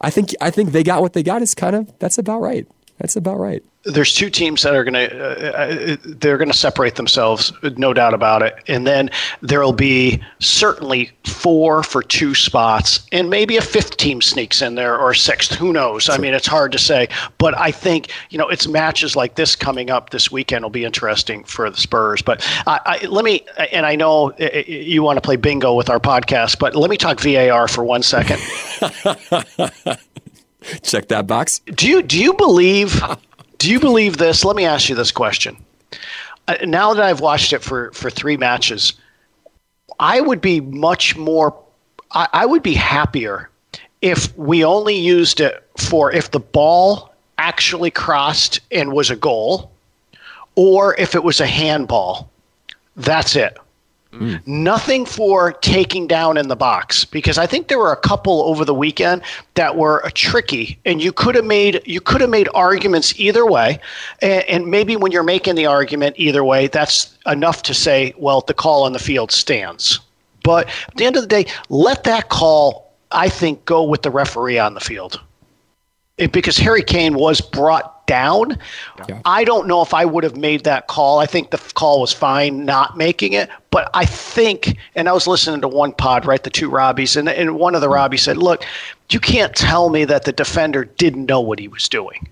I 0.00 0.10
think 0.10 0.34
I 0.40 0.50
think 0.50 0.72
they 0.72 0.84
got 0.84 1.00
what 1.00 1.14
they 1.14 1.22
got 1.22 1.40
is 1.42 1.54
kind 1.54 1.74
of 1.74 1.90
that's 1.98 2.18
about 2.18 2.40
right. 2.40 2.68
That's 2.98 3.14
about 3.14 3.38
right. 3.38 3.62
There's 3.84 4.12
two 4.12 4.28
teams 4.28 4.62
that 4.64 4.74
are 4.74 4.82
going 4.82 4.94
to 4.94 5.18
uh, 5.18 5.52
uh, 5.56 5.96
they're 6.04 6.36
going 6.36 6.50
to 6.50 6.56
separate 6.56 6.96
themselves 6.96 7.52
no 7.76 7.94
doubt 7.94 8.12
about 8.12 8.42
it. 8.42 8.56
And 8.66 8.86
then 8.86 9.08
there'll 9.40 9.72
be 9.72 10.20
certainly 10.40 11.12
four 11.24 11.84
for 11.84 12.02
two 12.02 12.34
spots 12.34 13.06
and 13.12 13.30
maybe 13.30 13.56
a 13.56 13.62
fifth 13.62 13.96
team 13.96 14.20
sneaks 14.20 14.60
in 14.60 14.74
there 14.74 14.98
or 14.98 15.12
a 15.12 15.16
sixth. 15.16 15.54
Who 15.54 15.72
knows? 15.72 16.04
Sure. 16.04 16.14
i 16.16 16.18
mean 16.18 16.34
it's 16.34 16.46
hard 16.46 16.72
to 16.72 16.78
say. 16.78 17.08
But 17.38 17.56
i 17.56 17.70
think 17.70 18.10
you 18.30 18.36
know 18.36 18.48
it's 18.48 18.66
matches 18.66 19.14
like 19.14 19.36
this 19.36 19.54
coming 19.54 19.90
up 19.90 20.10
this 20.10 20.30
weekend 20.30 20.64
will 20.64 20.70
be 20.70 20.84
interesting 20.84 21.44
for 21.44 21.70
the 21.70 21.76
spurs. 21.76 22.20
But 22.20 22.44
I, 22.66 22.80
I, 22.84 23.06
let 23.06 23.24
me 23.24 23.46
and 23.72 23.86
i 23.86 23.94
know 23.94 24.32
uh, 24.32 24.44
uh, 24.44 24.62
you 24.66 25.02
want 25.02 25.16
to 25.16 25.20
play 25.20 25.36
bingo 25.36 25.74
with 25.74 25.88
our 25.88 26.00
podcast 26.00 26.58
but 26.58 26.74
let 26.74 26.90
me 26.90 26.96
talk 26.96 27.20
var 27.20 27.68
for 27.68 27.84
one 27.84 28.02
second 28.02 28.40
check 30.82 31.08
that 31.08 31.26
box 31.26 31.60
do 31.74 31.88
you 31.88 32.02
do 32.02 32.20
you 32.20 32.34
believe 32.34 33.02
do 33.58 33.70
you 33.70 33.80
believe 33.80 34.16
this? 34.16 34.44
Let 34.44 34.56
me 34.56 34.64
ask 34.64 34.88
you 34.88 34.94
this 34.94 35.10
question. 35.10 35.56
Uh, 36.46 36.56
now 36.64 36.94
that 36.94 37.04
I've 37.04 37.20
watched 37.20 37.52
it 37.52 37.62
for, 37.62 37.90
for 37.92 38.08
three 38.08 38.36
matches, 38.36 38.94
I 39.98 40.20
would 40.20 40.40
be 40.40 40.60
much 40.60 41.16
more, 41.16 41.58
I, 42.12 42.28
I 42.32 42.46
would 42.46 42.62
be 42.62 42.74
happier 42.74 43.50
if 44.00 44.36
we 44.38 44.64
only 44.64 44.94
used 44.94 45.40
it 45.40 45.68
for 45.76 46.12
if 46.12 46.30
the 46.30 46.38
ball 46.38 47.12
actually 47.36 47.90
crossed 47.90 48.60
and 48.70 48.92
was 48.92 49.10
a 49.10 49.16
goal, 49.16 49.72
or 50.54 50.94
if 50.98 51.14
it 51.16 51.24
was 51.24 51.40
a 51.40 51.46
handball. 51.46 52.30
That's 52.96 53.34
it. 53.34 53.58
Mm. 54.12 54.46
Nothing 54.46 55.04
for 55.04 55.52
taking 55.52 56.06
down 56.06 56.38
in 56.38 56.48
the 56.48 56.56
box 56.56 57.04
because 57.04 57.36
I 57.36 57.46
think 57.46 57.68
there 57.68 57.78
were 57.78 57.92
a 57.92 57.96
couple 57.96 58.42
over 58.42 58.64
the 58.64 58.72
weekend 58.72 59.20
that 59.54 59.76
were 59.76 60.02
tricky, 60.14 60.78
and 60.86 61.02
you 61.02 61.12
could 61.12 61.34
have 61.34 61.44
made 61.44 61.82
you 61.84 62.00
could 62.00 62.22
have 62.22 62.30
made 62.30 62.48
arguments 62.54 63.18
either 63.20 63.44
way, 63.44 63.78
and, 64.22 64.44
and, 64.44 64.66
maybe 64.66 64.96
when 64.96 65.12
you're 65.12 65.22
making 65.22 65.56
the 65.56 65.66
argument 65.66 66.16
either 66.18 66.42
way, 66.42 66.68
that's 66.68 67.18
enough 67.26 67.62
to 67.64 67.74
say, 67.74 68.14
well, 68.16 68.40
the 68.40 68.54
call 68.54 68.84
on 68.84 68.92
the 68.92 68.98
field 68.98 69.30
stands. 69.30 70.00
But 70.42 70.68
at 70.88 70.96
the 70.96 71.04
end 71.04 71.16
of 71.16 71.22
the 71.22 71.28
day, 71.28 71.44
let 71.68 72.04
that 72.04 72.30
call, 72.30 72.94
I 73.12 73.28
think, 73.28 73.66
go 73.66 73.82
with 73.82 74.02
the 74.02 74.10
referee 74.10 74.58
on 74.58 74.72
the 74.72 74.80
field, 74.80 75.20
it, 76.16 76.32
because 76.32 76.56
Harry 76.56 76.82
Kane 76.82 77.14
was 77.14 77.42
brought 77.42 77.97
down. 78.08 78.58
Yeah. 79.08 79.20
I 79.24 79.44
don't 79.44 79.68
know 79.68 79.82
if 79.82 79.94
I 79.94 80.04
would 80.04 80.24
have 80.24 80.36
made 80.36 80.64
that 80.64 80.88
call. 80.88 81.20
I 81.20 81.26
think 81.26 81.50
the 81.50 81.58
call 81.74 82.00
was 82.00 82.12
fine 82.12 82.64
not 82.64 82.96
making 82.96 83.34
it, 83.34 83.48
but 83.70 83.88
I 83.94 84.04
think, 84.04 84.76
and 84.96 85.08
I 85.08 85.12
was 85.12 85.28
listening 85.28 85.60
to 85.60 85.68
one 85.68 85.92
pod, 85.92 86.26
right, 86.26 86.42
the 86.42 86.50
two 86.50 86.68
Robbies, 86.68 87.16
and, 87.16 87.28
and 87.28 87.56
one 87.56 87.76
of 87.76 87.80
the 87.80 87.86
mm-hmm. 87.86 88.12
Robbies 88.14 88.20
said, 88.20 88.38
look, 88.38 88.64
you 89.10 89.20
can't 89.20 89.54
tell 89.54 89.90
me 89.90 90.04
that 90.06 90.24
the 90.24 90.32
defender 90.32 90.84
didn't 90.84 91.26
know 91.26 91.40
what 91.40 91.60
he 91.60 91.68
was 91.68 91.88
doing. 91.88 92.28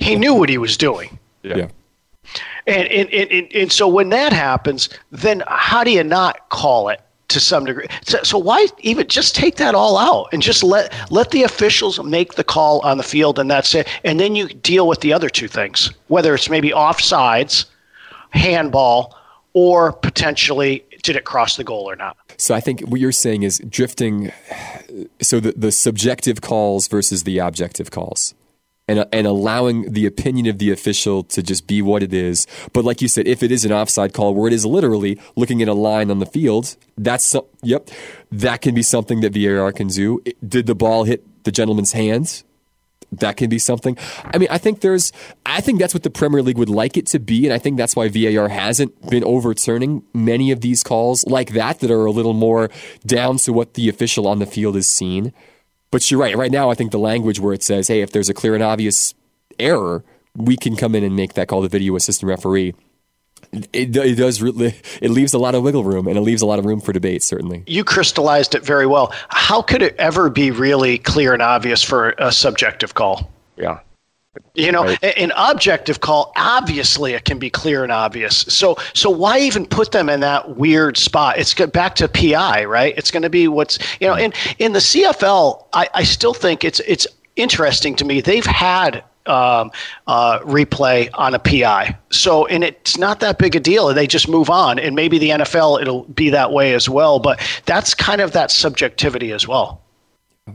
He 0.00 0.16
knew 0.16 0.34
what 0.34 0.48
he 0.48 0.56
was 0.56 0.78
doing. 0.78 1.18
Yeah. 1.42 1.56
yeah. 1.56 1.68
And, 2.66 2.88
and, 2.88 3.08
and, 3.10 3.52
and 3.52 3.72
so 3.72 3.88
when 3.88 4.10
that 4.10 4.32
happens, 4.32 4.88
then 5.10 5.42
how 5.48 5.84
do 5.84 5.90
you 5.90 6.04
not 6.04 6.48
call 6.48 6.88
it? 6.88 7.00
To 7.30 7.40
some 7.40 7.64
degree. 7.64 7.86
So, 8.02 8.18
so, 8.22 8.38
why 8.38 8.66
even 8.80 9.06
just 9.08 9.34
take 9.34 9.56
that 9.56 9.74
all 9.74 9.96
out 9.96 10.28
and 10.32 10.42
just 10.42 10.62
let 10.62 10.92
let 11.10 11.30
the 11.30 11.42
officials 11.42 12.02
make 12.02 12.34
the 12.34 12.44
call 12.44 12.80
on 12.80 12.98
the 12.98 13.02
field 13.02 13.38
and 13.38 13.50
that's 13.50 13.74
it. 13.74 13.88
And 14.04 14.20
then 14.20 14.36
you 14.36 14.48
deal 14.48 14.86
with 14.86 15.00
the 15.00 15.12
other 15.12 15.28
two 15.28 15.48
things, 15.48 15.92
whether 16.08 16.34
it's 16.34 16.50
maybe 16.50 16.70
offsides, 16.70 17.64
handball, 18.30 19.16
or 19.52 19.92
potentially 19.92 20.84
did 21.02 21.16
it 21.16 21.24
cross 21.24 21.56
the 21.56 21.64
goal 21.64 21.88
or 21.90 21.96
not. 21.96 22.16
So 22.36 22.54
I 22.54 22.60
think 22.60 22.80
what 22.82 23.00
you're 23.00 23.12
saying 23.12 23.42
is 23.42 23.60
drifting. 23.68 24.32
So 25.20 25.40
the 25.40 25.52
the 25.52 25.72
subjective 25.72 26.40
calls 26.40 26.88
versus 26.88 27.24
the 27.24 27.38
objective 27.38 27.90
calls 27.90 28.34
and, 28.90 28.98
uh, 28.98 29.06
and 29.12 29.26
allowing 29.26 29.92
the 29.92 30.04
opinion 30.04 30.46
of 30.46 30.58
the 30.58 30.72
official 30.72 31.22
to 31.22 31.42
just 31.42 31.68
be 31.68 31.80
what 31.80 32.02
it 32.02 32.12
is. 32.12 32.46
But 32.72 32.84
like 32.84 33.00
you 33.00 33.06
said, 33.06 33.28
if 33.28 33.42
it 33.42 33.52
is 33.52 33.64
an 33.64 33.70
offside 33.70 34.12
call 34.12 34.34
where 34.34 34.48
it 34.48 34.52
is 34.52 34.66
literally 34.66 35.18
looking 35.36 35.62
at 35.62 35.68
a 35.68 35.74
line 35.74 36.10
on 36.10 36.18
the 36.18 36.26
field, 36.26 36.76
that's 36.98 37.36
yep, 37.62 37.88
that 38.32 38.62
can 38.62 38.74
be 38.74 38.82
something 38.82 39.20
that 39.20 39.32
VAR 39.32 39.70
can 39.70 39.86
do. 39.86 40.20
Did 40.46 40.66
the 40.66 40.74
ball 40.74 41.04
hit 41.04 41.24
the 41.44 41.52
gentleman's 41.52 41.92
hands? 41.92 42.42
That 43.12 43.36
can 43.36 43.48
be 43.48 43.58
something. 43.58 43.96
I 44.24 44.38
mean, 44.38 44.48
I 44.50 44.58
think 44.58 44.80
there's, 44.80 45.12
I 45.46 45.60
think 45.60 45.80
that's 45.80 45.94
what 45.94 46.04
the 46.04 46.10
Premier 46.10 46.42
League 46.42 46.58
would 46.58 46.68
like 46.68 46.96
it 46.96 47.06
to 47.06 47.18
be, 47.18 47.44
and 47.44 47.52
I 47.52 47.58
think 47.58 47.76
that's 47.76 47.96
why 47.96 48.08
VAR 48.08 48.48
hasn't 48.48 49.10
been 49.10 49.24
overturning 49.24 50.04
many 50.14 50.52
of 50.52 50.60
these 50.60 50.82
calls 50.84 51.24
like 51.26 51.52
that 51.54 51.80
that 51.80 51.90
are 51.90 52.06
a 52.06 52.12
little 52.12 52.34
more 52.34 52.70
down 53.04 53.36
to 53.38 53.52
what 53.52 53.74
the 53.74 53.88
official 53.88 54.28
on 54.28 54.38
the 54.38 54.46
field 54.46 54.76
has 54.76 54.86
seen. 54.86 55.32
But 55.90 56.08
you're 56.10 56.20
right. 56.20 56.36
Right 56.36 56.52
now, 56.52 56.70
I 56.70 56.74
think 56.74 56.92
the 56.92 56.98
language 56.98 57.40
where 57.40 57.52
it 57.52 57.62
says, 57.62 57.88
hey, 57.88 58.00
if 58.00 58.12
there's 58.12 58.28
a 58.28 58.34
clear 58.34 58.54
and 58.54 58.62
obvious 58.62 59.14
error, 59.58 60.04
we 60.34 60.56
can 60.56 60.76
come 60.76 60.94
in 60.94 61.04
and 61.04 61.16
make 61.16 61.34
that 61.34 61.48
call 61.48 61.60
the 61.60 61.68
video 61.68 61.96
assistant 61.96 62.28
referee. 62.28 62.74
It, 63.52 63.96
it, 63.96 64.14
does 64.14 64.40
it 64.42 65.10
leaves 65.10 65.34
a 65.34 65.38
lot 65.38 65.54
of 65.54 65.62
wiggle 65.62 65.82
room 65.82 66.06
and 66.06 66.16
it 66.16 66.20
leaves 66.20 66.42
a 66.42 66.46
lot 66.46 66.58
of 66.58 66.66
room 66.66 66.80
for 66.80 66.92
debate 66.92 67.22
certainly 67.22 67.64
you 67.66 67.82
crystallized 67.82 68.54
it 68.54 68.64
very 68.64 68.86
well 68.86 69.12
how 69.28 69.60
could 69.60 69.82
it 69.82 69.96
ever 69.96 70.30
be 70.30 70.52
really 70.52 70.98
clear 70.98 71.32
and 71.32 71.42
obvious 71.42 71.82
for 71.82 72.10
a 72.18 72.30
subjective 72.30 72.94
call 72.94 73.32
yeah 73.56 73.80
you 74.54 74.70
know, 74.70 74.84
right. 74.84 75.02
an 75.16 75.32
objective 75.36 76.00
call, 76.00 76.32
obviously 76.36 77.14
it 77.14 77.24
can 77.24 77.38
be 77.38 77.50
clear 77.50 77.82
and 77.82 77.90
obvious. 77.90 78.38
So, 78.48 78.76
so 78.94 79.10
why 79.10 79.40
even 79.40 79.66
put 79.66 79.92
them 79.92 80.08
in 80.08 80.20
that 80.20 80.56
weird 80.56 80.96
spot? 80.96 81.38
It's 81.38 81.54
back 81.54 81.96
to 81.96 82.08
PI, 82.08 82.64
right? 82.64 82.94
It's 82.96 83.10
going 83.10 83.22
to 83.22 83.30
be 83.30 83.48
what's 83.48 83.78
you 84.00 84.06
know, 84.06 84.14
in 84.14 84.32
in 84.58 84.72
the 84.72 84.78
CFL, 84.78 85.66
I, 85.72 85.88
I 85.94 86.04
still 86.04 86.34
think 86.34 86.64
it's 86.64 86.80
it's 86.80 87.06
interesting 87.36 87.96
to 87.96 88.04
me. 88.04 88.20
They've 88.20 88.46
had 88.46 89.02
um, 89.26 89.70
uh, 90.06 90.40
replay 90.40 91.10
on 91.14 91.34
a 91.34 91.38
PI. 91.38 91.96
So, 92.10 92.46
and 92.46 92.64
it's 92.64 92.98
not 92.98 93.20
that 93.20 93.38
big 93.38 93.54
a 93.54 93.60
deal. 93.60 93.92
They 93.92 94.06
just 94.06 94.28
move 94.28 94.50
on. 94.50 94.78
And 94.78 94.96
maybe 94.96 95.18
the 95.18 95.30
NFL, 95.30 95.80
it'll 95.80 96.04
be 96.04 96.30
that 96.30 96.52
way 96.52 96.74
as 96.74 96.88
well. 96.88 97.18
But 97.18 97.40
that's 97.66 97.94
kind 97.94 98.20
of 98.20 98.32
that 98.32 98.50
subjectivity 98.50 99.32
as 99.32 99.46
well 99.46 99.82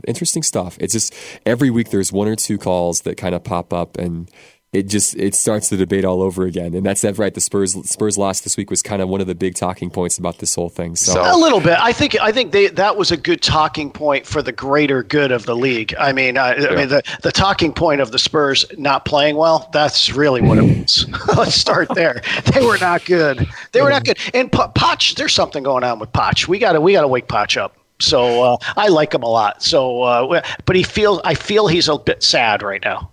interesting 0.06 0.42
stuff. 0.42 0.76
It's 0.80 0.92
just 0.92 1.14
every 1.44 1.70
week 1.70 1.90
there's 1.90 2.12
one 2.12 2.28
or 2.28 2.36
two 2.36 2.58
calls 2.58 3.02
that 3.02 3.16
kind 3.16 3.34
of 3.34 3.44
pop 3.44 3.72
up 3.72 3.96
and 3.96 4.30
it 4.76 4.88
just 4.88 5.16
it 5.16 5.34
starts 5.34 5.70
the 5.70 5.76
debate 5.76 6.04
all 6.04 6.20
over 6.20 6.44
again. 6.44 6.74
And 6.74 6.84
that's 6.84 7.00
that 7.00 7.16
right. 7.18 7.32
The 7.32 7.40
Spurs 7.40 7.72
Spurs 7.88 8.18
loss 8.18 8.40
this 8.40 8.56
week 8.56 8.68
was 8.68 8.82
kind 8.82 9.00
of 9.00 9.08
one 9.08 9.20
of 9.20 9.26
the 9.26 9.34
big 9.34 9.54
talking 9.54 9.90
points 9.90 10.18
about 10.18 10.38
this 10.38 10.54
whole 10.54 10.68
thing. 10.68 10.96
So 10.96 11.20
a 11.22 11.38
little 11.38 11.60
bit. 11.60 11.78
I 11.80 11.92
think 11.92 12.20
I 12.20 12.30
think 12.32 12.52
they 12.52 12.66
that 12.68 12.96
was 12.96 13.10
a 13.10 13.16
good 13.16 13.40
talking 13.40 13.90
point 13.90 14.26
for 14.26 14.42
the 14.42 14.52
greater 14.52 15.02
good 15.02 15.32
of 15.32 15.46
the 15.46 15.56
league. 15.56 15.94
I 15.98 16.12
mean, 16.12 16.36
I, 16.36 16.56
yeah. 16.56 16.68
I 16.68 16.76
mean 16.76 16.88
the 16.88 17.02
the 17.22 17.32
talking 17.32 17.72
point 17.72 18.00
of 18.00 18.12
the 18.12 18.18
Spurs 18.18 18.66
not 18.76 19.04
playing 19.04 19.36
well. 19.36 19.70
That's 19.72 20.12
really 20.12 20.42
what 20.42 20.58
it 20.58 20.62
was. 20.62 21.06
Let's 21.36 21.54
start 21.54 21.88
there. 21.94 22.20
They 22.52 22.64
were 22.64 22.78
not 22.78 23.04
good. 23.04 23.48
They 23.72 23.80
were 23.80 23.90
not 23.90 24.02
mm. 24.02 24.06
good. 24.06 24.18
And 24.34 24.52
Poch, 24.52 25.14
there's 25.14 25.32
something 25.32 25.62
going 25.62 25.84
on 25.84 25.98
with 26.00 26.12
Poch. 26.12 26.48
We 26.48 26.58
got 26.58 26.72
to 26.72 26.80
we 26.80 26.92
got 26.92 27.02
to 27.02 27.08
wake 27.08 27.28
Poch 27.28 27.56
up. 27.56 27.78
So 27.98 28.42
uh, 28.42 28.56
I 28.76 28.88
like 28.88 29.14
him 29.14 29.22
a 29.22 29.28
lot. 29.28 29.62
So, 29.62 30.02
uh, 30.02 30.42
but 30.64 30.76
he 30.76 30.82
feels 30.82 31.20
I 31.24 31.34
feel 31.34 31.66
he's 31.66 31.88
a 31.88 31.98
bit 31.98 32.22
sad 32.22 32.62
right 32.62 32.82
now. 32.84 33.10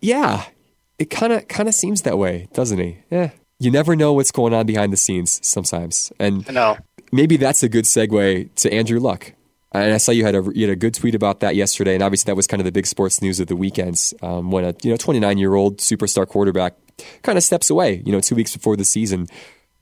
Yeah, 0.00 0.44
it 0.98 1.10
kind 1.10 1.32
of 1.32 1.48
kind 1.48 1.68
of 1.68 1.74
seems 1.74 2.02
that 2.02 2.18
way, 2.18 2.48
doesn't 2.52 2.78
he? 2.78 2.98
Yeah, 3.10 3.30
you 3.58 3.70
never 3.70 3.96
know 3.96 4.12
what's 4.12 4.30
going 4.30 4.52
on 4.52 4.66
behind 4.66 4.92
the 4.92 4.96
scenes 4.96 5.40
sometimes, 5.46 6.12
and 6.18 6.50
no. 6.52 6.76
maybe 7.12 7.36
that's 7.36 7.62
a 7.62 7.68
good 7.68 7.84
segue 7.84 8.54
to 8.54 8.72
Andrew 8.72 9.00
Luck. 9.00 9.32
And 9.72 9.92
I 9.92 9.96
saw 9.98 10.12
you 10.12 10.24
had 10.24 10.34
a 10.34 10.44
you 10.54 10.66
had 10.66 10.72
a 10.72 10.76
good 10.76 10.94
tweet 10.94 11.14
about 11.14 11.40
that 11.40 11.56
yesterday, 11.56 11.94
and 11.94 12.02
obviously 12.02 12.30
that 12.30 12.36
was 12.36 12.46
kind 12.46 12.60
of 12.60 12.64
the 12.64 12.72
big 12.72 12.86
sports 12.86 13.20
news 13.20 13.40
of 13.40 13.46
the 13.46 13.56
weekends 13.56 14.14
um, 14.22 14.50
when 14.50 14.64
a 14.64 14.74
you 14.82 14.90
know 14.90 14.96
29 14.96 15.38
year 15.38 15.54
old 15.54 15.78
superstar 15.78 16.26
quarterback 16.26 16.74
kind 17.22 17.36
of 17.36 17.44
steps 17.44 17.68
away, 17.68 18.02
you 18.04 18.12
know, 18.12 18.20
two 18.20 18.34
weeks 18.34 18.54
before 18.54 18.76
the 18.76 18.84
season. 18.84 19.26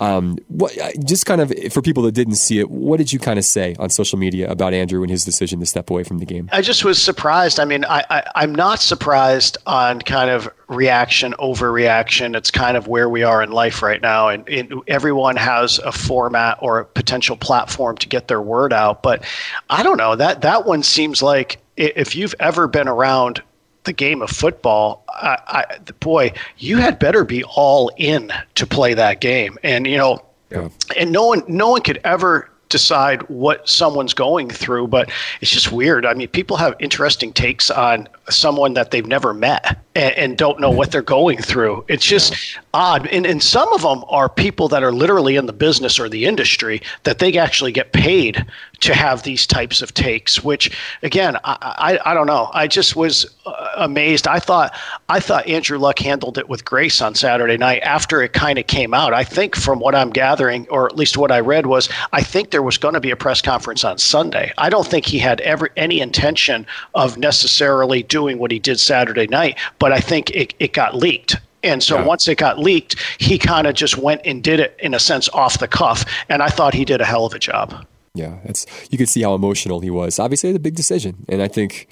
Um, 0.00 0.38
what, 0.48 0.76
just 1.04 1.24
kind 1.24 1.40
of 1.40 1.52
for 1.72 1.80
people 1.80 2.02
that 2.02 2.12
didn't 2.12 2.34
see 2.34 2.58
it, 2.58 2.68
what 2.68 2.96
did 2.96 3.12
you 3.12 3.18
kind 3.20 3.38
of 3.38 3.44
say 3.44 3.76
on 3.78 3.90
social 3.90 4.18
media 4.18 4.50
about 4.50 4.74
Andrew 4.74 5.02
and 5.02 5.10
his 5.10 5.24
decision 5.24 5.60
to 5.60 5.66
step 5.66 5.88
away 5.88 6.02
from 6.02 6.18
the 6.18 6.26
game? 6.26 6.48
I 6.52 6.62
just 6.62 6.84
was 6.84 7.00
surprised. 7.00 7.60
I 7.60 7.64
mean, 7.64 7.84
I, 7.84 8.04
I, 8.10 8.42
am 8.42 8.54
not 8.54 8.80
surprised 8.80 9.56
on 9.66 10.00
kind 10.00 10.30
of 10.30 10.52
reaction, 10.68 11.32
overreaction. 11.38 12.36
It's 12.36 12.50
kind 12.50 12.76
of 12.76 12.88
where 12.88 13.08
we 13.08 13.22
are 13.22 13.42
in 13.42 13.52
life 13.52 13.82
right 13.82 14.02
now. 14.02 14.28
And, 14.28 14.48
and 14.48 14.82
everyone 14.88 15.36
has 15.36 15.78
a 15.78 15.92
format 15.92 16.58
or 16.60 16.80
a 16.80 16.84
potential 16.84 17.36
platform 17.36 17.96
to 17.98 18.08
get 18.08 18.26
their 18.26 18.42
word 18.42 18.72
out. 18.72 19.02
But 19.02 19.24
I 19.70 19.84
don't 19.84 19.96
know, 19.96 20.16
that, 20.16 20.40
that 20.40 20.66
one 20.66 20.82
seems 20.82 21.22
like 21.22 21.58
if 21.76 22.16
you've 22.16 22.34
ever 22.40 22.66
been 22.66 22.88
around 22.88 23.42
the 23.84 23.92
game 23.92 24.22
of 24.22 24.30
football, 24.30 25.04
I, 25.08 25.38
I, 25.46 25.78
boy, 26.00 26.32
you 26.58 26.78
had 26.78 26.98
better 26.98 27.24
be 27.24 27.44
all 27.44 27.90
in 27.96 28.32
to 28.56 28.66
play 28.66 28.94
that 28.94 29.20
game. 29.20 29.58
And 29.62 29.86
you 29.86 29.96
know, 29.96 30.24
yeah. 30.50 30.68
and 30.96 31.12
no 31.12 31.26
one, 31.26 31.42
no 31.46 31.70
one 31.70 31.82
could 31.82 32.00
ever 32.04 32.50
decide 32.74 33.22
what 33.28 33.68
someone's 33.68 34.14
going 34.14 34.50
through, 34.50 34.88
but 34.88 35.08
it's 35.40 35.50
just 35.50 35.70
weird. 35.70 36.04
I 36.04 36.12
mean, 36.14 36.26
people 36.26 36.56
have 36.56 36.74
interesting 36.80 37.32
takes 37.32 37.70
on 37.70 38.08
someone 38.30 38.74
that 38.74 38.90
they've 38.90 39.06
never 39.06 39.32
met 39.32 39.80
and, 39.94 40.12
and 40.14 40.36
don't 40.36 40.58
know 40.58 40.72
what 40.72 40.90
they're 40.90 41.02
going 41.02 41.38
through. 41.38 41.84
It's 41.86 42.04
just 42.04 42.32
yeah. 42.32 42.62
odd. 42.74 43.06
And, 43.08 43.26
and 43.26 43.40
some 43.40 43.72
of 43.72 43.82
them 43.82 44.04
are 44.08 44.28
people 44.28 44.66
that 44.68 44.82
are 44.82 44.92
literally 44.92 45.36
in 45.36 45.46
the 45.46 45.52
business 45.52 46.00
or 46.00 46.08
the 46.08 46.24
industry 46.24 46.82
that 47.04 47.20
they 47.20 47.38
actually 47.38 47.70
get 47.70 47.92
paid 47.92 48.44
to 48.84 48.94
have 48.94 49.22
these 49.22 49.46
types 49.46 49.82
of 49.82 49.94
takes, 49.94 50.44
which 50.44 50.76
again, 51.02 51.36
I, 51.44 51.98
I, 52.04 52.10
I 52.10 52.14
don't 52.14 52.26
know. 52.26 52.50
I 52.52 52.66
just 52.66 52.94
was 52.96 53.26
uh, 53.46 53.68
amazed. 53.76 54.28
I 54.28 54.38
thought 54.38 54.74
I 55.08 55.20
thought 55.20 55.46
Andrew 55.46 55.78
Luck 55.78 55.98
handled 55.98 56.36
it 56.36 56.48
with 56.48 56.64
grace 56.64 57.00
on 57.00 57.14
Saturday 57.14 57.56
night 57.56 57.82
after 57.82 58.22
it 58.22 58.34
kind 58.34 58.58
of 58.58 58.66
came 58.66 58.92
out. 58.92 59.14
I 59.14 59.24
think 59.24 59.56
from 59.56 59.80
what 59.80 59.94
I'm 59.94 60.10
gathering, 60.10 60.66
or 60.68 60.86
at 60.86 60.96
least 60.96 61.16
what 61.16 61.32
I 61.32 61.40
read 61.40 61.66
was, 61.66 61.88
I 62.12 62.22
think 62.22 62.50
there 62.50 62.62
was 62.62 62.76
going 62.76 62.94
to 62.94 63.00
be 63.00 63.10
a 63.10 63.16
press 63.16 63.40
conference 63.40 63.84
on 63.84 63.96
Sunday. 63.98 64.52
I 64.58 64.68
don't 64.68 64.86
think 64.86 65.06
he 65.06 65.18
had 65.18 65.40
ever 65.40 65.70
any 65.76 66.00
intention 66.00 66.66
of 66.94 67.16
necessarily 67.16 68.02
doing 68.02 68.38
what 68.38 68.50
he 68.50 68.58
did 68.58 68.78
Saturday 68.78 69.26
night, 69.26 69.58
but 69.78 69.92
I 69.92 70.00
think 70.00 70.30
it, 70.30 70.54
it 70.58 70.72
got 70.74 70.94
leaked. 70.94 71.36
And 71.62 71.82
so 71.82 71.98
yeah. 71.98 72.04
once 72.04 72.28
it 72.28 72.36
got 72.36 72.58
leaked, 72.58 72.96
he 73.18 73.38
kind 73.38 73.66
of 73.66 73.74
just 73.74 73.96
went 73.96 74.20
and 74.26 74.44
did 74.44 74.60
it 74.60 74.76
in 74.80 74.92
a 74.92 74.98
sense 74.98 75.30
off 75.30 75.58
the 75.58 75.68
cuff. 75.68 76.04
And 76.28 76.42
I 76.42 76.48
thought 76.48 76.74
he 76.74 76.84
did 76.84 77.00
a 77.00 77.06
hell 77.06 77.24
of 77.24 77.32
a 77.32 77.38
job. 77.38 77.86
Yeah, 78.14 78.38
it's 78.44 78.66
you 78.90 78.98
could 78.98 79.08
see 79.08 79.22
how 79.22 79.34
emotional 79.34 79.80
he 79.80 79.90
was. 79.90 80.18
Obviously, 80.18 80.50
it's 80.50 80.56
a 80.56 80.60
big 80.60 80.76
decision, 80.76 81.24
and 81.28 81.42
I 81.42 81.48
think 81.48 81.88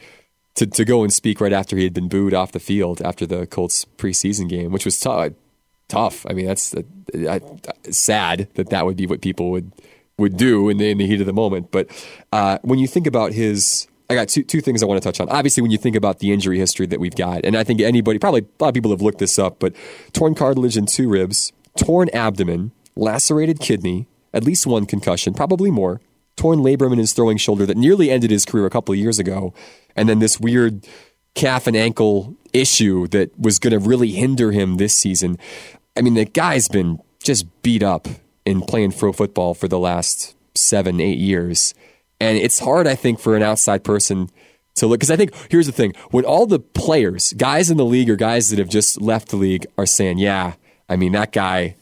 to 0.54 0.66
to 0.66 0.84
go 0.84 1.02
and 1.02 1.12
speak 1.12 1.40
right 1.40 1.52
after 1.52 1.76
he 1.76 1.84
had 1.84 1.94
been 1.94 2.08
booed 2.08 2.34
off 2.34 2.52
the 2.52 2.60
field 2.60 3.02
after 3.02 3.26
the 3.26 3.46
Colts 3.46 3.84
preseason 3.98 4.48
game, 4.48 4.70
which 4.72 4.84
was 4.84 4.98
tough. 4.98 5.32
Tough. 5.88 6.24
I 6.28 6.32
mean, 6.32 6.46
that's 6.46 6.74
uh, 6.74 7.38
sad 7.90 8.48
that 8.54 8.70
that 8.70 8.86
would 8.86 8.96
be 8.96 9.06
what 9.06 9.20
people 9.20 9.50
would 9.50 9.72
would 10.16 10.36
do 10.36 10.68
in 10.68 10.78
the, 10.78 10.90
in 10.90 10.98
the 10.98 11.06
heat 11.06 11.20
of 11.20 11.26
the 11.26 11.32
moment. 11.32 11.70
But 11.70 11.88
uh, 12.32 12.58
when 12.62 12.78
you 12.78 12.86
think 12.86 13.06
about 13.06 13.32
his 13.32 13.88
I 14.08 14.14
got 14.14 14.28
two 14.28 14.42
two 14.42 14.60
things 14.60 14.82
I 14.82 14.86
want 14.86 15.02
to 15.02 15.06
touch 15.06 15.20
on. 15.20 15.28
Obviously, 15.28 15.62
when 15.62 15.70
you 15.70 15.78
think 15.78 15.96
about 15.96 16.18
the 16.18 16.32
injury 16.32 16.58
history 16.58 16.86
that 16.86 17.00
we've 17.00 17.14
got, 17.14 17.44
and 17.44 17.56
I 17.56 17.64
think 17.64 17.80
anybody, 17.80 18.18
probably 18.18 18.42
a 18.42 18.62
lot 18.62 18.68
of 18.68 18.74
people 18.74 18.90
have 18.90 19.02
looked 19.02 19.18
this 19.18 19.38
up, 19.38 19.58
but 19.58 19.74
torn 20.12 20.34
cartilage 20.34 20.76
in 20.76 20.86
two 20.86 21.08
ribs, 21.08 21.52
torn 21.76 22.08
abdomen, 22.10 22.72
lacerated 22.94 23.58
kidney, 23.58 24.06
at 24.34 24.44
least 24.44 24.66
one 24.66 24.86
concussion, 24.86 25.34
probably 25.34 25.70
more, 25.70 26.00
torn 26.36 26.60
labrum 26.60 26.92
in 26.92 26.98
his 26.98 27.12
throwing 27.12 27.36
shoulder 27.36 27.66
that 27.66 27.76
nearly 27.76 28.10
ended 28.10 28.30
his 28.30 28.44
career 28.44 28.66
a 28.66 28.70
couple 28.70 28.92
of 28.92 28.98
years 28.98 29.18
ago, 29.18 29.52
and 29.96 30.08
then 30.08 30.18
this 30.18 30.40
weird 30.40 30.86
calf 31.34 31.66
and 31.66 31.76
ankle 31.76 32.36
issue 32.52 33.06
that 33.08 33.38
was 33.38 33.58
going 33.58 33.72
to 33.72 33.78
really 33.78 34.12
hinder 34.12 34.52
him 34.52 34.76
this 34.76 34.94
season. 34.94 35.38
I 35.96 36.02
mean, 36.02 36.14
the 36.14 36.24
guy's 36.24 36.68
been 36.68 37.00
just 37.22 37.46
beat 37.62 37.82
up 37.82 38.08
in 38.44 38.60
playing 38.60 38.92
pro 38.92 39.12
football 39.12 39.54
for 39.54 39.68
the 39.68 39.78
last 39.78 40.34
seven, 40.54 41.00
eight 41.00 41.18
years. 41.18 41.74
And 42.20 42.38
it's 42.38 42.58
hard, 42.60 42.86
I 42.86 42.94
think, 42.94 43.18
for 43.18 43.36
an 43.36 43.42
outside 43.42 43.84
person 43.84 44.28
to 44.74 44.86
look. 44.86 45.00
Because 45.00 45.10
I 45.10 45.16
think 45.16 45.32
here's 45.50 45.66
the 45.66 45.72
thing 45.72 45.94
when 46.10 46.24
all 46.24 46.46
the 46.46 46.58
players, 46.58 47.32
guys 47.34 47.70
in 47.70 47.76
the 47.76 47.84
league 47.84 48.10
or 48.10 48.16
guys 48.16 48.50
that 48.50 48.58
have 48.58 48.68
just 48.68 49.00
left 49.00 49.28
the 49.28 49.36
league, 49.36 49.66
are 49.78 49.86
saying, 49.86 50.18
yeah, 50.18 50.54
I 50.88 50.96
mean, 50.96 51.12
that 51.12 51.32
guy 51.32 51.76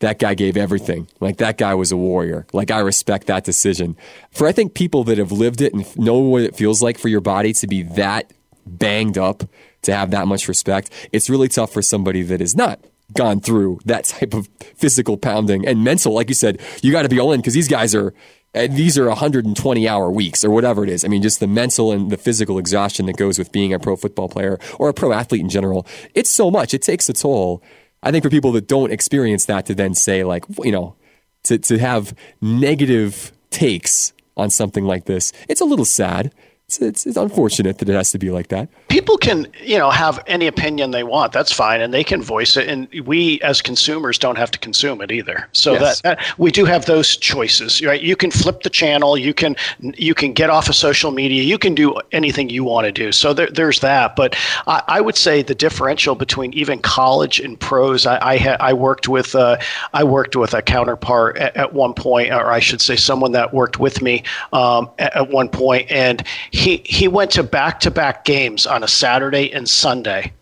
that 0.00 0.18
guy 0.18 0.34
gave 0.34 0.56
everything. 0.56 1.08
Like 1.20 1.38
that 1.38 1.56
guy 1.56 1.74
was 1.74 1.90
a 1.90 1.96
warrior. 1.96 2.46
Like 2.52 2.70
I 2.70 2.80
respect 2.80 3.26
that 3.28 3.44
decision. 3.44 3.96
For 4.30 4.46
I 4.46 4.52
think 4.52 4.74
people 4.74 5.04
that 5.04 5.18
have 5.18 5.32
lived 5.32 5.60
it 5.60 5.72
and 5.72 5.96
know 5.96 6.18
what 6.18 6.42
it 6.42 6.56
feels 6.56 6.82
like 6.82 6.98
for 6.98 7.08
your 7.08 7.20
body 7.20 7.52
to 7.54 7.66
be 7.66 7.82
that 7.82 8.32
banged 8.66 9.16
up, 9.16 9.44
to 9.82 9.94
have 9.94 10.10
that 10.10 10.26
much 10.26 10.48
respect, 10.48 10.90
it's 11.12 11.30
really 11.30 11.48
tough 11.48 11.72
for 11.72 11.80
somebody 11.80 12.22
that 12.22 12.40
has 12.40 12.54
not 12.54 12.80
gone 13.14 13.40
through 13.40 13.80
that 13.84 14.04
type 14.04 14.34
of 14.34 14.48
physical 14.74 15.16
pounding 15.16 15.66
and 15.66 15.82
mental. 15.82 16.12
Like 16.12 16.28
you 16.28 16.34
said, 16.34 16.60
you 16.82 16.92
got 16.92 17.02
to 17.02 17.08
be 17.08 17.18
all 17.18 17.32
in 17.32 17.40
because 17.40 17.54
these 17.54 17.68
guys 17.68 17.94
are. 17.94 18.12
Eh, 18.54 18.68
these 18.68 18.96
are 18.96 19.06
120 19.06 19.88
hour 19.88 20.10
weeks 20.10 20.42
or 20.42 20.50
whatever 20.50 20.82
it 20.82 20.88
is. 20.88 21.04
I 21.04 21.08
mean, 21.08 21.20
just 21.20 21.40
the 21.40 21.46
mental 21.46 21.92
and 21.92 22.10
the 22.10 22.16
physical 22.16 22.58
exhaustion 22.58 23.04
that 23.06 23.16
goes 23.16 23.38
with 23.38 23.52
being 23.52 23.74
a 23.74 23.78
pro 23.78 23.96
football 23.96 24.28
player 24.30 24.58
or 24.78 24.88
a 24.88 24.94
pro 24.94 25.12
athlete 25.12 25.42
in 25.42 25.50
general. 25.50 25.86
It's 26.14 26.30
so 26.30 26.50
much. 26.50 26.72
It 26.72 26.80
takes 26.80 27.08
a 27.08 27.12
toll. 27.12 27.62
I 28.02 28.10
think 28.10 28.22
for 28.22 28.30
people 28.30 28.52
that 28.52 28.68
don't 28.68 28.92
experience 28.92 29.46
that 29.46 29.66
to 29.66 29.74
then 29.74 29.94
say 29.94 30.24
like, 30.24 30.44
you 30.62 30.72
know, 30.72 30.96
to, 31.44 31.58
to 31.58 31.78
have 31.78 32.14
negative 32.40 33.32
takes 33.50 34.12
on 34.36 34.50
something 34.50 34.84
like 34.84 35.06
this, 35.06 35.32
it's 35.48 35.60
a 35.60 35.64
little 35.64 35.84
sad 35.84 36.32
it's, 36.68 36.80
it's, 36.80 37.06
it's, 37.06 37.16
unfortunate 37.16 37.78
that 37.78 37.88
it 37.88 37.92
has 37.94 38.10
to 38.10 38.18
be 38.18 38.32
like 38.32 38.48
that. 38.48 38.68
People 38.88 39.16
can, 39.18 39.46
you 39.62 39.78
know, 39.78 39.88
have 39.88 40.20
any 40.26 40.48
opinion 40.48 40.90
they 40.90 41.04
want. 41.04 41.32
That's 41.32 41.52
fine, 41.52 41.80
and 41.80 41.94
they 41.94 42.02
can 42.02 42.20
voice 42.20 42.56
it. 42.56 42.68
And 42.68 42.88
we, 43.06 43.40
as 43.42 43.62
consumers, 43.62 44.18
don't 44.18 44.36
have 44.36 44.50
to 44.50 44.58
consume 44.58 45.00
it 45.00 45.12
either. 45.12 45.48
So 45.52 45.74
yes. 45.74 46.00
that, 46.00 46.18
that, 46.18 46.38
we 46.38 46.50
do 46.50 46.64
have 46.64 46.86
those 46.86 47.16
choices, 47.16 47.80
right? 47.84 48.02
You 48.02 48.16
can 48.16 48.32
flip 48.32 48.64
the 48.64 48.70
channel. 48.70 49.16
You 49.16 49.32
can 49.32 49.54
you 49.78 50.12
can 50.12 50.32
get 50.32 50.50
off 50.50 50.68
of 50.68 50.74
social 50.74 51.12
media. 51.12 51.44
You 51.44 51.56
can 51.56 51.76
do 51.76 51.94
anything 52.10 52.50
you 52.50 52.64
want 52.64 52.86
to 52.86 52.92
do. 52.92 53.12
So 53.12 53.32
there, 53.32 53.48
there's 53.48 53.78
that. 53.80 54.16
But 54.16 54.34
I, 54.66 54.82
I, 54.88 55.00
would 55.00 55.16
say 55.16 55.42
the 55.42 55.54
differential 55.54 56.16
between 56.16 56.52
even 56.52 56.80
college 56.80 57.38
and 57.38 57.60
pros. 57.60 58.06
I 58.06 58.18
I, 58.26 58.38
ha- 58.38 58.56
I 58.58 58.72
worked 58.72 59.08
with 59.08 59.36
uh, 59.36 59.58
I 59.92 60.02
worked 60.02 60.34
with 60.34 60.52
a 60.52 60.62
counterpart 60.62 61.36
at, 61.36 61.56
at, 61.56 61.74
one 61.74 61.94
point, 61.94 62.32
or 62.32 62.50
I 62.50 62.58
should 62.58 62.80
say, 62.80 62.96
someone 62.96 63.30
that 63.32 63.54
worked 63.54 63.78
with 63.78 64.02
me 64.02 64.24
um, 64.52 64.90
at, 64.98 65.14
at 65.14 65.30
one 65.30 65.48
point, 65.48 65.88
and 65.92 66.24
he 66.56 66.78
he 66.86 67.06
went 67.06 67.30
to 67.32 67.42
back 67.42 67.80
to 67.80 67.90
back 67.90 68.24
games 68.24 68.66
on 68.66 68.82
a 68.82 68.88
Saturday 68.88 69.52
and 69.52 69.68
Sunday, 69.68 70.32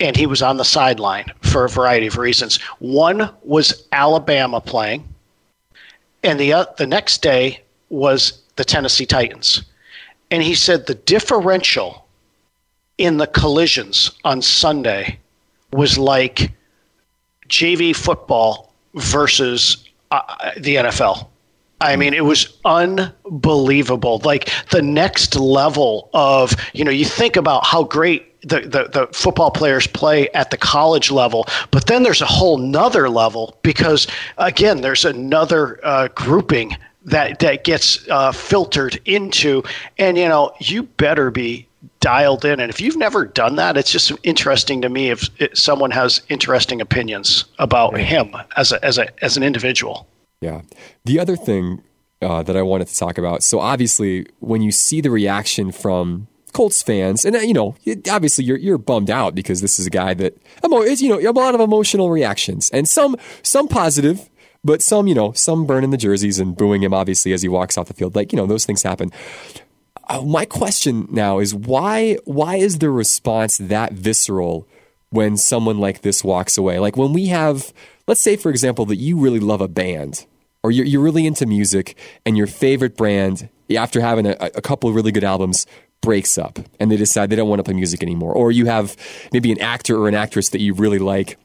and 0.00 0.16
he 0.16 0.26
was 0.26 0.40
on 0.40 0.56
the 0.56 0.64
sideline 0.64 1.26
for 1.42 1.66
a 1.66 1.68
variety 1.68 2.06
of 2.06 2.16
reasons. 2.16 2.56
One 2.78 3.28
was 3.42 3.86
Alabama 3.92 4.62
playing, 4.62 5.06
and 6.22 6.40
the 6.40 6.54
uh, 6.54 6.64
the 6.78 6.86
next 6.86 7.20
day 7.20 7.60
was 7.90 8.40
the 8.56 8.64
Tennessee 8.64 9.04
Titans, 9.04 9.62
and 10.30 10.42
he 10.42 10.54
said 10.54 10.86
the 10.86 10.94
differential 10.94 12.06
in 12.96 13.18
the 13.18 13.26
collisions 13.26 14.10
on 14.24 14.40
Sunday 14.40 15.18
was 15.70 15.98
like 15.98 16.50
JV 17.48 17.94
football 17.94 18.72
versus 18.94 19.86
uh, 20.10 20.22
the 20.56 20.76
NFL. 20.76 21.26
I 21.82 21.96
mean, 21.96 22.14
it 22.14 22.24
was 22.24 22.58
unbelievable. 22.64 24.20
Like 24.24 24.48
the 24.70 24.82
next 24.82 25.34
level 25.34 26.08
of, 26.14 26.54
you 26.72 26.84
know, 26.84 26.90
you 26.90 27.04
think 27.04 27.36
about 27.36 27.66
how 27.66 27.82
great 27.82 28.28
the, 28.42 28.60
the, 28.60 28.88
the, 28.92 29.08
football 29.12 29.50
players 29.50 29.86
play 29.86 30.28
at 30.30 30.50
the 30.50 30.56
college 30.56 31.10
level, 31.10 31.46
but 31.70 31.86
then 31.86 32.02
there's 32.02 32.22
a 32.22 32.26
whole 32.26 32.58
nother 32.58 33.08
level 33.08 33.56
because, 33.62 34.06
again, 34.38 34.80
there's 34.80 35.04
another 35.04 35.78
uh, 35.84 36.08
grouping 36.14 36.76
that, 37.04 37.38
that 37.40 37.64
gets 37.64 38.08
uh, 38.08 38.32
filtered 38.32 39.00
into. 39.04 39.62
And, 39.98 40.16
you 40.16 40.28
know, 40.28 40.52
you 40.60 40.84
better 40.84 41.30
be 41.30 41.66
dialed 42.00 42.44
in. 42.44 42.60
And 42.60 42.70
if 42.70 42.80
you've 42.80 42.96
never 42.96 43.24
done 43.24 43.56
that, 43.56 43.76
it's 43.76 43.90
just 43.90 44.12
interesting 44.22 44.82
to 44.82 44.88
me 44.88 45.10
if 45.10 45.28
it, 45.40 45.56
someone 45.56 45.90
has 45.92 46.22
interesting 46.28 46.80
opinions 46.80 47.44
about 47.58 47.96
him 47.96 48.36
as, 48.56 48.72
a, 48.72 48.84
as, 48.84 48.98
a, 48.98 49.24
as 49.24 49.36
an 49.36 49.42
individual. 49.42 50.06
Yeah. 50.42 50.62
The 51.04 51.18
other 51.18 51.36
thing 51.36 51.82
uh, 52.22 52.42
that 52.42 52.56
I 52.56 52.62
wanted 52.62 52.86
to 52.88 52.96
talk 52.96 53.18
about. 53.18 53.42
So 53.42 53.60
obviously, 53.60 54.26
when 54.38 54.62
you 54.62 54.70
see 54.70 55.00
the 55.00 55.10
reaction 55.10 55.72
from 55.72 56.28
Colts 56.52 56.82
fans, 56.82 57.24
and 57.24 57.34
uh, 57.34 57.40
you 57.40 57.52
know, 57.52 57.74
obviously 58.10 58.44
you're 58.44 58.58
you're 58.58 58.78
bummed 58.78 59.10
out 59.10 59.34
because 59.34 59.60
this 59.60 59.78
is 59.78 59.86
a 59.86 59.90
guy 59.90 60.14
that 60.14 60.36
you 60.62 61.08
know 61.08 61.18
you're 61.18 61.30
a 61.30 61.34
lot 61.34 61.54
of 61.54 61.60
emotional 61.60 62.10
reactions 62.10 62.70
and 62.70 62.88
some 62.88 63.16
some 63.42 63.68
positive, 63.68 64.30
but 64.62 64.82
some 64.82 65.06
you 65.06 65.14
know 65.14 65.32
some 65.32 65.66
burning 65.66 65.90
the 65.90 65.96
jerseys 65.96 66.38
and 66.38 66.56
booing 66.56 66.82
him 66.82 66.94
obviously 66.94 67.32
as 67.32 67.42
he 67.42 67.48
walks 67.48 67.76
off 67.76 67.88
the 67.88 67.94
field. 67.94 68.14
Like 68.14 68.32
you 68.32 68.36
know 68.36 68.46
those 68.46 68.66
things 68.66 68.82
happen. 68.82 69.10
Uh, 70.08 70.22
my 70.22 70.44
question 70.44 71.08
now 71.10 71.38
is 71.38 71.54
why 71.54 72.18
why 72.24 72.56
is 72.56 72.78
the 72.78 72.90
response 72.90 73.58
that 73.58 73.92
visceral 73.92 74.68
when 75.10 75.36
someone 75.36 75.78
like 75.78 76.02
this 76.02 76.22
walks 76.22 76.56
away? 76.56 76.78
Like 76.78 76.96
when 76.96 77.12
we 77.12 77.26
have, 77.26 77.72
let's 78.06 78.20
say 78.20 78.36
for 78.36 78.50
example 78.50 78.84
that 78.86 78.96
you 78.96 79.18
really 79.18 79.40
love 79.40 79.60
a 79.60 79.68
band 79.68 80.26
or 80.62 80.70
you're, 80.70 80.86
you're 80.86 81.02
really 81.02 81.26
into 81.26 81.46
music 81.46 81.96
and 82.24 82.36
your 82.36 82.46
favorite 82.46 82.96
brand, 82.96 83.48
after 83.76 84.00
having 84.00 84.26
a, 84.26 84.36
a 84.40 84.62
couple 84.62 84.88
of 84.88 84.94
really 84.94 85.12
good 85.12 85.24
albums, 85.24 85.66
breaks 86.02 86.36
up 86.36 86.58
and 86.78 86.90
they 86.90 86.96
decide 86.96 87.30
they 87.30 87.36
don't 87.36 87.48
want 87.48 87.60
to 87.60 87.64
play 87.64 87.74
music 87.74 88.02
anymore. 88.02 88.32
Or 88.34 88.52
you 88.52 88.66
have 88.66 88.96
maybe 89.32 89.50
an 89.52 89.60
actor 89.60 89.96
or 89.96 90.08
an 90.08 90.14
actress 90.14 90.50
that 90.50 90.60
you 90.60 90.74
really 90.74 90.98
like. 90.98 91.38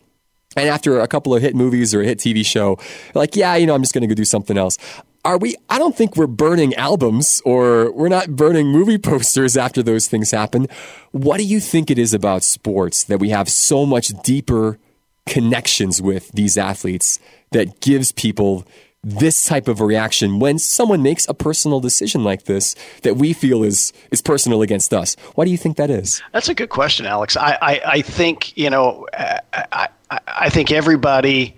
And 0.55 0.67
after 0.67 0.99
a 0.99 1.07
couple 1.07 1.35
of 1.35 1.41
hit 1.41 1.55
movies 1.55 1.93
or 1.93 2.01
a 2.01 2.05
hit 2.05 2.17
TV 2.17 2.45
show, 2.45 2.79
like, 3.13 3.35
yeah, 3.35 3.55
you 3.55 3.67
know, 3.67 3.75
I'm 3.75 3.81
just 3.81 3.93
going 3.93 4.01
to 4.01 4.07
go 4.07 4.15
do 4.15 4.25
something 4.25 4.57
else. 4.57 4.77
Are 5.23 5.37
we? 5.37 5.55
I 5.69 5.77
don't 5.77 5.95
think 5.95 6.15
we're 6.15 6.25
burning 6.25 6.73
albums 6.75 7.41
or 7.45 7.91
we're 7.91 8.09
not 8.09 8.35
burning 8.35 8.67
movie 8.67 8.97
posters 8.97 9.55
after 9.55 9.83
those 9.83 10.07
things 10.07 10.31
happen. 10.31 10.67
What 11.11 11.37
do 11.37 11.43
you 11.43 11.59
think 11.59 11.91
it 11.91 11.99
is 11.99 12.13
about 12.13 12.43
sports 12.43 13.03
that 13.03 13.19
we 13.19 13.29
have 13.29 13.49
so 13.49 13.85
much 13.85 14.07
deeper 14.23 14.79
connections 15.27 16.01
with 16.01 16.31
these 16.31 16.57
athletes 16.57 17.19
that 17.51 17.81
gives 17.81 18.11
people 18.11 18.65
this 19.03 19.45
type 19.45 19.67
of 19.67 19.79
reaction 19.79 20.39
when 20.39 20.59
someone 20.59 21.01
makes 21.01 21.27
a 21.29 21.33
personal 21.33 21.79
decision 21.79 22.23
like 22.23 22.43
this 22.43 22.75
that 23.03 23.15
we 23.15 23.33
feel 23.33 23.63
is 23.63 23.93
is 24.11 24.21
personal 24.21 24.61
against 24.61 24.93
us. 24.93 25.15
Why 25.35 25.45
do 25.45 25.51
you 25.51 25.57
think 25.57 25.77
that 25.77 25.89
is? 25.89 26.21
That's 26.33 26.49
a 26.49 26.53
good 26.53 26.69
question, 26.69 27.05
Alex. 27.05 27.37
I 27.37 27.57
I, 27.61 27.81
I 27.85 28.01
think 28.01 28.57
you 28.57 28.69
know 28.69 29.07
I, 29.13 29.39
I 30.09 30.19
I 30.27 30.49
think 30.49 30.71
everybody 30.71 31.55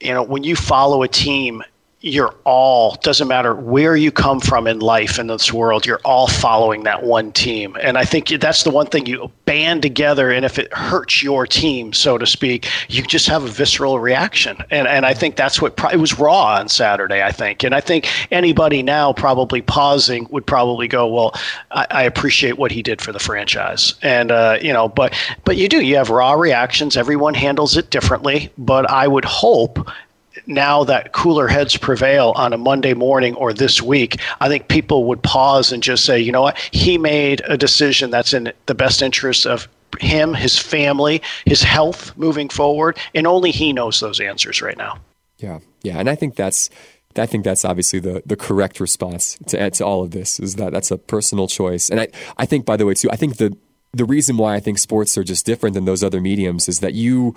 you 0.00 0.12
know 0.12 0.22
when 0.22 0.44
you 0.44 0.56
follow 0.56 1.02
a 1.02 1.08
team 1.08 1.62
you're 2.06 2.34
all 2.44 2.94
doesn't 3.02 3.26
matter 3.26 3.54
where 3.54 3.96
you 3.96 4.12
come 4.12 4.38
from 4.38 4.68
in 4.68 4.78
life 4.78 5.18
in 5.18 5.26
this 5.26 5.52
world 5.52 5.84
you're 5.84 6.00
all 6.04 6.28
following 6.28 6.84
that 6.84 7.02
one 7.02 7.32
team. 7.32 7.76
And 7.82 7.98
i 7.98 8.04
think 8.04 8.28
that's 8.40 8.62
the 8.62 8.70
one 8.70 8.86
thing 8.86 9.06
you 9.06 9.30
band 9.44 9.82
together 9.82 10.30
and 10.30 10.44
if 10.44 10.58
it 10.58 10.72
hurts 10.72 11.22
your 11.22 11.46
team 11.46 11.92
so 11.92 12.16
to 12.16 12.26
speak 12.26 12.68
you 12.88 13.02
just 13.02 13.26
have 13.26 13.42
a 13.42 13.48
visceral 13.48 13.98
reaction. 13.98 14.56
And 14.70 14.86
and 14.86 15.04
i 15.04 15.14
think 15.14 15.34
that's 15.34 15.60
what 15.60 15.78
it 15.92 15.98
was 15.98 16.18
raw 16.18 16.54
on 16.54 16.68
saturday 16.68 17.22
i 17.22 17.32
think. 17.32 17.64
And 17.64 17.74
i 17.74 17.80
think 17.80 18.08
anybody 18.30 18.82
now 18.84 19.12
probably 19.12 19.60
pausing 19.60 20.28
would 20.30 20.46
probably 20.46 20.86
go 20.86 21.08
well 21.08 21.34
i, 21.72 21.86
I 21.90 22.02
appreciate 22.04 22.56
what 22.56 22.70
he 22.70 22.82
did 22.82 23.02
for 23.02 23.10
the 23.10 23.18
franchise. 23.18 23.94
And 24.02 24.30
uh, 24.30 24.58
you 24.62 24.72
know 24.72 24.88
but 24.88 25.12
but 25.44 25.56
you 25.56 25.68
do 25.68 25.80
you 25.80 25.96
have 25.96 26.10
raw 26.10 26.34
reactions 26.34 26.96
everyone 26.96 27.34
handles 27.34 27.76
it 27.76 27.90
differently 27.90 28.52
but 28.58 28.88
i 28.90 29.08
would 29.08 29.24
hope 29.24 29.88
now 30.46 30.84
that 30.84 31.12
cooler 31.12 31.48
heads 31.48 31.76
prevail 31.76 32.32
on 32.36 32.52
a 32.52 32.58
Monday 32.58 32.94
morning 32.94 33.34
or 33.36 33.52
this 33.52 33.80
week, 33.80 34.20
I 34.40 34.48
think 34.48 34.68
people 34.68 35.04
would 35.04 35.22
pause 35.22 35.72
and 35.72 35.82
just 35.82 36.04
say, 36.04 36.20
you 36.20 36.32
know 36.32 36.42
what, 36.42 36.58
he 36.72 36.98
made 36.98 37.42
a 37.46 37.56
decision 37.56 38.10
that's 38.10 38.34
in 38.34 38.52
the 38.66 38.74
best 38.74 39.02
interest 39.02 39.46
of 39.46 39.68
him, 40.00 40.34
his 40.34 40.58
family, 40.58 41.22
his 41.46 41.62
health 41.62 42.16
moving 42.16 42.48
forward, 42.48 42.98
and 43.14 43.26
only 43.26 43.50
he 43.50 43.72
knows 43.72 44.00
those 44.00 44.20
answers 44.20 44.60
right 44.60 44.76
now. 44.76 44.98
Yeah, 45.38 45.60
yeah, 45.82 45.98
and 45.98 46.10
I 46.10 46.14
think 46.14 46.36
that's. 46.36 46.70
I 47.18 47.24
think 47.24 47.44
that's 47.44 47.64
obviously 47.64 47.98
the, 47.98 48.22
the 48.26 48.36
correct 48.36 48.78
response 48.78 49.38
to, 49.46 49.70
to 49.70 49.86
all 49.86 50.02
of 50.02 50.10
this 50.10 50.38
is 50.38 50.56
that 50.56 50.72
that's 50.72 50.90
a 50.90 50.98
personal 50.98 51.48
choice. 51.48 51.88
And 51.88 51.98
I, 51.98 52.08
I 52.36 52.44
think, 52.44 52.66
by 52.66 52.76
the 52.76 52.84
way, 52.84 52.92
too, 52.92 53.10
I 53.10 53.16
think 53.16 53.38
the, 53.38 53.56
the 53.94 54.04
reason 54.04 54.36
why 54.36 54.54
I 54.54 54.60
think 54.60 54.76
sports 54.76 55.16
are 55.16 55.24
just 55.24 55.46
different 55.46 55.72
than 55.72 55.86
those 55.86 56.04
other 56.04 56.20
mediums 56.20 56.68
is 56.68 56.80
that 56.80 56.92
you, 56.92 57.34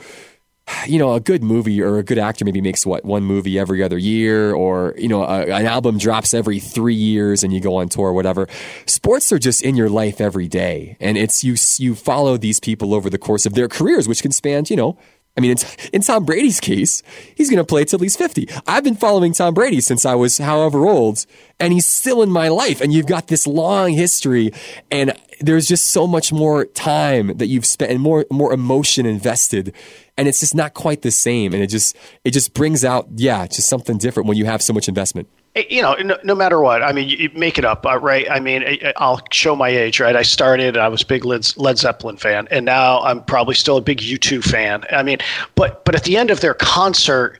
you 0.87 0.99
know, 0.99 1.13
a 1.13 1.19
good 1.19 1.43
movie 1.43 1.81
or 1.81 1.97
a 1.97 2.03
good 2.03 2.17
actor 2.17 2.45
maybe 2.45 2.61
makes 2.61 2.85
what 2.85 3.05
one 3.05 3.23
movie 3.23 3.59
every 3.59 3.83
other 3.83 3.97
year, 3.97 4.53
or 4.53 4.93
you 4.97 5.07
know, 5.07 5.23
a, 5.23 5.41
an 5.45 5.65
album 5.65 5.97
drops 5.97 6.33
every 6.33 6.59
three 6.59 6.95
years 6.95 7.43
and 7.43 7.53
you 7.53 7.59
go 7.59 7.75
on 7.75 7.89
tour, 7.89 8.09
or 8.09 8.13
whatever. 8.13 8.47
Sports 8.85 9.31
are 9.31 9.39
just 9.39 9.61
in 9.63 9.75
your 9.75 9.89
life 9.89 10.21
every 10.21 10.47
day, 10.47 10.97
and 10.99 11.17
it's 11.17 11.43
you 11.43 11.55
you 11.77 11.95
follow 11.95 12.37
these 12.37 12.59
people 12.59 12.93
over 12.93 13.09
the 13.09 13.17
course 13.17 13.45
of 13.45 13.53
their 13.53 13.67
careers, 13.67 14.07
which 14.07 14.21
can 14.21 14.31
span, 14.31 14.65
you 14.69 14.75
know. 14.75 14.97
I 15.37 15.41
mean, 15.41 15.51
it's 15.51 15.87
in 15.93 16.01
Tom 16.01 16.25
Brady's 16.25 16.59
case, 16.59 17.01
he's 17.33 17.49
going 17.49 17.59
to 17.59 17.63
play 17.63 17.85
till 17.85 17.99
he's 17.99 18.17
50. 18.17 18.49
I've 18.67 18.83
been 18.83 18.95
following 18.95 19.31
Tom 19.31 19.53
Brady 19.53 19.79
since 19.79 20.05
I 20.05 20.13
was 20.15 20.37
however 20.37 20.85
old, 20.85 21.25
and 21.61 21.71
he's 21.71 21.87
still 21.87 22.21
in 22.21 22.29
my 22.29 22.49
life. 22.49 22.81
And 22.81 22.91
you've 22.91 23.05
got 23.05 23.27
this 23.27 23.47
long 23.47 23.93
history, 23.93 24.51
and 24.91 25.13
there's 25.39 25.65
just 25.65 25.87
so 25.87 26.07
much 26.07 26.33
more 26.33 26.65
time 26.65 27.37
that 27.37 27.47
you've 27.47 27.65
spent 27.65 27.91
and 27.91 28.01
more 28.01 28.25
more 28.29 28.51
emotion 28.51 29.05
invested 29.05 29.73
and 30.19 30.27
it's 30.27 30.41
just 30.41 30.53
not 30.53 30.73
quite 30.73 31.01
the 31.01 31.11
same 31.11 31.53
and 31.53 31.63
it 31.63 31.67
just 31.67 31.95
it 32.25 32.31
just 32.31 32.53
brings 32.53 32.83
out 32.83 33.07
yeah 33.15 33.47
just 33.47 33.69
something 33.69 33.97
different 33.97 34.27
when 34.27 34.37
you 34.37 34.45
have 34.45 34.61
so 34.61 34.73
much 34.73 34.87
investment 34.89 35.27
eh, 35.55 35.63
you 35.69 35.81
know, 35.81 35.95
no, 35.95 36.17
no, 36.23 36.35
matter 36.35 36.59
what, 36.59 36.83
I 36.83 36.91
mean, 36.91 37.09
you 37.09 37.29
make 37.33 37.57
it 37.57 37.65
up, 37.65 37.83
uh, 37.85 37.97
right? 37.97 38.29
I 38.29 38.39
mean, 38.39 38.63
I'll 38.97 39.19
show 39.31 39.55
my 39.55 39.69
age, 39.69 39.99
right? 39.99 40.15
I 40.15 40.21
started, 40.21 40.77
I 40.77 40.87
was 40.89 41.01
a 41.01 41.05
big 41.07 41.25
Led, 41.25 41.51
Led 41.57 41.79
Zeppelin 41.79 42.17
fan, 42.17 42.47
and 42.51 42.65
now 42.65 43.01
I'm 43.01 43.23
probably 43.23 43.55
still 43.55 43.77
a 43.77 43.81
big 43.81 43.97
U2 43.97 44.43
fan. 44.43 44.85
I 44.91 45.01
mean, 45.01 45.17
but 45.55 45.83
but 45.85 45.95
at 45.95 46.03
the 46.03 46.17
end 46.17 46.29
of 46.29 46.41
their 46.41 46.53
concert, 46.53 47.39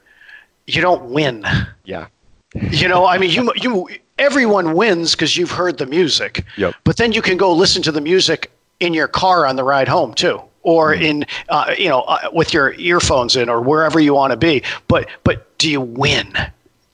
you 0.65 0.81
don't 0.81 1.11
win. 1.11 1.45
Yeah. 1.83 2.07
You 2.55 2.87
know, 2.87 3.05
I 3.05 3.19
mean, 3.19 3.29
you 3.29 3.53
you 3.61 3.87
everyone 4.17 4.73
wins 4.73 5.11
because 5.11 5.37
you've 5.37 5.51
heard 5.51 5.77
the 5.77 5.85
music. 5.85 6.43
Yep. 6.57 6.73
But 6.83 6.97
then 6.97 7.11
you 7.11 7.21
can 7.21 7.37
go 7.37 7.53
listen 7.53 7.83
to 7.83 7.91
the 7.91 8.01
music 8.01 8.51
in 8.79 8.93
your 8.95 9.07
car 9.07 9.45
on 9.45 9.55
the 9.55 9.63
ride 9.63 9.87
home 9.87 10.13
too 10.13 10.41
or 10.63 10.93
mm-hmm. 10.93 11.03
in 11.03 11.25
uh, 11.49 11.73
you 11.77 11.89
know 11.89 12.01
uh, 12.01 12.29
with 12.33 12.53
your 12.53 12.73
earphones 12.73 13.35
in 13.35 13.49
or 13.49 13.61
wherever 13.61 13.99
you 13.99 14.13
want 14.13 14.31
to 14.31 14.37
be 14.37 14.63
but 14.87 15.07
but 15.23 15.57
do 15.57 15.69
you 15.69 15.81
win 15.81 16.33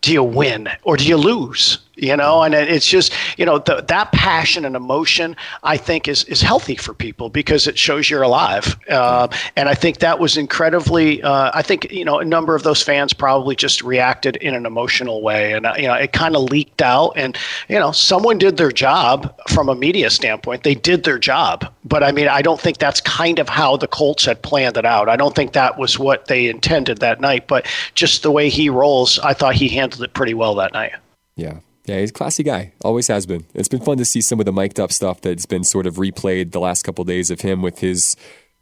do 0.01 0.11
you 0.11 0.23
win 0.23 0.69
or 0.83 0.97
do 0.97 1.05
you 1.05 1.17
lose 1.17 1.79
you 1.95 2.15
know 2.15 2.43
and 2.43 2.53
it's 2.53 2.87
just 2.87 3.13
you 3.37 3.45
know 3.45 3.59
the, 3.59 3.83
that 3.87 4.11
passion 4.11 4.65
and 4.65 4.75
emotion 4.75 5.35
i 5.63 5.77
think 5.77 6.07
is 6.07 6.23
is 6.25 6.41
healthy 6.41 6.75
for 6.75 6.93
people 6.93 7.29
because 7.29 7.67
it 7.67 7.77
shows 7.77 8.09
you're 8.09 8.21
alive. 8.21 8.77
Uh, 8.89 9.27
and 9.55 9.69
i 9.69 9.73
think 9.73 9.99
that 9.99 10.19
was 10.19 10.37
incredibly 10.37 11.21
uh, 11.23 11.51
i 11.53 11.61
think 11.61 11.91
you 11.91 12.05
know 12.05 12.19
a 12.19 12.25
number 12.25 12.55
of 12.55 12.63
those 12.63 12.81
fans 12.81 13.13
probably 13.13 13.55
just 13.55 13.81
reacted 13.81 14.35
in 14.37 14.53
an 14.53 14.65
emotional 14.65 15.21
way. 15.21 15.53
And 15.53 15.65
uh, 15.65 15.73
you 15.77 15.87
know 15.87 15.93
it 15.93 16.13
kind 16.13 16.35
of 16.35 16.43
leaked 16.43 16.81
out. 16.81 17.13
And 17.15 17.37
you 17.69 17.79
know 17.79 17.91
someone 17.91 18.37
did 18.37 18.57
their 18.57 18.71
job 18.71 19.35
from 19.49 19.69
a 19.69 19.75
media 19.75 20.09
standpoint. 20.09 20.63
They 20.63 20.75
did 20.75 21.03
their 21.03 21.19
job. 21.19 21.71
But 21.83 22.03
i 22.03 22.11
mean 22.11 22.27
i 22.27 22.41
don't 22.41 22.59
think 22.59 22.77
that's 22.77 23.01
kind 23.01 23.39
of 23.39 23.49
how 23.49 23.77
the 23.77 23.87
colts 23.87 24.25
had 24.25 24.41
planned 24.41 24.77
it 24.77 24.85
out. 24.85 25.09
I 25.09 25.15
don't 25.15 25.35
think 25.35 25.53
that 25.53 25.77
was 25.77 25.99
what 25.99 26.27
they 26.27 26.47
intended 26.47 26.99
that 26.99 27.21
night. 27.21 27.47
But 27.47 27.67
just 27.93 28.23
the 28.23 28.31
way 28.31 28.49
he 28.49 28.69
rolls 28.69 29.19
i 29.19 29.33
thought 29.33 29.55
he 29.55 29.69
handled 29.69 30.03
it 30.03 30.13
pretty 30.13 30.33
well 30.33 30.55
that 30.55 30.73
night. 30.73 30.93
Yeah 31.35 31.59
yeah, 31.85 31.99
he's 31.99 32.09
a 32.09 32.13
classy 32.13 32.43
guy. 32.43 32.73
Always 32.83 33.07
has 33.07 33.25
been. 33.25 33.45
It's 33.53 33.67
been 33.67 33.81
fun 33.81 33.97
to 33.97 34.05
see 34.05 34.21
some 34.21 34.39
of 34.39 34.45
the 34.45 34.51
mic'd 34.51 34.79
up 34.79 34.91
stuff 34.91 35.21
that's 35.21 35.45
been 35.45 35.63
sort 35.63 35.85
of 35.85 35.95
replayed 35.95 36.51
the 36.51 36.59
last 36.59 36.83
couple 36.83 37.03
of 37.03 37.07
days 37.07 37.29
of 37.29 37.41
him 37.41 37.61
with 37.61 37.79
his 37.79 38.15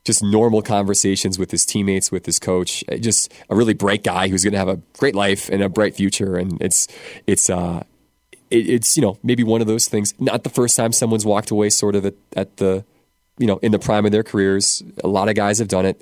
just 0.03 0.21
normal 0.21 0.61
conversations 0.61 1.39
with 1.39 1.51
his 1.51 1.65
teammates, 1.65 2.11
with 2.11 2.25
his 2.25 2.39
coach. 2.39 2.83
Just 2.99 3.31
a 3.49 3.55
really 3.55 3.73
bright 3.73 4.03
guy 4.03 4.27
who's 4.27 4.43
going 4.43 4.51
to 4.51 4.59
have 4.59 4.67
a 4.67 4.81
great 4.97 5.15
life 5.15 5.49
and 5.49 5.63
a 5.63 5.69
bright 5.69 5.95
future. 5.95 6.35
And 6.35 6.61
it's 6.61 6.87
it's 7.25 7.49
uh 7.49 7.83
it, 8.49 8.69
it's 8.69 8.97
you 8.97 9.01
know 9.01 9.17
maybe 9.23 9.43
one 9.43 9.61
of 9.61 9.67
those 9.67 9.87
things. 9.87 10.13
Not 10.19 10.43
the 10.43 10.49
first 10.49 10.75
time 10.75 10.91
someone's 10.91 11.25
walked 11.25 11.51
away 11.51 11.69
sort 11.69 11.95
of 11.95 12.05
at, 12.05 12.15
at 12.35 12.57
the 12.57 12.83
you 13.37 13.47
know 13.47 13.57
in 13.57 13.71
the 13.71 13.79
prime 13.79 14.05
of 14.05 14.11
their 14.11 14.23
careers. 14.23 14.83
A 15.03 15.07
lot 15.07 15.29
of 15.29 15.35
guys 15.35 15.59
have 15.59 15.69
done 15.69 15.85
it 15.85 16.01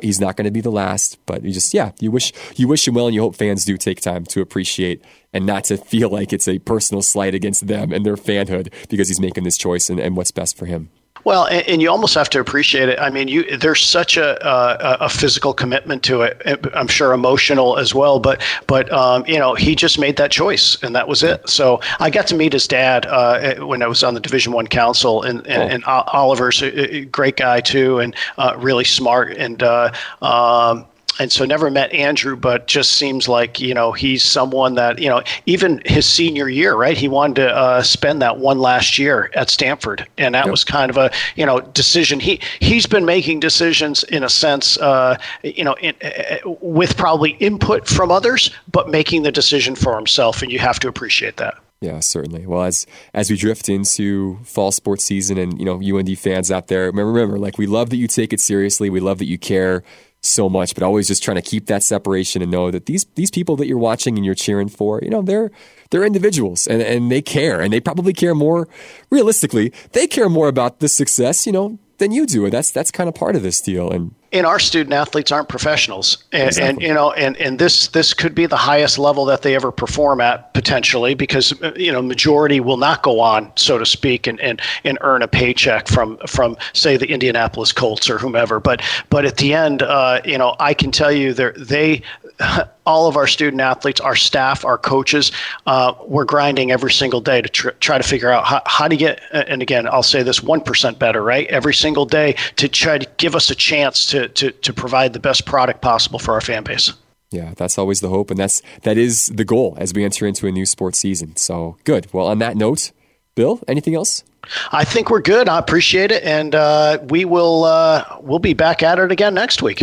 he's 0.00 0.20
not 0.20 0.36
going 0.36 0.44
to 0.44 0.50
be 0.50 0.60
the 0.60 0.70
last, 0.70 1.18
but 1.26 1.44
you 1.44 1.52
just 1.52 1.74
yeah, 1.74 1.92
you 2.00 2.10
wish 2.10 2.32
you 2.56 2.68
wish 2.68 2.86
him 2.86 2.94
well, 2.94 3.06
and 3.06 3.14
you 3.14 3.20
hope 3.20 3.36
fans 3.36 3.64
do 3.64 3.76
take 3.76 4.00
time 4.00 4.24
to 4.26 4.40
appreciate 4.40 5.04
and 5.32 5.46
not 5.46 5.64
to 5.64 5.76
feel 5.76 6.08
like 6.08 6.32
it's 6.32 6.48
a 6.48 6.58
personal 6.60 7.02
slight 7.02 7.34
against 7.34 7.66
them 7.66 7.92
and 7.92 8.04
their 8.04 8.16
fanhood 8.16 8.72
because 8.88 9.08
he's 9.08 9.20
making 9.20 9.44
this 9.44 9.56
choice 9.56 9.90
and, 9.90 9.98
and 9.98 10.16
what's 10.16 10.30
best 10.30 10.56
for 10.56 10.66
him. 10.66 10.90
Well, 11.24 11.44
and, 11.44 11.66
and, 11.68 11.82
you 11.82 11.88
almost 11.88 12.14
have 12.14 12.28
to 12.30 12.40
appreciate 12.40 12.88
it. 12.88 12.98
I 12.98 13.08
mean, 13.08 13.28
you 13.28 13.56
there's 13.56 13.80
such 13.80 14.16
a 14.16 14.44
uh, 14.44 14.96
a 15.00 15.08
physical 15.08 15.54
commitment 15.54 16.02
to 16.04 16.22
it. 16.22 16.42
I'm 16.74 16.88
sure 16.88 17.12
emotional 17.12 17.78
as 17.78 17.94
well, 17.94 18.18
but 18.18 18.42
but 18.66 18.92
um, 18.92 19.24
you 19.26 19.38
know 19.38 19.54
he 19.54 19.76
just 19.76 20.00
made 20.00 20.16
that 20.16 20.32
choice 20.32 20.82
and 20.82 20.96
that 20.96 21.06
was 21.06 21.22
it. 21.22 21.48
So 21.48 21.80
I 22.00 22.10
got 22.10 22.26
to 22.28 22.34
meet 22.34 22.52
his 22.52 22.66
dad 22.66 23.06
uh, 23.06 23.64
when 23.64 23.82
I 23.82 23.86
was 23.86 24.02
on 24.02 24.14
the 24.14 24.20
Division 24.20 24.52
One 24.52 24.66
Council, 24.66 25.22
and 25.22 25.46
and, 25.46 25.62
oh. 25.62 25.74
and 25.74 25.84
Oliver's 25.84 26.60
a, 26.60 26.96
a 26.96 27.04
great 27.04 27.36
guy 27.36 27.60
too, 27.60 28.00
and 28.00 28.16
uh, 28.38 28.54
really 28.58 28.84
smart 28.84 29.32
and. 29.36 29.62
Uh, 29.62 29.92
um, 30.22 30.86
and 31.18 31.30
so 31.30 31.44
never 31.44 31.70
met 31.70 31.92
Andrew, 31.92 32.36
but 32.36 32.66
just 32.66 32.92
seems 32.92 33.28
like 33.28 33.60
you 33.60 33.74
know 33.74 33.92
he's 33.92 34.22
someone 34.22 34.74
that 34.74 34.98
you 34.98 35.08
know 35.08 35.22
even 35.46 35.82
his 35.84 36.06
senior 36.06 36.48
year, 36.48 36.74
right? 36.74 36.96
He 36.96 37.08
wanted 37.08 37.36
to 37.36 37.54
uh, 37.54 37.82
spend 37.82 38.22
that 38.22 38.38
one 38.38 38.58
last 38.58 38.98
year 38.98 39.30
at 39.34 39.50
Stanford, 39.50 40.06
and 40.18 40.34
that 40.34 40.46
yep. 40.46 40.50
was 40.50 40.64
kind 40.64 40.90
of 40.90 40.96
a 40.96 41.10
you 41.36 41.46
know 41.46 41.60
decision. 41.60 42.20
He 42.20 42.40
he's 42.60 42.86
been 42.86 43.04
making 43.04 43.40
decisions 43.40 44.02
in 44.04 44.22
a 44.24 44.28
sense, 44.28 44.78
uh, 44.78 45.18
you 45.42 45.64
know, 45.64 45.74
in, 45.74 45.94
uh, 46.02 46.38
with 46.60 46.96
probably 46.96 47.30
input 47.32 47.86
from 47.86 48.10
others, 48.10 48.50
but 48.70 48.88
making 48.88 49.22
the 49.22 49.32
decision 49.32 49.74
for 49.74 49.96
himself, 49.96 50.42
and 50.42 50.50
you 50.50 50.58
have 50.58 50.78
to 50.80 50.88
appreciate 50.88 51.36
that. 51.36 51.54
Yeah, 51.82 51.98
certainly. 51.98 52.46
Well, 52.46 52.62
as 52.62 52.86
as 53.12 53.28
we 53.28 53.36
drift 53.36 53.68
into 53.68 54.38
fall 54.44 54.70
sports 54.70 55.04
season, 55.04 55.36
and 55.36 55.58
you 55.58 55.64
know, 55.64 55.82
UND 55.82 56.16
fans 56.16 56.50
out 56.50 56.68
there, 56.68 56.86
remember, 56.86 57.12
remember, 57.12 57.38
like 57.38 57.58
we 57.58 57.66
love 57.66 57.90
that 57.90 57.96
you 57.96 58.06
take 58.06 58.32
it 58.32 58.40
seriously. 58.40 58.88
We 58.88 59.00
love 59.00 59.18
that 59.18 59.26
you 59.26 59.36
care 59.36 59.82
so 60.22 60.48
much, 60.48 60.74
but 60.74 60.82
always 60.82 61.08
just 61.08 61.22
trying 61.22 61.34
to 61.36 61.42
keep 61.42 61.66
that 61.66 61.82
separation 61.82 62.42
and 62.42 62.50
know 62.50 62.70
that 62.70 62.86
these 62.86 63.04
these 63.16 63.30
people 63.30 63.56
that 63.56 63.66
you're 63.66 63.78
watching 63.78 64.16
and 64.16 64.24
you're 64.24 64.34
cheering 64.34 64.68
for, 64.68 65.00
you 65.02 65.10
know, 65.10 65.22
they're 65.22 65.50
they're 65.90 66.04
individuals 66.04 66.66
and, 66.66 66.80
and 66.80 67.10
they 67.10 67.20
care 67.20 67.60
and 67.60 67.72
they 67.72 67.80
probably 67.80 68.12
care 68.12 68.34
more 68.34 68.68
realistically, 69.10 69.72
they 69.92 70.06
care 70.06 70.28
more 70.28 70.48
about 70.48 70.78
the 70.78 70.88
success, 70.88 71.44
you 71.46 71.52
know, 71.52 71.78
than 72.02 72.12
you 72.12 72.26
do. 72.26 72.44
And 72.44 72.52
that's 72.52 72.70
that's 72.70 72.90
kind 72.90 73.08
of 73.08 73.14
part 73.14 73.36
of 73.36 73.42
this 73.42 73.60
deal. 73.60 73.90
And 73.90 74.14
and 74.32 74.46
our 74.46 74.58
student 74.58 74.94
athletes 74.94 75.30
aren't 75.30 75.48
professionals 75.48 76.24
and, 76.32 76.48
exactly. 76.48 76.72
and, 76.72 76.82
you 76.82 76.94
know 76.94 77.12
and, 77.12 77.36
and 77.36 77.58
this 77.58 77.88
this 77.88 78.14
could 78.14 78.34
be 78.34 78.46
the 78.46 78.56
highest 78.56 78.98
level 78.98 79.26
that 79.26 79.42
they 79.42 79.54
ever 79.54 79.70
perform 79.70 80.20
at 80.20 80.52
potentially 80.54 81.14
because 81.14 81.52
you 81.76 81.92
know 81.92 82.00
majority 82.00 82.58
will 82.58 82.78
not 82.78 83.02
go 83.02 83.20
on 83.20 83.52
so 83.56 83.78
to 83.78 83.84
speak 83.84 84.26
and, 84.26 84.40
and, 84.40 84.60
and 84.84 84.96
earn 85.02 85.22
a 85.22 85.28
paycheck 85.28 85.86
from 85.86 86.16
from 86.26 86.56
say 86.72 86.96
the 86.96 87.08
Indianapolis 87.08 87.72
Colts 87.72 88.08
or 88.08 88.18
whomever 88.18 88.58
but 88.58 88.82
but 89.10 89.24
at 89.24 89.36
the 89.36 89.52
end 89.52 89.82
uh, 89.82 90.20
you 90.24 90.38
know 90.38 90.56
I 90.58 90.74
can 90.74 90.90
tell 90.90 91.12
you 91.12 91.34
they 91.34 91.52
they 91.56 92.02
all 92.86 93.06
of 93.06 93.16
our 93.16 93.26
student 93.26 93.60
athletes, 93.60 94.00
our 94.00 94.16
staff, 94.16 94.64
our 94.64 94.78
coaches, 94.78 95.32
uh, 95.66 95.94
we're 96.06 96.24
grinding 96.24 96.70
every 96.70 96.92
single 96.92 97.20
day 97.20 97.40
to 97.42 97.48
tr- 97.48 97.70
try 97.80 97.98
to 97.98 98.04
figure 98.04 98.30
out 98.30 98.44
how, 98.44 98.62
how 98.66 98.88
to 98.88 98.96
get, 98.96 99.20
and 99.32 99.62
again, 99.62 99.86
I'll 99.86 100.02
say 100.02 100.22
this 100.22 100.40
1% 100.40 100.98
better, 100.98 101.22
right? 101.22 101.46
Every 101.48 101.74
single 101.74 102.06
day 102.06 102.36
to 102.56 102.68
try 102.68 102.98
to 102.98 103.08
give 103.16 103.34
us 103.34 103.50
a 103.50 103.54
chance 103.54 104.06
to, 104.06 104.28
to, 104.28 104.50
to 104.50 104.72
provide 104.72 105.12
the 105.12 105.20
best 105.20 105.46
product 105.46 105.80
possible 105.80 106.18
for 106.18 106.34
our 106.34 106.40
fan 106.40 106.64
base. 106.64 106.92
Yeah, 107.30 107.54
that's 107.56 107.78
always 107.78 108.00
the 108.00 108.10
hope, 108.10 108.30
and 108.30 108.38
that's 108.38 108.60
that 108.82 108.98
is 108.98 109.28
the 109.28 109.44
goal 109.44 109.74
as 109.78 109.94
we 109.94 110.04
enter 110.04 110.26
into 110.26 110.46
a 110.46 110.52
new 110.52 110.66
sports 110.66 110.98
season. 110.98 111.34
So 111.36 111.78
good. 111.84 112.12
Well, 112.12 112.26
on 112.26 112.40
that 112.40 112.58
note, 112.58 112.92
Bill, 113.34 113.58
anything 113.66 113.94
else? 113.94 114.22
I 114.70 114.84
think 114.84 115.08
we're 115.08 115.22
good. 115.22 115.48
I 115.48 115.58
appreciate 115.58 116.12
it, 116.12 116.22
and 116.24 116.54
uh, 116.54 116.98
we 117.08 117.24
will 117.24 117.64
uh, 117.64 118.18
we'll 118.20 118.38
be 118.38 118.52
back 118.52 118.82
at 118.82 118.98
it 118.98 119.10
again 119.10 119.32
next 119.32 119.62
week. 119.62 119.82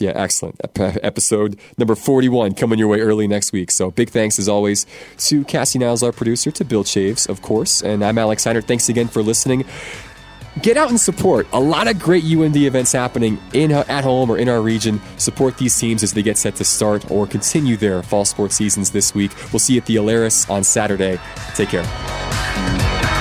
Yeah, 0.00 0.12
excellent. 0.14 0.60
Episode 0.78 1.58
number 1.76 1.96
41 1.96 2.54
coming 2.54 2.78
your 2.78 2.86
way 2.86 3.00
early 3.00 3.26
next 3.26 3.52
week. 3.52 3.72
So 3.72 3.90
big 3.90 4.10
thanks 4.10 4.38
as 4.38 4.48
always 4.48 4.86
to 5.18 5.44
Cassie 5.44 5.80
Niles, 5.80 6.04
our 6.04 6.12
producer, 6.12 6.52
to 6.52 6.64
Bill 6.64 6.84
Chaves, 6.84 7.28
of 7.28 7.42
course. 7.42 7.82
And 7.82 8.04
I'm 8.04 8.16
Alex 8.16 8.44
Heiner. 8.44 8.62
Thanks 8.62 8.88
again 8.88 9.08
for 9.08 9.22
listening. 9.24 9.64
Get 10.62 10.76
out 10.76 10.90
and 10.90 11.00
support. 11.00 11.48
A 11.52 11.60
lot 11.60 11.88
of 11.88 11.98
great 11.98 12.24
UND 12.24 12.56
events 12.56 12.92
happening 12.92 13.38
in 13.52 13.72
uh, 13.72 13.84
at 13.88 14.04
home 14.04 14.30
or 14.30 14.38
in 14.38 14.48
our 14.48 14.62
region. 14.62 15.00
Support 15.16 15.58
these 15.58 15.76
teams 15.78 16.02
as 16.04 16.12
they 16.12 16.22
get 16.22 16.36
set 16.36 16.54
to 16.56 16.64
start 16.64 17.10
or 17.10 17.26
continue 17.26 17.76
their 17.76 18.02
fall 18.02 18.24
sports 18.24 18.54
seasons 18.56 18.92
this 18.92 19.14
week. 19.14 19.32
We'll 19.52 19.60
see 19.60 19.74
you 19.74 19.80
at 19.80 19.86
the 19.86 19.96
Alerus 19.96 20.48
on 20.48 20.62
Saturday. 20.62 21.20
Take 21.54 21.70
care. 21.70 23.17